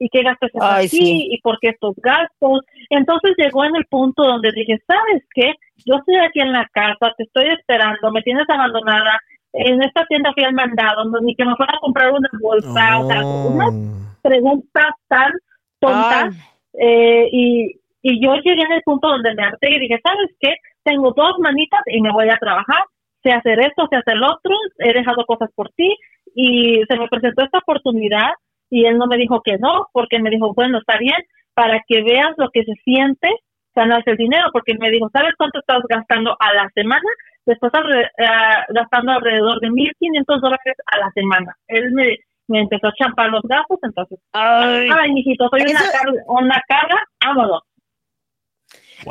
¿Y 0.00 0.08
qué 0.10 0.22
gastas 0.22 0.50
Ay, 0.60 0.86
aquí? 0.86 0.96
sí. 0.96 1.28
¿Y 1.32 1.40
por 1.40 1.58
qué 1.60 1.70
estos 1.70 1.94
gastos? 1.96 2.60
Entonces 2.90 3.32
llegó 3.36 3.64
en 3.64 3.76
el 3.76 3.84
punto 3.86 4.22
donde 4.22 4.52
dije, 4.52 4.78
¿sabes 4.86 5.24
qué? 5.34 5.52
Yo 5.86 5.96
estoy 5.96 6.16
aquí 6.16 6.40
en 6.40 6.52
la 6.52 6.66
casa, 6.72 7.12
te 7.16 7.24
estoy 7.24 7.46
esperando, 7.48 8.10
me 8.12 8.22
tienes 8.22 8.44
abandonada. 8.48 9.18
En 9.52 9.82
esta 9.82 10.04
tienda 10.06 10.32
fui 10.34 10.44
al 10.44 10.52
mandado, 10.52 11.04
ni 11.22 11.34
que 11.34 11.44
me 11.44 11.56
fuera 11.56 11.72
a 11.74 11.80
comprar 11.80 12.12
una 12.12 12.28
bolsa, 12.40 12.98
o 13.00 13.06
sea, 13.08 13.20
unas 13.44 13.68
Oh. 13.74 14.20
preguntas 14.22 14.90
tan 15.08 15.32
tontas 15.80 16.34
Ah, 16.36 16.48
eh, 16.80 17.28
y, 17.32 17.80
y 18.02 18.22
yo 18.24 18.34
llegué 18.36 18.62
en 18.62 18.72
el 18.72 18.82
punto 18.82 19.08
donde 19.08 19.34
me 19.34 19.42
harté 19.44 19.74
y 19.74 19.80
dije, 19.80 19.98
¿sabes 20.04 20.30
qué? 20.40 20.54
Tengo 20.88 21.12
dos 21.12 21.38
manitas 21.38 21.80
y 21.86 22.00
me 22.00 22.12
voy 22.12 22.28
a 22.30 22.36
trabajar, 22.38 22.82
sé 23.22 23.30
hacer 23.32 23.60
esto, 23.60 23.86
sé 23.90 23.96
hacer 23.96 24.16
lo 24.16 24.26
otro, 24.26 24.54
he 24.78 24.92
dejado 24.92 25.24
cosas 25.26 25.50
por 25.54 25.68
ti 25.76 25.96
y 26.34 26.82
se 26.88 26.96
me 26.96 27.08
presentó 27.08 27.44
esta 27.44 27.58
oportunidad 27.58 28.30
y 28.70 28.84
él 28.86 28.96
no 28.98 29.06
me 29.06 29.16
dijo 29.16 29.40
que 29.42 29.58
no, 29.58 29.86
porque 29.92 30.18
me 30.18 30.30
dijo, 30.30 30.54
bueno, 30.54 30.78
está 30.78 30.96
bien, 30.98 31.16
para 31.54 31.82
que 31.86 32.02
veas 32.02 32.32
lo 32.36 32.48
que 32.50 32.64
se 32.64 32.72
siente 32.84 33.28
ganarse 33.74 34.10
el 34.12 34.16
dinero, 34.16 34.48
porque 34.52 34.74
me 34.78 34.90
dijo, 34.90 35.08
¿sabes 35.12 35.32
cuánto 35.36 35.58
estás 35.60 35.82
gastando 35.88 36.36
a 36.40 36.52
la 36.54 36.68
semana? 36.74 37.08
Estás 37.46 37.72
alre- 37.72 38.10
ah, 38.26 38.64
gastando 38.70 39.12
alrededor 39.12 39.60
de 39.60 39.68
1.500 39.70 40.40
dólares 40.40 40.74
a 40.86 40.98
la 40.98 41.10
semana. 41.12 41.54
Él 41.68 41.92
me, 41.92 42.16
me 42.48 42.60
empezó 42.60 42.88
a 42.88 42.94
champar 42.94 43.28
los 43.30 43.42
gastos, 43.44 43.78
entonces 43.82 44.18
ay. 44.32 44.88
Ay, 44.98 45.12
mijito, 45.12 45.48
soy 45.48 45.62
una, 45.62 45.70
Eso- 45.80 45.92
car- 45.92 46.24
una 46.26 46.62
carga, 46.68 46.98
vámonos. 47.24 47.62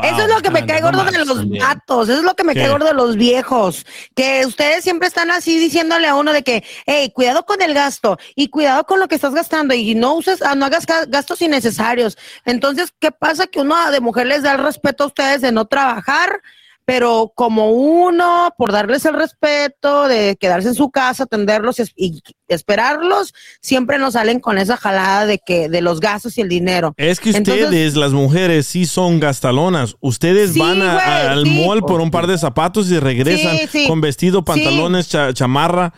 Eso 0.03 0.21
es 0.23 0.27
lo 0.27 0.41
que 0.41 0.49
me 0.49 0.65
cae 0.65 0.81
gordo 0.81 1.03
de 1.05 1.25
los 1.25 1.49
vatos, 1.49 2.09
eso 2.09 2.17
es 2.19 2.23
lo 2.23 2.35
que 2.35 2.43
me 2.43 2.53
¿Qué? 2.53 2.61
cae 2.61 2.69
gordo 2.71 2.87
de 2.87 2.93
los 2.93 3.15
viejos, 3.15 3.85
que 4.15 4.45
ustedes 4.45 4.83
siempre 4.83 5.07
están 5.07 5.31
así 5.31 5.57
diciéndole 5.59 6.07
a 6.07 6.15
uno 6.15 6.33
de 6.33 6.43
que, 6.43 6.63
hey, 6.85 7.11
cuidado 7.13 7.45
con 7.45 7.61
el 7.61 7.73
gasto 7.73 8.17
y 8.35 8.49
cuidado 8.49 8.83
con 8.85 8.99
lo 8.99 9.07
que 9.07 9.15
estás 9.15 9.33
gastando 9.33 9.73
y 9.73 9.95
no 9.95 10.15
uses, 10.15 10.41
ah, 10.41 10.55
no 10.55 10.65
hagas 10.65 10.85
ga- 10.85 11.05
gastos 11.07 11.41
innecesarios. 11.41 12.17
Entonces, 12.45 12.93
¿qué 12.99 13.11
pasa? 13.11 13.47
Que 13.47 13.61
uno 13.61 13.89
de 13.91 13.99
mujer 14.01 14.27
les 14.27 14.43
da 14.43 14.53
el 14.53 14.59
respeto 14.63 15.05
a 15.05 15.07
ustedes 15.07 15.41
de 15.41 15.51
no 15.51 15.65
trabajar, 15.65 16.41
pero 16.89 17.33
como 17.35 17.71
uno, 17.71 18.49
por 18.57 18.71
darles 18.71 19.03
el 19.03 19.13
respeto 19.13 20.07
de 20.07 20.37
quedarse 20.39 20.69
en 20.69 20.73
su 20.73 20.89
casa, 20.89 21.23
atenderlos 21.23 21.79
y, 21.79 21.81
es- 21.81 21.91
y 21.97 22.21
esperarlos, 22.47 23.33
siempre 23.61 23.97
nos 23.99 24.13
salen 24.13 24.39
con 24.39 24.57
esa 24.57 24.77
jalada 24.77 25.25
de 25.25 25.37
que, 25.37 25.67
de 25.67 25.81
los 25.81 25.99
gastos 25.99 26.37
y 26.37 26.41
el 26.41 26.47
dinero. 26.47 26.93
Es 26.95 27.19
que 27.19 27.31
Entonces- 27.31 27.65
ustedes, 27.65 27.95
las 27.97 28.13
mujeres, 28.13 28.67
sí 28.67 28.85
son 28.85 29.19
gastalonas. 29.19 29.97
Ustedes 29.99 30.53
Sí, 30.53 30.59
van 30.59 30.81
a- 30.81 30.93
güey, 30.93 31.05
al 31.27 31.43
sí. 31.43 31.65
mall 31.65 31.81
por 31.83 31.99
un 31.99 32.09
par 32.09 32.25
de 32.25 32.37
zapatos 32.37 32.89
y 32.89 32.97
regresan 32.99 33.57
Sí, 33.69 33.85
con 33.85 33.99
vestido, 33.99 34.45
pantalones, 34.45 35.09
cha- 35.09 35.33
chamarra. 35.33 35.93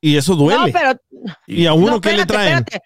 Y 0.00 0.16
eso 0.16 0.36
duele. 0.36 0.72
No, 0.72 0.72
pero 0.72 0.92
¿Y 1.48 1.66
a 1.66 1.72
uno 1.74 1.94
No, 1.94 2.00
qué 2.00 2.12
le 2.14 2.24
traen? 2.26 2.58
espérate. 2.58 2.80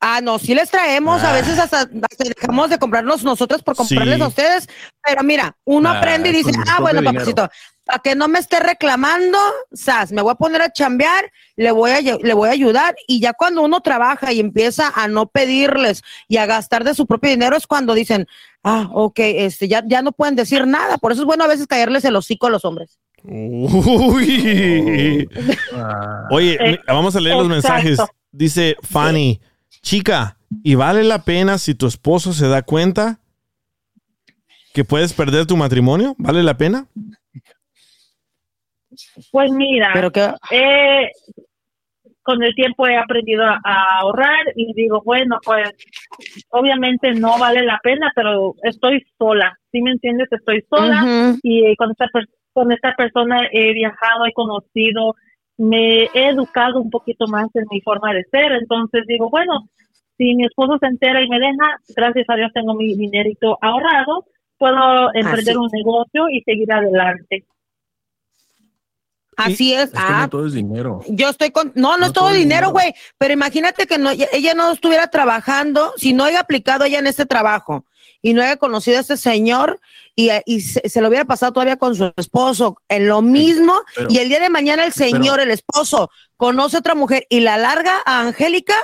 Ah, 0.00 0.20
no, 0.22 0.38
sí 0.38 0.54
les 0.54 0.70
traemos, 0.70 1.22
a 1.22 1.30
Ah. 1.30 1.32
veces 1.32 1.58
hasta, 1.58 1.80
hasta 1.80 2.24
dejamos 2.36 2.70
de 2.70 2.78
comprarnos 2.78 3.24
nosotros 3.24 3.62
por 3.62 3.74
comprarles 3.74 4.16
Sí. 4.16 4.22
a 4.22 4.28
ustedes, 4.28 4.68
pero 5.04 5.22
mira, 5.24 5.56
uno 5.64 5.88
Ah, 5.90 5.98
aprende 5.98 6.28
y 6.28 6.32
dice, 6.32 6.52
ah, 6.68 6.78
bueno, 6.80 7.02
papacito, 7.02 7.48
para 7.84 7.98
que 8.00 8.14
no 8.14 8.28
me 8.28 8.38
esté 8.38 8.60
reclamando, 8.60 9.38
sas, 9.72 10.12
me 10.12 10.22
voy 10.22 10.32
a 10.32 10.36
poner 10.36 10.62
a 10.62 10.72
chambear, 10.72 11.32
le 11.56 11.72
voy 11.72 11.90
a, 11.90 12.00
le 12.00 12.32
voy 12.34 12.48
a 12.48 12.52
ayudar, 12.52 12.94
y 13.08 13.18
ya 13.18 13.32
cuando 13.32 13.62
uno 13.62 13.80
trabaja 13.80 14.32
y 14.32 14.38
empieza 14.38 14.92
a 14.94 15.08
no 15.08 15.26
pedirles 15.26 16.02
y 16.28 16.36
a 16.36 16.46
gastar 16.46 16.84
de 16.84 16.94
su 16.94 17.06
propio 17.06 17.30
dinero 17.30 17.56
es 17.56 17.66
cuando 17.66 17.94
dicen, 17.94 18.28
ah, 18.62 18.88
ok, 18.92 19.18
este, 19.18 19.66
ya, 19.66 19.82
ya 19.84 20.00
no 20.02 20.12
pueden 20.12 20.36
decir 20.36 20.64
nada, 20.66 20.98
por 20.98 21.10
eso 21.10 21.22
es 21.22 21.26
bueno 21.26 21.42
a 21.42 21.48
veces 21.48 21.66
caerles 21.66 22.04
el 22.04 22.14
hocico 22.14 22.46
a 22.46 22.50
los 22.50 22.64
hombres. 22.64 22.98
Uy. 23.24 25.28
Ah, 25.74 26.28
Oye, 26.30 26.56
Eh, 26.60 26.78
vamos 26.86 27.16
a 27.16 27.20
leer 27.20 27.36
los 27.36 27.46
exacto. 27.46 27.84
mensajes. 27.84 27.98
Dice 28.30 28.76
Fanny, 28.82 29.40
chica, 29.88 30.36
¿Y 30.62 30.74
vale 30.76 31.04
la 31.04 31.24
pena 31.24 31.58
si 31.58 31.74
tu 31.74 31.86
esposo 31.86 32.32
se 32.32 32.48
da 32.48 32.62
cuenta 32.62 33.18
que 34.72 34.82
puedes 34.84 35.12
perder 35.12 35.46
tu 35.46 35.56
matrimonio? 35.58 36.14
¿Vale 36.18 36.42
la 36.42 36.56
pena? 36.56 36.86
Pues 39.30 39.50
mira, 39.50 39.90
Pero 39.92 40.10
que, 40.10 40.30
eh, 40.50 41.10
con 42.22 42.42
el 42.42 42.54
tiempo 42.54 42.86
he 42.86 42.96
aprendido 42.96 43.44
a, 43.44 43.60
a 43.62 43.98
ahorrar 44.00 44.38
y 44.56 44.72
digo, 44.74 45.02
bueno, 45.04 45.38
pues 45.44 45.68
obviamente 46.50 47.12
no 47.12 47.38
vale 47.38 47.62
la 47.62 47.78
pena, 47.82 48.10
pero 48.14 48.54
estoy 48.62 49.04
sola, 49.18 49.58
¿sí 49.70 49.82
me 49.82 49.92
entiendes? 49.92 50.28
Estoy 50.30 50.64
sola 50.70 51.04
y 51.42 51.76
con 51.76 51.90
esta, 51.90 52.06
per- 52.12 52.28
con 52.54 52.72
esta 52.72 52.94
persona 52.96 53.40
he 53.52 53.72
viajado, 53.74 54.24
he 54.26 54.32
conocido, 54.32 55.14
me 55.58 56.04
he 56.04 56.28
educado 56.28 56.80
un 56.80 56.88
poquito 56.90 57.26
más 57.26 57.48
en 57.54 57.66
mi 57.70 57.80
forma 57.82 58.14
de 58.14 58.24
ser, 58.30 58.52
entonces 58.52 59.04
digo, 59.06 59.28
bueno, 59.28 59.68
si 60.16 60.34
mi 60.34 60.44
esposo 60.46 60.78
se 60.80 60.86
entera 60.86 61.20
y 61.22 61.28
me 61.28 61.38
deja, 61.38 61.78
gracias 61.96 62.26
a 62.28 62.36
Dios 62.36 62.50
tengo 62.54 62.74
mi 62.74 62.94
dinerito 62.96 63.58
ahorrado, 63.60 64.24
puedo 64.56 65.12
emprender 65.14 65.54
Así. 65.54 65.56
un 65.56 65.68
negocio 65.72 66.28
y 66.30 66.40
seguir 66.42 66.72
adelante. 66.72 67.44
Así 69.36 69.72
es. 69.72 69.84
Es 69.84 69.90
que 69.92 69.98
Ah, 70.00 70.22
no 70.22 70.30
todo 70.30 70.46
es 70.48 70.52
dinero. 70.52 71.00
Yo 71.08 71.28
estoy 71.28 71.50
con. 71.52 71.70
No, 71.76 71.92
no, 71.92 71.98
No 71.98 72.06
es 72.06 72.12
todo 72.12 72.24
todo 72.24 72.30
el 72.34 72.40
dinero, 72.40 72.68
dinero. 72.68 72.72
güey. 72.72 72.92
Pero 73.18 73.34
imagínate 73.34 73.86
que 73.86 73.96
no, 73.96 74.10
ella 74.10 74.54
no 74.54 74.72
estuviera 74.72 75.06
trabajando, 75.08 75.92
si 75.96 76.12
no 76.12 76.24
haya 76.24 76.40
aplicado 76.40 76.84
ella 76.84 76.98
en 76.98 77.06
este 77.06 77.24
trabajo 77.24 77.84
y 78.22 78.34
no 78.34 78.42
haya 78.42 78.56
conocido 78.56 78.98
a 78.98 79.00
este 79.00 79.16
señor 79.16 79.80
y, 80.16 80.30
y 80.46 80.60
se, 80.60 80.88
se 80.88 81.00
lo 81.00 81.08
hubiera 81.08 81.24
pasado 81.24 81.52
todavía 81.52 81.76
con 81.76 81.94
su 81.94 82.12
esposo 82.16 82.76
en 82.88 83.06
lo 83.08 83.22
mismo. 83.22 83.74
Pero- 83.94 84.08
y 84.10 84.18
el 84.18 84.28
día 84.28 84.40
de 84.40 84.50
mañana 84.50 84.84
el 84.84 84.92
señor, 84.92 85.40
el 85.40 85.50
esposo, 85.50 86.10
conoce 86.36 86.76
a 86.76 86.80
otra 86.80 86.94
mujer 86.94 87.26
y 87.30 87.40
la 87.40 87.56
larga 87.58 87.98
a 88.04 88.20
Angélica, 88.20 88.74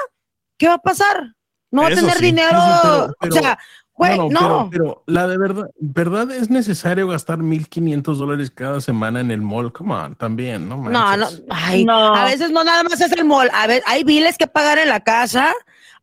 ¿qué 0.58 0.68
va 0.68 0.74
a 0.74 0.78
pasar? 0.78 1.34
No 1.70 1.82
va 1.82 1.88
a 1.88 1.94
tener 1.94 2.16
sí. 2.18 2.24
dinero. 2.26 2.58
Pero- 2.82 3.14
pero- 3.20 3.34
o 3.34 3.38
sea, 3.38 3.58
güey, 3.96 4.18
no. 4.28 4.68
Pero, 4.70 4.70
pero 4.70 5.02
la 5.06 5.26
de 5.26 5.38
verdad, 5.38 5.70
¿verdad 5.80 6.30
es 6.30 6.50
necesario 6.50 7.08
gastar 7.08 7.38
1.500 7.40 8.16
dólares 8.16 8.50
cada 8.52 8.80
semana 8.80 9.20
en 9.20 9.32
el 9.32 9.40
mall? 9.40 9.72
Come 9.72 9.94
on, 9.94 10.14
también, 10.14 10.68
¿no? 10.68 10.76
No, 10.76 10.84
no, 10.84 10.90
manches. 10.90 11.42
ay, 11.50 11.84
No. 11.84 12.14
a 12.14 12.24
veces 12.26 12.50
no 12.52 12.62
nada 12.62 12.84
más 12.84 13.00
es 13.00 13.10
el 13.12 13.24
mall, 13.24 13.50
a 13.52 13.66
ver, 13.66 13.82
hay 13.86 14.04
biles 14.04 14.38
que 14.38 14.46
pagar 14.46 14.78
en 14.78 14.88
la 14.88 15.00
casa, 15.00 15.52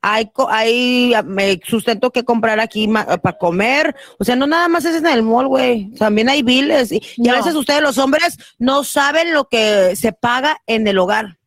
hay, 0.02 0.32
co- 0.32 0.50
hay 0.50 1.14
ah, 1.14 1.22
me 1.24 1.60
sustento 1.64 2.12
que 2.12 2.24
comprar 2.24 2.60
aquí 2.60 2.88
para 2.88 3.38
comer, 3.38 3.96
o 4.20 4.24
sea, 4.24 4.36
no 4.36 4.48
nada 4.48 4.68
más 4.68 4.84
es 4.86 4.96
en 4.98 5.06
el 5.08 5.22
mall, 5.24 5.48
güey, 5.48 5.92
también 5.94 6.28
hay 6.30 6.42
biles 6.44 6.92
y, 6.92 7.02
y 7.18 7.30
a 7.30 7.34
veces 7.36 7.54
ustedes 7.56 7.82
los 7.82 7.98
hombres 7.98 8.38
no 8.58 8.84
saben 8.84 9.34
lo 9.34 9.46
que 9.46 9.96
se 9.96 10.12
paga 10.14 10.58
en 10.66 10.88
el 10.88 10.98
hogar. 10.98 11.38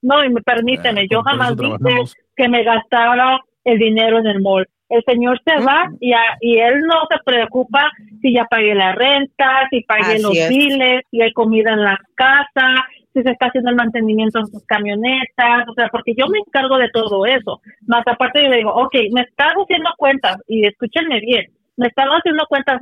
No, 0.00 0.24
y 0.24 0.28
me 0.30 0.40
permíteme, 0.42 1.02
Eh, 1.02 1.08
yo 1.10 1.22
jamás 1.22 1.56
dije 1.56 2.02
que 2.36 2.48
me 2.48 2.62
gastara 2.62 3.40
el 3.64 3.78
dinero 3.78 4.18
en 4.20 4.26
el 4.26 4.40
mall. 4.40 4.66
El 4.88 5.02
señor 5.04 5.38
se 5.44 5.62
va 5.62 5.90
y, 6.00 6.12
a- 6.14 6.38
y 6.40 6.58
él 6.58 6.80
no 6.80 6.94
se 7.10 7.18
preocupa 7.24 7.90
si 8.22 8.32
ya 8.32 8.44
pagué 8.46 8.74
la 8.74 8.92
renta, 8.92 9.66
si 9.70 9.82
pagué 9.82 10.14
Así 10.14 10.22
los 10.22 10.36
es. 10.36 10.48
biles, 10.48 11.02
si 11.10 11.20
hay 11.20 11.32
comida 11.32 11.72
en 11.72 11.82
la 11.84 11.98
casa, 12.14 12.68
si 13.12 13.22
se 13.22 13.30
está 13.30 13.46
haciendo 13.46 13.70
el 13.70 13.76
mantenimiento 13.76 14.38
en 14.38 14.46
sus 14.46 14.64
camionetas, 14.66 15.68
o 15.68 15.74
sea, 15.74 15.88
porque 15.88 16.14
yo 16.16 16.26
me 16.28 16.38
encargo 16.38 16.76
de 16.78 16.90
todo 16.90 17.26
eso. 17.26 17.60
Más 17.86 18.06
aparte 18.06 18.42
yo 18.42 18.48
le 18.48 18.58
digo, 18.58 18.72
ok, 18.72 18.94
me 19.12 19.22
estás 19.22 19.54
haciendo 19.54 19.90
cuentas, 19.96 20.36
y 20.46 20.66
escúchenme 20.66 21.20
bien, 21.20 21.46
me 21.76 21.88
están 21.88 22.08
haciendo 22.08 22.44
cuentas 22.48 22.80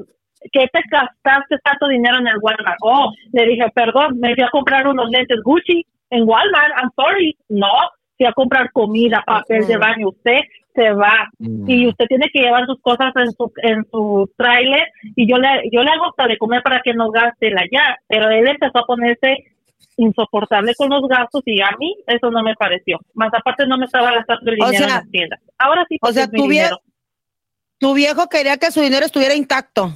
que 0.53 0.69
te 0.69 0.81
gastaste 0.91 1.57
tanto 1.65 1.89
dinero 1.89 2.19
en 2.19 2.29
el 2.29 2.39
Walmart. 2.41 2.79
Oh, 2.83 3.13
le 3.33 3.47
dije, 3.47 3.65
perdón, 3.75 4.19
me 4.21 4.35
fui 4.35 4.45
a 4.45 4.51
comprar 4.51 4.87
unos 4.87 5.11
lentes 5.11 5.41
Gucci 5.43 5.85
en 6.11 6.29
Walmart, 6.29 6.73
I'm 6.79 6.91
sorry. 6.95 7.37
No, 7.49 7.73
fui 8.17 8.27
a 8.27 8.33
comprar 8.33 8.71
comida, 8.73 9.23
papel 9.27 9.67
de 9.67 9.77
baño, 9.77 10.09
usted 10.09 10.41
se 10.75 10.93
va 10.93 11.31
Mm. 11.39 11.71
y 11.71 11.89
usted 11.89 12.05
tiene 12.07 12.27
que 12.31 12.41
llevar 12.41 12.67
sus 12.67 12.79
cosas 12.83 13.11
en 13.17 13.33
su 13.33 13.51
en 13.63 13.83
su 13.91 14.31
tráiler 14.37 14.87
y 15.17 15.27
yo 15.27 15.39
le 15.39 15.49
yo 15.73 15.83
le 15.83 15.91
hago 15.91 16.11
hasta 16.11 16.27
de 16.27 16.37
comer 16.37 16.63
para 16.63 16.83
que 16.83 16.93
no 16.93 17.11
gaste 17.11 17.51
la 17.51 17.65
ya, 17.73 17.97
pero 18.07 18.29
él 18.29 18.47
empezó 18.47 18.81
a 18.81 18.87
ponerse 18.87 19.37
insoportable 19.97 20.75
con 20.77 20.91
los 20.91 21.03
gastos 21.09 21.43
y 21.47 21.61
a 21.61 21.71
mí 21.79 21.97
eso 22.07 22.31
no 22.31 22.43
me 22.43 22.55
pareció. 22.55 22.99
Más 23.15 23.33
aparte 23.33 23.67
no 23.67 23.79
me 23.79 23.87
estaba 23.87 24.13
gastando 24.13 24.51
el 24.51 24.63
O 24.63 24.67
dinero 24.67 24.85
sea- 24.85 24.87
en 24.87 24.93
las 25.03 25.11
tiendas. 25.11 25.41
Ahora 25.59 25.87
sí, 25.89 25.97
O 26.03 26.13
sea, 26.13 26.27
tu, 26.27 26.45
vie- 26.47 26.51
dinero. 26.51 26.81
tu 27.79 27.95
viejo 27.95 28.29
quería 28.29 28.57
que 28.59 28.71
su 28.71 28.81
dinero 28.83 29.07
estuviera 29.07 29.35
intacto. 29.35 29.91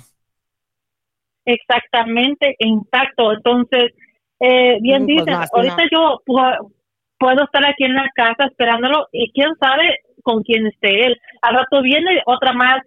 Exactamente, 1.45 2.57
intacto. 2.59 3.33
Entonces, 3.33 3.93
eh, 4.41 4.79
bien 4.81 5.03
Mm, 5.03 5.07
pues 5.07 5.17
dicen, 5.19 5.33
no, 5.35 5.41
así 5.41 5.51
ahorita 5.55 5.83
yo 5.91 6.23
pu- 6.27 6.73
puedo 7.19 7.45
estar 7.45 7.65
aquí 7.67 7.85
en 7.85 7.95
la 7.95 8.09
casa 8.15 8.47
esperándolo 8.47 9.09
y 9.13 9.31
quién 9.33 9.51
sabe 9.61 9.99
con 10.23 10.43
quién 10.43 10.67
esté 10.67 11.07
él. 11.07 11.21
Al 11.43 11.57
rato 11.57 11.83
viene 11.83 12.23
otra 12.27 12.53
más 12.53 12.83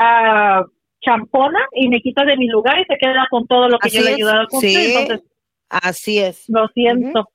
ah, 0.00 0.62
champona 1.00 1.58
y 1.72 1.88
me 1.88 2.00
quita 2.00 2.24
de 2.24 2.36
mi 2.36 2.46
lugar 2.48 2.78
y 2.80 2.84
se 2.84 2.96
queda 2.98 3.26
con 3.30 3.46
todo 3.46 3.68
lo 3.68 3.78
que 3.78 3.88
Así 3.88 3.98
yo 3.98 4.04
le 4.04 4.10
he 4.10 4.14
ayudado 4.14 4.42
a 4.42 4.46
construir. 4.46 4.76
sí. 4.78 4.94
Entonces, 4.96 5.26
Así 5.68 6.18
es. 6.18 6.44
lo 6.48 6.66
siento. 6.68 7.28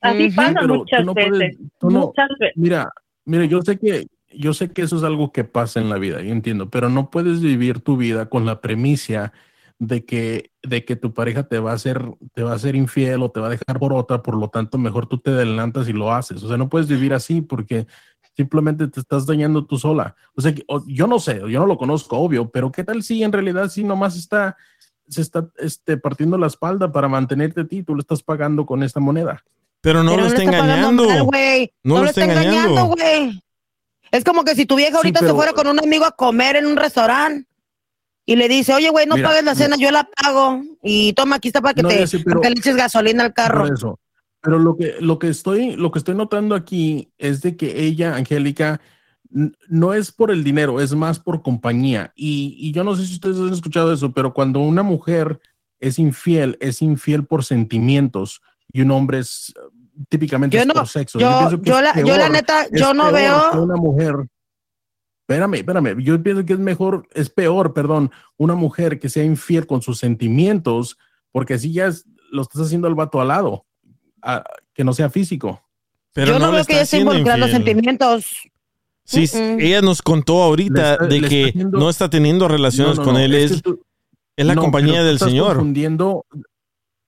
Así 0.00 0.26
Ujú. 0.26 0.36
pasa 0.36 0.60
Pero 0.60 0.74
muchas 0.76 1.04
no 1.04 1.14
veces. 1.14 1.58
no- 1.80 1.90
muchas 2.06 2.28
veces. 2.38 2.56
Mira, 2.56 2.90
mira, 3.24 3.44
yo 3.46 3.62
sé 3.62 3.78
que 3.78 4.06
yo 4.36 4.52
sé 4.52 4.72
que 4.72 4.82
eso 4.82 4.96
es 4.96 5.04
algo 5.04 5.30
que 5.32 5.44
pasa 5.44 5.80
en 5.80 5.88
la 5.88 5.96
vida, 5.96 6.20
yo 6.20 6.32
entiendo, 6.32 6.68
pero 6.68 6.88
no 6.88 7.08
puedes 7.08 7.40
vivir 7.40 7.80
tu 7.80 7.96
vida 7.96 8.28
con 8.28 8.44
la 8.44 8.60
premisa 8.60 9.32
de 9.78 10.04
que 10.04 10.50
de 10.62 10.84
que 10.84 10.96
tu 10.96 11.14
pareja 11.14 11.44
te 11.46 11.60
va 11.60 11.70
a 11.70 11.74
hacer 11.74 12.02
te 12.32 12.42
va 12.42 12.52
a 12.52 12.58
ser 12.58 12.74
infiel 12.74 13.22
o 13.22 13.30
te 13.30 13.38
va 13.40 13.46
a 13.46 13.50
dejar 13.50 13.78
por 13.78 13.92
otra, 13.92 14.22
por 14.22 14.36
lo 14.36 14.48
tanto 14.48 14.76
mejor 14.76 15.06
tú 15.06 15.18
te 15.18 15.30
adelantas 15.30 15.88
y 15.88 15.92
lo 15.92 16.12
haces. 16.12 16.42
O 16.42 16.48
sea, 16.48 16.56
no 16.56 16.68
puedes 16.68 16.88
vivir 16.88 17.14
así 17.14 17.42
porque 17.42 17.86
simplemente 18.36 18.88
te 18.88 18.98
estás 19.00 19.24
dañando 19.26 19.64
tú 19.66 19.78
sola. 19.78 20.16
O 20.34 20.40
sea, 20.40 20.52
yo 20.88 21.06
no 21.06 21.18
sé, 21.20 21.38
yo 21.38 21.60
no 21.60 21.66
lo 21.66 21.76
conozco, 21.78 22.18
obvio, 22.18 22.50
pero 22.50 22.72
qué 22.72 22.82
tal 22.82 23.02
si 23.04 23.22
en 23.22 23.30
realidad 23.32 23.68
sí 23.68 23.84
nomás 23.84 24.16
está 24.16 24.56
se 25.08 25.20
está 25.22 25.48
este, 25.58 25.96
partiendo 25.96 26.38
la 26.38 26.46
espalda 26.46 26.90
para 26.92 27.08
mantenerte 27.08 27.62
a 27.62 27.64
ti, 27.66 27.82
tú 27.82 27.94
le 27.94 28.00
estás 28.00 28.22
pagando 28.22 28.64
con 28.66 28.82
esta 28.82 29.00
moneda. 29.00 29.42
Pero 29.80 30.02
no 30.02 30.12
Pero 30.12 30.22
lo 30.22 30.28
está 30.28 30.42
engañando. 30.42 31.06
mal, 31.08 31.22
güey. 31.24 31.72
No 31.82 31.94
No, 31.94 31.98
lo 32.00 32.04
lo 32.04 32.08
está 32.10 32.24
está 32.24 32.40
engañando, 32.42 32.84
güey. 32.86 33.42
Es 34.10 34.24
como 34.24 34.44
que 34.44 34.54
si 34.54 34.64
tu 34.64 34.76
vieja 34.76 34.92
Sí, 34.92 34.96
ahorita 34.98 35.20
se 35.20 35.32
fuera 35.34 35.52
con 35.52 35.66
un 35.66 35.78
amigo 35.78 36.04
a 36.04 36.12
comer 36.12 36.56
en 36.56 36.66
un 36.66 36.76
restaurante 36.76 37.46
y 38.26 38.36
le 38.36 38.48
dice, 38.48 38.72
oye, 38.72 38.88
güey, 38.90 39.06
no 39.06 39.16
Mira, 39.16 39.28
pagues 39.28 39.44
la 39.44 39.54
cena, 39.54 39.76
yo 39.78 39.90
la 39.90 40.08
pago. 40.22 40.62
Y 40.82 41.12
toma, 41.12 41.36
aquí 41.36 41.48
está 41.48 41.60
para 41.60 41.74
que 41.74 41.82
No, 41.82 41.88
te 41.88 42.06
pero- 42.24 42.24
para 42.24 42.40
que 42.40 42.50
le 42.54 42.60
eches 42.60 42.76
gasolina 42.76 43.24
al 43.24 43.34
carro. 43.34 43.66
Eso. 43.72 43.98
Pero 44.40 44.58
lo 44.58 44.76
que, 44.76 44.94
lo 45.00 45.18
que 45.18 45.28
estoy, 45.28 45.74
lo 45.76 45.90
que 45.90 45.98
estoy 45.98 46.14
notando 46.14 46.54
aquí 46.54 47.10
es 47.18 47.42
de 47.42 47.56
que 47.56 47.82
ella, 47.84 48.14
Angélica, 48.14 48.80
no 49.68 49.92
es 49.94 50.12
por 50.12 50.30
el 50.30 50.44
dinero, 50.44 50.80
es 50.80 50.94
más 50.94 51.18
por 51.18 51.42
compañía. 51.42 52.12
Y, 52.14 52.56
y 52.58 52.72
yo 52.72 52.84
no 52.84 52.94
sé 52.94 53.04
si 53.06 53.14
ustedes 53.14 53.36
han 53.38 53.52
escuchado 53.52 53.92
eso, 53.92 54.12
pero 54.12 54.32
cuando 54.32 54.60
una 54.60 54.82
mujer 54.84 55.40
es 55.80 55.98
infiel, 55.98 56.56
es 56.60 56.80
infiel 56.82 57.24
por 57.26 57.44
sentimientos 57.44 58.40
y 58.72 58.82
un 58.82 58.92
hombre 58.92 59.18
es 59.18 59.52
eh, 59.56 59.60
típicamente 60.08 60.56
Yo 60.56 60.62
es 60.62 60.66
no, 60.68 60.74
por 60.74 60.86
sexo. 60.88 61.18
Yo, 61.18 61.50
yo, 61.50 61.60
yo 61.62 61.80
la 62.16 62.28
neta, 62.28 62.66
yo 62.70 62.94
no 62.94 63.10
veo. 63.10 63.60
una 63.60 63.76
mujer. 63.76 64.14
Espérame, 65.26 65.54
espérame. 65.54 65.98
Yo 66.02 66.22
pienso 66.22 66.44
que 66.44 66.52
es 66.52 66.58
mejor, 66.58 67.08
es 67.14 67.28
peor, 67.30 67.72
perdón, 67.72 68.10
una 68.36 68.54
mujer 68.54 69.00
que 69.00 69.08
sea 69.08 69.24
infiel 69.24 69.66
con 69.66 69.82
sus 69.82 69.98
sentimientos, 69.98 70.96
porque 71.32 71.54
así 71.54 71.72
ya 71.72 71.86
es- 71.86 72.06
lo 72.30 72.42
estás 72.42 72.62
haciendo 72.62 72.86
al 72.88 72.94
vato 72.94 73.20
al 73.20 73.28
lado, 73.28 73.64
a- 74.22 74.44
que 74.74 74.84
no 74.84 74.92
sea 74.92 75.10
físico. 75.10 75.62
Pero 76.12 76.32
yo 76.32 76.38
no, 76.38 76.46
le 76.46 76.52
veo 76.58 76.64
que 76.64 76.72
ella 76.74 76.82
esté 76.82 76.98
involucrando 76.98 77.48
sentimientos. 77.48 78.26
Sí, 79.04 79.28
ella 79.34 79.82
nos 79.82 80.00
contó 80.02 80.42
ahorita 80.42 80.92
está- 80.94 81.06
de 81.06 81.20
que 81.20 81.44
está 81.44 81.48
haciendo- 81.58 81.78
no 81.78 81.90
está 81.90 82.08
teniendo 82.10 82.48
relaciones 82.48 82.96
No, 82.96 83.02
no, 83.02 83.04
con 83.04 83.14
no, 83.14 83.20
él, 83.20 83.34
es 83.34 83.50
es, 83.50 83.56
que 83.58 83.62
tú- 83.70 83.82
es 84.36 84.46
la 84.46 84.54
no, 84.54 84.62
compañía 84.62 85.02
del 85.04 85.14
estás 85.16 85.28
Señor. 85.28 85.48
confundiendo. 85.56 86.24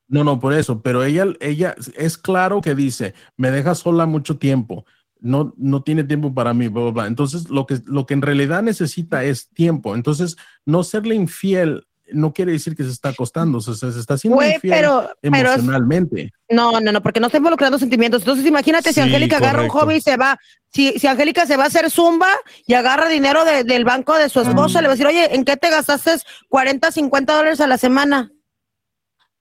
No, 0.08 0.22
no, 0.22 0.38
por 0.38 0.52
eso, 0.52 0.82
pero 0.82 1.02
ella, 1.02 1.26
ella 1.40 1.74
es 1.96 2.16
claro 2.18 2.60
que 2.60 2.74
dice, 2.76 3.14
me 3.36 3.50
deja 3.50 3.74
sola 3.74 4.06
mucho 4.06 4.36
tiempo, 4.38 4.84
no, 5.18 5.52
no 5.56 5.82
tiene 5.82 6.04
tiempo 6.04 6.32
para 6.32 6.54
mí, 6.54 6.68
bla, 6.68 6.82
bla, 6.82 6.90
bla. 6.92 7.06
Entonces, 7.08 7.48
lo 7.50 7.66
que, 7.66 7.80
lo 7.86 8.06
que 8.06 8.14
en 8.14 8.22
realidad 8.22 8.62
necesita 8.62 9.24
es 9.24 9.48
tiempo. 9.48 9.96
Entonces, 9.96 10.36
no 10.64 10.84
serle 10.84 11.14
infiel 11.16 11.86
no 12.12 12.32
quiere 12.32 12.52
decir 12.52 12.76
que 12.76 12.84
se 12.84 12.90
está 12.90 13.08
acostando, 13.10 13.58
o 13.58 13.60
sea, 13.60 13.74
se 13.74 13.98
está 13.98 14.14
haciendo 14.14 14.36
infiel 14.54 14.74
pero, 14.74 15.10
emocionalmente. 15.22 16.32
no, 16.50 16.80
no, 16.80 16.92
no, 16.92 17.02
porque 17.02 17.20
no 17.20 17.26
está 17.26 17.38
involucrando 17.38 17.78
sentimientos. 17.78 18.22
Entonces, 18.22 18.46
imagínate 18.46 18.92
si 18.92 19.00
Angélica 19.00 19.36
agarra 19.38 19.62
un 19.62 19.68
hobby 19.68 19.94
y 19.96 20.00
se 20.00 20.16
va, 20.16 20.38
si, 20.72 20.98
si 20.98 21.06
Angélica 21.06 21.46
se 21.46 21.56
va 21.56 21.64
a 21.64 21.66
hacer 21.66 21.90
zumba 21.90 22.28
y 22.66 22.74
agarra 22.74 23.08
dinero 23.08 23.44
de- 23.44 23.64
del 23.64 23.84
banco 23.84 24.16
de 24.16 24.28
su 24.28 24.40
esposa, 24.40 24.80
le 24.80 24.88
va 24.88 24.92
a 24.92 24.96
decir, 24.96 25.06
oye, 25.06 25.34
¿en 25.34 25.44
qué 25.44 25.56
te 25.56 25.70
gastaste 25.70 26.12
40, 26.48 26.92
50 26.92 27.34
dólares 27.36 27.60
a 27.60 27.66
la 27.66 27.78
semana? 27.78 28.30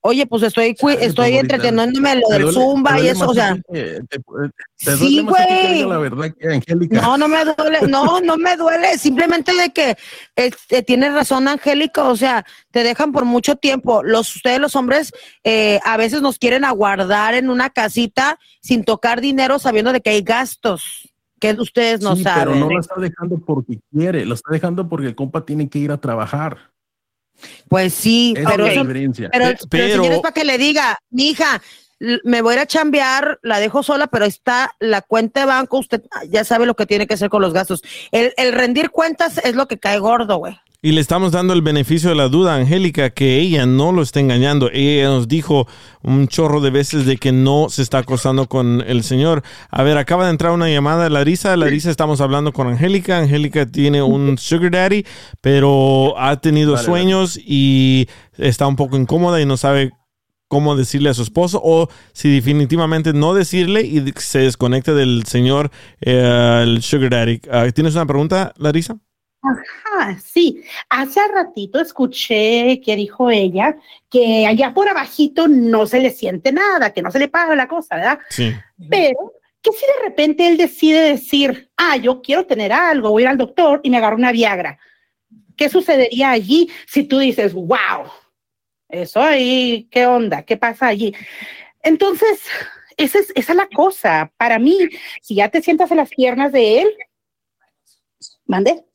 Oye, 0.08 0.28
pues 0.28 0.44
estoy, 0.44 0.76
estoy 1.00 1.38
entreteniéndome 1.38 2.12
en 2.12 2.20
lo 2.22 2.28
del 2.30 2.42
duele- 2.44 2.54
zumba 2.54 3.00
y 3.00 3.08
eso, 3.08 3.28
o 3.28 3.34
sea. 3.34 3.56
ti 3.56 3.62
que- 3.74 4.02
te, 4.08 4.20
te 4.20 4.92
duele 4.92 4.98
Sí, 4.98 5.22
güey. 5.22 5.74
diga 5.74 5.88
la 5.88 5.98
verdad 5.98 6.32
que 6.40 6.48
Angélica. 6.48 7.02
No, 7.02 7.18
no 7.18 7.28
me 7.28 7.44
duele, 7.44 7.80
no, 7.88 8.22
no 8.22 8.38
me 8.38 8.56
duele, 8.56 9.00
simplemente 9.00 9.52
de 9.56 9.72
que 9.74 9.98
este, 10.36 10.84
tiene 10.84 11.10
razón 11.10 11.48
Angélica, 11.48 12.04
o 12.04 12.16
sea, 12.16 12.46
te 12.70 12.84
dejan 12.84 13.12
por 13.14 13.26
mucho 13.26 13.56
tiempo. 13.56 14.04
Los, 14.04 14.36
ustedes 14.36 14.60
los 14.60 14.76
hombres 14.76 15.12
eh, 15.44 15.80
a 15.84 15.98
veces 15.98 16.22
nos 16.22 16.38
quieren 16.38 16.66
aguardar 16.66 17.34
en 17.34 17.50
una 17.50 17.72
casita 17.72 18.38
sin 18.62 18.84
tocar 18.84 19.22
dinero 19.22 19.58
sabiendo 19.58 19.92
de 19.92 20.02
que 20.02 20.12
hay 20.12 20.22
gastos. 20.22 21.10
que 21.40 21.52
ustedes 21.54 22.02
no 22.02 22.16
Sí, 22.16 22.24
saben. 22.24 22.54
pero 22.54 22.56
no 22.60 22.70
la 22.70 22.80
está 22.80 22.96
dejando 23.00 23.38
porque 23.46 23.80
quiere, 23.92 24.26
lo 24.26 24.36
está 24.36 24.52
dejando 24.52 24.88
porque 24.88 25.08
el 25.08 25.16
compa 25.16 25.46
tiene 25.46 25.68
que 25.68 25.80
ir 25.80 25.92
a 25.92 25.98
trabajar. 25.98 26.72
Pues 27.70 27.94
sí, 27.94 28.34
pero, 28.36 28.66
es 28.66 28.72
la 28.72 28.72
eso- 28.74 28.82
pero, 29.32 29.46
Pe- 29.46 29.58
pero 29.70 30.04
pero- 30.10 30.22
para 30.22 30.34
que 30.34 30.46
le 30.46 30.58
diga, 30.58 31.00
mi 31.10 31.30
hija, 31.30 31.62
me 32.24 32.42
voy 32.42 32.52
a 32.54 32.56
ir 32.58 32.62
a 32.62 32.68
chambear, 32.68 33.40
la 33.42 33.60
dejo 33.60 33.82
sola, 33.84 34.08
pero 34.08 34.26
está 34.26 34.76
la 34.80 35.02
cuenta 35.02 35.40
de 35.42 35.46
banco, 35.46 35.78
usted 35.80 36.02
ya 36.30 36.44
sabe 36.44 36.66
lo 36.66 36.76
que 36.76 36.86
tiene 36.86 37.08
que 37.08 37.14
hacer 37.16 37.30
con 37.30 37.42
los 37.42 37.54
gastos. 37.54 37.82
El, 38.12 38.34
el 38.38 38.52
rendir 38.54 38.90
cuentas 38.90 39.38
es 39.44 39.56
lo 39.56 39.68
que 39.68 39.78
cae 39.80 40.00
gordo, 40.00 40.38
güey. 40.38 40.60
Y 40.86 40.92
le 40.92 41.02
estamos 41.02 41.32
dando 41.32 41.54
el 41.54 41.64
beneficio 41.64 42.10
de 42.10 42.16
la 42.16 42.30
duda 42.30 42.54
Angélica 42.54 43.10
que 43.10 43.40
ella 43.40 43.66
no 43.66 43.92
lo 43.92 44.04
está 44.04 44.20
engañando. 44.20 44.70
Ella 44.72 45.08
nos 45.08 45.28
dijo 45.28 45.68
un 46.04 46.28
chorro 46.28 46.62
de 46.62 46.70
veces 46.70 47.08
de 47.08 47.18
que 47.18 47.32
no 47.32 47.70
se 47.70 47.82
está 47.82 47.98
acostando 47.98 48.48
con 48.48 48.84
el 48.86 49.04
señor. 49.04 49.42
A 49.72 49.82
ver, 49.82 49.98
acaba 49.98 50.26
de 50.26 50.30
entrar 50.30 50.52
una 50.52 50.70
llamada 50.70 51.06
de 51.06 51.10
Larisa. 51.10 51.58
Larisa, 51.58 51.90
estamos 51.90 52.22
hablando 52.22 52.54
con 52.54 52.68
Angélica. 52.68 53.18
Angélica 53.18 53.66
tiene 53.66 54.04
un 54.04 54.38
sugar 54.38 54.70
daddy, 54.70 55.08
pero 55.42 56.14
ha 56.20 56.40
tenido 56.40 56.78
sueños 56.78 57.36
y 57.36 58.08
está 58.38 58.68
un 58.68 58.76
poco 58.76 58.96
incómoda 58.96 59.42
y 59.42 59.48
no 59.48 59.58
sabe 59.58 59.92
cómo 60.48 60.76
decirle 60.76 61.10
a 61.10 61.16
su 61.16 61.24
esposo 61.24 61.60
o 61.64 61.90
si 62.14 62.32
definitivamente 62.32 63.12
no 63.12 63.34
decirle 63.34 63.82
y 63.82 64.06
se 64.18 64.38
desconecta 64.38 64.94
del 64.94 65.24
señor, 65.26 65.72
eh, 66.02 66.62
el 66.62 66.84
sugar 66.84 67.10
daddy. 67.10 67.42
Ah, 67.50 67.66
¿Tienes 67.74 67.96
una 67.96 68.06
pregunta, 68.06 68.54
Larisa? 68.58 69.00
Ajá, 69.46 70.18
sí. 70.20 70.64
Hace 70.90 71.20
ratito 71.28 71.80
escuché 71.80 72.82
que 72.84 72.96
dijo 72.96 73.30
ella 73.30 73.78
que 74.10 74.48
allá 74.48 74.74
por 74.74 74.90
abajito 74.90 75.48
no 75.48 75.86
se 75.86 76.00
le 76.00 76.10
siente 76.10 76.52
nada, 76.52 76.94
que 76.94 77.02
no 77.02 77.12
se 77.12 77.20
le 77.20 77.28
paga 77.28 77.56
la 77.56 77.68
cosa, 77.68 77.96
¿verdad? 77.96 78.20
Sí. 78.30 78.54
Pero 78.90 79.34
que 79.62 79.72
si 79.72 79.86
de 79.86 80.08
repente 80.08 80.48
él 80.48 80.58
decide 80.58 81.02
decir, 81.02 81.70
ah, 81.78 81.98
yo 81.98 82.22
quiero 82.22 82.46
tener 82.46 82.72
algo, 82.72 83.12
voy 83.12 83.24
a 83.24 83.26
ir 83.26 83.30
al 83.30 83.38
doctor 83.38 83.82
y 83.84 83.90
me 83.90 83.98
agarro 83.98 84.16
una 84.16 84.32
Viagra. 84.32 84.80
¿Qué 85.56 85.70
sucedería 85.70 86.32
allí 86.32 86.70
si 86.88 87.04
tú 87.04 87.20
dices, 87.20 87.54
wow, 87.54 88.10
eso 88.90 89.22
ahí, 89.22 89.88
qué 89.92 90.06
onda, 90.06 90.44
qué 90.44 90.58
pasa 90.58 90.88
allí? 90.88 91.16
Entonces, 91.82 92.42
esa 92.98 93.20
es, 93.20 93.32
esa 93.36 93.52
es 93.54 93.58
la 93.58 93.68
cosa. 93.68 94.32
Para 94.38 94.60
mí, 94.60 94.78
si 95.22 95.36
ya 95.36 95.50
te 95.50 95.62
sientas 95.62 95.92
en 95.92 95.98
las 95.98 96.10
piernas 96.10 96.52
de 96.52 96.82
él, 96.82 96.88
mande. 98.46 98.86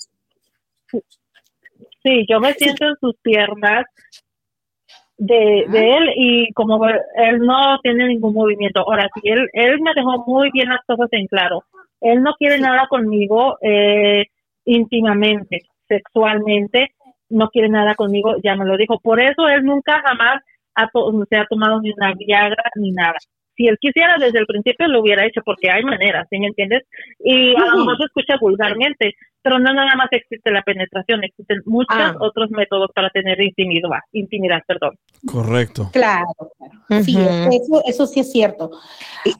Sí, 2.02 2.26
yo 2.28 2.40
me 2.40 2.52
siento 2.54 2.86
en 2.86 2.96
sus 3.00 3.14
piernas 3.22 3.84
de, 5.18 5.66
de 5.68 5.96
él 5.96 6.12
y 6.16 6.52
como 6.54 6.82
él 6.86 7.38
no 7.40 7.78
tiene 7.82 8.08
ningún 8.08 8.32
movimiento. 8.34 8.80
Ahora, 8.80 9.08
sí, 9.14 9.20
él, 9.24 9.48
él 9.52 9.80
me 9.80 9.92
dejó 9.94 10.24
muy 10.26 10.50
bien 10.50 10.70
las 10.70 10.84
cosas 10.86 11.08
en 11.12 11.26
claro. 11.26 11.62
Él 12.00 12.22
no 12.22 12.34
quiere 12.38 12.58
nada 12.58 12.86
conmigo 12.88 13.58
eh, 13.60 14.24
íntimamente, 14.64 15.60
sexualmente, 15.86 16.94
no 17.28 17.48
quiere 17.48 17.68
nada 17.68 17.94
conmigo, 17.94 18.36
ya 18.42 18.56
me 18.56 18.64
lo 18.64 18.76
dijo. 18.78 18.98
Por 18.98 19.20
eso 19.20 19.46
él 19.48 19.64
nunca 19.64 20.02
jamás 20.06 20.42
ha 20.74 20.88
se 21.28 21.36
ha 21.36 21.44
tomado 21.46 21.80
ni 21.80 21.92
una 21.92 22.14
Viagra 22.14 22.64
ni 22.76 22.92
nada. 22.92 23.18
Si 23.56 23.66
él 23.66 23.76
quisiera 23.78 24.16
desde 24.18 24.38
el 24.38 24.46
principio 24.46 24.88
lo 24.88 25.00
hubiera 25.00 25.26
hecho 25.26 25.42
porque 25.44 25.70
hay 25.70 25.82
maneras, 25.82 26.26
¿sí 26.30 26.38
me 26.38 26.46
entiendes? 26.46 26.84
Y 27.18 27.54
a 27.56 27.66
lo 27.66 27.78
mejor 27.78 27.98
se 27.98 28.04
escucha 28.04 28.38
vulgarmente, 28.40 29.14
pero 29.42 29.58
no 29.58 29.72
nada 29.72 29.94
más 29.96 30.08
existe 30.12 30.50
la 30.50 30.62
penetración, 30.62 31.24
existen 31.24 31.58
muchos 31.66 31.96
Ah. 31.98 32.14
otros 32.20 32.50
métodos 32.50 32.90
para 32.94 33.10
tener 33.10 33.40
intimidad, 33.40 33.88
intimidad, 34.12 34.60
perdón. 34.66 34.96
Correcto. 35.26 35.90
Claro, 35.92 36.26
claro. 36.58 37.04
Sí, 37.04 37.16
eso, 37.18 37.82
eso 37.86 38.06
sí 38.06 38.20
es 38.20 38.32
cierto. 38.32 38.70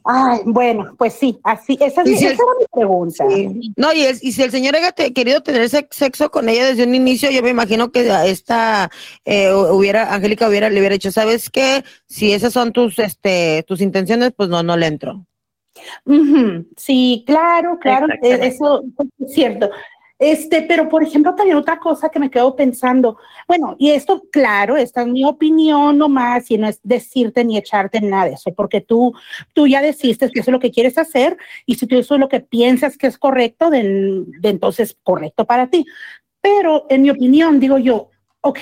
Ay, 0.05 0.39
bueno, 0.45 0.95
pues 0.97 1.13
sí, 1.13 1.37
así, 1.43 1.77
esa, 1.81 2.01
es 2.01 2.07
Y 2.07 2.11
mi- 2.11 2.17
si 2.17 2.25
esa 2.25 2.33
el- 2.33 2.39
era 2.39 2.59
mi 2.59 2.65
pregunta. 2.71 3.25
Sí. 3.29 3.73
No, 3.77 3.93
y, 3.93 4.01
el- 4.03 4.17
y 4.21 4.31
si 4.31 4.43
el 4.43 4.51
señor 4.51 4.75
haya 4.75 4.91
te- 4.91 5.13
querido 5.13 5.41
tener 5.41 5.67
sex- 5.69 5.95
sexo 5.95 6.29
con 6.31 6.49
ella 6.49 6.65
desde 6.67 6.83
un 6.85 6.95
inicio, 6.95 7.29
yo 7.31 7.41
me 7.41 7.49
imagino 7.49 7.91
que 7.91 8.09
a 8.11 8.25
esta 8.25 8.89
eh, 9.25 9.51
hubiera, 9.53 10.13
Angélica 10.13 10.47
hubiera, 10.47 10.69
le 10.69 10.79
hubiera 10.79 10.93
dicho, 10.93 11.11
¿sabes 11.11 11.49
qué? 11.49 11.83
Si 12.07 12.31
esas 12.33 12.53
son 12.53 12.71
tus, 12.71 12.99
este, 12.99 13.63
tus 13.67 13.81
intenciones, 13.81 14.31
pues 14.35 14.49
no, 14.49 14.63
no 14.63 14.77
le 14.77 14.87
entro. 14.87 15.25
Sí, 16.77 17.23
claro, 17.25 17.77
claro, 17.79 18.07
Exactamente. 18.07 18.47
eso 18.47 18.83
es 19.19 19.33
cierto. 19.33 19.69
Este, 20.21 20.61
pero 20.61 20.87
por 20.87 21.01
ejemplo, 21.01 21.33
también 21.33 21.57
otra 21.57 21.79
cosa 21.79 22.09
que 22.09 22.19
me 22.19 22.29
quedo 22.29 22.55
pensando, 22.55 23.17
bueno, 23.47 23.75
y 23.79 23.89
esto, 23.89 24.21
claro, 24.31 24.77
esta 24.77 25.01
es 25.01 25.07
mi 25.07 25.25
opinión 25.25 25.97
nomás, 25.97 26.51
y 26.51 26.59
no 26.59 26.67
es 26.67 26.79
decirte 26.83 27.43
ni 27.43 27.57
echarte 27.57 27.99
nada 28.01 28.25
de 28.25 28.33
eso, 28.33 28.53
porque 28.53 28.81
tú, 28.81 29.15
tú 29.53 29.65
ya 29.65 29.81
decidiste 29.81 30.29
que 30.29 30.41
eso 30.41 30.51
es 30.51 30.53
lo 30.53 30.59
que 30.59 30.69
quieres 30.69 30.99
hacer, 30.99 31.37
y 31.65 31.73
si 31.73 31.87
tú 31.87 31.97
eso 31.97 32.13
es 32.13 32.19
lo 32.19 32.29
que 32.29 32.39
piensas 32.39 32.99
que 32.99 33.07
es 33.07 33.17
correcto, 33.17 33.71
de, 33.71 33.81
de 34.27 34.49
entonces 34.49 34.95
correcto 35.01 35.45
para 35.45 35.71
ti. 35.71 35.87
Pero 36.39 36.85
en 36.89 37.01
mi 37.01 37.09
opinión, 37.09 37.59
digo 37.59 37.79
yo, 37.79 38.11
ok, 38.41 38.59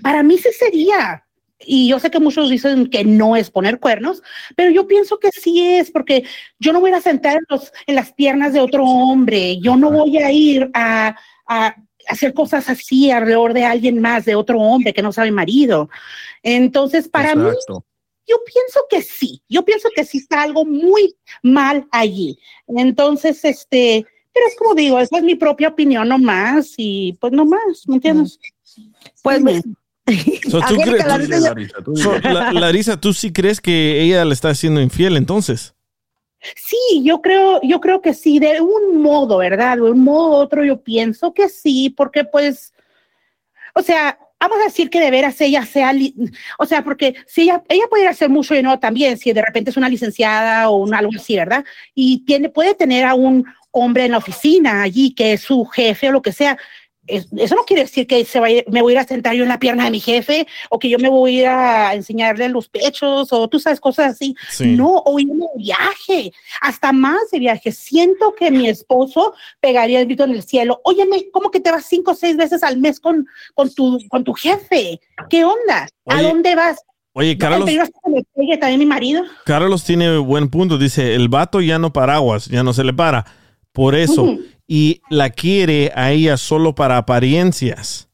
para 0.00 0.22
mí 0.22 0.38
sí 0.38 0.50
sería, 0.52 1.24
y 1.60 1.88
yo 1.88 1.98
sé 1.98 2.10
que 2.10 2.20
muchos 2.20 2.50
dicen 2.50 2.88
que 2.88 3.04
no 3.04 3.36
es 3.36 3.50
poner 3.50 3.80
cuernos, 3.80 4.22
pero 4.54 4.70
yo 4.70 4.86
pienso 4.86 5.18
que 5.18 5.30
sí 5.32 5.60
es, 5.64 5.90
porque 5.90 6.24
yo 6.58 6.72
no 6.72 6.80
voy 6.80 6.92
a 6.92 7.00
sentar 7.00 7.36
en, 7.36 7.44
los, 7.48 7.72
en 7.86 7.96
las 7.96 8.12
piernas 8.12 8.52
de 8.52 8.60
otro 8.60 8.84
hombre, 8.84 9.58
yo 9.58 9.76
no 9.76 9.90
voy 9.90 10.18
a 10.18 10.30
ir 10.30 10.70
a, 10.74 11.16
a 11.46 11.76
hacer 12.06 12.32
cosas 12.32 12.68
así 12.68 13.10
alrededor 13.10 13.54
de 13.54 13.64
alguien 13.64 14.00
más, 14.00 14.24
de 14.24 14.34
otro 14.34 14.60
hombre 14.60 14.94
que 14.94 15.02
no 15.02 15.12
sabe 15.12 15.30
marido. 15.30 15.90
Entonces, 16.42 17.08
para 17.08 17.34
mí, 17.34 17.48
Exacto. 17.48 17.84
yo 18.26 18.36
pienso 18.44 18.80
que 18.88 19.02
sí, 19.02 19.42
yo 19.48 19.64
pienso 19.64 19.88
que 19.94 20.04
sí 20.04 20.18
está 20.18 20.42
algo 20.42 20.64
muy 20.64 21.16
mal 21.42 21.86
allí. 21.90 22.38
Entonces, 22.66 23.44
este, 23.44 24.06
pero 24.32 24.46
es 24.46 24.56
como 24.56 24.74
digo, 24.74 24.98
esa 25.00 25.18
es 25.18 25.24
mi 25.24 25.34
propia 25.34 25.68
opinión 25.68 26.08
nomás 26.08 26.74
y 26.76 27.18
pues 27.20 27.32
nomás, 27.32 27.86
¿me 27.86 27.96
entiendes? 27.96 28.38
Pues, 29.22 29.38
Dime. 29.38 29.62
So, 30.50 30.58
¿tú 30.60 30.64
Angélica, 30.64 30.90
crees- 30.90 31.06
la 31.06 31.18
tú- 31.18 31.44
Larisa, 31.54 31.74
tú 31.84 31.96
So, 31.96 32.18
la- 32.20 32.52
Larisa, 32.52 33.00
¿tú 33.00 33.12
sí 33.12 33.32
crees 33.32 33.60
que 33.60 34.00
ella 34.02 34.24
le 34.24 34.34
está 34.34 34.54
siendo 34.54 34.80
infiel 34.80 35.16
entonces? 35.16 35.74
Sí, 36.56 37.02
yo 37.04 37.20
creo, 37.20 37.60
yo 37.62 37.80
creo 37.80 38.00
que 38.00 38.14
sí, 38.14 38.38
de 38.38 38.60
un 38.60 39.02
modo, 39.02 39.38
¿verdad? 39.38 39.76
De 39.76 39.82
un 39.82 40.00
modo 40.04 40.30
u 40.30 40.32
otro, 40.34 40.64
yo 40.64 40.80
pienso 40.80 41.34
que 41.34 41.48
sí, 41.48 41.90
porque 41.90 42.24
pues, 42.24 42.72
o 43.74 43.82
sea, 43.82 44.18
vamos 44.38 44.58
a 44.60 44.64
decir 44.66 44.88
que 44.88 45.00
de 45.00 45.10
veras 45.10 45.40
ella 45.40 45.66
sea, 45.66 45.92
o 46.60 46.64
sea, 46.64 46.84
porque 46.84 47.14
si 47.26 47.42
ella, 47.42 47.62
ella 47.68 47.84
puede 47.90 48.06
hacer 48.06 48.28
mucho 48.30 48.54
y 48.54 48.62
no 48.62 48.78
también, 48.78 49.18
si 49.18 49.32
de 49.32 49.42
repente 49.42 49.70
es 49.70 49.76
una 49.76 49.88
licenciada 49.88 50.70
o 50.70 50.76
un 50.76 50.94
algo 50.94 51.10
así, 51.16 51.34
¿verdad? 51.34 51.64
Y 51.94 52.24
tiene, 52.24 52.48
puede 52.48 52.74
tener 52.74 53.04
a 53.04 53.14
un 53.14 53.44
hombre 53.72 54.04
en 54.04 54.12
la 54.12 54.18
oficina 54.18 54.82
allí 54.82 55.12
que 55.14 55.32
es 55.34 55.40
su 55.42 55.64
jefe 55.66 56.08
o 56.08 56.12
lo 56.12 56.22
que 56.22 56.32
sea. 56.32 56.56
Es- 57.08 57.28
Eso 57.36 57.54
no 57.54 57.64
quiere 57.64 57.82
decir 57.82 58.06
que 58.06 58.24
se 58.24 58.40
me 58.40 58.82
voy 58.82 58.92
a 58.92 58.94
ir 58.94 58.98
a 58.98 59.04
sentar 59.06 59.34
yo 59.34 59.42
en 59.42 59.48
la 59.48 59.58
pierna 59.58 59.84
de 59.84 59.90
mi 59.90 60.00
jefe 60.00 60.46
o 60.70 60.78
que 60.78 60.88
yo 60.88 60.98
me 60.98 61.08
voy 61.08 61.38
a 61.38 61.40
ir 61.40 61.46
a 61.48 61.94
enseñarle 61.94 62.48
los 62.48 62.68
pechos 62.68 63.32
o 63.32 63.48
tú 63.48 63.58
sabes, 63.58 63.80
cosas 63.80 64.12
así. 64.12 64.34
Sí. 64.50 64.66
No, 64.76 65.02
o 65.04 65.18
irme 65.18 65.46
de 65.56 65.62
viaje, 65.62 66.32
hasta 66.60 66.92
más 66.92 67.30
de 67.32 67.38
viaje. 67.38 67.72
Siento 67.72 68.34
que 68.38 68.50
mi 68.50 68.68
esposo 68.68 69.34
pegaría 69.60 70.00
el 70.00 70.06
grito 70.06 70.24
en 70.24 70.30
el 70.32 70.42
cielo. 70.42 70.80
Óyeme, 70.84 71.30
¿cómo 71.32 71.50
que 71.50 71.60
te 71.60 71.70
vas 71.70 71.86
cinco 71.86 72.12
o 72.12 72.14
seis 72.14 72.36
veces 72.36 72.62
al 72.62 72.78
mes 72.78 73.00
con, 73.00 73.26
con, 73.54 73.72
tu, 73.74 73.98
con 74.08 74.22
tu 74.24 74.32
jefe? 74.34 75.00
¿Qué 75.30 75.44
onda? 75.44 75.88
¿A 76.06 76.22
dónde 76.22 76.54
vas? 76.54 76.78
Oye, 77.14 77.32
¿En 77.32 77.38
Carlos, 77.38 77.68
me 78.06 78.22
pegue 78.36 78.58
también 78.58 78.78
mi 78.78 78.86
marido? 78.86 79.24
Carlos 79.44 79.82
tiene 79.84 80.18
buen 80.18 80.48
punto. 80.50 80.78
Dice, 80.78 81.14
el 81.14 81.28
vato 81.28 81.60
ya 81.60 81.78
no 81.78 81.92
paraguas, 81.92 82.46
ya 82.46 82.62
no 82.62 82.72
se 82.72 82.84
le 82.84 82.92
para. 82.92 83.24
Por 83.72 83.94
eso. 83.96 84.36
Y 84.68 85.00
la 85.10 85.30
quiere 85.30 85.90
a 85.96 86.12
ella 86.12 86.36
solo 86.36 86.74
para 86.74 86.98
apariencias. 86.98 88.08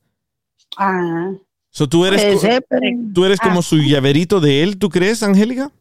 Ah, 0.79 1.33
So, 1.75 1.89
¿tú, 1.89 2.07
eres, 2.07 2.23
¿Tú 3.13 3.25
eres 3.25 3.41
como 3.41 3.61
su 3.61 3.79
llaverito 3.79 4.39
de 4.39 4.63
él? 4.63 4.79
¿Tú 4.79 4.89
crees, 4.91 5.25
Angélica? 5.25 5.73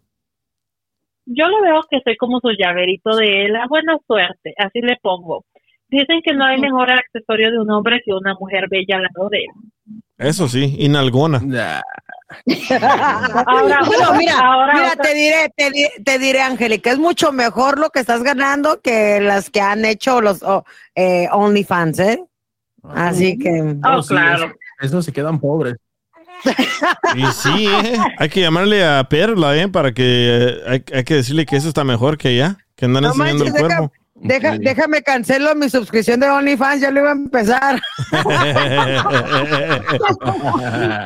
Yo 1.28 1.48
lo 1.48 1.62
veo 1.62 1.82
que 1.88 2.00
soy 2.04 2.18
como 2.18 2.40
su 2.40 2.50
llaverito 2.58 3.16
de 3.16 3.46
él, 3.46 3.56
a 3.56 3.68
buena 3.68 4.00
suerte, 4.08 4.56
así 4.58 4.82
le 4.82 4.98
pongo. 5.04 5.46
Dicen 5.90 6.22
que 6.26 6.34
no 6.34 6.46
hay 6.46 6.60
mejor 6.60 6.90
accesorio 6.92 7.52
de 7.52 7.60
un 7.60 7.70
hombre 7.70 8.02
que 8.04 8.12
una 8.12 8.34
mujer 8.34 8.66
bella 8.72 8.98
al 8.98 9.04
lado 9.04 9.30
de 9.30 9.38
él. 9.38 10.02
Eso 10.18 10.48
sí, 10.48 10.76
y 10.80 10.90
nalgona. 10.90 11.40
Nah. 11.40 11.82
Ahora, 13.48 13.80
bueno, 13.86 14.14
mira, 14.18 14.40
ahora 14.40 14.74
mira, 14.74 14.96
te 14.96 15.14
diré, 15.14 15.52
te, 15.56 15.72
di- 15.72 16.04
te 16.04 16.20
diré, 16.20 16.42
Angélica, 16.42 16.92
es 16.92 16.98
mucho 17.00 17.32
mejor 17.32 17.80
lo 17.80 17.90
que 17.90 18.00
estás 18.00 18.24
ganando 18.24 18.82
que 18.82 19.20
las 19.22 19.50
que 19.50 19.62
han 19.62 19.86
hecho 19.86 20.22
los 20.22 20.44
oh, 20.44 20.64
eh, 20.96 21.28
OnlyFans, 21.32 22.00
¿eh? 22.00 22.24
Así 22.96 23.38
que, 23.38 23.76
Oh, 23.84 23.98
Oh, 23.98 24.02
sí, 24.04 24.10
claro. 24.10 24.46
eso- 24.46 24.56
Esos 24.82 25.06
se 25.06 25.12
quedan 25.14 25.40
pobres. 25.40 25.76
Y 27.16 27.26
sí, 27.28 27.68
¿eh? 27.68 27.98
hay 28.18 28.30
que 28.30 28.42
llamarle 28.42 28.86
a 28.86 29.04
Perla, 29.06 29.56
¿eh? 29.56 29.70
Para 29.70 29.94
que 29.94 30.04
eh, 30.04 30.62
hay, 30.68 30.84
hay 30.94 31.04
que 31.04 31.16
decirle 31.16 31.46
que 31.46 31.56
eso 31.56 31.70
está 31.70 31.84
mejor 31.84 32.18
que 32.18 32.30
ella, 32.32 32.58
que 32.76 32.86
andan 32.86 33.04
No 33.04 33.10
enseñando 33.10 33.46
manches, 33.46 33.62
el 33.62 33.68
deja- 33.68 33.78
cuerpo. 33.78 33.94
Deja- 34.16 34.58
déjame 34.58 35.02
cancelo 35.02 35.54
mi 35.56 35.70
suscripción 35.70 36.20
de 36.20 36.30
OnlyFans, 36.30 36.82
ya 36.82 36.92
lo 36.92 37.00
iba 37.02 37.10
a 37.10 37.14
empezar. 37.14 37.82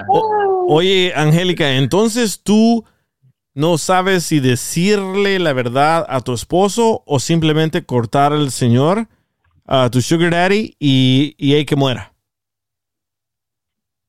O- 0.08 0.66
Oye, 0.70 1.14
Angélica, 1.16 1.72
entonces 1.78 2.42
tú 2.44 2.84
no 3.54 3.78
sabes 3.78 4.24
si 4.26 4.40
decirle 4.40 5.40
la 5.40 5.54
verdad 5.54 6.06
a 6.10 6.22
tu 6.22 6.34
esposo 6.34 7.04
o 7.06 7.20
simplemente 7.20 7.86
cortar 7.86 8.34
al 8.34 8.52
señor, 8.52 9.08
a 9.66 9.90
tu 9.90 10.02
sugar 10.02 10.32
daddy 10.32 10.76
y, 10.80 11.36
y 11.38 11.54
hay 11.56 11.66
que 11.66 11.76
muera. 11.76 12.14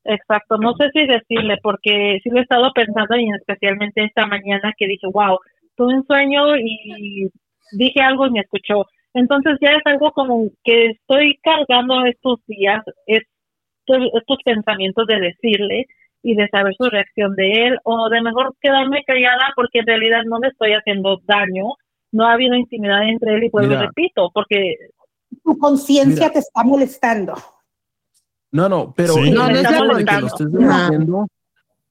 Exacto, 0.04 0.56
no 0.58 0.74
sé 0.74 0.88
si 0.92 1.06
decirle, 1.06 1.58
porque 1.62 2.18
sí 2.22 2.30
lo 2.30 2.38
he 2.38 2.42
estado 2.42 2.72
pensando 2.74 3.14
y 3.16 3.28
especialmente 3.38 4.04
esta 4.04 4.26
mañana 4.26 4.72
que 4.76 4.86
dije, 4.86 5.06
wow, 5.12 5.38
tuve 5.76 5.94
un 5.94 6.06
sueño 6.06 6.56
y 6.56 7.30
dije 7.72 8.00
algo 8.00 8.26
y 8.26 8.30
me 8.30 8.40
escuchó. 8.40 8.86
Entonces 9.14 9.58
ya 9.60 9.70
es 9.70 9.82
algo 9.84 10.12
como 10.12 10.48
que 10.64 10.86
estoy 10.86 11.38
cargando 11.42 12.04
estos 12.04 12.40
días, 12.46 12.82
estos, 13.06 14.10
estos 14.14 14.38
pensamientos 14.44 15.06
de 15.06 15.20
decirle 15.20 15.86
y 16.22 16.34
de 16.34 16.48
saber 16.48 16.74
su 16.76 16.88
reacción 16.88 17.34
de 17.36 17.68
él 17.68 17.78
o 17.84 18.08
de 18.10 18.22
mejor 18.22 18.54
quedarme 18.60 19.02
callada 19.06 19.52
porque 19.56 19.80
en 19.80 19.86
realidad 19.86 20.22
no 20.26 20.38
le 20.38 20.48
estoy 20.48 20.72
haciendo 20.72 21.20
daño, 21.24 21.74
no 22.12 22.26
ha 22.26 22.32
habido 22.32 22.54
intimidad 22.54 23.08
entre 23.08 23.34
él 23.34 23.44
y 23.44 23.50
pues 23.50 23.66
lo 23.66 23.78
repito, 23.78 24.30
porque 24.32 24.76
Tu 25.44 25.56
conciencia 25.58 26.30
te 26.30 26.40
está 26.40 26.64
molestando. 26.64 27.34
No, 28.50 28.68
no, 28.68 28.92
pero 28.96 29.14
Sí. 29.14 29.30
No, 29.30 29.48
no 29.48 29.56
está 29.56 29.70
de 29.70 29.78
que 29.78 29.84
molestando. 29.84 31.26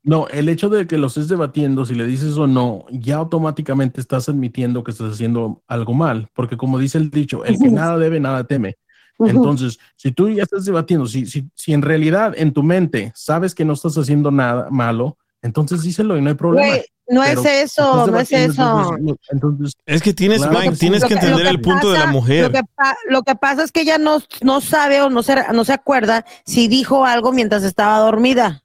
No, 0.07 0.27
el 0.29 0.47
hecho 0.49 0.69
de 0.69 0.87
que 0.87 0.97
lo 0.97 1.07
estés 1.07 1.27
debatiendo, 1.27 1.85
si 1.85 1.93
le 1.93 2.05
dices 2.07 2.35
o 2.37 2.47
no, 2.47 2.85
ya 2.89 3.17
automáticamente 3.17 3.99
estás 4.01 4.29
admitiendo 4.29 4.83
que 4.83 4.91
estás 4.91 5.11
haciendo 5.13 5.61
algo 5.67 5.93
mal, 5.93 6.29
porque 6.33 6.55
como 6.57 6.79
dice 6.79 6.97
el 6.97 7.09
dicho, 7.11 7.43
el 7.45 7.59
que 7.59 7.69
nada 7.69 7.97
debe, 7.97 8.19
nada 8.19 8.45
teme. 8.45 8.77
Entonces, 9.19 9.79
si 9.95 10.11
tú 10.11 10.29
ya 10.29 10.43
estás 10.43 10.63
debatiendo, 10.65 11.07
si, 11.07 11.25
si, 11.25 11.45
si 11.55 11.73
en 11.73 11.81
realidad 11.81 12.33
en 12.37 12.53
tu 12.53 12.63
mente 12.63 13.11
sabes 13.15 13.53
que 13.53 13.65
no 13.65 13.73
estás 13.73 13.97
haciendo 13.97 14.31
nada 14.31 14.69
malo, 14.71 15.17
entonces 15.41 15.81
díselo 15.83 16.17
y 16.17 16.21
no 16.21 16.29
hay 16.29 16.35
problema. 16.35 16.75
No 17.09 17.21
Pero 17.23 17.41
es 17.41 17.47
eso, 17.71 18.07
no 18.07 18.19
es 18.19 18.31
eso. 18.31 18.95
Entonces, 19.31 19.73
Es 19.85 20.01
que 20.01 20.13
tienes, 20.13 20.39
Claro 20.41 20.59
Mike, 20.59 20.75
tienes 20.75 21.03
que 21.03 21.07
que- 21.09 21.13
entender 21.15 21.43
que 21.45 21.49
el 21.51 21.61
punto 21.61 21.91
de 21.91 21.99
la 21.99 22.05
mujer. 22.07 22.43
Lo 22.43 22.51
que, 22.51 22.61
pa- 22.75 22.97
lo 23.09 23.23
que 23.23 23.35
pasa 23.35 23.63
es 23.63 23.71
que 23.71 23.81
ella 23.81 23.97
no, 23.97 24.21
no 24.41 24.59
sabe 24.61 25.01
o 25.01 25.09
no 25.09 25.23
se, 25.23 25.35
no 25.53 25.63
se 25.65 25.73
acuerda 25.73 26.25
si 26.45 26.67
dijo 26.67 27.05
algo 27.05 27.31
mientras 27.31 27.63
estaba 27.63 27.99
dormida. 27.99 28.61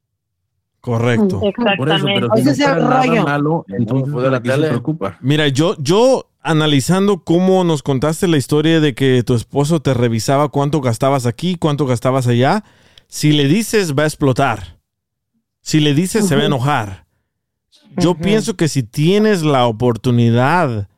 Correcto. 0.83 1.41
por 1.41 1.89
eso, 1.89 2.09
exactamente. 2.09 2.29
pero 2.29 2.55
si 2.55 2.61
no 2.61 2.75
nada 2.91 3.23
malo, 3.23 3.65
entonces 3.69 4.13
la 4.15 4.23
¿para 4.23 4.43
qué 4.43 4.49
se 4.49 4.55
tele. 4.57 4.69
preocupa? 4.69 5.19
Mira, 5.21 5.47
yo, 5.47 5.77
yo 5.79 6.29
analizando 6.41 7.23
cómo 7.23 7.63
nos 7.63 7.85
contaste 7.85 8.27
la 8.27 8.37
historia 8.37 8.81
de 8.81 8.93
que 8.93 9.23
tu 9.23 9.35
esposo 9.35 9.81
te 9.81 9.95
revisaba 9.95 10.49
cuánto 10.49 10.81
gastabas 10.81 11.25
aquí, 11.25 11.55
cuánto 11.55 11.87
gastabas 11.87 12.27
allá, 12.27 12.65
si 13.07 13.31
le 13.31 13.47
dices 13.47 13.95
va 13.95 14.03
a 14.03 14.07
explotar. 14.07 14.81
Si 15.61 15.79
le 15.79 15.95
dices 15.95 16.27
se 16.27 16.35
va 16.35 16.43
a 16.43 16.47
enojar. 16.47 17.07
Yo 17.97 18.17
pienso 18.17 18.57
que 18.57 18.67
si 18.67 18.83
tienes 18.83 19.43
la 19.43 19.67
oportunidad 19.67 20.89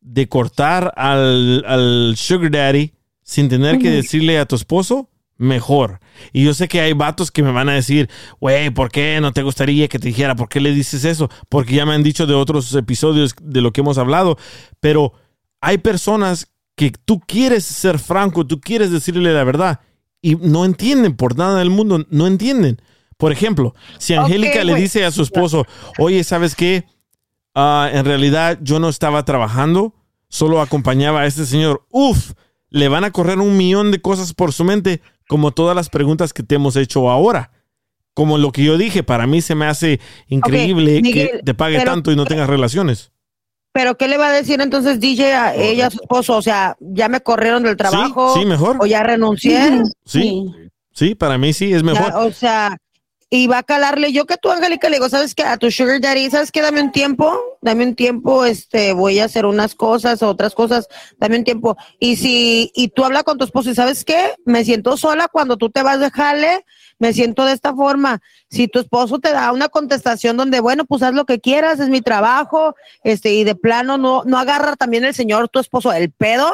de 0.00 0.28
cortar 0.28 0.92
al, 0.96 1.64
al 1.66 2.14
sugar 2.16 2.52
daddy 2.52 2.92
sin 3.24 3.48
tener 3.48 3.80
que 3.80 3.90
decirle 3.90 4.38
a 4.38 4.46
tu 4.46 4.54
esposo, 4.54 5.08
mejor. 5.42 6.00
Y 6.32 6.44
yo 6.44 6.54
sé 6.54 6.68
que 6.68 6.80
hay 6.80 6.92
vatos 6.92 7.30
que 7.30 7.42
me 7.42 7.52
van 7.52 7.68
a 7.68 7.74
decir, 7.74 8.08
güey, 8.40 8.70
¿por 8.70 8.90
qué 8.90 9.18
no 9.20 9.32
te 9.32 9.42
gustaría 9.42 9.88
que 9.88 9.98
te 9.98 10.08
dijera? 10.08 10.36
¿Por 10.36 10.48
qué 10.48 10.60
le 10.60 10.72
dices 10.72 11.04
eso? 11.04 11.28
Porque 11.48 11.74
ya 11.74 11.84
me 11.84 11.92
han 11.92 12.02
dicho 12.02 12.26
de 12.26 12.34
otros 12.34 12.74
episodios 12.74 13.34
de 13.42 13.60
lo 13.60 13.72
que 13.72 13.80
hemos 13.80 13.98
hablado. 13.98 14.38
Pero 14.80 15.12
hay 15.60 15.78
personas 15.78 16.52
que 16.76 16.92
tú 17.04 17.20
quieres 17.20 17.64
ser 17.64 17.98
franco, 17.98 18.46
tú 18.46 18.60
quieres 18.60 18.90
decirle 18.90 19.34
la 19.34 19.44
verdad 19.44 19.80
y 20.22 20.36
no 20.36 20.64
entienden 20.64 21.16
por 21.16 21.36
nada 21.36 21.58
del 21.58 21.70
mundo, 21.70 22.06
no 22.08 22.26
entienden. 22.26 22.80
Por 23.18 23.32
ejemplo, 23.32 23.74
si 23.98 24.14
Angélica 24.14 24.64
le 24.64 24.74
dice 24.74 25.04
a 25.04 25.10
su 25.10 25.22
esposo, 25.22 25.66
oye, 25.98 26.24
¿sabes 26.24 26.54
qué? 26.54 26.86
Ah, 27.54 27.90
en 27.92 28.04
realidad 28.04 28.58
yo 28.62 28.78
no 28.78 28.88
estaba 28.88 29.24
trabajando, 29.24 29.94
solo 30.28 30.60
acompañaba 30.60 31.20
a 31.20 31.26
este 31.26 31.44
señor. 31.44 31.84
Uf, 31.90 32.32
le 32.70 32.88
van 32.88 33.04
a 33.04 33.10
correr 33.10 33.38
un 33.38 33.56
millón 33.56 33.90
de 33.90 34.00
cosas 34.00 34.32
por 34.32 34.52
su 34.52 34.64
mente, 34.64 35.02
como 35.32 35.50
todas 35.50 35.74
las 35.74 35.88
preguntas 35.88 36.32
que 36.32 36.42
te 36.42 36.54
hemos 36.54 36.76
hecho 36.76 37.10
ahora. 37.10 37.50
Como 38.14 38.36
lo 38.36 38.52
que 38.52 38.62
yo 38.62 38.76
dije, 38.76 39.02
para 39.02 39.26
mí 39.26 39.40
se 39.40 39.54
me 39.54 39.64
hace 39.66 39.98
increíble 40.28 41.00
Miguel, 41.00 41.30
que 41.30 41.38
te 41.42 41.54
pague 41.54 41.78
pero- 41.78 41.90
tanto 41.90 42.12
y 42.12 42.16
no 42.16 42.26
tengas 42.26 42.48
relaciones. 42.48 43.10
Pero 43.74 43.96
¿qué 43.96 44.06
le 44.06 44.18
va 44.18 44.28
a 44.28 44.32
decir 44.32 44.60
entonces 44.60 45.00
DJ 45.00 45.32
a 45.34 45.54
ella, 45.54 45.86
a 45.86 45.90
su 45.90 45.96
esposo? 46.02 46.36
O 46.36 46.42
sea, 46.42 46.76
ya 46.80 47.08
me 47.08 47.22
corrieron 47.22 47.62
del 47.62 47.74
trabajo 47.78 48.34
Sí, 48.34 48.40
sí, 48.40 48.46
mejor. 48.46 48.76
o 48.80 48.84
ya 48.84 49.02
renuncié. 49.02 49.82
Sí, 50.04 50.44
sí, 50.92 51.14
para 51.14 51.38
mí 51.38 51.54
sí, 51.54 51.72
es 51.72 51.82
mejor. 51.82 52.10
Ya, 52.12 52.18
o 52.18 52.30
sea, 52.32 52.76
y 53.34 53.46
va 53.46 53.58
a 53.58 53.62
calarle. 53.62 54.12
Yo 54.12 54.26
que 54.26 54.36
tú, 54.36 54.50
Angélica, 54.50 54.90
le 54.90 54.96
digo, 54.96 55.08
¿sabes 55.08 55.34
qué? 55.34 55.42
A 55.42 55.56
tu 55.56 55.70
sugar 55.70 56.02
daddy, 56.02 56.28
¿sabes 56.28 56.52
qué? 56.52 56.60
Dame 56.60 56.82
un 56.82 56.92
tiempo, 56.92 57.34
dame 57.62 57.86
un 57.86 57.94
tiempo, 57.94 58.44
este, 58.44 58.92
voy 58.92 59.20
a 59.20 59.24
hacer 59.24 59.46
unas 59.46 59.74
cosas, 59.74 60.22
otras 60.22 60.54
cosas, 60.54 60.86
dame 61.16 61.38
un 61.38 61.44
tiempo. 61.44 61.78
Y 61.98 62.16
si, 62.16 62.70
y 62.74 62.88
tú 62.88 63.06
hablas 63.06 63.22
con 63.22 63.38
tu 63.38 63.46
esposo 63.46 63.70
y 63.70 63.74
¿sabes 63.74 64.04
qué? 64.04 64.34
Me 64.44 64.66
siento 64.66 64.98
sola 64.98 65.28
cuando 65.32 65.56
tú 65.56 65.70
te 65.70 65.82
vas 65.82 65.98
de 65.98 66.10
jale, 66.10 66.66
me 66.98 67.14
siento 67.14 67.46
de 67.46 67.54
esta 67.54 67.74
forma. 67.74 68.20
Si 68.50 68.68
tu 68.68 68.80
esposo 68.80 69.18
te 69.18 69.32
da 69.32 69.50
una 69.52 69.70
contestación 69.70 70.36
donde, 70.36 70.60
bueno, 70.60 70.84
pues 70.84 71.02
haz 71.02 71.14
lo 71.14 71.24
que 71.24 71.40
quieras, 71.40 71.80
es 71.80 71.88
mi 71.88 72.02
trabajo, 72.02 72.74
este, 73.02 73.32
y 73.32 73.44
de 73.44 73.54
plano 73.54 73.96
no, 73.96 74.24
no 74.26 74.38
agarra 74.38 74.76
también 74.76 75.06
el 75.06 75.14
señor, 75.14 75.48
tu 75.48 75.58
esposo, 75.58 75.90
el 75.90 76.10
pedo 76.10 76.52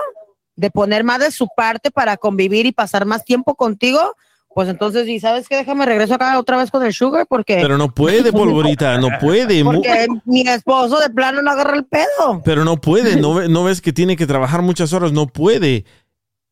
de 0.55 0.71
poner 0.71 1.03
más 1.03 1.19
de 1.19 1.33
su 1.33 1.49
parte 1.57 1.91
para 1.91 2.17
convivir 2.19 2.67
y 2.67 2.73
pasar 2.73 3.05
más 3.05 3.25
tiempo 3.25 3.57
contigo, 3.57 4.15
pues 4.55 4.69
entonces, 4.69 5.07
y 5.09 5.21
sabes 5.21 5.49
qué, 5.49 5.57
déjame 5.57 5.87
regreso 5.87 6.15
acá 6.15 6.39
otra 6.39 6.57
vez 6.57 6.71
con 6.71 6.85
el 6.85 6.93
sugar 6.93 7.27
porque, 7.29 7.59
Pero 7.61 7.79
no 7.79 7.93
puede, 7.95 8.33
polvorita, 8.33 8.99
no 8.99 9.09
puede. 9.21 9.63
porque 9.65 10.09
mi 10.25 10.41
esposo 10.43 10.99
de 10.99 11.11
plano 11.11 11.43
no 11.43 11.51
agarra 11.51 11.77
el 11.77 11.85
pedo. 11.85 12.43
Pero 12.45 12.65
no 12.65 12.81
puede, 12.81 13.17
no, 13.17 13.35
ve- 13.35 13.49
no 13.49 13.65
ves 13.65 13.81
que 13.81 13.93
tiene 13.93 14.17
que 14.17 14.27
trabajar 14.27 14.63
muchas 14.63 14.93
horas, 14.93 15.13
no 15.13 15.27
puede. 15.27 15.85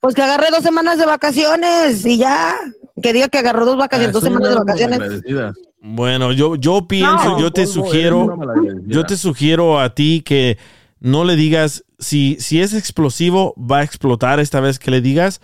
Pues 0.01 0.15
que 0.15 0.23
agarre 0.23 0.49
dos 0.51 0.63
semanas 0.63 0.99
de 0.99 1.07
vacaciones 1.07 2.05
y 2.07 2.19
ya. 2.19 2.55
Que 3.03 3.13
diga 3.13 3.29
que 3.29 3.39
agarró 3.39 3.67
dos 3.67 3.77
vacaciones, 3.77 4.13
dos 4.13 4.23
Ah, 4.23 4.27
semanas 4.27 4.49
de 4.51 4.55
vacaciones. 4.55 5.23
Bueno, 5.81 6.33
yo, 6.33 6.57
yo 6.57 6.87
pienso, 6.89 7.33
No, 7.33 7.41
yo 7.41 7.53
te 7.53 7.67
sugiero, 7.67 8.37
yo 8.87 9.05
te 9.05 9.17
sugiero 9.17 9.81
a 9.81 9.95
ti 9.95 10.23
que 10.25 10.59
no 11.01 11.25
le 11.25 11.37
digas, 11.37 11.85
si, 11.99 12.37
si 12.41 12.61
es 12.61 12.73
explosivo, 12.73 13.55
va 13.59 13.79
a 13.79 13.83
explotar 13.83 14.41
esta 14.41 14.61
vez 14.61 14.79
que 14.79 14.91
le 14.91 15.01
digas. 15.01 15.41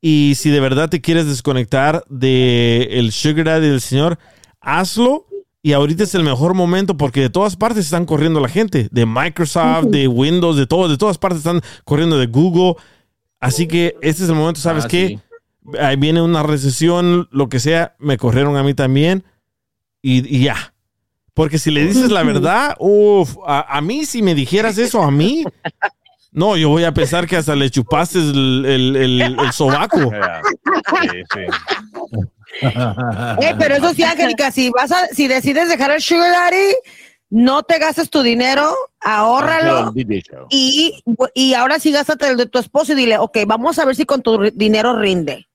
Y 0.00 0.34
si 0.36 0.50
de 0.50 0.60
verdad 0.60 0.88
te 0.88 1.00
quieres 1.00 1.26
desconectar 1.26 2.04
de 2.08 2.88
el 2.92 3.10
sugar 3.12 3.46
daddy 3.46 3.68
del 3.68 3.80
señor, 3.80 4.18
hazlo. 4.60 5.26
Y 5.60 5.72
ahorita 5.72 6.04
es 6.04 6.14
el 6.14 6.22
mejor 6.22 6.54
momento 6.54 6.96
porque 6.96 7.20
de 7.20 7.30
todas 7.30 7.56
partes 7.56 7.84
están 7.84 8.06
corriendo 8.06 8.38
la 8.40 8.48
gente, 8.48 8.88
de 8.92 9.06
Microsoft, 9.06 9.86
de 9.86 10.06
Windows, 10.06 10.56
de 10.56 10.66
todo, 10.68 10.88
de 10.88 10.96
todas 10.96 11.18
partes 11.18 11.38
están 11.38 11.60
corriendo 11.84 12.16
de 12.16 12.26
Google. 12.26 12.74
Así 13.40 13.66
que 13.66 13.96
este 14.00 14.22
es 14.22 14.28
el 14.30 14.36
momento, 14.36 14.60
¿sabes 14.60 14.84
Ah, 14.84 14.88
qué? 14.88 15.18
sí. 15.66 15.78
ahí 15.80 15.96
viene 15.96 16.22
una 16.22 16.44
recesión, 16.44 17.28
lo 17.32 17.48
que 17.48 17.58
sea, 17.58 17.96
me 17.98 18.16
corrieron 18.18 18.56
a 18.56 18.62
mí 18.62 18.72
también 18.74 19.24
y, 20.00 20.18
y 20.34 20.44
ya. 20.44 20.74
Porque 21.34 21.58
si 21.58 21.70
le 21.72 21.84
dices 21.84 22.10
la 22.12 22.22
verdad, 22.24 22.76
uff, 22.78 23.36
a, 23.46 23.76
a 23.76 23.80
mí 23.80 24.06
si 24.06 24.22
me 24.22 24.34
dijeras 24.36 24.78
eso 24.78 25.02
a 25.02 25.10
mí, 25.10 25.44
no, 26.30 26.56
yo 26.56 26.68
voy 26.68 26.84
a 26.84 26.92
pensar 26.92 27.26
que 27.26 27.36
hasta 27.36 27.54
le 27.56 27.70
chupaste 27.70 28.18
el, 28.18 28.64
el, 28.66 28.96
el- 28.96 29.20
el 29.40 29.52
sobaco. 29.52 30.10
Sí, 31.02 31.08
sí. 31.32 31.40
Eh, 33.40 33.54
pero 33.58 33.74
eso 33.76 33.94
sí, 33.94 34.02
Angélica, 34.02 34.50
si 34.50 34.70
vas 34.70 34.90
a, 34.92 35.06
si 35.08 35.28
decides 35.28 35.68
dejar 35.68 35.90
el 35.92 36.00
sugar 36.02 36.30
daddy, 36.30 36.74
no 37.30 37.62
te 37.62 37.78
gastes 37.78 38.10
tu 38.10 38.22
dinero, 38.22 38.74
ahórralo. 39.00 39.92
Y, 40.50 41.02
y 41.34 41.54
ahora 41.54 41.78
sí 41.78 41.92
gástate 41.92 42.28
el 42.28 42.36
de 42.36 42.46
tu 42.46 42.58
esposo 42.58 42.92
y 42.92 42.96
dile, 42.96 43.18
ok, 43.18 43.38
vamos 43.46 43.78
a 43.78 43.84
ver 43.84 43.94
si 43.96 44.04
con 44.06 44.22
tu 44.22 44.50
dinero 44.54 44.98
rinde. 44.98 45.47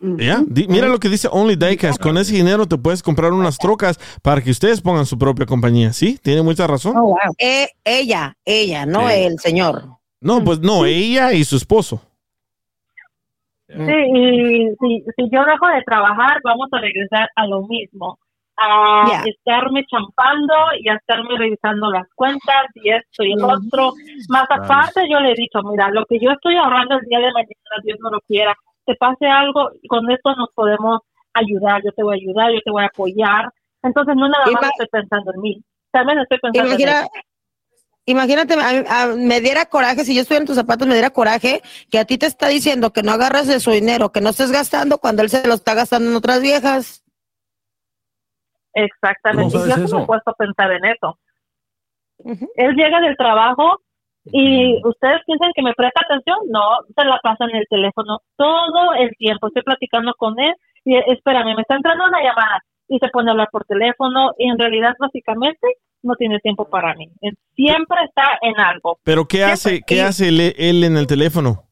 Mira 0.00 0.88
lo 0.88 0.98
que 0.98 1.08
dice 1.08 1.28
Only 1.30 1.56
Diecast. 1.56 2.00
Con 2.00 2.18
ese 2.18 2.34
dinero 2.34 2.66
te 2.66 2.78
puedes 2.78 3.02
comprar 3.02 3.32
unas 3.32 3.58
trocas 3.58 3.98
para 4.22 4.40
que 4.40 4.50
ustedes 4.50 4.80
pongan 4.80 5.06
su 5.06 5.18
propia 5.18 5.46
compañía. 5.46 5.92
¿Sí? 5.92 6.18
Tiene 6.22 6.42
mucha 6.42 6.66
razón. 6.66 6.96
Oh, 6.96 7.02
wow. 7.02 7.34
Eh, 7.38 7.68
ella, 7.84 8.36
ella, 8.44 8.86
no 8.86 9.08
el 9.08 9.38
señor. 9.38 9.84
No, 10.20 10.42
pues 10.44 10.60
no, 10.60 10.84
ella 10.84 11.32
y 11.32 11.44
su 11.44 11.56
esposo. 11.56 12.02
Sí, 13.68 13.74
y 13.76 14.68
si, 14.80 15.04
si 15.14 15.28
yo 15.30 15.44
dejo 15.44 15.68
de 15.68 15.82
trabajar, 15.84 16.40
vamos 16.42 16.68
a 16.72 16.80
regresar 16.80 17.28
a 17.36 17.46
lo 17.46 17.66
mismo. 17.66 18.18
A 18.60 19.22
estarme 19.24 19.84
champando 19.86 20.54
y 20.80 20.88
a 20.88 20.94
estarme 20.94 21.36
revisando 21.38 21.92
las 21.92 22.08
cuentas 22.14 22.66
y 22.74 22.90
esto 22.90 23.22
y 23.22 23.32
el 23.32 23.44
otro. 23.44 23.92
Más 24.30 24.46
aparte, 24.50 25.02
yo 25.08 25.20
le 25.20 25.30
he 25.30 25.34
dicho, 25.34 25.62
mira, 25.62 25.90
lo 25.90 26.04
que 26.06 26.18
yo 26.18 26.30
estoy 26.32 26.56
ahorrando 26.56 26.96
el 26.96 27.06
día 27.06 27.18
de 27.20 27.32
mañana, 27.32 27.82
Dios 27.84 27.98
no 28.00 28.10
lo 28.10 28.20
quiera, 28.22 28.56
te 28.88 28.96
pase 28.96 29.26
algo 29.26 29.70
y 29.82 29.86
con 29.86 30.10
esto 30.10 30.34
nos 30.34 30.48
podemos 30.54 31.00
ayudar. 31.34 31.82
Yo 31.84 31.92
te 31.92 32.02
voy 32.02 32.14
a 32.18 32.20
ayudar, 32.22 32.50
yo 32.52 32.60
te 32.64 32.70
voy 32.70 32.82
a 32.84 32.86
apoyar. 32.86 33.50
Entonces, 33.82 34.16
no 34.16 34.28
nada 34.28 34.50
más 34.50 34.70
estoy 34.70 34.86
pensando 34.90 35.32
en 35.34 35.40
mí, 35.42 35.62
también 35.92 36.18
estoy 36.18 36.38
pensando 36.38 36.64
en 36.64 36.72
Imagina, 36.72 37.02
él. 37.02 37.08
imagínate, 38.06 38.54
a- 38.54 39.02
a- 39.02 39.06
me 39.14 39.40
diera 39.42 39.66
coraje, 39.66 40.04
si 40.04 40.14
yo 40.14 40.22
estuviera 40.22 40.42
en 40.42 40.46
tus 40.46 40.56
zapatos, 40.56 40.88
me 40.88 40.94
diera 40.94 41.10
coraje 41.10 41.60
que 41.90 41.98
a 41.98 42.06
ti 42.06 42.16
te 42.18 42.26
está 42.26 42.48
diciendo 42.48 42.92
que 42.94 43.02
no 43.02 43.12
agarras 43.12 43.46
de 43.46 43.60
su 43.60 43.70
dinero, 43.70 44.10
que 44.10 44.20
no 44.22 44.30
estés 44.30 44.50
gastando 44.50 44.98
cuando 44.98 45.22
él 45.22 45.28
se 45.28 45.46
lo 45.46 45.54
está 45.54 45.74
gastando 45.74 46.10
en 46.10 46.16
otras 46.16 46.40
viejas. 46.40 47.04
Exactamente. 48.72 49.52
¿Cómo 49.52 49.66
Y 49.66 49.70
yo 49.70 49.76
me 49.76 50.02
he 50.02 50.06
puesto 50.06 50.30
a 50.30 50.34
pensar 50.34 50.72
en 50.72 50.84
eso. 50.86 51.18
Él 52.56 52.74
llega 52.74 53.00
del 53.00 53.16
trabajo 53.16 53.80
y 54.24 54.80
ustedes 54.84 55.20
piensan 55.26 55.52
que 55.54 55.62
me 55.62 55.74
presta 55.74 56.00
atención, 56.04 56.36
no, 56.50 56.60
se 56.96 57.04
la 57.04 57.18
pasa 57.22 57.44
en 57.44 57.56
el 57.56 57.66
teléfono 57.68 58.20
todo 58.36 58.94
el 58.94 59.10
tiempo. 59.16 59.48
Estoy 59.48 59.62
platicando 59.62 60.14
con 60.16 60.38
él 60.38 60.54
y 60.84 60.96
espérame, 60.96 61.54
me 61.54 61.62
está 61.62 61.76
entrando 61.76 62.04
una 62.04 62.22
llamada 62.22 62.62
y 62.88 62.98
se 62.98 63.08
pone 63.08 63.30
a 63.30 63.32
hablar 63.32 63.48
por 63.50 63.64
teléfono 63.64 64.32
y 64.38 64.48
en 64.48 64.58
realidad 64.58 64.94
básicamente 64.98 65.66
no 66.02 66.14
tiene 66.16 66.38
tiempo 66.40 66.68
para 66.68 66.94
mí. 66.94 67.10
Él 67.20 67.34
Siempre 67.54 67.98
está 68.04 68.38
en 68.42 68.58
algo. 68.60 68.98
Pero 69.02 69.26
¿qué 69.26 69.44
hace, 69.44 69.82
qué 69.86 70.02
hace 70.02 70.28
él, 70.28 70.54
él 70.56 70.84
en 70.84 70.96
el 70.96 71.06
teléfono? 71.06 71.64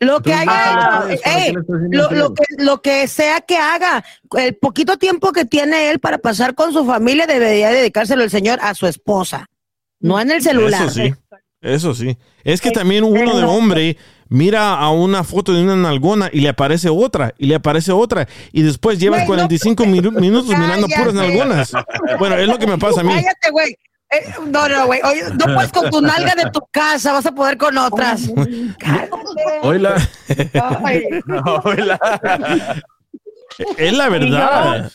Lo 0.00 0.20
que 0.20 0.32
haga, 0.32 0.46
¿para 0.46 1.02
qué 1.02 1.08
le 1.08 1.14
estás- 1.14 1.36
ey, 1.36 1.38
para 1.38 1.46
qué 1.46 1.52
le 1.52 1.60
estás 1.60 1.76
haciendo 1.76 1.96
lo, 1.98 2.28
lo 2.28 2.34
que, 2.34 2.44
lo 2.58 2.82
que 2.82 3.08
sea 3.08 3.40
que 3.40 3.56
haga, 3.56 4.04
el 4.36 4.56
poquito 4.56 4.96
tiempo 4.96 5.32
que 5.32 5.44
tiene 5.44 5.90
él 5.90 5.98
para 5.98 6.18
pasar 6.18 6.54
con 6.54 6.72
su 6.72 6.84
familia 6.84 7.26
debería 7.26 7.70
dedicárselo 7.70 8.22
el 8.22 8.30
señor 8.30 8.58
a 8.62 8.74
su 8.74 8.86
esposa, 8.86 9.48
no 10.00 10.20
en 10.20 10.30
el 10.30 10.42
celular. 10.42 10.82
Eso 10.84 10.90
sí, 10.94 11.14
eso 11.60 11.94
sí. 11.94 12.16
Es 12.44 12.60
que 12.60 12.70
también 12.70 13.04
uno 13.04 13.36
de 13.36 13.44
hombre 13.44 13.96
mira 14.28 14.74
a 14.74 14.90
una 14.90 15.22
foto 15.24 15.52
de 15.54 15.62
una 15.62 15.76
nalgona 15.76 16.28
y 16.32 16.40
le 16.40 16.48
aparece 16.48 16.88
otra, 16.88 17.32
y 17.38 17.46
le 17.46 17.54
aparece 17.56 17.92
otra, 17.92 18.26
y 18.52 18.62
después 18.62 18.98
llevas 18.98 19.20
no, 19.20 19.26
45 19.26 19.84
minu- 19.84 20.12
minutos 20.20 20.48
mirando 20.48 20.86
puras 20.88 21.14
Cállate. 21.14 21.28
nalgonas. 21.28 21.72
Bueno, 22.18 22.36
es 22.36 22.48
lo 22.48 22.58
que 22.58 22.66
me 22.66 22.78
pasa 22.78 23.00
a 23.00 23.04
mí. 23.04 23.14
Cállate, 23.14 23.50
güey. 23.50 23.76
Eh, 24.08 24.24
no, 24.48 24.68
no, 24.68 24.86
güey. 24.86 25.00
Oye, 25.02 25.22
No 25.36 25.52
puedes 25.54 25.72
con 25.72 25.90
tu 25.90 26.00
nalga 26.00 26.34
de 26.36 26.48
tu 26.52 26.60
casa, 26.70 27.12
vas 27.12 27.26
a 27.26 27.32
poder 27.32 27.56
con 27.56 27.76
otras. 27.76 28.22
Cállate. 28.78 30.50
Ay. 30.84 31.02
Hola. 31.64 31.98
Es 33.76 33.92
la 33.96 34.08
verdad. 34.08 34.90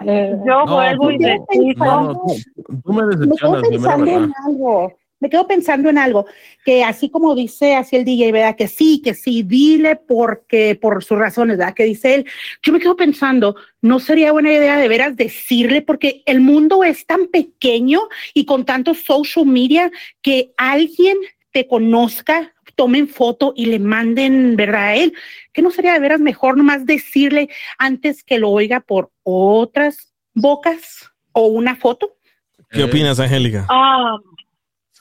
Yo 0.00 0.64
No, 0.66 0.66
vuelvo 0.66 1.10
y 1.10 1.18
tú- 1.18 1.24
repito. 1.26 1.84
No, 1.84 2.00
no, 2.02 2.14
tú, 2.14 2.80
tú 2.84 2.92
me 2.92 3.04
me 3.04 3.36
quedo 3.36 3.60
pensando 3.60 4.10
en 4.10 4.32
algo. 4.46 4.92
Me 5.22 5.28
quedo 5.28 5.46
pensando 5.46 5.90
en 5.90 5.98
algo, 5.98 6.24
que 6.64 6.82
así 6.82 7.10
como 7.10 7.34
dice 7.34 7.74
así 7.74 7.94
el 7.96 8.06
DJ, 8.06 8.32
¿verdad? 8.32 8.56
Que 8.56 8.68
sí, 8.68 9.02
que 9.04 9.12
sí, 9.12 9.42
dile 9.42 9.96
porque, 9.96 10.78
por 10.80 11.04
sus 11.04 11.18
razones, 11.18 11.58
¿verdad? 11.58 11.74
Que 11.74 11.84
dice 11.84 12.14
él. 12.14 12.26
Yo 12.62 12.72
me 12.72 12.80
quedo 12.80 12.96
pensando, 12.96 13.54
no 13.82 13.98
sería 14.00 14.32
buena 14.32 14.50
idea 14.50 14.78
de 14.78 14.88
veras 14.88 15.16
decirle, 15.16 15.82
porque 15.82 16.22
el 16.24 16.40
mundo 16.40 16.84
es 16.84 17.04
tan 17.04 17.26
pequeño 17.26 18.00
y 18.32 18.46
con 18.46 18.64
tanto 18.64 18.94
social 18.94 19.44
media 19.44 19.90
que 20.22 20.54
alguien 20.56 21.18
te 21.52 21.66
conozca, 21.66 22.54
tomen 22.80 23.08
foto 23.08 23.52
y 23.54 23.66
le 23.66 23.78
manden, 23.78 24.56
¿verdad? 24.56 24.84
A 24.84 24.94
él. 24.94 25.12
Que 25.52 25.60
no 25.60 25.70
sería 25.70 25.92
de 25.92 26.00
veras 26.00 26.18
mejor 26.18 26.56
nomás 26.56 26.86
decirle 26.86 27.50
antes 27.76 28.24
que 28.24 28.38
lo 28.38 28.48
oiga 28.48 28.80
por 28.80 29.10
otras 29.22 30.14
bocas 30.32 31.12
o 31.32 31.48
una 31.48 31.76
foto. 31.76 32.14
¿Qué 32.70 32.82
opinas, 32.82 33.20
Angélica? 33.20 33.66
Ah, 33.68 34.16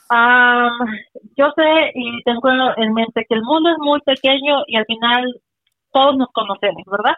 ah, 0.09 0.77
yo 1.37 1.53
sé 1.55 1.91
y 1.95 2.21
tengo 2.23 2.49
en 2.75 2.93
mente 2.93 3.25
que 3.29 3.35
el 3.35 3.43
mundo 3.43 3.69
es 3.69 3.77
muy 3.79 4.01
pequeño 4.01 4.63
y 4.67 4.75
al 4.75 4.85
final 4.85 5.41
todos 5.93 6.17
nos 6.17 6.27
conocemos, 6.33 6.83
¿verdad? 6.85 7.15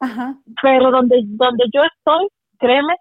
Ajá. 0.00 0.34
Pero 0.62 0.90
donde, 0.90 1.20
donde 1.26 1.64
yo 1.72 1.82
estoy, 1.84 2.26
créeme 2.58 2.96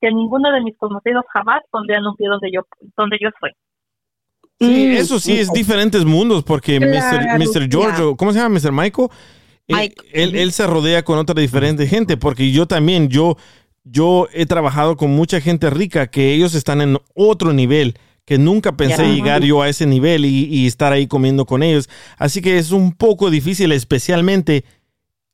que 0.00 0.10
ninguno 0.10 0.50
de 0.50 0.62
mis 0.62 0.76
conocidos 0.76 1.24
jamás 1.32 1.62
pondrían 1.70 2.04
un 2.04 2.16
pie 2.16 2.26
donde 2.26 2.50
yo, 2.50 2.62
donde 2.96 3.18
yo 3.20 3.28
estoy. 3.28 3.52
Sí, 4.60 4.66
Mm, 4.66 4.92
eso 4.92 5.18
sí, 5.18 5.32
es 5.38 5.52
diferentes 5.52 6.04
mundos, 6.04 6.44
porque 6.44 6.78
Claro, 6.78 7.38
Mr. 7.38 7.68
George, 7.70 7.98
ya. 7.98 8.06
o 8.06 8.16
¿cómo 8.16 8.32
se 8.32 8.38
llama? 8.38 8.58
Mr. 8.60 8.72
Michael, 8.72 9.08
eh, 9.68 9.74
Mike. 9.74 10.02
él, 10.12 10.34
él 10.36 10.52
se 10.52 10.66
rodea 10.66 11.04
con 11.04 11.18
otra 11.18 11.40
diferente 11.40 11.86
gente, 11.86 12.16
porque 12.16 12.52
yo 12.52 12.66
también, 12.66 13.08
yo, 13.08 13.36
yo 13.84 14.28
he 14.32 14.46
trabajado 14.46 14.96
con 14.96 15.10
mucha 15.10 15.40
gente 15.40 15.68
rica 15.70 16.06
que 16.08 16.32
ellos 16.34 16.54
están 16.54 16.80
en 16.80 16.98
otro 17.14 17.52
nivel, 17.52 17.96
que 18.24 18.38
nunca 18.38 18.76
pensé 18.76 19.08
llegar 19.12 19.42
yo 19.42 19.62
a 19.62 19.68
ese 19.68 19.84
nivel 19.86 20.24
y, 20.24 20.44
y 20.44 20.66
estar 20.68 20.92
ahí 20.92 21.08
comiendo 21.08 21.44
con 21.44 21.62
ellos. 21.64 21.88
Así 22.16 22.40
que 22.40 22.58
es 22.58 22.70
un 22.70 22.92
poco 22.92 23.30
difícil, 23.30 23.72
especialmente 23.72 24.64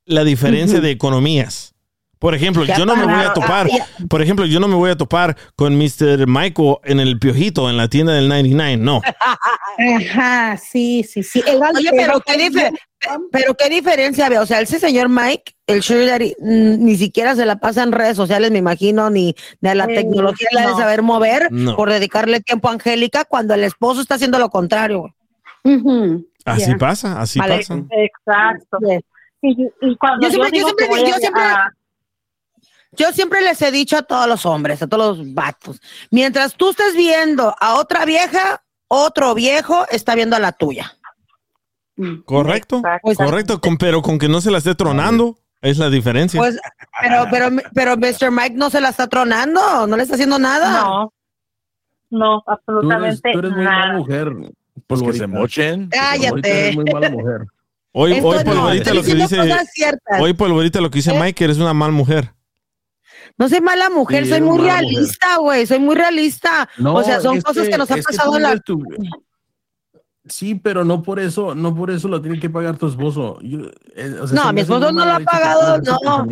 la 0.07 0.25
diferencia 0.25 0.81
de 0.81 0.91
economías. 0.91 1.75
Por 2.19 2.35
ejemplo, 2.35 2.65
yo 2.65 2.85
no 2.85 2.97
me 2.97 3.05
voy 3.05 3.23
a 3.25 3.33
topar, 3.33 3.69
ya. 3.69 3.87
por 4.09 4.21
ejemplo, 4.23 4.45
yo 4.47 4.59
no 4.61 4.67
me 4.69 4.75
voy 4.75 4.91
a 4.91 4.97
topar 4.97 5.37
con 5.55 5.77
Mr. 5.79 6.27
Michael 6.27 6.77
en 6.85 6.99
el 7.01 7.19
Piojito, 7.19 7.71
en 7.71 7.77
la 7.77 7.89
tienda 7.89 8.13
del 8.15 8.29
99, 8.29 8.77
no. 8.77 9.01
Ajá, 9.79 10.57
sí, 10.57 11.05
sí, 11.09 11.23
sí. 11.23 11.43
El- 11.47 11.63
Oye, 11.63 11.89
el- 11.91 11.97
pero 11.97 12.21
qué, 12.21 12.35
dife- 12.35 12.77
pero 13.31 13.55
qué 13.55 13.69
diferencia 13.69 14.29
ve. 14.29 14.39
O 14.39 14.47
sea, 14.47 14.61
ese 14.61 14.81
señor 14.81 15.09
Mike, 15.09 15.55
el 15.67 15.83
Sugar 15.83 16.21
ni 16.41 16.97
siquiera 16.97 17.37
se 17.37 17.47
la 17.47 17.57
pasa 17.61 17.83
en 17.83 17.93
redes 17.93 18.17
sociales, 18.17 18.51
me 18.51 18.59
imagino, 18.59 19.11
ni 19.11 19.35
de 19.61 19.75
la 19.75 19.85
Eh, 19.85 19.95
tecnología 19.95 20.49
la 20.53 20.63
de 20.63 20.67
no. 20.69 20.77
saber 20.79 21.03
mover 21.03 21.53
No. 21.53 21.77
por 21.77 21.91
dedicarle 21.91 22.41
tiempo 22.41 22.69
a 22.69 22.73
Angélica 22.73 23.25
cuando 23.25 23.55
el 23.55 23.63
esposo 23.65 24.01
está 24.01 24.17
haciendo 24.17 24.39
lo 24.39 24.51
contrario. 24.51 25.15
Ujú, 25.65 26.27
Así 26.45 26.75
pasa, 26.77 27.21
así 27.21 27.39
Vale. 27.39 27.59
pasa. 27.59 27.79
Exacto. 27.91 28.79
Y, 29.43 29.51
y 29.83 29.97
cuando 29.97 30.27
Yo 30.27 30.29
yo, 30.29 30.45
siempre- 30.45 30.59
yo 30.59 30.67
digo 30.67 30.77
que 30.77 30.85
siempre- 30.85 30.89
voy 30.89 31.11
yo 31.11 31.15
a- 31.17 31.19
siempre- 31.21 31.43
a- 31.43 31.73
Yo 32.99 33.13
siempre 33.13 33.41
les 33.41 33.63
he 33.63 33.71
dicho 33.71 33.97
a 33.97 34.03
todos 34.03 34.27
los 34.27 34.45
hombres, 34.45 34.83
a 34.83 34.89
todos 34.89 35.19
los 35.19 35.35
vatos, 35.35 35.81
mientras 36.11 36.55
tú 36.55 36.71
estés 36.71 36.95
viendo 36.97 37.55
a 37.61 37.77
otra 37.77 38.05
vieja, 38.05 38.63
otro 38.89 39.35
viejo 39.35 39.87
está 39.91 40.17
viendo 40.17 40.35
a 40.35 40.41
la 40.41 40.53
tuya. 40.53 40.99
Correcto, 42.25 42.83
correcto, 43.17 43.61
con, 43.61 43.77
pero 43.77 44.03
con 44.03 44.19
que 44.19 44.29
no 44.29 44.41
se 44.41 44.51
la 44.51 44.59
esté 44.59 44.75
tronando, 44.75 45.39
es 45.61 45.79
la 45.79 45.91
diferencia. 45.91 46.39
Pues, 46.39 46.59
pero, 47.01 47.27
pero, 47.31 47.49
pero 47.75 47.97
Mr. 47.97 48.31
Mike 48.31 48.57
no 48.57 48.71
se 48.71 48.81
la 48.81 48.91
está 48.91 49.07
tronando, 49.07 49.87
no 49.87 49.97
le 49.97 50.03
está 50.03 50.15
haciendo 50.15 50.39
nada. 50.39 50.83
No, 50.83 51.13
no, 52.11 52.43
Tú 52.45 52.53
eres, 52.53 52.59
absolutamente 52.59 53.33
tú 53.33 53.39
eres 53.39 53.51
muy 53.53 53.65
mala 53.65 53.93
mujer. 53.95 54.33
Pues 54.87 55.03
que 55.03 55.13
se 55.13 55.27
mochen. 55.27 55.89
Cállate. 55.89 56.61
eres 56.61 56.77
muy 56.77 56.85
mala 56.85 57.11
mujer. 57.11 57.47
hoy, 57.93 58.13
hoy 58.13 58.21
Polvorita 58.21 58.95
lo 58.95 59.03
que 59.03 59.15
dice, 59.15 59.39
hoy 60.21 60.33
Polvorita 60.35 60.81
lo 60.81 60.91
que 60.91 60.99
dice 60.99 61.15
¿Eh? 61.15 61.21
Mike, 61.21 61.45
eres 61.45 61.59
una 61.59 61.75
mal 61.75 61.93
mujer. 61.93 62.33
No 63.39 63.49
soy 63.49 63.61
mala 63.61 63.89
mujer, 63.89 64.25
Sí, 64.25 64.31
soy 64.31 64.41
muy 64.41 64.59
realista, 64.59 65.37
güey, 65.37 65.67
soy 65.67 65.79
muy 65.79 65.95
realista. 65.95 66.69
No, 66.77 66.95
o 66.95 67.03
sea, 67.05 67.21
son 67.21 67.37
es 67.39 67.45
cosas 67.45 67.69
que, 67.69 67.79
nos 67.79 67.91
han 67.91 68.03
pasado 68.03 68.37
en 68.37 68.43
la... 68.43 68.59
tu- 68.59 68.83
Sí, 70.27 70.55
pero 70.57 70.85
no 70.85 71.03
por 71.03 71.21
eso, 71.21 71.55
no 71.55 71.75
por 71.75 71.91
eso 71.91 72.07
lo 72.09 72.21
tiene 72.21 72.39
que 72.39 72.51
pagar 72.51 72.77
tu 72.77 72.89
esposo. 72.89 73.39
Yo, 73.41 73.61
eh, 73.95 74.15
o 74.21 74.27
sea, 74.27 74.45
No, 74.45 74.53
mi 74.53 74.61
esposo 74.61 74.93
no 74.93 75.05
lo 75.05 75.13
ha 75.13 75.21
pagado, 75.21 75.79
no. 75.81 76.27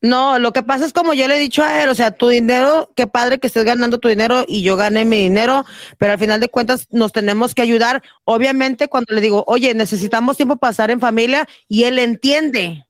No, 0.00 0.38
lo 0.38 0.52
que 0.52 0.62
pasa 0.62 0.84
es 0.86 0.92
como 0.92 1.12
yo 1.12 1.26
le 1.26 1.36
he 1.36 1.40
dicho 1.40 1.64
a 1.64 1.82
él, 1.82 1.88
o 1.88 1.94
sea, 1.96 2.12
tu 2.12 2.28
dinero, 2.28 2.92
qué 2.94 3.08
padre 3.08 3.40
que 3.40 3.48
estés 3.48 3.64
ganando 3.64 3.98
tu 3.98 4.06
dinero 4.06 4.44
y 4.46 4.62
yo 4.62 4.76
gané 4.76 5.04
mi 5.04 5.16
dinero, 5.16 5.64
pero 5.98 6.12
al 6.12 6.20
final 6.20 6.38
de 6.38 6.48
cuentas 6.48 6.86
nos 6.92 7.10
tenemos 7.10 7.52
que 7.52 7.62
ayudar. 7.62 8.00
Obviamente 8.22 8.86
cuando 8.86 9.12
le 9.12 9.20
digo, 9.20 9.42
oye, 9.48 9.74
necesitamos 9.74 10.36
tiempo 10.36 10.54
para 10.54 10.70
pasar 10.70 10.92
en 10.92 11.00
familia 11.00 11.48
y 11.66 11.82
él 11.82 11.98
entiende, 11.98 12.86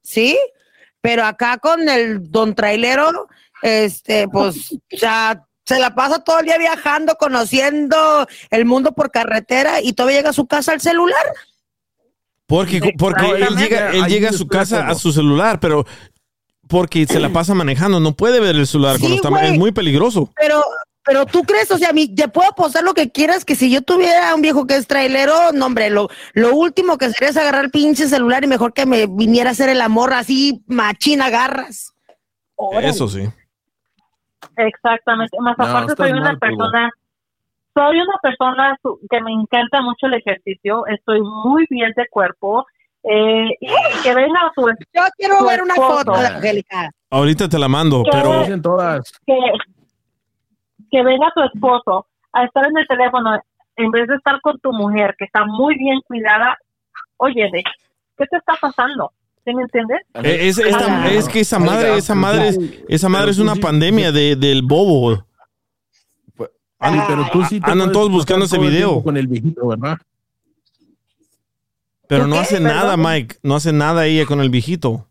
¿sí? 0.00 0.38
Pero 1.06 1.24
acá 1.24 1.58
con 1.58 1.88
el 1.88 2.32
don 2.32 2.56
trailero, 2.56 3.28
este, 3.62 4.26
pues 4.26 4.76
ya 4.90 5.40
se 5.64 5.78
la 5.78 5.94
pasa 5.94 6.18
todo 6.18 6.40
el 6.40 6.46
día 6.46 6.58
viajando, 6.58 7.14
conociendo 7.14 8.26
el 8.50 8.64
mundo 8.64 8.90
por 8.90 9.12
carretera 9.12 9.80
y 9.80 9.92
todavía 9.92 10.16
llega 10.18 10.30
a 10.30 10.32
su 10.32 10.48
casa 10.48 10.72
al 10.72 10.80
celular. 10.80 11.24
Porque, 12.46 12.92
porque 12.98 13.24
él 13.24 13.54
llega, 13.56 13.92
él 13.92 14.06
llega 14.06 14.30
a 14.30 14.32
su 14.32 14.48
casa 14.48 14.88
a 14.88 14.96
su 14.96 15.12
celular, 15.12 15.60
pero 15.60 15.86
porque 16.66 17.06
se 17.06 17.20
la 17.20 17.32
pasa 17.32 17.54
manejando, 17.54 18.00
no 18.00 18.16
puede 18.16 18.40
ver 18.40 18.56
el 18.56 18.66
celular 18.66 18.98
cuando 18.98 19.14
está, 19.14 19.46
es 19.46 19.56
muy 19.56 19.70
peligroso. 19.70 20.32
Pero, 20.34 20.64
pero 21.06 21.24
tú 21.24 21.42
crees, 21.44 21.70
o 21.70 21.78
sea, 21.78 21.92
mi, 21.92 22.12
te 22.14 22.28
puedo 22.28 22.48
apostar 22.50 22.82
lo 22.82 22.92
que 22.92 23.10
quieras, 23.12 23.44
que 23.44 23.54
si 23.54 23.70
yo 23.70 23.80
tuviera 23.82 24.34
un 24.34 24.42
viejo 24.42 24.66
que 24.66 24.74
es 24.76 24.86
trailero, 24.86 25.52
no, 25.54 25.66
hombre, 25.66 25.88
lo, 25.88 26.08
lo 26.34 26.54
último 26.54 26.98
que 26.98 27.10
sería 27.10 27.28
es 27.30 27.36
agarrar 27.36 27.64
el 27.66 27.70
pinche 27.70 28.08
celular 28.08 28.42
y 28.44 28.48
mejor 28.48 28.72
que 28.72 28.86
me 28.86 29.06
viniera 29.06 29.50
a 29.50 29.52
hacer 29.52 29.68
el 29.68 29.80
amor 29.80 30.12
así, 30.12 30.62
machina 30.66 31.30
garras. 31.30 31.94
Órale. 32.56 32.88
Eso 32.88 33.08
sí. 33.08 33.28
Exactamente. 34.56 35.36
Más 35.40 35.56
No, 35.58 35.64
aparte 35.64 35.94
soy 35.96 36.12
una 36.12 36.22
mal, 36.22 36.38
persona, 36.38 36.90
soy 37.74 37.96
una 38.00 38.18
persona 38.22 38.78
que 39.10 39.20
me 39.20 39.32
encanta 39.32 39.82
mucho 39.82 40.06
el 40.06 40.14
ejercicio, 40.14 40.86
estoy 40.86 41.20
muy 41.20 41.66
bien 41.70 41.92
de 41.96 42.06
cuerpo, 42.08 42.66
eh, 43.04 43.48
y 43.60 44.02
que 44.02 44.14
venga 44.14 44.52
tu 44.54 44.66
Yo 44.68 45.02
quiero 45.16 45.38
Tu 45.38 45.46
ver 45.46 45.62
una 45.62 45.74
esposo. 45.74 45.98
foto 45.98 46.18
de 46.18 46.26
Angélica. 46.26 46.90
Ahorita 47.10 47.48
te 47.48 47.58
la 47.58 47.68
mando, 47.68 48.02
¿Qué? 48.02 48.10
pero 48.12 48.40
Dicen 48.40 48.62
todas. 48.62 49.12
que, 49.26 49.34
que 50.96 51.02
venga 51.02 51.30
tu 51.34 51.42
esposo 51.42 52.06
a 52.32 52.44
estar 52.44 52.64
en 52.66 52.78
el 52.78 52.86
teléfono 52.86 53.38
en 53.76 53.90
vez 53.90 54.08
de 54.08 54.14
estar 54.14 54.40
con 54.40 54.58
tu 54.60 54.72
mujer 54.72 55.14
que 55.18 55.26
está 55.26 55.44
muy 55.44 55.76
bien 55.76 56.00
cuidada, 56.06 56.56
oye, 57.18 57.42
de, 57.52 57.62
¿qué 58.16 58.24
te 58.30 58.36
está 58.38 58.54
pasando? 58.58 59.12
¿Sí 59.44 59.54
me 59.54 59.62
entiendes? 59.62 59.98
eh, 60.14 60.38
es, 60.48 60.56
esta- 60.58 61.02
Ah. 61.04 61.08
es 61.12 61.28
que 61.28 61.40
esa 61.40 61.58
madre, 61.58 61.98
esa 61.98 62.14
madre, 62.14 62.48
es, 62.48 62.58
esa 62.88 63.08
madre 63.10 63.30
es 63.30 63.38
una 63.38 63.56
pandemia 63.56 64.10
de, 64.10 64.36
del 64.36 64.62
bobo. 64.62 65.16
Sí, 66.36 66.98
pero 67.08 67.26
tú 67.30 67.44
sí 67.44 67.60
te 67.60 67.70
Andan 67.70 67.88
puedes 67.88 67.92
todos 67.92 68.10
buscando 68.10 68.46
ese 68.46 68.58
video. 68.58 69.02
Con 69.02 69.16
el 69.18 69.26
viejito, 69.26 69.66
¿verdad? 69.68 69.98
Pero 72.08 72.22
¿Tú 72.24 72.28
no 72.28 72.34
qué? 72.36 72.40
hace 72.40 72.56
Perdón. 72.58 72.72
nada, 72.76 72.96
Mike. 72.96 73.36
No 73.42 73.56
hace 73.56 73.72
nada 73.72 74.06
ella 74.06 74.24
con 74.26 74.40
el 74.40 74.48
viejito. 74.50 75.06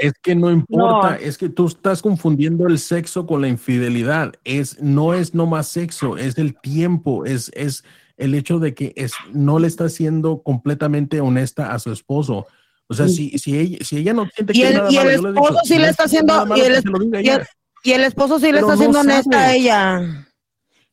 Es 0.00 0.14
que 0.22 0.34
no 0.34 0.50
importa, 0.50 1.10
No. 1.10 1.14
es 1.16 1.36
que 1.36 1.50
tú 1.50 1.66
estás 1.66 2.00
confundiendo 2.00 2.66
el 2.66 2.78
sexo 2.78 3.26
con 3.26 3.42
la 3.42 3.48
infidelidad. 3.48 4.32
Es, 4.44 4.80
no 4.80 5.12
es 5.12 5.34
nomás 5.34 5.68
sexo, 5.68 6.16
es 6.16 6.38
el 6.38 6.58
tiempo, 6.58 7.26
es, 7.26 7.50
es 7.54 7.84
el 8.16 8.34
hecho 8.34 8.58
de 8.58 8.74
que 8.74 8.94
es, 8.96 9.12
no 9.32 9.58
le 9.58 9.66
está 9.68 9.90
siendo 9.90 10.42
completamente 10.42 11.20
honesta 11.20 11.72
a 11.72 11.78
su 11.78 11.92
esposo. 11.92 12.46
O 12.86 12.94
sea, 12.94 13.08
si, 13.08 13.38
si, 13.38 13.58
ella, 13.58 13.78
si 13.82 13.98
ella 13.98 14.14
no 14.14 14.26
siente 14.34 14.52
que 14.54 14.72
nada 14.72 14.88
el 14.88 15.26
esposo 15.26 15.58
sí 15.64 15.74
no 15.74 15.80
le 15.80 15.84
es 15.84 15.90
está 15.90 16.04
haciendo, 16.04 16.56
y 16.56 17.92
el, 17.92 18.04
esposo 18.04 18.38
sí 18.40 18.52
le 18.52 18.58
está 18.58 18.68
no 18.68 18.72
haciendo 18.72 19.00
honesta 19.00 19.38
a 19.38 19.54
ella. 19.54 20.26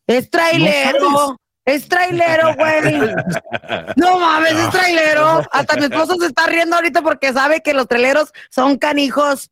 Es 0.05 0.29
trailero, 0.29 1.09
sabes. 1.09 1.46
Es 1.67 1.87
trailero, 1.87 2.55
güey. 2.57 2.99
No 3.95 4.19
mames, 4.19 4.53
es 4.53 4.69
trailero. 4.71 5.41
Hasta 5.51 5.75
mi 5.77 5.83
esposo 5.83 6.15
se 6.19 6.25
está 6.27 6.47
riendo 6.47 6.75
ahorita 6.75 7.01
porque 7.03 7.31
sabe 7.33 7.61
que 7.61 7.73
los 7.75 7.87
traileros 7.87 8.31
son 8.49 8.77
canijos. 8.77 9.51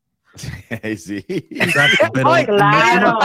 sí. 0.98 1.24
Exacto, 1.52 2.08
pero 2.14 2.34
Ay, 2.34 2.46
claro. 2.46 3.20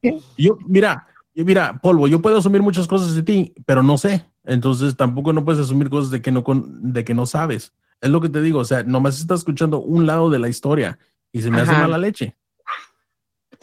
sí, 0.00 0.12
Yo, 0.36 0.58
mira, 0.66 1.06
yo- 1.34 1.44
mira, 1.44 1.78
Polvo, 1.82 2.06
yo 2.08 2.20
puedo 2.22 2.38
asumir 2.38 2.62
muchas 2.62 2.86
cosas 2.86 3.14
de 3.14 3.22
ti, 3.22 3.54
pero 3.66 3.82
no 3.82 3.98
sé. 3.98 4.24
Entonces 4.44 4.96
tampoco 4.96 5.32
no 5.32 5.44
puedes 5.44 5.60
asumir 5.62 5.88
cosas 5.90 6.10
de 6.10 6.20
que 6.22 6.30
no, 6.30 6.44
con, 6.44 6.92
de 6.92 7.04
que 7.04 7.14
no 7.14 7.26
sabes. 7.26 7.72
Es 8.00 8.10
lo 8.10 8.20
que 8.20 8.28
te 8.28 8.42
digo, 8.42 8.58
o 8.60 8.64
sea, 8.64 8.82
nomás 8.82 9.18
estás 9.18 9.40
escuchando 9.40 9.80
un 9.80 10.06
lado 10.06 10.28
de 10.28 10.38
la 10.38 10.48
historia 10.48 10.98
y 11.32 11.40
se 11.40 11.50
me 11.50 11.60
hace 11.62 11.72
Ajá. 11.72 11.82
mala 11.82 11.96
leche. 11.98 12.36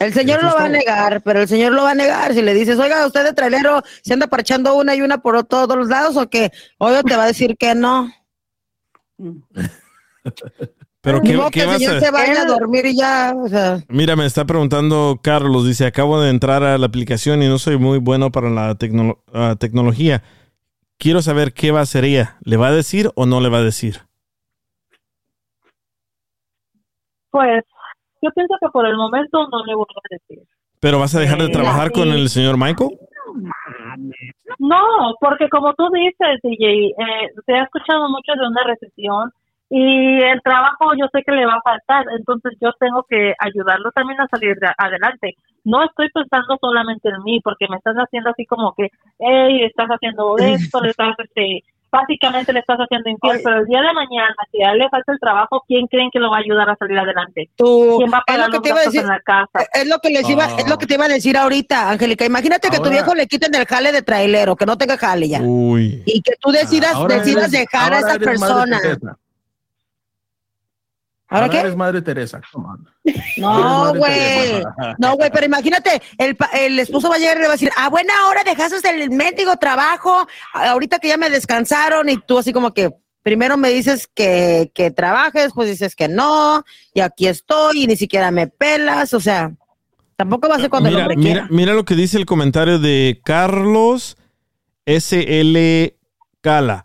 El 0.04 0.12
señor 0.12 0.42
lo 0.42 0.54
va 0.54 0.64
a 0.64 0.68
negar, 0.68 1.22
pero 1.22 1.40
el 1.42 1.48
señor 1.48 1.72
lo 1.72 1.82
va 1.84 1.90
a 1.92 1.94
negar. 1.94 2.34
Si 2.34 2.42
le 2.42 2.54
dices, 2.54 2.78
oiga, 2.78 3.06
usted 3.06 3.24
de 3.24 3.32
trailero 3.32 3.82
se 4.02 4.12
anda 4.12 4.26
parchando 4.26 4.74
una 4.74 4.94
y 4.94 5.02
una 5.02 5.18
por 5.22 5.42
todos 5.44 5.76
los 5.76 5.88
lados 5.88 6.16
o 6.16 6.28
qué, 6.28 6.50
obvio 6.78 7.02
te 7.02 7.16
va 7.16 7.24
a 7.24 7.28
decir 7.28 7.56
que 7.56 7.74
no. 7.74 8.12
Pero 11.02 11.20
¿qué, 11.20 11.36
que 11.50 11.62
el 11.62 11.66
vas 11.66 11.78
señor 11.78 11.96
a 11.96 12.00
se 12.00 12.10
vaya 12.12 12.42
a 12.42 12.44
dormir 12.44 12.86
y 12.86 12.96
ya, 12.96 13.34
o 13.36 13.48
sea. 13.48 13.82
Mira, 13.88 14.14
me 14.14 14.24
está 14.24 14.44
preguntando 14.44 15.18
Carlos, 15.20 15.66
dice, 15.66 15.84
acabo 15.84 16.20
de 16.20 16.30
entrar 16.30 16.62
a 16.62 16.78
la 16.78 16.86
aplicación 16.86 17.42
y 17.42 17.48
no 17.48 17.58
soy 17.58 17.76
muy 17.76 17.98
bueno 17.98 18.30
para 18.30 18.50
la 18.50 18.76
tecno- 18.78 19.18
ah, 19.34 19.56
tecnología. 19.58 20.22
Quiero 20.98 21.20
saber 21.20 21.54
qué 21.54 21.72
va 21.72 21.80
a 21.80 21.82
hacer 21.82 22.04
ella. 22.04 22.36
¿Le 22.44 22.56
va 22.56 22.68
a 22.68 22.72
decir 22.72 23.10
o 23.16 23.26
no 23.26 23.40
le 23.40 23.48
va 23.48 23.58
a 23.58 23.62
decir? 23.64 24.02
Pues 27.32 27.64
yo 28.22 28.30
pienso 28.30 28.54
que 28.60 28.68
por 28.70 28.86
el 28.86 28.96
momento 28.96 29.46
no 29.48 29.64
le 29.66 29.74
voy 29.74 29.86
a 29.94 30.14
decir. 30.14 30.38
¿Pero 30.80 30.98
vas 30.98 31.14
a 31.14 31.20
dejar 31.20 31.38
de 31.38 31.46
Eh, 31.46 31.50
trabajar 31.52 31.88
sí. 31.88 31.92
con 32.00 32.08
el 32.08 32.28
señor 32.28 32.56
Michael? 32.56 32.90
No, 34.58 35.14
porque 35.20 35.48
como 35.48 35.72
tú 35.74 35.88
dices, 35.92 36.38
DJ, 36.42 36.86
eh, 36.88 36.94
se 37.46 37.52
ha 37.54 37.62
escuchado 37.64 38.08
mucho 38.08 38.32
de 38.34 38.46
una 38.46 38.62
recesión 38.64 39.30
y 39.70 40.20
el 40.22 40.40
trabajo 40.42 40.90
yo 40.98 41.06
sé 41.12 41.22
que 41.24 41.32
le 41.32 41.46
va 41.46 41.54
a 41.54 41.62
faltar, 41.62 42.04
entonces 42.16 42.52
yo 42.60 42.72
tengo 42.78 43.04
que 43.08 43.34
ayudarlo 43.38 43.90
también 43.92 44.20
a 44.20 44.26
salir 44.28 44.56
de 44.58 44.68
adelante. 44.76 45.34
No 45.64 45.82
estoy 45.84 46.10
pensando 46.10 46.58
solamente 46.60 47.08
en 47.08 47.22
mí, 47.24 47.40
porque 47.42 47.66
me 47.70 47.76
estás 47.76 47.96
haciendo 47.96 48.30
así 48.30 48.44
como 48.44 48.74
que, 48.74 48.88
hey, 49.18 49.62
estás 49.64 49.88
haciendo 49.88 50.36
esto, 50.38 50.80
le 50.80 50.90
estás, 50.90 51.14
este, 51.18 51.62
básicamente 51.92 52.52
le 52.52 52.60
estás 52.60 52.78
haciendo 52.78 53.10
infiel, 53.10 53.40
pero 53.44 53.58
el 53.60 53.66
día 53.66 53.80
de 53.82 53.92
mañana, 53.92 54.34
si 54.50 54.62
a 54.64 54.72
él 54.72 54.78
le 54.78 54.88
falta 54.88 55.12
el 55.12 55.20
trabajo, 55.20 55.62
¿quién 55.68 55.86
creen 55.86 56.08
que 56.10 56.18
lo 56.18 56.30
va 56.30 56.38
a 56.38 56.40
ayudar 56.40 56.70
a 56.70 56.76
salir 56.76 56.98
adelante? 56.98 57.50
Tú, 57.54 57.96
¿Quién 57.98 58.10
va 58.10 58.16
a 58.16 58.20
es 58.20 58.24
pagar 58.26 58.46
lo 58.48 58.50
que 58.50 58.56
los 58.56 58.62
te 58.62 58.68
iba 58.70 58.76
a 58.76 58.78
gastos 58.78 58.92
decir, 58.94 59.04
en 59.04 59.08
la 59.08 59.20
casa? 59.20 59.68
es 59.74 59.86
lo 59.88 59.98
que 59.98 60.10
les 60.10 60.28
iba, 60.30 60.44
es 60.58 60.68
lo 60.68 60.78
que 60.78 60.86
te 60.86 60.94
iba 60.94 61.04
a 61.04 61.08
decir 61.08 61.36
ahorita, 61.36 61.90
Angélica. 61.90 62.24
Imagínate 62.24 62.68
que 62.70 62.76
tu 62.78 62.84
Ahora- 62.84 62.90
viejo 62.90 63.14
le 63.14 63.26
quiten 63.26 63.54
el 63.54 63.66
jale 63.66 63.92
de 63.92 64.02
trailero, 64.02 64.56
que 64.56 64.66
no 64.66 64.78
tenga 64.78 64.96
jale 64.96 65.28
ya. 65.28 65.40
Uy. 65.42 66.02
Y 66.06 66.22
que 66.22 66.32
tú 66.40 66.50
decidas, 66.50 66.94
Ahora 66.94 67.16
decidas 67.16 67.52
eres- 67.52 67.60
dejar 67.70 67.92
a 67.92 67.96
ahora 67.98 68.08
esa 68.10 68.18
persona. 68.18 68.80
¿Ahora 71.34 71.48
qué? 71.48 71.58
eres 71.60 71.76
Madre 71.76 72.02
Teresa. 72.02 72.40
come 72.52 72.66
on. 72.68 72.88
No, 73.38 73.94
güey. 73.94 74.62
No, 74.98 75.16
güey, 75.16 75.30
pero 75.32 75.46
imagínate, 75.46 76.00
el, 76.18 76.36
el 76.54 76.78
esposo 76.78 77.08
va 77.08 77.16
a 77.16 77.18
llegar 77.18 77.36
y 77.38 77.40
le 77.40 77.46
va 77.46 77.52
a 77.52 77.56
decir, 77.56 77.70
a 77.76 77.88
buena 77.88 78.12
hora 78.28 78.44
dejaste 78.44 78.88
el 78.90 79.10
mendigo 79.10 79.56
trabajo, 79.56 80.26
ahorita 80.52 80.98
que 80.98 81.08
ya 81.08 81.16
me 81.16 81.30
descansaron 81.30 82.08
y 82.08 82.16
tú 82.18 82.38
así 82.38 82.52
como 82.52 82.72
que 82.74 82.90
primero 83.22 83.56
me 83.56 83.70
dices 83.70 84.08
que, 84.12 84.70
que 84.74 84.90
trabajes, 84.90 85.52
pues 85.54 85.68
dices 85.70 85.94
que 85.96 86.08
no, 86.08 86.64
y 86.92 87.00
aquí 87.00 87.28
estoy 87.28 87.84
y 87.84 87.86
ni 87.86 87.96
siquiera 87.96 88.30
me 88.30 88.48
pelas, 88.48 89.14
o 89.14 89.20
sea, 89.20 89.52
tampoco 90.16 90.48
va 90.48 90.56
a 90.56 90.60
ser 90.60 90.70
cuando 90.70 90.88
el 90.88 90.94
Mira, 90.96 91.04
hombre 91.06 91.16
mira, 91.16 91.32
quiera. 91.32 91.48
mira 91.50 91.72
lo 91.74 91.84
que 91.84 91.94
dice 91.94 92.16
el 92.18 92.26
comentario 92.26 92.78
de 92.78 93.20
Carlos 93.24 94.16
SL 94.86 95.94
Cala. 96.40 96.84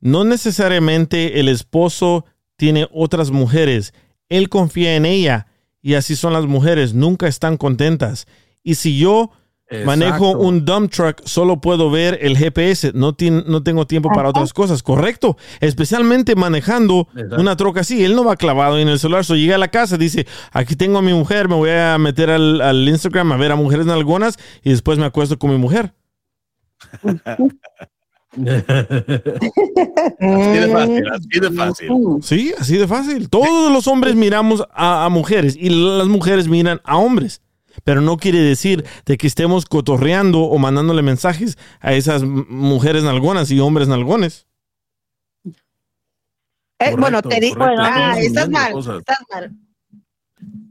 No 0.00 0.24
necesariamente 0.24 1.40
el 1.40 1.48
esposo 1.48 2.24
tiene 2.60 2.86
otras 2.92 3.30
mujeres. 3.30 3.94
Él 4.28 4.50
confía 4.50 4.94
en 4.94 5.06
ella 5.06 5.46
y 5.80 5.94
así 5.94 6.14
son 6.14 6.34
las 6.34 6.44
mujeres. 6.44 6.92
Nunca 6.92 7.26
están 7.26 7.56
contentas. 7.56 8.26
Y 8.62 8.74
si 8.74 8.98
yo 8.98 9.30
manejo 9.86 10.32
un 10.32 10.66
dump 10.66 10.92
truck, 10.92 11.22
solo 11.24 11.62
puedo 11.62 11.90
ver 11.90 12.18
el 12.20 12.36
GPS. 12.36 12.92
No, 12.94 13.16
no 13.46 13.62
tengo 13.62 13.86
tiempo 13.86 14.10
para 14.10 14.28
otras 14.28 14.52
cosas. 14.52 14.82
Correcto. 14.82 15.38
Especialmente 15.60 16.36
manejando 16.36 17.08
Exacto. 17.14 17.40
una 17.40 17.56
troca 17.56 17.80
así. 17.80 18.04
Él 18.04 18.14
no 18.14 18.24
va 18.24 18.36
clavado 18.36 18.78
en 18.78 18.88
el 18.88 18.98
celular. 18.98 19.24
So 19.24 19.36
llega 19.36 19.54
a 19.54 19.58
la 19.58 19.68
casa, 19.68 19.96
dice, 19.96 20.26
aquí 20.52 20.76
tengo 20.76 20.98
a 20.98 21.02
mi 21.02 21.14
mujer, 21.14 21.48
me 21.48 21.54
voy 21.54 21.70
a 21.70 21.96
meter 21.96 22.28
al, 22.28 22.60
al 22.60 22.86
Instagram 22.86 23.32
a 23.32 23.38
ver 23.38 23.52
a 23.52 23.56
mujeres 23.56 23.86
nalgonas 23.86 24.36
y 24.62 24.68
después 24.68 24.98
me 24.98 25.06
acuesto 25.06 25.38
con 25.38 25.50
mi 25.50 25.56
mujer. 25.56 25.94
Así 28.32 28.44
de 30.58 30.68
fácil, 30.72 31.08
así 31.10 31.40
de 31.40 31.50
fácil. 31.50 31.88
Sí, 32.22 32.54
así 32.58 32.76
de 32.76 32.86
fácil. 32.86 33.28
Todos 33.28 33.72
los 33.72 33.86
hombres 33.88 34.14
miramos 34.14 34.64
a, 34.72 35.04
a 35.04 35.08
mujeres 35.08 35.56
y 35.56 35.70
las 35.70 36.06
mujeres 36.06 36.48
miran 36.48 36.80
a 36.84 36.96
hombres. 36.96 37.42
Pero 37.84 38.00
no 38.00 38.16
quiere 38.16 38.40
decir 38.40 38.84
de 39.06 39.16
que 39.16 39.26
estemos 39.26 39.64
cotorreando 39.64 40.40
o 40.40 40.58
mandándole 40.58 41.02
mensajes 41.02 41.56
a 41.80 41.92
esas 41.94 42.22
mujeres 42.22 43.04
nalgonas 43.04 43.50
y 43.50 43.60
hombres 43.60 43.88
nalgones. 43.88 44.46
Eh, 46.78 46.94
bueno, 46.96 47.20
te 47.22 47.40
digo, 47.40 47.58
correcto. 47.58 47.82
ah, 47.84 48.18
estás 48.18 48.48
mal, 48.48 48.72
cosas. 48.72 48.98
estás 49.00 49.18
mal. 49.30 49.52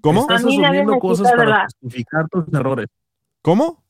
¿Cómo? 0.02 0.22
Estás 0.22 0.40
asumiendo 0.40 0.98
cosas 0.98 1.32
para 1.32 1.66
justificar 1.66 2.28
tus 2.30 2.46
errores. 2.54 2.88
¿Cómo? 3.42 3.84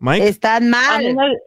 Mike. 0.00 0.36
Mí 0.60 0.68
mal. 0.68 1.38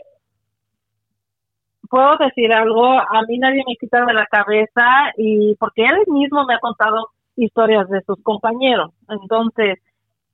Puedo 1.93 2.17
decir 2.17 2.51
algo, 2.51 2.87
a 2.87 3.21
mí 3.27 3.37
nadie 3.37 3.63
me 3.67 3.75
quita 3.75 4.03
de 4.03 4.13
la 4.15 4.25
cabeza 4.25 5.13
y 5.15 5.53
porque 5.59 5.83
él 5.83 5.99
mismo 6.07 6.43
me 6.43 6.55
ha 6.55 6.59
contado 6.59 7.09
historias 7.35 7.87
de 7.87 8.01
sus 8.01 8.17
compañeros. 8.23 8.89
Entonces, 9.07 9.77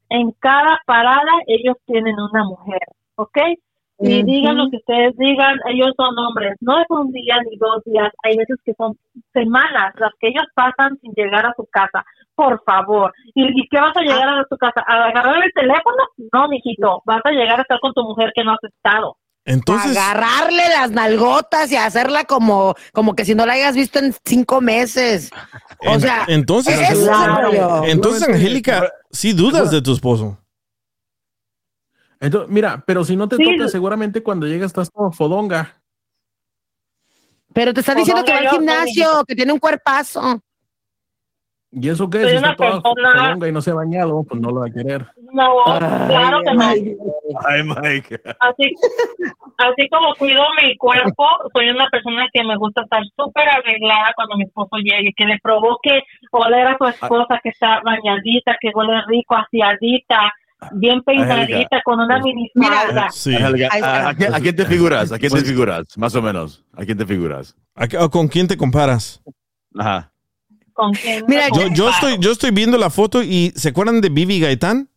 en 0.08 0.32
cada 0.40 0.80
parada 0.86 1.34
ellos 1.48 1.76
tienen 1.86 2.16
una 2.18 2.46
mujer, 2.46 2.80
¿ok? 3.16 3.38
Y 4.02 4.24
digan 4.24 4.56
lo 4.56 4.70
que 4.70 4.78
ustedes 4.78 5.18
digan, 5.18 5.60
ellos 5.68 5.92
son 5.98 6.18
hombres. 6.18 6.56
No 6.62 6.80
es 6.80 6.86
un 6.88 7.12
día 7.12 7.36
ni 7.44 7.58
dos 7.58 7.84
días, 7.84 8.10
hay 8.24 8.38
veces 8.38 8.56
que 8.64 8.74
son 8.76 8.98
semanas 9.34 9.94
las 9.98 10.14
que 10.18 10.30
ellos 10.30 10.46
pasan 10.56 10.98
sin 11.02 11.12
llegar 11.12 11.46
a 11.46 11.54
su 11.58 11.66
casa. 11.66 12.06
Por 12.36 12.64
favor. 12.64 13.12
¿Y, 13.36 13.44
y 13.44 13.68
qué 13.68 13.82
vas 13.82 13.98
a 13.98 14.02
llegar 14.02 14.30
a 14.30 14.46
tu 14.46 14.56
casa? 14.56 14.82
¿A 14.88 15.08
agarrar 15.10 15.44
el 15.44 15.52
teléfono? 15.52 15.98
No, 16.32 16.48
mijito. 16.48 17.02
Vas 17.04 17.20
a 17.26 17.32
llegar 17.32 17.60
a 17.60 17.64
estar 17.64 17.82
con 17.82 17.94
tu 17.94 18.04
mujer 18.04 18.32
que 18.34 18.46
no 18.46 18.54
has 18.54 18.64
estado. 18.64 19.18
Entonces, 19.50 19.98
agarrarle 19.98 20.62
las 20.70 20.92
nalgotas 20.92 21.72
y 21.72 21.76
hacerla 21.76 22.24
como, 22.26 22.76
como 22.94 23.16
que 23.16 23.26
si 23.26 23.34
no 23.34 23.48
la 23.48 23.54
hayas 23.54 23.76
visto 23.76 23.98
en 23.98 24.14
cinco 24.24 24.62
meses. 24.62 25.32
O 25.80 25.94
en- 25.94 26.02
sea, 26.02 26.26
entonces, 26.28 26.80
es 26.80 27.00
Claro. 27.00 27.84
entonces 27.86 28.30
Angélica, 28.30 28.92
sí 29.10 29.34
dudas 29.34 29.72
de 29.72 29.82
tu 29.82 29.94
esposo. 29.94 30.38
Entonces, 32.20 32.50
mira, 32.52 32.84
pero 32.86 33.04
si 33.04 33.16
no 33.16 33.28
te 33.28 33.38
Sí. 33.38 33.44
toca, 33.44 33.70
seguramente 33.70 34.22
cuando 34.22 34.46
llegas 34.46 34.68
estás 34.68 34.92
como 34.92 35.12
fodonga. 35.12 35.82
Pero 37.52 37.74
te 37.74 37.80
está 37.80 37.96
diciendo 37.96 38.24
que 38.24 38.32
va 38.32 38.38
al 38.38 38.50
gimnasio, 38.50 39.24
que 39.28 39.36
tiene 39.36 39.52
un 39.52 39.60
cuerpazo. 39.60 40.44
¿Y 41.72 41.88
eso 41.90 42.10
qué? 42.10 42.22
Soy 42.24 42.32
Si 42.32 42.38
una 42.38 42.52
está 42.52 42.82
persona- 42.82 43.48
y 43.48 43.52
no 43.52 43.62
se 43.62 43.70
ha 43.72 43.76
bañado, 43.76 44.24
pues 44.24 44.42
no 44.42 44.50
lo 44.50 44.62
va 44.62 44.68
a 44.68 44.72
querer. 44.72 45.06
No, 45.32 45.64
claro 46.08 46.42
que 46.44 46.54
no. 46.56 46.64
Ay, 47.48 47.64
Mike. 47.64 48.20
Así, 48.40 48.74
así 49.58 49.90
como 49.92 50.16
cuido 50.16 50.42
mi 50.62 50.76
cuerpo, 50.78 51.26
soy 51.54 51.70
una 51.70 51.88
persona 51.90 52.26
que 52.34 52.44
me 52.44 52.58
gusta 52.58 52.82
estar 52.82 53.04
súper 53.16 53.48
arreglada 53.50 54.12
cuando 54.16 54.36
mi 54.38 54.46
esposo 54.46 54.78
llegue, 54.78 55.14
que 55.16 55.26
le 55.26 55.38
provoque 55.44 56.02
oler 56.32 56.68
a 56.68 56.78
su 56.78 56.86
esposa 56.86 57.40
que 57.44 57.50
está 57.50 57.82
bañadita, 57.84 58.56
que 58.60 58.70
huele 58.74 59.02
rico, 59.08 59.36
aseadita, 59.36 60.34
bien 60.72 61.04
peinadita, 61.04 61.82
con 61.86 62.00
una 62.00 62.18
mini. 62.20 62.50
Sí. 63.12 63.36
Está. 63.36 64.08
¿A, 64.08 64.10
a 64.10 64.14
quién, 64.16 64.34
a 64.34 64.40
quién 64.40 64.56
te 64.56 64.66
figuras? 64.66 65.12
¿A 65.12 65.20
quién 65.20 65.32
te 65.32 65.42
figuras? 65.42 65.98
Más 66.00 66.16
o 66.16 66.22
menos. 66.24 66.66
¿A 66.76 66.84
quién 66.84 66.98
te 66.98 67.06
figuras? 67.06 67.56
¿A 67.76 67.88
qué- 67.88 67.98
o 68.00 68.10
¿Con 68.10 68.28
quién 68.28 68.48
te 68.48 68.58
comparas? 68.58 69.22
Ajá. 69.78 70.12
¿Con 70.80 70.94
quién 70.94 71.26
Mira, 71.28 71.50
Yo, 71.74 71.90
estoy, 71.90 72.16
yo 72.20 72.32
estoy 72.32 72.52
viendo 72.52 72.78
la 72.78 72.90
foto 72.90 73.22
y 73.22 73.52
¿se 73.58 73.68
acuerdan 73.68 74.00
de 74.00 74.08
Vivi 74.08 74.40
Gaitán? 74.40 74.90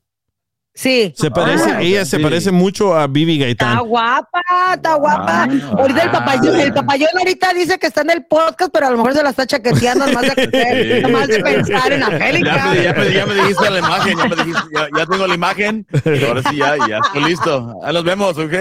Sí. 0.75 1.13
Se 1.15 1.31
parece, 1.31 1.71
Ah, 1.71 1.83
ella 1.83 2.01
ok, 2.01 2.07
se 2.07 2.19
parece 2.19 2.51
mucho 2.51 2.97
a 2.97 3.07
Vivi 3.07 3.35
Está 3.43 3.67
Gaitán. 3.67 3.87
guapa, 3.89 4.41
está 4.75 4.95
guapa. 4.95 5.45
Ah, 5.45 5.49
ahorita 5.79 6.03
el 6.05 6.11
papayón, 6.11 6.61
el 6.61 6.73
papayón 6.73 7.11
ahorita 7.19 7.53
dice 7.53 7.79
que 7.79 7.89
está 7.89 8.01
en 8.01 8.11
el 8.11 8.25
podcast, 8.25 8.71
pero 8.73 8.87
a 8.87 8.91
lo 8.91 8.97
mejor 8.97 9.13
se 9.13 9.23
la 9.23 9.31
está 9.31 9.47
chaqueteando 9.47 10.07
nomás 10.07 10.23
de, 11.29 11.41
pensar 11.43 11.93
en 11.93 12.03
Angélica. 12.03 12.75
ya, 12.83 12.93
me, 12.95 13.13
ya 13.13 13.27
me 13.27 13.35
dijiste 13.35 13.71
la 13.71 13.79
imagen, 13.81 14.17
ya 14.19 14.25
me 14.29 14.37
dijiste, 14.37 14.61
ya, 14.75 14.89
ya 14.99 15.07
tengo 15.07 15.27
la 15.27 15.35
imagen. 15.35 15.87
y 16.07 16.25
ahora 16.25 16.43
sí, 16.49 16.57
ya, 16.57 16.77
ya 16.89 16.99
estoy 17.05 17.25
listo. 17.25 17.75
Ahí 17.85 17.93
nos 17.93 18.05
vemos, 18.05 18.39
¿ok? 18.39 18.55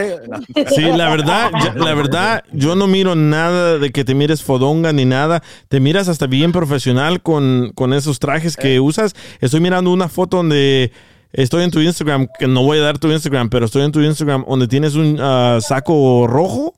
Sí, 0.75 0.81
la 0.81 1.09
verdad, 1.09 1.49
ya- 1.63 1.73
la 1.75 1.93
verdad, 1.93 2.43
yo 2.51 2.75
no 2.75 2.87
miro 2.87 3.15
nada 3.15 3.77
de 3.77 3.89
que 3.91 4.03
te 4.03 4.15
mires 4.15 4.43
fodonga 4.43 4.91
ni 4.91 5.05
nada. 5.05 5.41
Te 5.69 5.79
miras 5.79 6.09
hasta 6.09 6.27
bien 6.27 6.51
profesional 6.51 7.21
con, 7.21 7.71
con 7.73 7.93
esos 7.93 8.19
trajes 8.19 8.57
que 8.57 8.81
usas. 8.81 9.15
Estoy 9.39 9.61
mirando 9.61 9.91
una 9.91 10.09
foto 10.09 10.37
donde 10.37 10.91
estoy 11.33 11.63
en 11.63 11.71
tu 11.71 11.79
Instagram, 11.79 12.27
que 12.39 12.47
no 12.47 12.63
voy 12.63 12.77
a 12.79 12.81
dar 12.81 12.99
tu 12.99 13.11
Instagram, 13.11 13.49
pero 13.49 13.65
estoy 13.65 13.83
en 13.83 13.91
tu 13.91 14.01
Instagram 14.01 14.45
donde 14.47 14.67
tienes 14.67 14.95
un 14.95 15.17
ah, 15.19 15.59
saco 15.61 16.27
rojo 16.27 16.73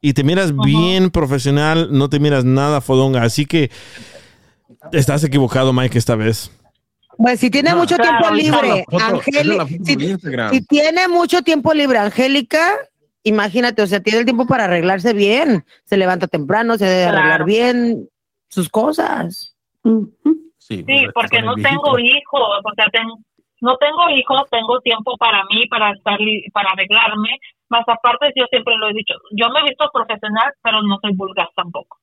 y 0.00 0.14
te 0.14 0.24
miras 0.24 0.54
bien 0.56 1.10
profesional, 1.10 1.88
no 1.90 2.08
te 2.08 2.18
miras 2.20 2.44
nada 2.44 2.80
fodonga. 2.80 3.22
Así 3.22 3.46
que 3.46 3.70
estás 4.92 5.22
equivocado, 5.24 5.72
Mike, 5.72 5.96
esta 5.98 6.16
vez. 6.16 6.50
Pues 7.16 7.38
si 7.40 7.50
tiene 7.50 7.70
No, 7.70 7.76
mucho 7.76 7.96
claro, 7.96 8.18
tiempo 8.18 8.34
libre, 8.34 8.84
foto- 8.90 9.04
Angélica, 9.04 9.66
si, 10.50 10.60
tiene 10.66 11.08
mucho 11.08 11.42
tiempo 11.42 11.72
libre, 11.74 11.98
Angélica, 11.98 12.72
imagínate, 13.22 13.82
o 13.82 13.86
sea, 13.86 14.00
tiene 14.00 14.20
el 14.20 14.24
tiempo 14.24 14.46
para 14.46 14.64
arreglarse 14.64 15.12
bien. 15.12 15.64
Se 15.84 15.96
levanta 15.96 16.26
temprano, 16.26 16.78
se 16.78 16.86
debe 16.86 17.02
Claro. 17.04 17.18
arreglar 17.18 17.44
bien 17.44 18.08
sus 18.48 18.68
cosas. 18.68 19.54
Sí, 19.84 19.98
Sí, 20.58 20.82
pues, 20.84 21.02
porque 21.14 21.42
no 21.42 21.54
tengo 21.56 21.98
hijos, 21.98 22.40
o 22.64 22.74
sea, 22.74 22.86
ten- 22.90 23.24
no 23.62 23.76
tengo 23.78 24.10
hijos, 24.10 24.42
tengo 24.50 24.80
tiempo 24.80 25.16
para 25.16 25.42
mí, 25.50 25.66
para 25.68 25.92
estar, 25.92 26.20
li- 26.20 26.44
para 26.52 26.70
arreglarme. 26.72 27.30
Más 27.70 27.84
aparte, 27.86 28.30
yo 28.36 28.44
siempre 28.50 28.74
lo 28.76 28.90
he 28.90 28.92
dicho, 28.92 29.14
yo 29.30 29.48
me 29.50 29.60
he 29.60 29.70
visto 29.70 29.88
profesional, 29.92 30.52
pero 30.62 30.82
no 30.82 30.98
soy 31.00 31.14
vulgar 31.14 31.48
tampoco. 31.56 31.98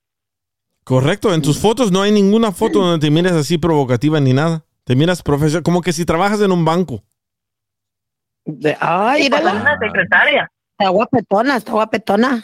Correcto, 0.83 1.31
en 1.33 1.41
tus 1.43 1.61
fotos 1.61 1.91
no 1.91 2.01
hay 2.01 2.11
ninguna 2.11 2.51
foto 2.51 2.79
donde 2.79 3.05
te 3.05 3.11
mires 3.11 3.33
así 3.33 3.57
provocativa 3.59 4.19
ni 4.19 4.33
nada. 4.33 4.63
Te 4.85 4.95
miras 4.95 5.21
profesional, 5.21 5.61
como 5.61 5.81
que 5.81 5.93
si 5.93 6.03
trabajas 6.05 6.41
en 6.41 6.51
un 6.51 6.65
banco. 6.65 7.03
De- 8.45 8.75
ay, 8.79 9.27
una 9.27 9.77
secretaria. 9.77 10.49
está 10.71 10.89
guapetona, 10.89 11.57
está 11.57 11.71
guapetona. 11.73 12.43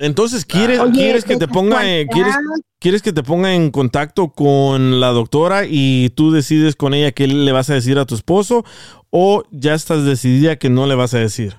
Entonces, 0.00 0.46
¿quieres, 0.46 0.80
Oye, 0.80 0.92
¿quieres 0.92 1.26
que 1.26 1.36
te 1.36 1.46
ponga 1.46 1.86
eh, 1.86 2.06
¿quieres, 2.10 2.34
quieres 2.80 3.02
que 3.02 3.12
te 3.12 3.22
ponga 3.22 3.52
en 3.52 3.70
contacto 3.70 4.32
con 4.32 4.98
la 4.98 5.08
doctora 5.08 5.64
y 5.68 6.08
tú 6.16 6.32
decides 6.32 6.74
con 6.74 6.94
ella 6.94 7.12
qué 7.12 7.26
le 7.26 7.52
vas 7.52 7.68
a 7.68 7.74
decir 7.74 7.98
a 7.98 8.06
tu 8.06 8.14
esposo 8.14 8.64
o 9.10 9.42
ya 9.50 9.74
estás 9.74 10.06
decidida 10.06 10.56
que 10.56 10.70
no 10.70 10.86
le 10.86 10.94
vas 10.94 11.12
a 11.12 11.18
decir? 11.18 11.52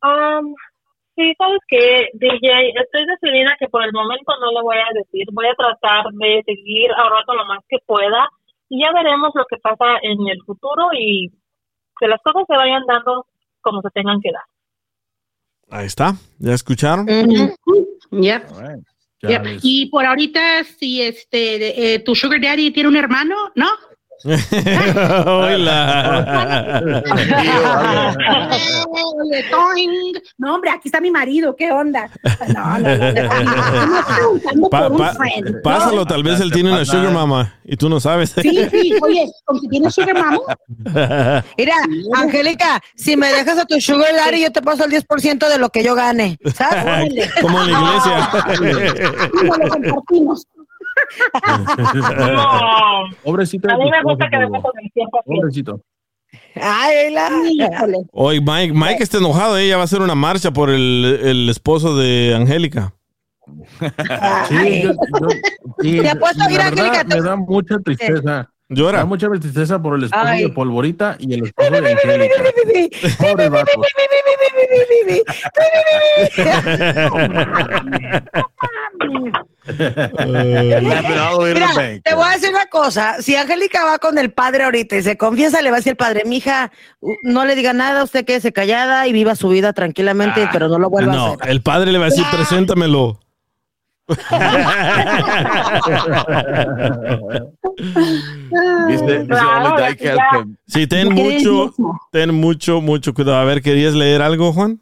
Um, 0.00 0.54
sí, 1.16 1.34
sabes 1.36 1.58
que 1.66 2.10
DJ, 2.14 2.70
estoy 2.70 3.04
decidida 3.04 3.56
que 3.58 3.66
por 3.66 3.82
el 3.82 3.92
momento 3.92 4.32
no 4.40 4.52
le 4.52 4.62
voy 4.62 4.76
a 4.76 4.94
decir, 4.94 5.26
voy 5.32 5.46
a 5.46 5.54
tratar 5.54 6.04
de 6.12 6.42
seguir 6.46 6.92
ahorrando 6.98 7.34
lo 7.34 7.46
más 7.46 7.64
que 7.68 7.78
pueda 7.84 8.28
y 8.68 8.80
ya 8.80 8.92
veremos 8.92 9.30
lo 9.34 9.44
que 9.46 9.56
pasa 9.56 9.98
en 10.02 10.24
el 10.28 10.40
futuro 10.46 10.86
y 10.92 11.32
que 11.98 12.06
las 12.06 12.22
cosas 12.22 12.44
se 12.46 12.56
vayan 12.56 12.86
dando 12.86 13.26
como 13.60 13.82
se 13.82 13.90
tengan 13.90 14.20
que 14.20 14.30
dar. 14.30 14.51
Ahí 15.72 15.86
está, 15.86 16.14
¿ya 16.38 16.52
escucharon? 16.52 17.06
Yep, 17.06 17.56
yep. 18.10 18.44
Chales. 19.22 19.60
Y 19.62 19.86
por 19.86 20.04
ahorita, 20.04 20.64
si 20.64 21.00
este, 21.00 21.94
eh, 21.94 21.98
tu 22.00 22.14
sugar 22.14 22.42
daddy 22.42 22.72
tiene 22.72 22.90
un 22.90 22.96
hermano, 22.96 23.34
¿no? 23.56 23.68
Hola. 25.26 26.92
No, 30.38 30.54
hombre, 30.54 30.70
aquí 30.70 30.88
está 30.88 31.00
mi 31.00 31.10
marido, 31.10 31.56
¿qué 31.56 31.72
onda? 31.72 32.08
Pásalo, 35.62 36.06
tal 36.06 36.22
vez 36.22 36.40
él 36.40 36.52
tiene 36.52 36.72
una 36.72 36.84
sugar 36.84 37.10
mama 37.12 37.54
y 37.64 37.76
tú 37.76 37.88
no 37.88 37.98
sabes. 38.00 38.34
Sí, 38.40 38.68
sí, 38.70 38.94
oye, 39.02 39.26
con 39.44 39.60
que 39.60 39.68
tiene 39.68 39.90
sugar 39.90 40.14
mama. 40.14 40.38
Mira, 41.58 41.74
Angélica, 42.14 42.80
si 42.94 43.16
me 43.16 43.32
dejas 43.32 43.58
a 43.58 43.64
tu 43.64 43.80
sugar 43.80 44.14
daddy, 44.14 44.42
yo 44.42 44.52
te 44.52 44.62
paso 44.62 44.84
el 44.84 44.92
10% 44.92 45.48
de 45.48 45.58
lo 45.58 45.70
que 45.70 45.82
yo 45.82 45.94
gane. 45.94 46.38
¿Sabes? 46.54 47.32
Como 47.40 47.60
en 47.62 47.72
la 47.72 47.78
iglesia. 47.78 48.30
Lo 49.42 49.68
compartimos. 49.68 50.46
No, 52.34 53.04
Pobrecito. 53.24 53.70
a 53.70 53.76
mí 53.76 53.90
me 53.90 54.02
gusta 54.02 54.28
que 54.30 54.38
me. 54.38 54.48
Pobrecito. 55.24 55.80
Ay, 56.54 57.12
la-. 57.12 57.30
Hoy 58.12 58.40
Mike, 58.40 58.72
Mike 58.72 59.02
está 59.02 59.18
enojado, 59.18 59.56
ella 59.58 59.76
va 59.76 59.82
a 59.82 59.84
hacer 59.84 60.00
una 60.00 60.14
marcha 60.14 60.50
por 60.50 60.70
el, 60.70 61.20
el 61.22 61.48
esposo 61.48 61.96
de 61.96 62.34
Angélica. 62.34 62.94
Sí, 64.48 64.82
yo, 64.82 64.92
yo, 64.92 65.28
sí, 65.80 66.00
Te 66.02 66.10
apuesto, 66.10 66.38
la 66.44 66.48
mira, 66.48 66.70
verdad, 66.70 67.06
me 67.06 67.20
da 67.20 67.36
mucha 67.36 67.78
tristeza. 67.78 68.48
Me 68.72 68.82
da 68.82 68.90
Llora. 68.90 69.04
mucha 69.04 69.28
tristeza 69.28 69.80
por 69.80 69.96
el 69.98 70.04
esposo 70.04 70.24
Ay. 70.26 70.42
de 70.44 70.48
Polvorita 70.50 71.16
y 71.18 71.34
el 71.34 71.44
esposo 71.46 71.70
de 71.70 71.92
Angélica. 71.92 72.34
Pobre 73.18 73.48
vato. 73.48 73.80
Mira, 80.42 82.00
te 82.02 82.14
voy 82.14 82.24
a 82.28 82.30
decir 82.34 82.50
una 82.50 82.66
cosa. 82.66 83.16
Si 83.20 83.34
Angélica 83.36 83.84
va 83.84 83.98
con 83.98 84.18
el 84.18 84.32
padre 84.32 84.64
ahorita 84.64 84.96
y 84.96 85.02
se 85.02 85.16
confiesa, 85.16 85.62
le 85.62 85.70
va 85.70 85.76
a 85.76 85.80
decir 85.80 85.92
el 85.92 85.96
padre, 85.96 86.22
mija, 86.26 86.72
no 87.22 87.44
le 87.44 87.54
diga 87.54 87.72
nada, 87.72 88.02
usted 88.04 88.24
quédese 88.24 88.52
callada 88.52 89.06
y 89.06 89.12
viva 89.12 89.34
su 89.36 89.48
vida 89.48 89.72
tranquilamente, 89.72 90.48
pero 90.52 90.68
no 90.68 90.78
lo 90.78 90.90
vuelva 90.90 91.12
a 91.12 91.16
No, 91.16 91.26
hacer. 91.34 91.50
el 91.50 91.62
padre 91.62 91.92
le 91.92 91.98
va 91.98 92.06
a 92.06 92.08
decir, 92.10 92.24
preséntamelo. 92.32 93.18
Dice, 98.88 99.24
dice 99.24 100.16
Sí, 100.66 100.86
ten 100.86 101.14
mucho, 101.14 101.74
ten 102.10 102.34
mucho, 102.34 102.80
mucho 102.80 103.14
cuidado. 103.14 103.38
A 103.38 103.44
ver, 103.44 103.62
¿querías 103.62 103.94
leer 103.94 104.22
algo, 104.22 104.52
Juan? 104.52 104.80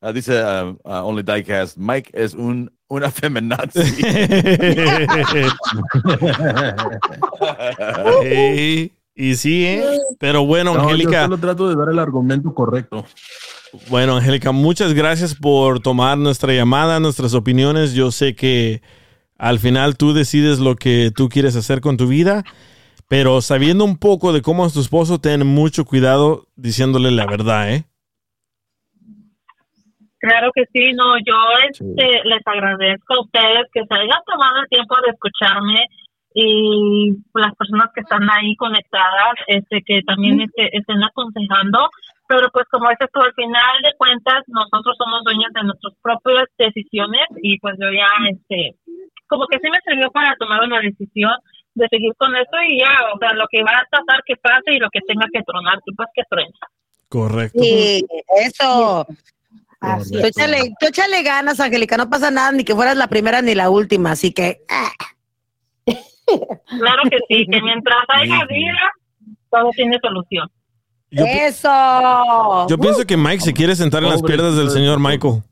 ah, 0.00 0.12
dice 0.12 0.42
uh, 0.42 0.70
uh, 0.82 1.06
Only 1.06 1.22
Diecast, 1.22 1.76
Mike 1.76 2.10
es 2.12 2.34
un 2.34 2.72
una 2.88 3.10
feminazi. 3.10 3.80
Y 9.14 9.34
sí, 9.34 9.66
¿eh? 9.66 9.84
Pero 10.18 10.46
bueno, 10.46 10.72
No, 10.72 10.80
yo 10.80 10.88
Angélica, 10.88 11.24
solo 11.24 11.38
trato 11.38 11.68
de 11.68 11.76
dar 11.76 11.90
el 11.90 11.98
argumento 11.98 12.54
correcto. 12.54 13.04
Bueno, 13.88 14.16
Angélica, 14.16 14.52
muchas 14.52 14.92
gracias 14.92 15.34
por 15.34 15.80
tomar 15.80 16.18
nuestra 16.18 16.52
llamada, 16.52 17.00
nuestras 17.00 17.34
opiniones. 17.34 17.94
Yo 17.94 18.10
sé 18.10 18.34
que 18.34 18.82
al 19.38 19.58
final 19.58 19.96
tú 19.96 20.12
decides 20.12 20.58
lo 20.58 20.76
que 20.76 21.10
tú 21.14 21.28
quieres 21.28 21.56
hacer 21.56 21.80
con 21.80 21.96
tu 21.96 22.06
vida, 22.06 22.44
pero 23.08 23.40
sabiendo 23.40 23.84
un 23.84 23.98
poco 23.98 24.32
de 24.32 24.42
cómo 24.42 24.66
es 24.66 24.74
tu 24.74 24.80
esposo, 24.80 25.20
ten 25.20 25.46
mucho 25.46 25.84
cuidado 25.84 26.46
diciéndole 26.56 27.10
la 27.10 27.26
verdad, 27.26 27.72
¿eh? 27.72 27.84
Claro 30.18 30.52
que 30.54 30.64
sí, 30.72 30.92
no, 30.92 31.18
yo 31.18 31.34
este, 31.68 32.20
les 32.24 32.46
agradezco 32.46 33.14
a 33.14 33.22
ustedes 33.22 33.66
que 33.72 33.84
se 33.84 33.94
hayan 33.94 34.20
tomado 34.24 34.60
el 34.62 34.68
tiempo 34.68 34.94
de 35.04 35.10
escucharme 35.10 35.86
y 36.34 37.10
las 37.34 37.54
personas 37.56 37.88
que 37.94 38.02
están 38.02 38.22
ahí 38.30 38.54
conectadas, 38.56 39.34
este, 39.48 39.82
que 39.84 40.02
también 40.06 40.40
este, 40.42 40.76
estén 40.76 41.02
aconsejando, 41.02 41.90
pero 42.32 42.48
pues 42.50 42.64
como 42.70 42.88
dices 42.88 43.10
tú, 43.12 43.20
al 43.20 43.34
final 43.34 43.76
de 43.84 43.92
cuentas 43.98 44.42
nosotros 44.46 44.96
somos 44.96 45.22
dueños 45.22 45.52
de 45.52 45.64
nuestras 45.64 45.92
propias 46.00 46.48
decisiones 46.56 47.28
y 47.42 47.58
pues 47.58 47.76
yo 47.78 47.92
ya, 47.92 48.08
este, 48.30 48.74
como 49.26 49.46
que 49.48 49.58
sí 49.58 49.68
me 49.68 49.78
sirvió 49.84 50.10
para 50.10 50.34
tomar 50.36 50.62
una 50.62 50.80
decisión 50.80 51.32
de 51.74 51.86
seguir 51.88 52.14
con 52.16 52.34
esto 52.34 52.56
y 52.66 52.78
ya, 52.78 52.88
o 53.14 53.18
sea, 53.18 53.34
lo 53.34 53.44
que 53.50 53.62
va 53.62 53.72
a 53.72 53.88
pasar 53.90 54.22
que 54.24 54.36
pase 54.36 54.72
y 54.72 54.78
lo 54.78 54.88
que 54.88 55.00
tenga 55.06 55.26
que 55.30 55.42
tronar, 55.42 55.78
tú 55.84 55.92
pues 55.94 56.08
que 56.14 56.22
truena. 56.30 56.56
Correcto. 57.10 57.58
Sí, 57.60 58.02
eso. 58.46 59.06
Así 59.80 60.12
Tú 60.12 60.18
es. 60.20 60.24
échale, 60.24 60.72
tú 60.80 60.86
échale 60.86 61.22
ganas, 61.22 61.60
Angélica, 61.60 61.98
no 61.98 62.08
pasa 62.08 62.30
nada, 62.30 62.50
ni 62.52 62.64
que 62.64 62.74
fueras 62.74 62.96
la 62.96 63.08
primera 63.08 63.42
ni 63.42 63.54
la 63.54 63.68
última, 63.68 64.12
así 64.12 64.32
que... 64.32 64.62
ah, 64.70 64.90
Claro 65.84 67.02
que 67.10 67.18
sí, 67.28 67.44
que 67.44 67.60
mientras 67.60 68.04
haya 68.08 68.46
vida, 68.46 68.90
todo 69.50 69.68
tiene 69.76 69.98
solución. 70.00 70.48
Yo, 71.12 71.24
¡Eso! 71.26 72.66
yo 72.68 72.78
pienso 72.78 73.04
que 73.04 73.16
Mike 73.18 73.42
se 73.44 73.52
quiere 73.52 73.76
sentar 73.76 74.02
en 74.02 74.08
las 74.10 74.22
piernas 74.22 74.56
del 74.56 74.64
chico. 74.68 74.74
señor 74.78 74.98
Michael. 74.98 75.42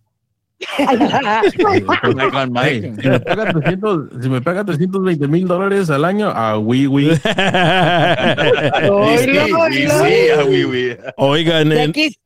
Mike 0.78 2.36
on 2.36 2.52
Hey, 2.62 2.80
Mike. 2.92 3.02
si, 3.02 3.08
me 3.08 3.20
paga 3.20 3.52
300, 3.52 4.08
si 4.22 4.28
me 4.28 4.40
paga 4.42 4.64
320 4.64 5.28
mil 5.28 5.46
dólares 5.46 5.88
al 5.90 6.04
año, 6.04 6.32
oui, 6.60 6.86
oui. 6.86 7.08
Oigan, 11.16 11.72
en- 11.72 11.92
sí, 11.94 12.16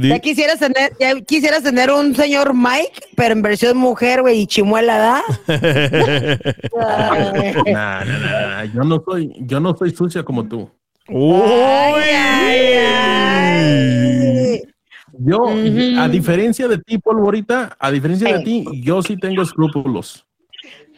ya 0.00 0.18
quisieras 0.18 0.58
tener, 0.58 0.92
ya 0.98 1.20
quisieras 1.20 1.62
tener 1.62 1.90
un 1.90 2.14
señor 2.14 2.54
Mike, 2.54 2.92
pero 3.16 3.32
en 3.32 3.42
versión 3.42 3.76
mujer, 3.76 4.22
güey, 4.22 4.40
y 4.42 4.46
chimuela, 4.46 4.98
¿da? 4.98 5.22
Nah, 6.74 8.04
nah, 8.04 8.04
nah, 8.04 8.04
nah, 8.04 8.64
Yo 8.64 8.84
no 8.84 9.02
soy, 9.06 9.32
yo 9.40 9.60
no 9.60 9.76
soy 9.76 9.90
sucia 9.90 10.22
como 10.22 10.46
tú. 10.46 10.70
Uy. 11.08 12.02
Yo, 15.18 15.46
a 15.98 16.08
diferencia 16.08 16.68
de 16.68 16.78
ti, 16.78 16.98
Polvorita, 16.98 17.76
a 17.78 17.90
diferencia 17.90 18.36
de 18.36 18.44
ti, 18.44 18.64
yo 18.82 19.02
sí 19.02 19.16
tengo 19.16 19.42
escrúpulos. 19.42 20.26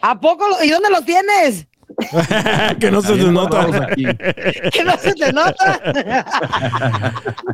¿A 0.01 0.19
poco? 0.19 0.45
¿Y 0.63 0.71
dónde 0.71 0.91
los 0.91 1.05
tienes? 1.05 1.67
que 2.81 2.91
no 2.91 3.03
se 3.03 3.15
te 3.15 3.31
nota. 3.31 3.89
Que 3.95 4.85
no 4.85 4.97
se 4.99 5.15
te 5.15 5.33
nota. 5.33 6.25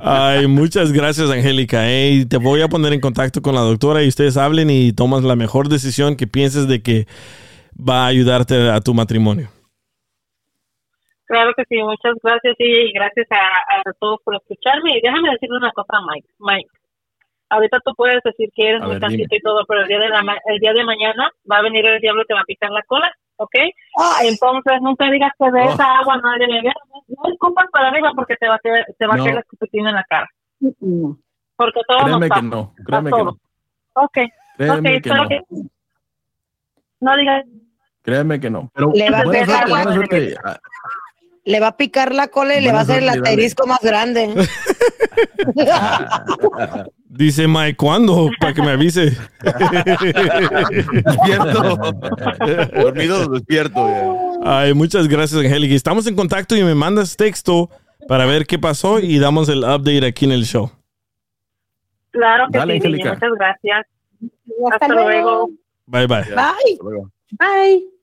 Ay, 0.00 0.46
muchas 0.46 0.92
gracias, 0.92 1.30
Angélica. 1.30 1.82
Te 2.28 2.36
voy 2.38 2.62
a 2.62 2.68
poner 2.68 2.92
en 2.92 3.00
contacto 3.00 3.42
con 3.42 3.54
la 3.54 3.60
doctora 3.60 4.02
y 4.02 4.08
ustedes 4.08 4.36
hablen 4.36 4.70
y 4.70 4.92
tomas 4.92 5.24
la 5.24 5.36
mejor 5.36 5.68
decisión 5.68 6.16
que 6.16 6.26
pienses 6.26 6.68
de 6.68 6.82
que 6.82 7.06
va 7.76 8.04
a 8.04 8.06
ayudarte 8.06 8.70
a 8.70 8.80
tu 8.80 8.94
matrimonio. 8.94 9.50
Claro 11.32 11.52
que 11.56 11.64
sí, 11.64 11.82
muchas 11.82 12.12
gracias 12.22 12.54
y 12.58 12.92
gracias 12.92 13.26
a, 13.30 13.78
a 13.80 13.92
todos 13.98 14.20
por 14.22 14.34
escucharme. 14.36 14.98
Y 14.98 15.00
déjame 15.00 15.30
decirle 15.30 15.56
una 15.56 15.70
cosa, 15.72 15.94
Mike. 16.12 16.28
Mike, 16.40 16.68
ahorita 17.48 17.78
tú 17.84 17.94
puedes 17.96 18.22
decir 18.22 18.50
que 18.54 18.68
eres 18.68 18.82
muy 18.82 19.00
tantito 19.00 19.34
y 19.34 19.40
todo, 19.40 19.64
pero 19.66 19.80
el 19.80 19.88
día, 19.88 19.98
de 19.98 20.08
la, 20.10 20.22
ma- 20.22 20.36
el 20.44 20.58
día 20.58 20.74
de 20.74 20.84
mañana 20.84 21.30
va 21.50 21.56
a 21.56 21.62
venir 21.62 21.86
el 21.86 22.00
diablo 22.02 22.22
y 22.22 22.26
te 22.26 22.34
va 22.34 22.40
a 22.40 22.44
picar 22.44 22.70
la 22.70 22.82
cola, 22.82 23.10
¿ok? 23.36 23.54
Entonces 24.24 24.80
nunca 24.82 25.10
digas 25.10 25.32
que 25.38 25.50
de 25.50 25.60
Oh. 25.62 25.70
esa 25.72 25.98
agua 26.00 26.18
no 26.18 26.30
hay 26.32 26.38
de 26.40 26.46
beber. 26.48 26.74
No 27.08 27.32
escupas 27.32 27.64
para 27.72 27.88
arriba 27.88 28.12
porque 28.14 28.36
te 28.36 28.48
va 28.48 28.56
a 28.56 28.58
caer, 28.58 28.84
te 28.98 29.06
va 29.06 29.16
No. 29.16 29.22
a 29.22 29.24
caer 29.24 29.34
la 29.36 29.40
escupitina 29.40 29.88
en 29.88 29.96
la 29.96 30.04
cara. 30.04 30.28
Porque 31.56 31.80
todo 31.88 31.98
Créeme 31.98 32.10
nos 32.12 32.20
que 32.20 32.28
pasa. 32.28 32.42
no, 32.42 32.74
créeme 32.86 33.10
que 33.10 33.16
todos. 33.16 33.24
no. 33.24 34.02
Ok, 34.04 34.18
Créeme 34.58 34.96
ok, 34.96 35.02
que 35.02 35.08
no. 35.10 35.28
que... 35.28 35.40
No 37.00 37.16
digas... 37.16 37.44
Créeme 38.04 38.40
que 38.40 38.50
no. 38.50 38.68
Pero 38.74 38.90
Le 38.94 39.10
va 39.10 39.18
a 39.20 39.24
buena 39.24 39.44
pegar 39.44 39.68
suerte, 39.68 39.70
buena 39.70 39.84
la- 39.84 39.94
suerte. 39.94 40.34
Le 41.44 41.58
va 41.60 41.68
a 41.68 41.76
picar 41.76 42.14
la 42.14 42.28
cola 42.28 42.56
y 42.56 42.60
le 42.62 42.72
va 42.72 42.78
a 42.78 42.82
hacer 42.82 43.02
el 43.02 43.08
asterisco 43.08 43.66
más 43.66 43.80
grande. 43.82 44.32
Dice 47.08 47.46
Mike, 47.48 47.76
¿cuándo? 47.76 48.30
Para 48.40 48.54
que 48.54 48.62
me 48.62 48.70
avise. 48.70 49.16
Despierto. 51.04 51.76
Dormido, 52.82 53.26
despierto. 53.28 53.88
ya. 53.88 54.60
Ay, 54.60 54.72
muchas 54.72 55.08
gracias, 55.08 55.40
Angélica. 55.44 55.74
Estamos 55.74 56.06
en 56.06 56.14
contacto 56.16 56.56
y 56.56 56.62
me 56.62 56.74
mandas 56.74 57.16
texto 57.16 57.68
para 58.08 58.24
ver 58.24 58.46
qué 58.46 58.58
pasó 58.58 58.98
y 58.98 59.18
damos 59.18 59.48
el 59.48 59.58
update 59.64 60.06
aquí 60.06 60.24
en 60.24 60.32
el 60.32 60.44
show. 60.44 60.70
Claro 62.12 62.46
que 62.52 62.58
Dale, 62.58 62.74
sí, 62.74 62.78
Vicky, 62.78 62.86
Angélica. 63.08 63.14
muchas 63.14 63.30
gracias. 63.38 63.86
Hasta, 64.72 64.86
Hasta 64.86 64.88
luego. 64.88 65.10
luego. 65.10 65.50
Bye, 65.86 66.06
bye. 66.06 66.22
Bye. 66.34 66.78
Bye. 67.38 68.01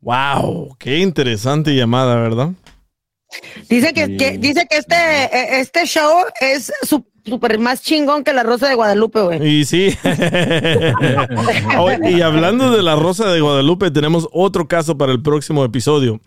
Wow, 0.00 0.76
qué 0.78 0.98
interesante 0.98 1.74
llamada, 1.74 2.16
¿verdad? 2.16 2.50
Dice 3.68 3.92
que, 3.92 4.06
Sí. 4.06 4.16
que- 4.16 4.38
dice 4.38 4.66
que 4.68 4.78
este, 4.78 4.96
eh, 4.96 5.60
este 5.60 5.86
show 5.86 6.10
es 6.40 6.72
su- 6.82 7.04
súper 7.24 7.58
más 7.58 7.82
chingón 7.82 8.24
que 8.24 8.32
la 8.32 8.42
Rosa 8.42 8.68
de 8.68 8.74
Guadalupe, 8.74 9.20
güey. 9.20 9.46
Y 9.60 9.64
sí. 9.64 9.94
Y 12.10 12.20
hablando 12.22 12.70
de 12.74 12.82
la 12.82 12.96
Rosa 12.96 13.30
de 13.30 13.40
Guadalupe, 13.40 13.90
tenemos 13.90 14.28
otro 14.32 14.66
caso 14.66 14.96
para 14.96 15.12
el 15.12 15.22
próximo 15.22 15.64
episodio. 15.64 16.20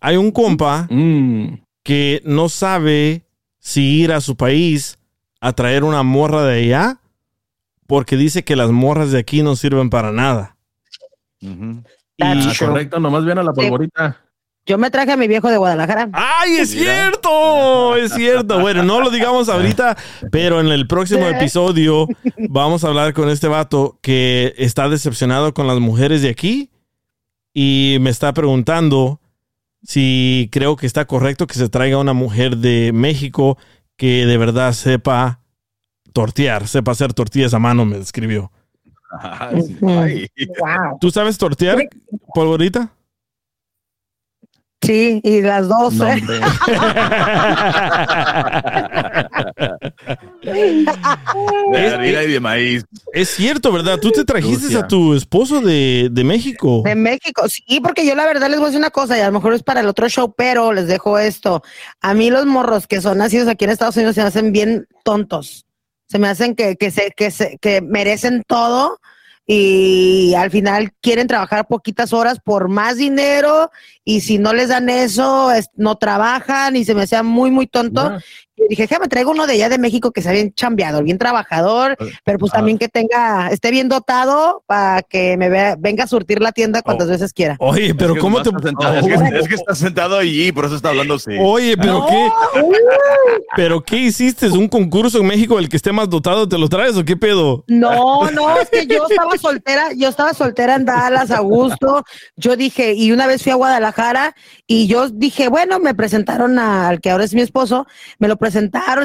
Hay 0.00 0.16
un 0.16 0.30
compa 0.32 0.88
mm, 0.90 1.58
que 1.84 2.22
no 2.24 2.48
sabe 2.48 3.22
si 3.60 4.00
ir 4.02 4.12
a 4.12 4.20
su 4.20 4.36
país 4.36 4.98
a 5.40 5.52
traer 5.52 5.84
una 5.84 6.02
morra 6.02 6.44
de 6.44 6.64
allá 6.64 7.00
porque 7.86 8.16
dice 8.16 8.42
que 8.42 8.56
las 8.56 8.70
morras 8.70 9.12
de 9.12 9.18
aquí 9.18 9.42
no 9.42 9.54
sirven 9.54 9.90
para 9.90 10.10
nada. 10.12 10.56
That's 11.40 12.01
Y- 12.24 12.52
true. 12.54 12.68
correcto, 12.68 13.00
nomás 13.00 13.24
ven 13.24 13.38
a 13.38 13.42
la 13.42 13.52
polvorita. 13.52 14.18
Yo 14.64 14.78
me 14.78 14.90
traje 14.90 15.10
a 15.10 15.16
mi 15.16 15.26
viejo 15.26 15.48
de 15.50 15.56
Guadalajara. 15.56 16.08
¡Ay, 16.12 16.58
es 16.58 16.70
cierto! 16.70 17.96
Es 17.96 18.12
cierto. 18.14 18.60
Bueno, 18.60 18.84
no 18.84 19.00
lo 19.00 19.10
digamos 19.10 19.48
ahorita, 19.48 19.96
pero 20.30 20.60
en 20.60 20.68
el 20.68 20.86
próximo 20.86 21.26
episodio 21.26 22.06
vamos 22.48 22.84
a 22.84 22.88
hablar 22.88 23.12
con 23.12 23.28
este 23.28 23.48
vato 23.48 23.98
que 24.02 24.54
está 24.56 24.88
decepcionado 24.88 25.52
con 25.52 25.66
las 25.66 25.80
mujeres 25.80 26.22
de 26.22 26.28
aquí 26.30 26.70
y 27.52 27.96
me 28.00 28.10
está 28.10 28.32
preguntando 28.32 29.20
si 29.82 30.48
creo 30.52 30.76
que 30.76 30.86
está 30.86 31.06
correcto 31.06 31.48
que 31.48 31.54
se 31.54 31.68
traiga 31.68 31.98
una 31.98 32.12
mujer 32.12 32.58
de 32.58 32.92
México 32.94 33.58
que 33.96 34.26
de 34.26 34.38
verdad 34.38 34.72
sepa 34.74 35.40
tortear, 36.12 36.68
sepa 36.68 36.92
hacer 36.92 37.14
tortillas 37.14 37.52
a 37.52 37.58
mano, 37.58 37.84
me 37.84 37.98
escribió. 37.98 38.52
Ah, 39.12 39.50
sí. 39.54 39.76
Ay. 39.86 40.26
Wow. 40.58 40.98
¿Tú 41.00 41.10
sabes 41.10 41.36
tortear, 41.38 41.78
polvorita? 42.34 42.90
Sí, 44.82 45.20
y 45.22 45.42
las 45.42 45.68
dos. 45.68 45.94
No, 45.94 46.08
¿eh? 46.08 46.20
De 50.42 51.86
harina 51.88 52.22
y 52.24 52.32
de 52.32 52.40
maíz. 52.40 52.84
Es 53.12 53.28
cierto, 53.30 53.70
¿verdad? 53.72 53.98
Tú 54.00 54.10
te 54.10 54.24
trajiste 54.24 54.64
Rusia. 54.64 54.80
a 54.80 54.88
tu 54.88 55.14
esposo 55.14 55.60
de, 55.60 56.08
de 56.10 56.24
México. 56.24 56.82
De 56.84 56.96
México, 56.96 57.48
sí, 57.48 57.80
porque 57.80 58.04
yo 58.04 58.16
la 58.16 58.26
verdad 58.26 58.48
les 58.48 58.58
voy 58.58 58.66
a 58.66 58.68
decir 58.70 58.80
una 58.80 58.90
cosa, 58.90 59.16
y 59.16 59.20
a 59.20 59.26
lo 59.26 59.32
mejor 59.32 59.54
es 59.54 59.62
para 59.62 59.80
el 59.80 59.86
otro 59.86 60.08
show, 60.08 60.34
pero 60.36 60.72
les 60.72 60.88
dejo 60.88 61.16
esto. 61.18 61.62
A 62.00 62.12
mí 62.14 62.30
los 62.30 62.46
morros 62.46 62.88
que 62.88 63.00
son 63.00 63.18
nacidos 63.18 63.46
aquí 63.46 63.64
en 63.64 63.70
Estados 63.70 63.96
Unidos 63.96 64.16
se 64.16 64.22
hacen 64.22 64.52
bien 64.52 64.88
tontos. 65.04 65.64
Se 66.06 66.18
me 66.18 66.28
hacen 66.28 66.54
que, 66.54 66.76
que, 66.76 66.90
se, 66.90 67.10
que, 67.16 67.30
se, 67.30 67.58
que 67.58 67.80
merecen 67.80 68.42
todo 68.46 68.98
y 69.46 70.34
al 70.36 70.50
final 70.50 70.92
quieren 71.00 71.26
trabajar 71.26 71.66
poquitas 71.66 72.12
horas 72.12 72.38
por 72.44 72.68
más 72.68 72.96
dinero 72.96 73.70
y 74.04 74.20
si 74.20 74.38
no 74.38 74.52
les 74.52 74.68
dan 74.68 74.88
eso, 74.88 75.50
es- 75.52 75.68
no 75.74 75.96
trabajan 75.96 76.76
y 76.76 76.84
se 76.84 76.94
me 76.94 77.02
hacía 77.02 77.22
muy, 77.22 77.50
muy 77.50 77.66
tonto. 77.66 78.02
Y 78.66 78.68
dije, 78.70 78.82
déjame 78.84 79.08
traigo 79.08 79.30
uno 79.32 79.46
de 79.46 79.54
allá 79.54 79.68
de 79.68 79.78
México 79.78 80.10
que 80.12 80.22
sea 80.22 80.32
bien 80.32 80.52
chambeado, 80.54 81.02
bien 81.02 81.18
trabajador, 81.18 81.96
pero 82.24 82.38
pues 82.38 82.52
Ah. 82.52 82.56
también 82.58 82.78
que 82.78 82.88
tenga, 82.88 83.48
esté 83.50 83.70
bien 83.70 83.88
dotado 83.88 84.62
para 84.66 85.02
que 85.02 85.36
me 85.36 85.48
vea, 85.48 85.76
venga 85.78 86.04
a 86.04 86.06
surtir 86.06 86.40
la 86.40 86.52
tienda 86.52 86.82
cuantas 86.82 87.08
Oh. 87.08 87.10
veces 87.10 87.32
quiera. 87.32 87.56
Oye, 87.58 87.94
pero 87.94 88.10
Es 88.10 88.14
que 88.16 88.20
¿cómo 88.20 88.42
te... 88.42 88.50
sentado- 88.50 88.94
es, 88.94 89.06
que, 89.06 89.38
es 89.38 89.48
que 89.48 89.54
está 89.54 89.74
sentado 89.74 90.16
allí, 90.18 90.52
por 90.52 90.64
eso 90.64 90.76
está 90.76 90.90
hablando 90.90 91.14
así. 91.14 91.32
Oye, 91.40 91.76
pero 91.76 92.06
qué... 92.08 92.28
¿Pero 93.56 93.82
qué 93.82 93.96
hiciste? 93.98 94.46
¿Es 94.46 94.52
un 94.52 94.68
concurso 94.68 95.18
en 95.18 95.26
México 95.26 95.58
el 95.58 95.68
que 95.68 95.76
esté 95.76 95.92
más 95.92 96.08
dotado 96.08 96.48
te 96.48 96.56
lo 96.58 96.68
traes 96.68 96.96
o 96.96 97.04
qué 97.04 97.16
pedo? 97.16 97.64
No, 97.68 98.30
no, 98.30 98.58
es 98.58 98.70
que 98.70 98.86
yo 98.86 99.06
estaba 99.08 99.36
soltera, 99.36 99.92
yo 99.94 100.08
estaba 100.08 100.32
soltera 100.34 100.74
en 100.76 100.84
Dallas 100.86 101.30
a 101.30 101.40
gusto. 101.40 102.02
Yo 102.36 102.56
dije, 102.56 102.94
y 102.94 103.12
una 103.12 103.26
vez 103.26 103.42
fui 103.42 103.52
a 103.52 103.56
Guadalajara 103.56 104.34
y 104.66 104.86
yo 104.86 105.08
dije, 105.08 105.48
bueno, 105.48 105.78
me 105.80 105.94
presentaron 105.94 106.58
al 106.58 107.00
que 107.00 107.10
ahora 107.10 107.24
es 107.24 107.34
mi 107.34 107.42
esposo, 107.42 107.86
me 108.18 108.28
lo 108.28 108.36
presentaron, 108.36 108.51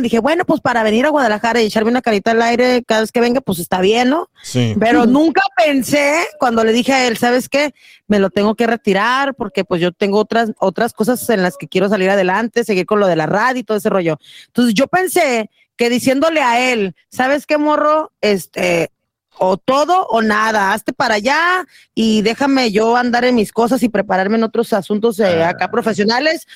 dije, 0.02 0.20
bueno, 0.20 0.46
pues 0.46 0.62
para 0.62 0.84
venir 0.84 1.06
a 1.06 1.10
Guadalajara 1.10 1.62
y 1.62 1.66
echarme 1.66 1.92
una 1.92 2.02
carita 2.02 2.32
al 2.32 2.42
aire 2.42 2.84
cada 2.86 3.02
vez 3.02 3.12
que 3.12 3.22
venga, 3.22 3.42
pues 3.42 3.60
está 3.60 3.82
bien, 3.82 4.10
¿no? 4.10 4.30
Sí. 4.42 4.76
Pero 4.80 5.06
nunca 5.06 5.42
pensé 5.56 6.26
cuando 6.40 6.64
le 6.64 6.74
dije 6.74 6.94
a 6.94 7.08
él, 7.08 7.18
¿sabes 7.18 7.50
qué? 7.50 7.74
Me 8.08 8.20
lo 8.20 8.30
tengo 8.30 8.56
que 8.56 8.68
retirar 8.68 9.36
porque 9.36 9.64
pues 9.64 9.82
yo 9.82 9.92
tengo 9.92 10.20
otras 10.20 10.52
otras 10.60 10.94
cosas 10.94 11.30
en 11.30 11.42
las 11.42 11.58
que 11.58 11.68
quiero 11.68 11.90
salir 11.90 12.10
adelante, 12.10 12.64
seguir 12.64 12.86
con 12.86 13.00
lo 13.00 13.08
de 13.08 13.16
la 13.16 13.26
radio 13.26 13.62
y 13.62 13.64
todo 13.64 13.78
ese 13.78 13.90
rollo. 13.90 14.18
Entonces 14.48 14.74
yo 14.74 14.88
pensé 14.88 15.50
que 15.76 15.90
diciéndole 15.90 16.42
a 16.42 16.72
él, 16.72 16.96
¿sabes 17.10 17.46
qué, 17.46 17.58
morro? 17.58 18.12
Este, 18.22 18.92
o 19.40 19.58
todo 19.58 20.08
o 20.08 20.22
nada, 20.22 20.74
hazte 20.74 20.94
para 20.94 21.16
allá 21.16 21.66
y 21.94 22.22
déjame 22.22 22.72
yo 22.72 22.98
andar 22.98 23.26
en 23.26 23.36
mis 23.36 23.52
cosas 23.52 23.84
y 23.84 23.90
prepararme 23.90 24.38
en 24.38 24.44
otros 24.44 24.74
asuntos 24.74 25.20
eh, 25.20 25.44
acá 25.44 25.70
profesionales. 25.70 26.48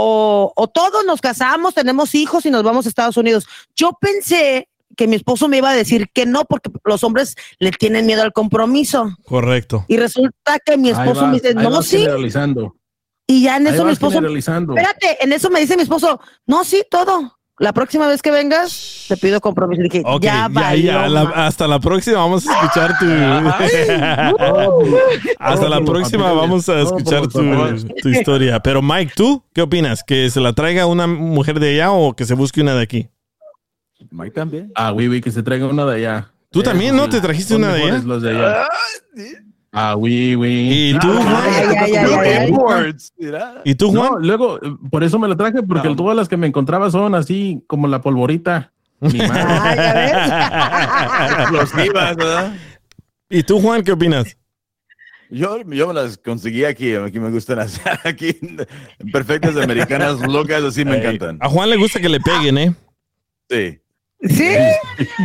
O, 0.00 0.52
o 0.54 0.68
todos 0.68 1.04
nos 1.04 1.20
casamos, 1.20 1.74
tenemos 1.74 2.14
hijos 2.14 2.46
y 2.46 2.50
nos 2.52 2.62
vamos 2.62 2.86
a 2.86 2.88
Estados 2.88 3.16
Unidos. 3.16 3.48
Yo 3.74 3.98
pensé 4.00 4.68
que 4.96 5.08
mi 5.08 5.16
esposo 5.16 5.48
me 5.48 5.56
iba 5.56 5.70
a 5.70 5.74
decir 5.74 6.08
que 6.12 6.24
no, 6.24 6.44
porque 6.44 6.70
los 6.84 7.02
hombres 7.02 7.34
le 7.58 7.72
tienen 7.72 8.06
miedo 8.06 8.22
al 8.22 8.32
compromiso. 8.32 9.10
Correcto. 9.24 9.84
Y 9.88 9.96
resulta 9.96 10.60
que 10.64 10.76
mi 10.76 10.90
esposo 10.90 11.22
vas, 11.22 11.30
me 11.30 11.34
dice, 11.34 11.54
no, 11.54 11.82
sí. 11.82 12.06
Y 13.26 13.42
ya 13.42 13.56
en 13.56 13.66
eso 13.66 13.84
mi 13.84 13.92
esposo, 13.92 14.20
espérate, 14.20 15.18
en 15.20 15.32
eso 15.32 15.50
me 15.50 15.60
dice 15.60 15.76
mi 15.76 15.82
esposo, 15.82 16.20
no, 16.46 16.64
sí, 16.64 16.84
todo. 16.88 17.37
La 17.60 17.72
próxima 17.72 18.06
vez 18.06 18.22
que 18.22 18.30
vengas, 18.30 19.06
te 19.08 19.16
pido 19.16 19.40
compromiso. 19.40 19.80
Y 19.82 19.88
dije, 19.88 20.02
ya, 20.20 20.48
ya, 20.76 21.08
la- 21.08 21.22
hasta 21.46 21.66
la 21.66 21.80
próxima 21.80 22.18
vamos 22.18 22.46
a 22.46 22.52
escuchar 22.52 22.96
tu... 23.00 23.06
hasta 25.38 25.68
la 25.68 25.80
próxima 25.84 26.32
vamos 26.32 26.68
a 26.68 26.80
escuchar 26.80 27.26
tu, 27.28 27.40
tu 28.02 28.08
historia. 28.08 28.60
Pero 28.60 28.82
Mike, 28.82 29.12
¿tú 29.16 29.42
qué 29.52 29.62
opinas? 29.62 30.02
¿Que 30.04 30.30
se 30.30 30.40
la 30.40 30.52
traiga 30.52 30.86
una 30.86 31.06
mujer 31.06 31.58
de 31.60 31.70
allá 31.74 31.90
o 31.92 32.14
que 32.14 32.24
se 32.24 32.34
busque 32.34 32.60
una 32.60 32.74
de 32.74 32.82
aquí? 32.82 33.08
Mike 34.10 34.34
también. 34.34 34.72
Ah, 34.74 34.92
oui, 34.92 35.08
oui, 35.08 35.20
que 35.20 35.30
se 35.30 35.42
traiga 35.42 35.66
una 35.66 35.84
de 35.86 35.96
allá. 35.96 36.30
¿Tú 36.50 36.60
Eh, 36.60 36.64
también, 36.64 36.96
no? 36.96 37.08
¿Te 37.08 37.20
trajiste 37.20 37.56
una 37.56 37.72
de 37.74 37.82
allá? 37.82 37.98
los 38.04 38.22
de 38.22 38.30
allá. 38.30 38.62
Ah, 38.62 38.68
oui, 39.96 40.34
oui. 40.34 40.92
¿Y 40.94 40.98
tú. 40.98 41.08
Imports, 42.48 43.12
mira. 43.18 43.60
¿Y 43.64 43.74
tú, 43.74 43.90
Juan? 43.90 44.12
No, 44.12 44.18
luego, 44.18 44.58
por 44.90 45.04
eso 45.04 45.18
me 45.18 45.28
lo 45.28 45.36
traje, 45.36 45.62
porque 45.62 45.88
No. 45.88 45.96
todas 45.96 46.16
las 46.16 46.28
que 46.28 46.36
me 46.36 46.46
encontraba 46.46 46.90
son 46.90 47.14
así 47.14 47.62
como 47.66 47.86
la 47.88 48.00
polvorita. 48.00 48.72
Mi 49.00 49.18
madre. 49.28 50.12
Ah, 50.14 51.48
¿verdad? 52.16 52.52
¿Y 53.30 53.42
tú, 53.42 53.60
Juan, 53.60 53.82
qué 53.82 53.92
opinas? 53.92 54.36
Yo, 55.30 55.60
yo 55.62 55.88
me 55.88 55.92
las 55.94 56.16
conseguí 56.16 56.64
aquí, 56.64 56.94
aquí 56.94 57.20
me 57.20 57.30
gustan 57.30 57.58
las, 57.58 57.78
aquí, 58.04 58.34
perfectas 59.12 59.58
americanas, 59.58 60.26
locas, 60.26 60.62
así 60.64 60.86
me 60.86 60.96
encantan. 60.96 61.36
A 61.42 61.50
Juan 61.50 61.68
le 61.68 61.76
gusta 61.76 62.00
que 62.00 62.08
le 62.08 62.18
peguen, 62.18 62.56
¿eh? 62.56 62.74
Sí. 63.50 63.78
Sí. 64.20 64.48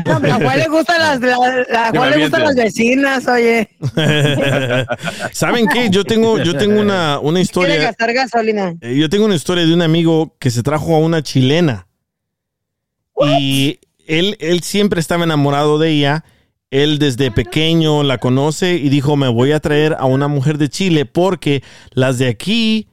No, 0.05 0.17
a 0.17 0.35
Juan 0.35 0.59
le 0.59 0.67
gustan 0.67 0.99
las, 0.99 1.19
la- 1.19 1.89
Juan 1.95 2.11
le 2.11 2.17
gustan 2.21 2.43
las 2.43 2.55
vecinas, 2.55 3.27
oye. 3.27 3.67
¿Saben 5.31 5.67
qué? 5.67 5.89
Yo 5.89 6.03
tengo, 6.03 6.37
yo 6.39 6.55
tengo 6.55 6.79
una, 6.79 7.19
una 7.19 7.39
historia. 7.41 7.75
gastar 7.81 8.13
gasolina. 8.13 8.75
Eh, 8.81 8.95
Yo 8.95 9.09
tengo 9.09 9.25
una 9.25 9.35
historia 9.35 9.65
de 9.65 9.73
un 9.73 9.81
amigo 9.81 10.35
que 10.39 10.51
se 10.51 10.61
trajo 10.63 10.95
a 10.95 10.99
una 10.99 11.23
chilena. 11.23 11.87
Y 13.39 13.79
él, 14.05 14.37
él 14.39 14.61
siempre 14.61 14.99
estaba 14.99 15.23
enamorado 15.23 15.79
de 15.79 15.89
ella. 15.89 16.23
Él 16.71 16.97
desde 16.99 17.29
pequeño 17.31 18.03
la 18.03 18.17
conoce 18.17 18.75
y 18.75 18.89
dijo, 18.89 19.15
me 19.15 19.27
voy 19.27 19.51
a 19.51 19.59
traer 19.59 19.95
a 19.99 20.05
una 20.05 20.27
mujer 20.27 20.57
de 20.57 20.69
Chile 20.69 21.05
porque 21.05 21.63
las 21.91 22.17
de 22.17 22.27
aquí 22.27 22.89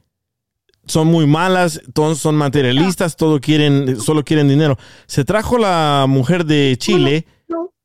son 0.91 1.09
muy 1.09 1.27
malas, 1.27 1.81
todos 1.95 2.19
son 2.19 2.37
materialistas, 2.37 3.17
todo 3.17 3.41
quieren, 3.41 4.01
solo 4.01 4.25
quieren 4.25 4.49
dinero. 4.49 4.77
Se 5.07 5.25
trajo 5.25 5.59
la 5.59 6.07
mujer 6.09 6.45
de 6.45 6.77
Chile 6.79 7.27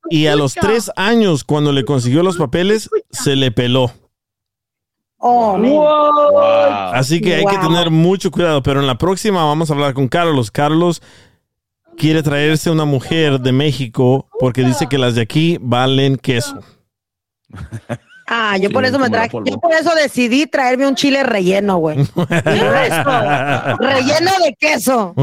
y 0.10 0.28
a 0.28 0.36
los 0.36 0.54
tres 0.54 0.92
años, 0.96 1.44
cuando 1.44 1.72
le 1.72 1.86
consiguió 1.86 2.24
los 2.24 2.38
papeles, 2.38 2.90
se 3.12 3.36
le 3.36 3.52
peló. 3.52 3.92
Oh. 5.18 5.58
Wow. 5.58 6.94
Así 6.94 7.20
que 7.22 7.36
hay 7.36 7.46
que 7.46 7.58
tener 7.58 7.90
mucho 7.90 8.30
cuidado. 8.30 8.62
Pero 8.62 8.80
en 8.80 8.88
la 8.88 8.98
próxima 8.98 9.44
vamos 9.44 9.70
a 9.70 9.74
hablar 9.74 9.94
con 9.94 10.08
Carlos. 10.08 10.52
Carlos 10.52 11.02
quiere 11.98 12.22
traerse 12.22 12.70
una 12.70 12.86
mujer 12.86 13.40
de 13.40 13.52
México 13.52 14.28
porque 14.40 14.64
dice 14.64 14.88
que 14.88 14.98
las 14.98 15.16
de 15.16 15.22
aquí 15.22 15.58
valen 15.62 16.18
queso. 16.18 16.60
Ah, 18.28 18.58
yo 18.58 18.70
Sí, 18.70 18.74
por 18.74 18.86
eso 18.86 18.98
me 18.98 19.10
traje, 19.10 19.38
yo 19.46 19.60
por 19.60 19.72
eso 19.72 19.94
decidí 19.94 20.48
traerme 20.48 20.88
un 20.88 20.96
chile 20.96 21.24
relleno, 21.24 21.78
güey. 21.78 21.98
relleno 23.78 24.32
de 24.44 24.56
queso. 24.60 25.14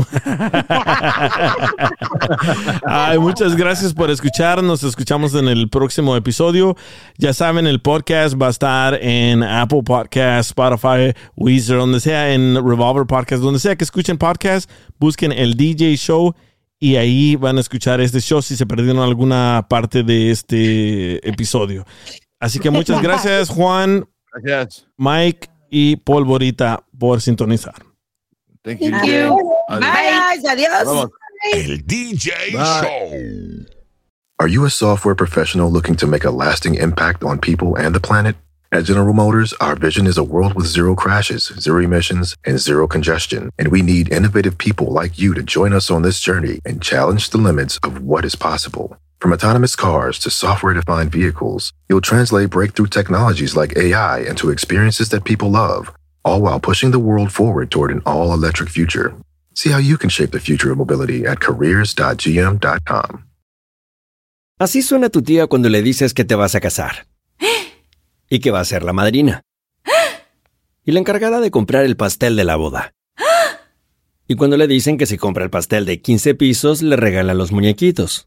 Ay, 2.87 3.19
muchas 3.19 3.57
gracias 3.57 3.93
por 3.93 4.09
escuchar. 4.11 4.63
Nos 4.63 4.85
escuchamos 4.85 5.35
en 5.35 5.49
el 5.49 5.69
próximo 5.69 6.15
episodio. 6.17 6.77
Ya 7.19 7.33
saben, 7.33 7.67
el 7.67 7.81
podcast 7.81 8.41
va 8.41 8.47
a 8.47 8.51
estar 8.51 8.95
en 9.03 9.43
Apple 9.43 9.83
Podcast, 9.85 10.51
Spotify, 10.51 11.13
Weezer, 11.35 11.79
donde 11.79 11.99
sea, 11.99 12.33
en 12.33 12.55
Revolver 12.55 13.07
Podcast, 13.07 13.43
donde 13.43 13.59
sea 13.59 13.75
que 13.75 13.83
escuchen 13.83 14.17
podcast, 14.17 14.71
busquen 15.01 15.33
el 15.33 15.57
DJ 15.57 15.97
Show 15.97 16.35
y 16.83 16.97
ahí 16.97 17.37
van 17.37 17.59
a 17.59 17.61
escuchar 17.61 18.01
este 18.01 18.21
show 18.21 18.43
si 18.43 18.57
se 18.57 18.67
perdieron 18.67 19.01
alguna 19.03 19.67
parte 19.69 20.03
de 20.03 20.33
este 20.33 21.29
episodio. 21.29 21.85
Así 22.43 22.59
que 22.59 22.71
muchas 22.71 23.01
gracias, 23.07 23.49
Juan, 23.49 24.05
Gracias. 24.43 24.87
Mike 24.99 25.49
y 25.71 25.97
Polvorita 25.97 26.83
por 26.99 27.21
sintonizar. 27.21 27.75
Thank 28.65 28.81
you. 28.81 28.91
Thank 28.91 29.07
you. 29.07 29.53
Adiós. 29.69 30.43
Bye, 30.43 30.49
adiós. 30.49 30.85
Vamos. 30.85 31.11
El 31.53 31.79
DJ 31.87 32.31
Bye. 32.53 32.81
Show. 32.83 33.67
Are 34.41 34.49
you 34.49 34.65
a 34.65 34.71
software 34.71 35.15
professional 35.15 35.71
looking 35.71 35.95
to 35.97 36.07
make 36.07 36.25
a 36.25 36.31
lasting 36.31 36.75
impact 36.75 37.23
on 37.23 37.39
people 37.39 37.77
and 37.77 37.95
the 37.95 38.01
planet? 38.01 38.35
At 38.73 38.85
General 38.85 39.13
Motors, 39.13 39.53
our 39.61 39.77
vision 39.77 40.07
is 40.07 40.17
a 40.17 40.25
world 40.25 40.55
with 40.55 40.67
zero 40.67 40.97
crashes, 40.97 41.53
zero 41.61 41.81
emissions, 41.83 42.35
and 42.45 42.59
zero 42.59 42.89
congestion. 42.89 43.51
And 43.59 43.69
we 43.69 43.83
need 43.83 44.11
innovative 44.11 44.57
people 44.57 44.87
like 44.87 45.19
you 45.19 45.35
to 45.35 45.43
join 45.43 45.73
us 45.75 45.91
on 45.91 46.03
this 46.03 46.19
journey 46.19 46.59
and 46.65 46.83
challenge 46.83 47.31
the 47.31 47.39
limits 47.39 47.79
of 47.85 48.03
what 48.03 48.25
is 48.25 48.35
possible. 48.35 48.97
From 49.23 49.33
autonomous 49.33 49.77
cars 49.77 50.19
to 50.25 50.31
software 50.31 50.75
defined 50.75 51.13
vehicles, 51.13 51.73
you'll 51.89 52.01
translate 52.01 52.51
breakthrough 52.51 52.89
technologies 52.89 53.55
like 53.55 53.77
AI 53.77 54.19
into 54.29 54.51
experiences 54.51 55.11
that 55.11 55.23
people 55.23 55.49
love, 55.49 55.93
all 56.25 56.43
while 56.43 56.59
pushing 56.59 56.91
the 56.91 56.99
world 56.99 57.31
forward 57.31 57.71
toward 57.71 57.93
an 57.93 58.03
all 58.05 58.35
electric 58.35 58.69
future. 58.69 59.15
See 59.55 59.71
how 59.71 59.79
you 59.79 59.97
can 59.97 60.11
shape 60.11 60.33
the 60.33 60.41
future 60.41 60.73
of 60.73 60.79
mobility 60.79 61.25
at 61.25 61.39
careers.gm.com. 61.39 63.25
Así 64.59 64.83
suena 64.83 65.09
tu 65.09 65.23
tía 65.23 65.47
cuando 65.47 65.69
le 65.69 65.83
dices 65.83 66.15
que 66.15 66.25
te 66.25 66.35
vas 66.35 66.57
a 66.57 66.61
casar. 66.61 67.07
Y 68.29 68.41
que 68.41 68.51
va 68.51 68.59
a 68.59 68.65
ser 68.65 68.83
la 68.83 68.93
madrina. 68.93 69.43
Y 70.85 70.91
la 70.91 70.99
encargada 70.99 71.39
de 71.39 71.53
comprar 71.53 71.85
el 71.85 71.97
pastel 71.97 72.35
de 72.35 72.43
la 72.43 72.57
boda. 72.57 72.93
Y 74.27 74.35
cuando 74.35 74.57
le 74.57 74.67
dicen 74.67 74.99
que 74.99 75.07
si 75.07 75.17
compra 75.17 75.45
el 75.45 75.51
pastel 75.51 75.87
de 75.87 76.03
15 76.03 76.35
pisos, 76.35 76.83
le 76.83 76.97
regalan 76.97 77.39
los 77.39 77.53
muñequitos. 77.53 78.27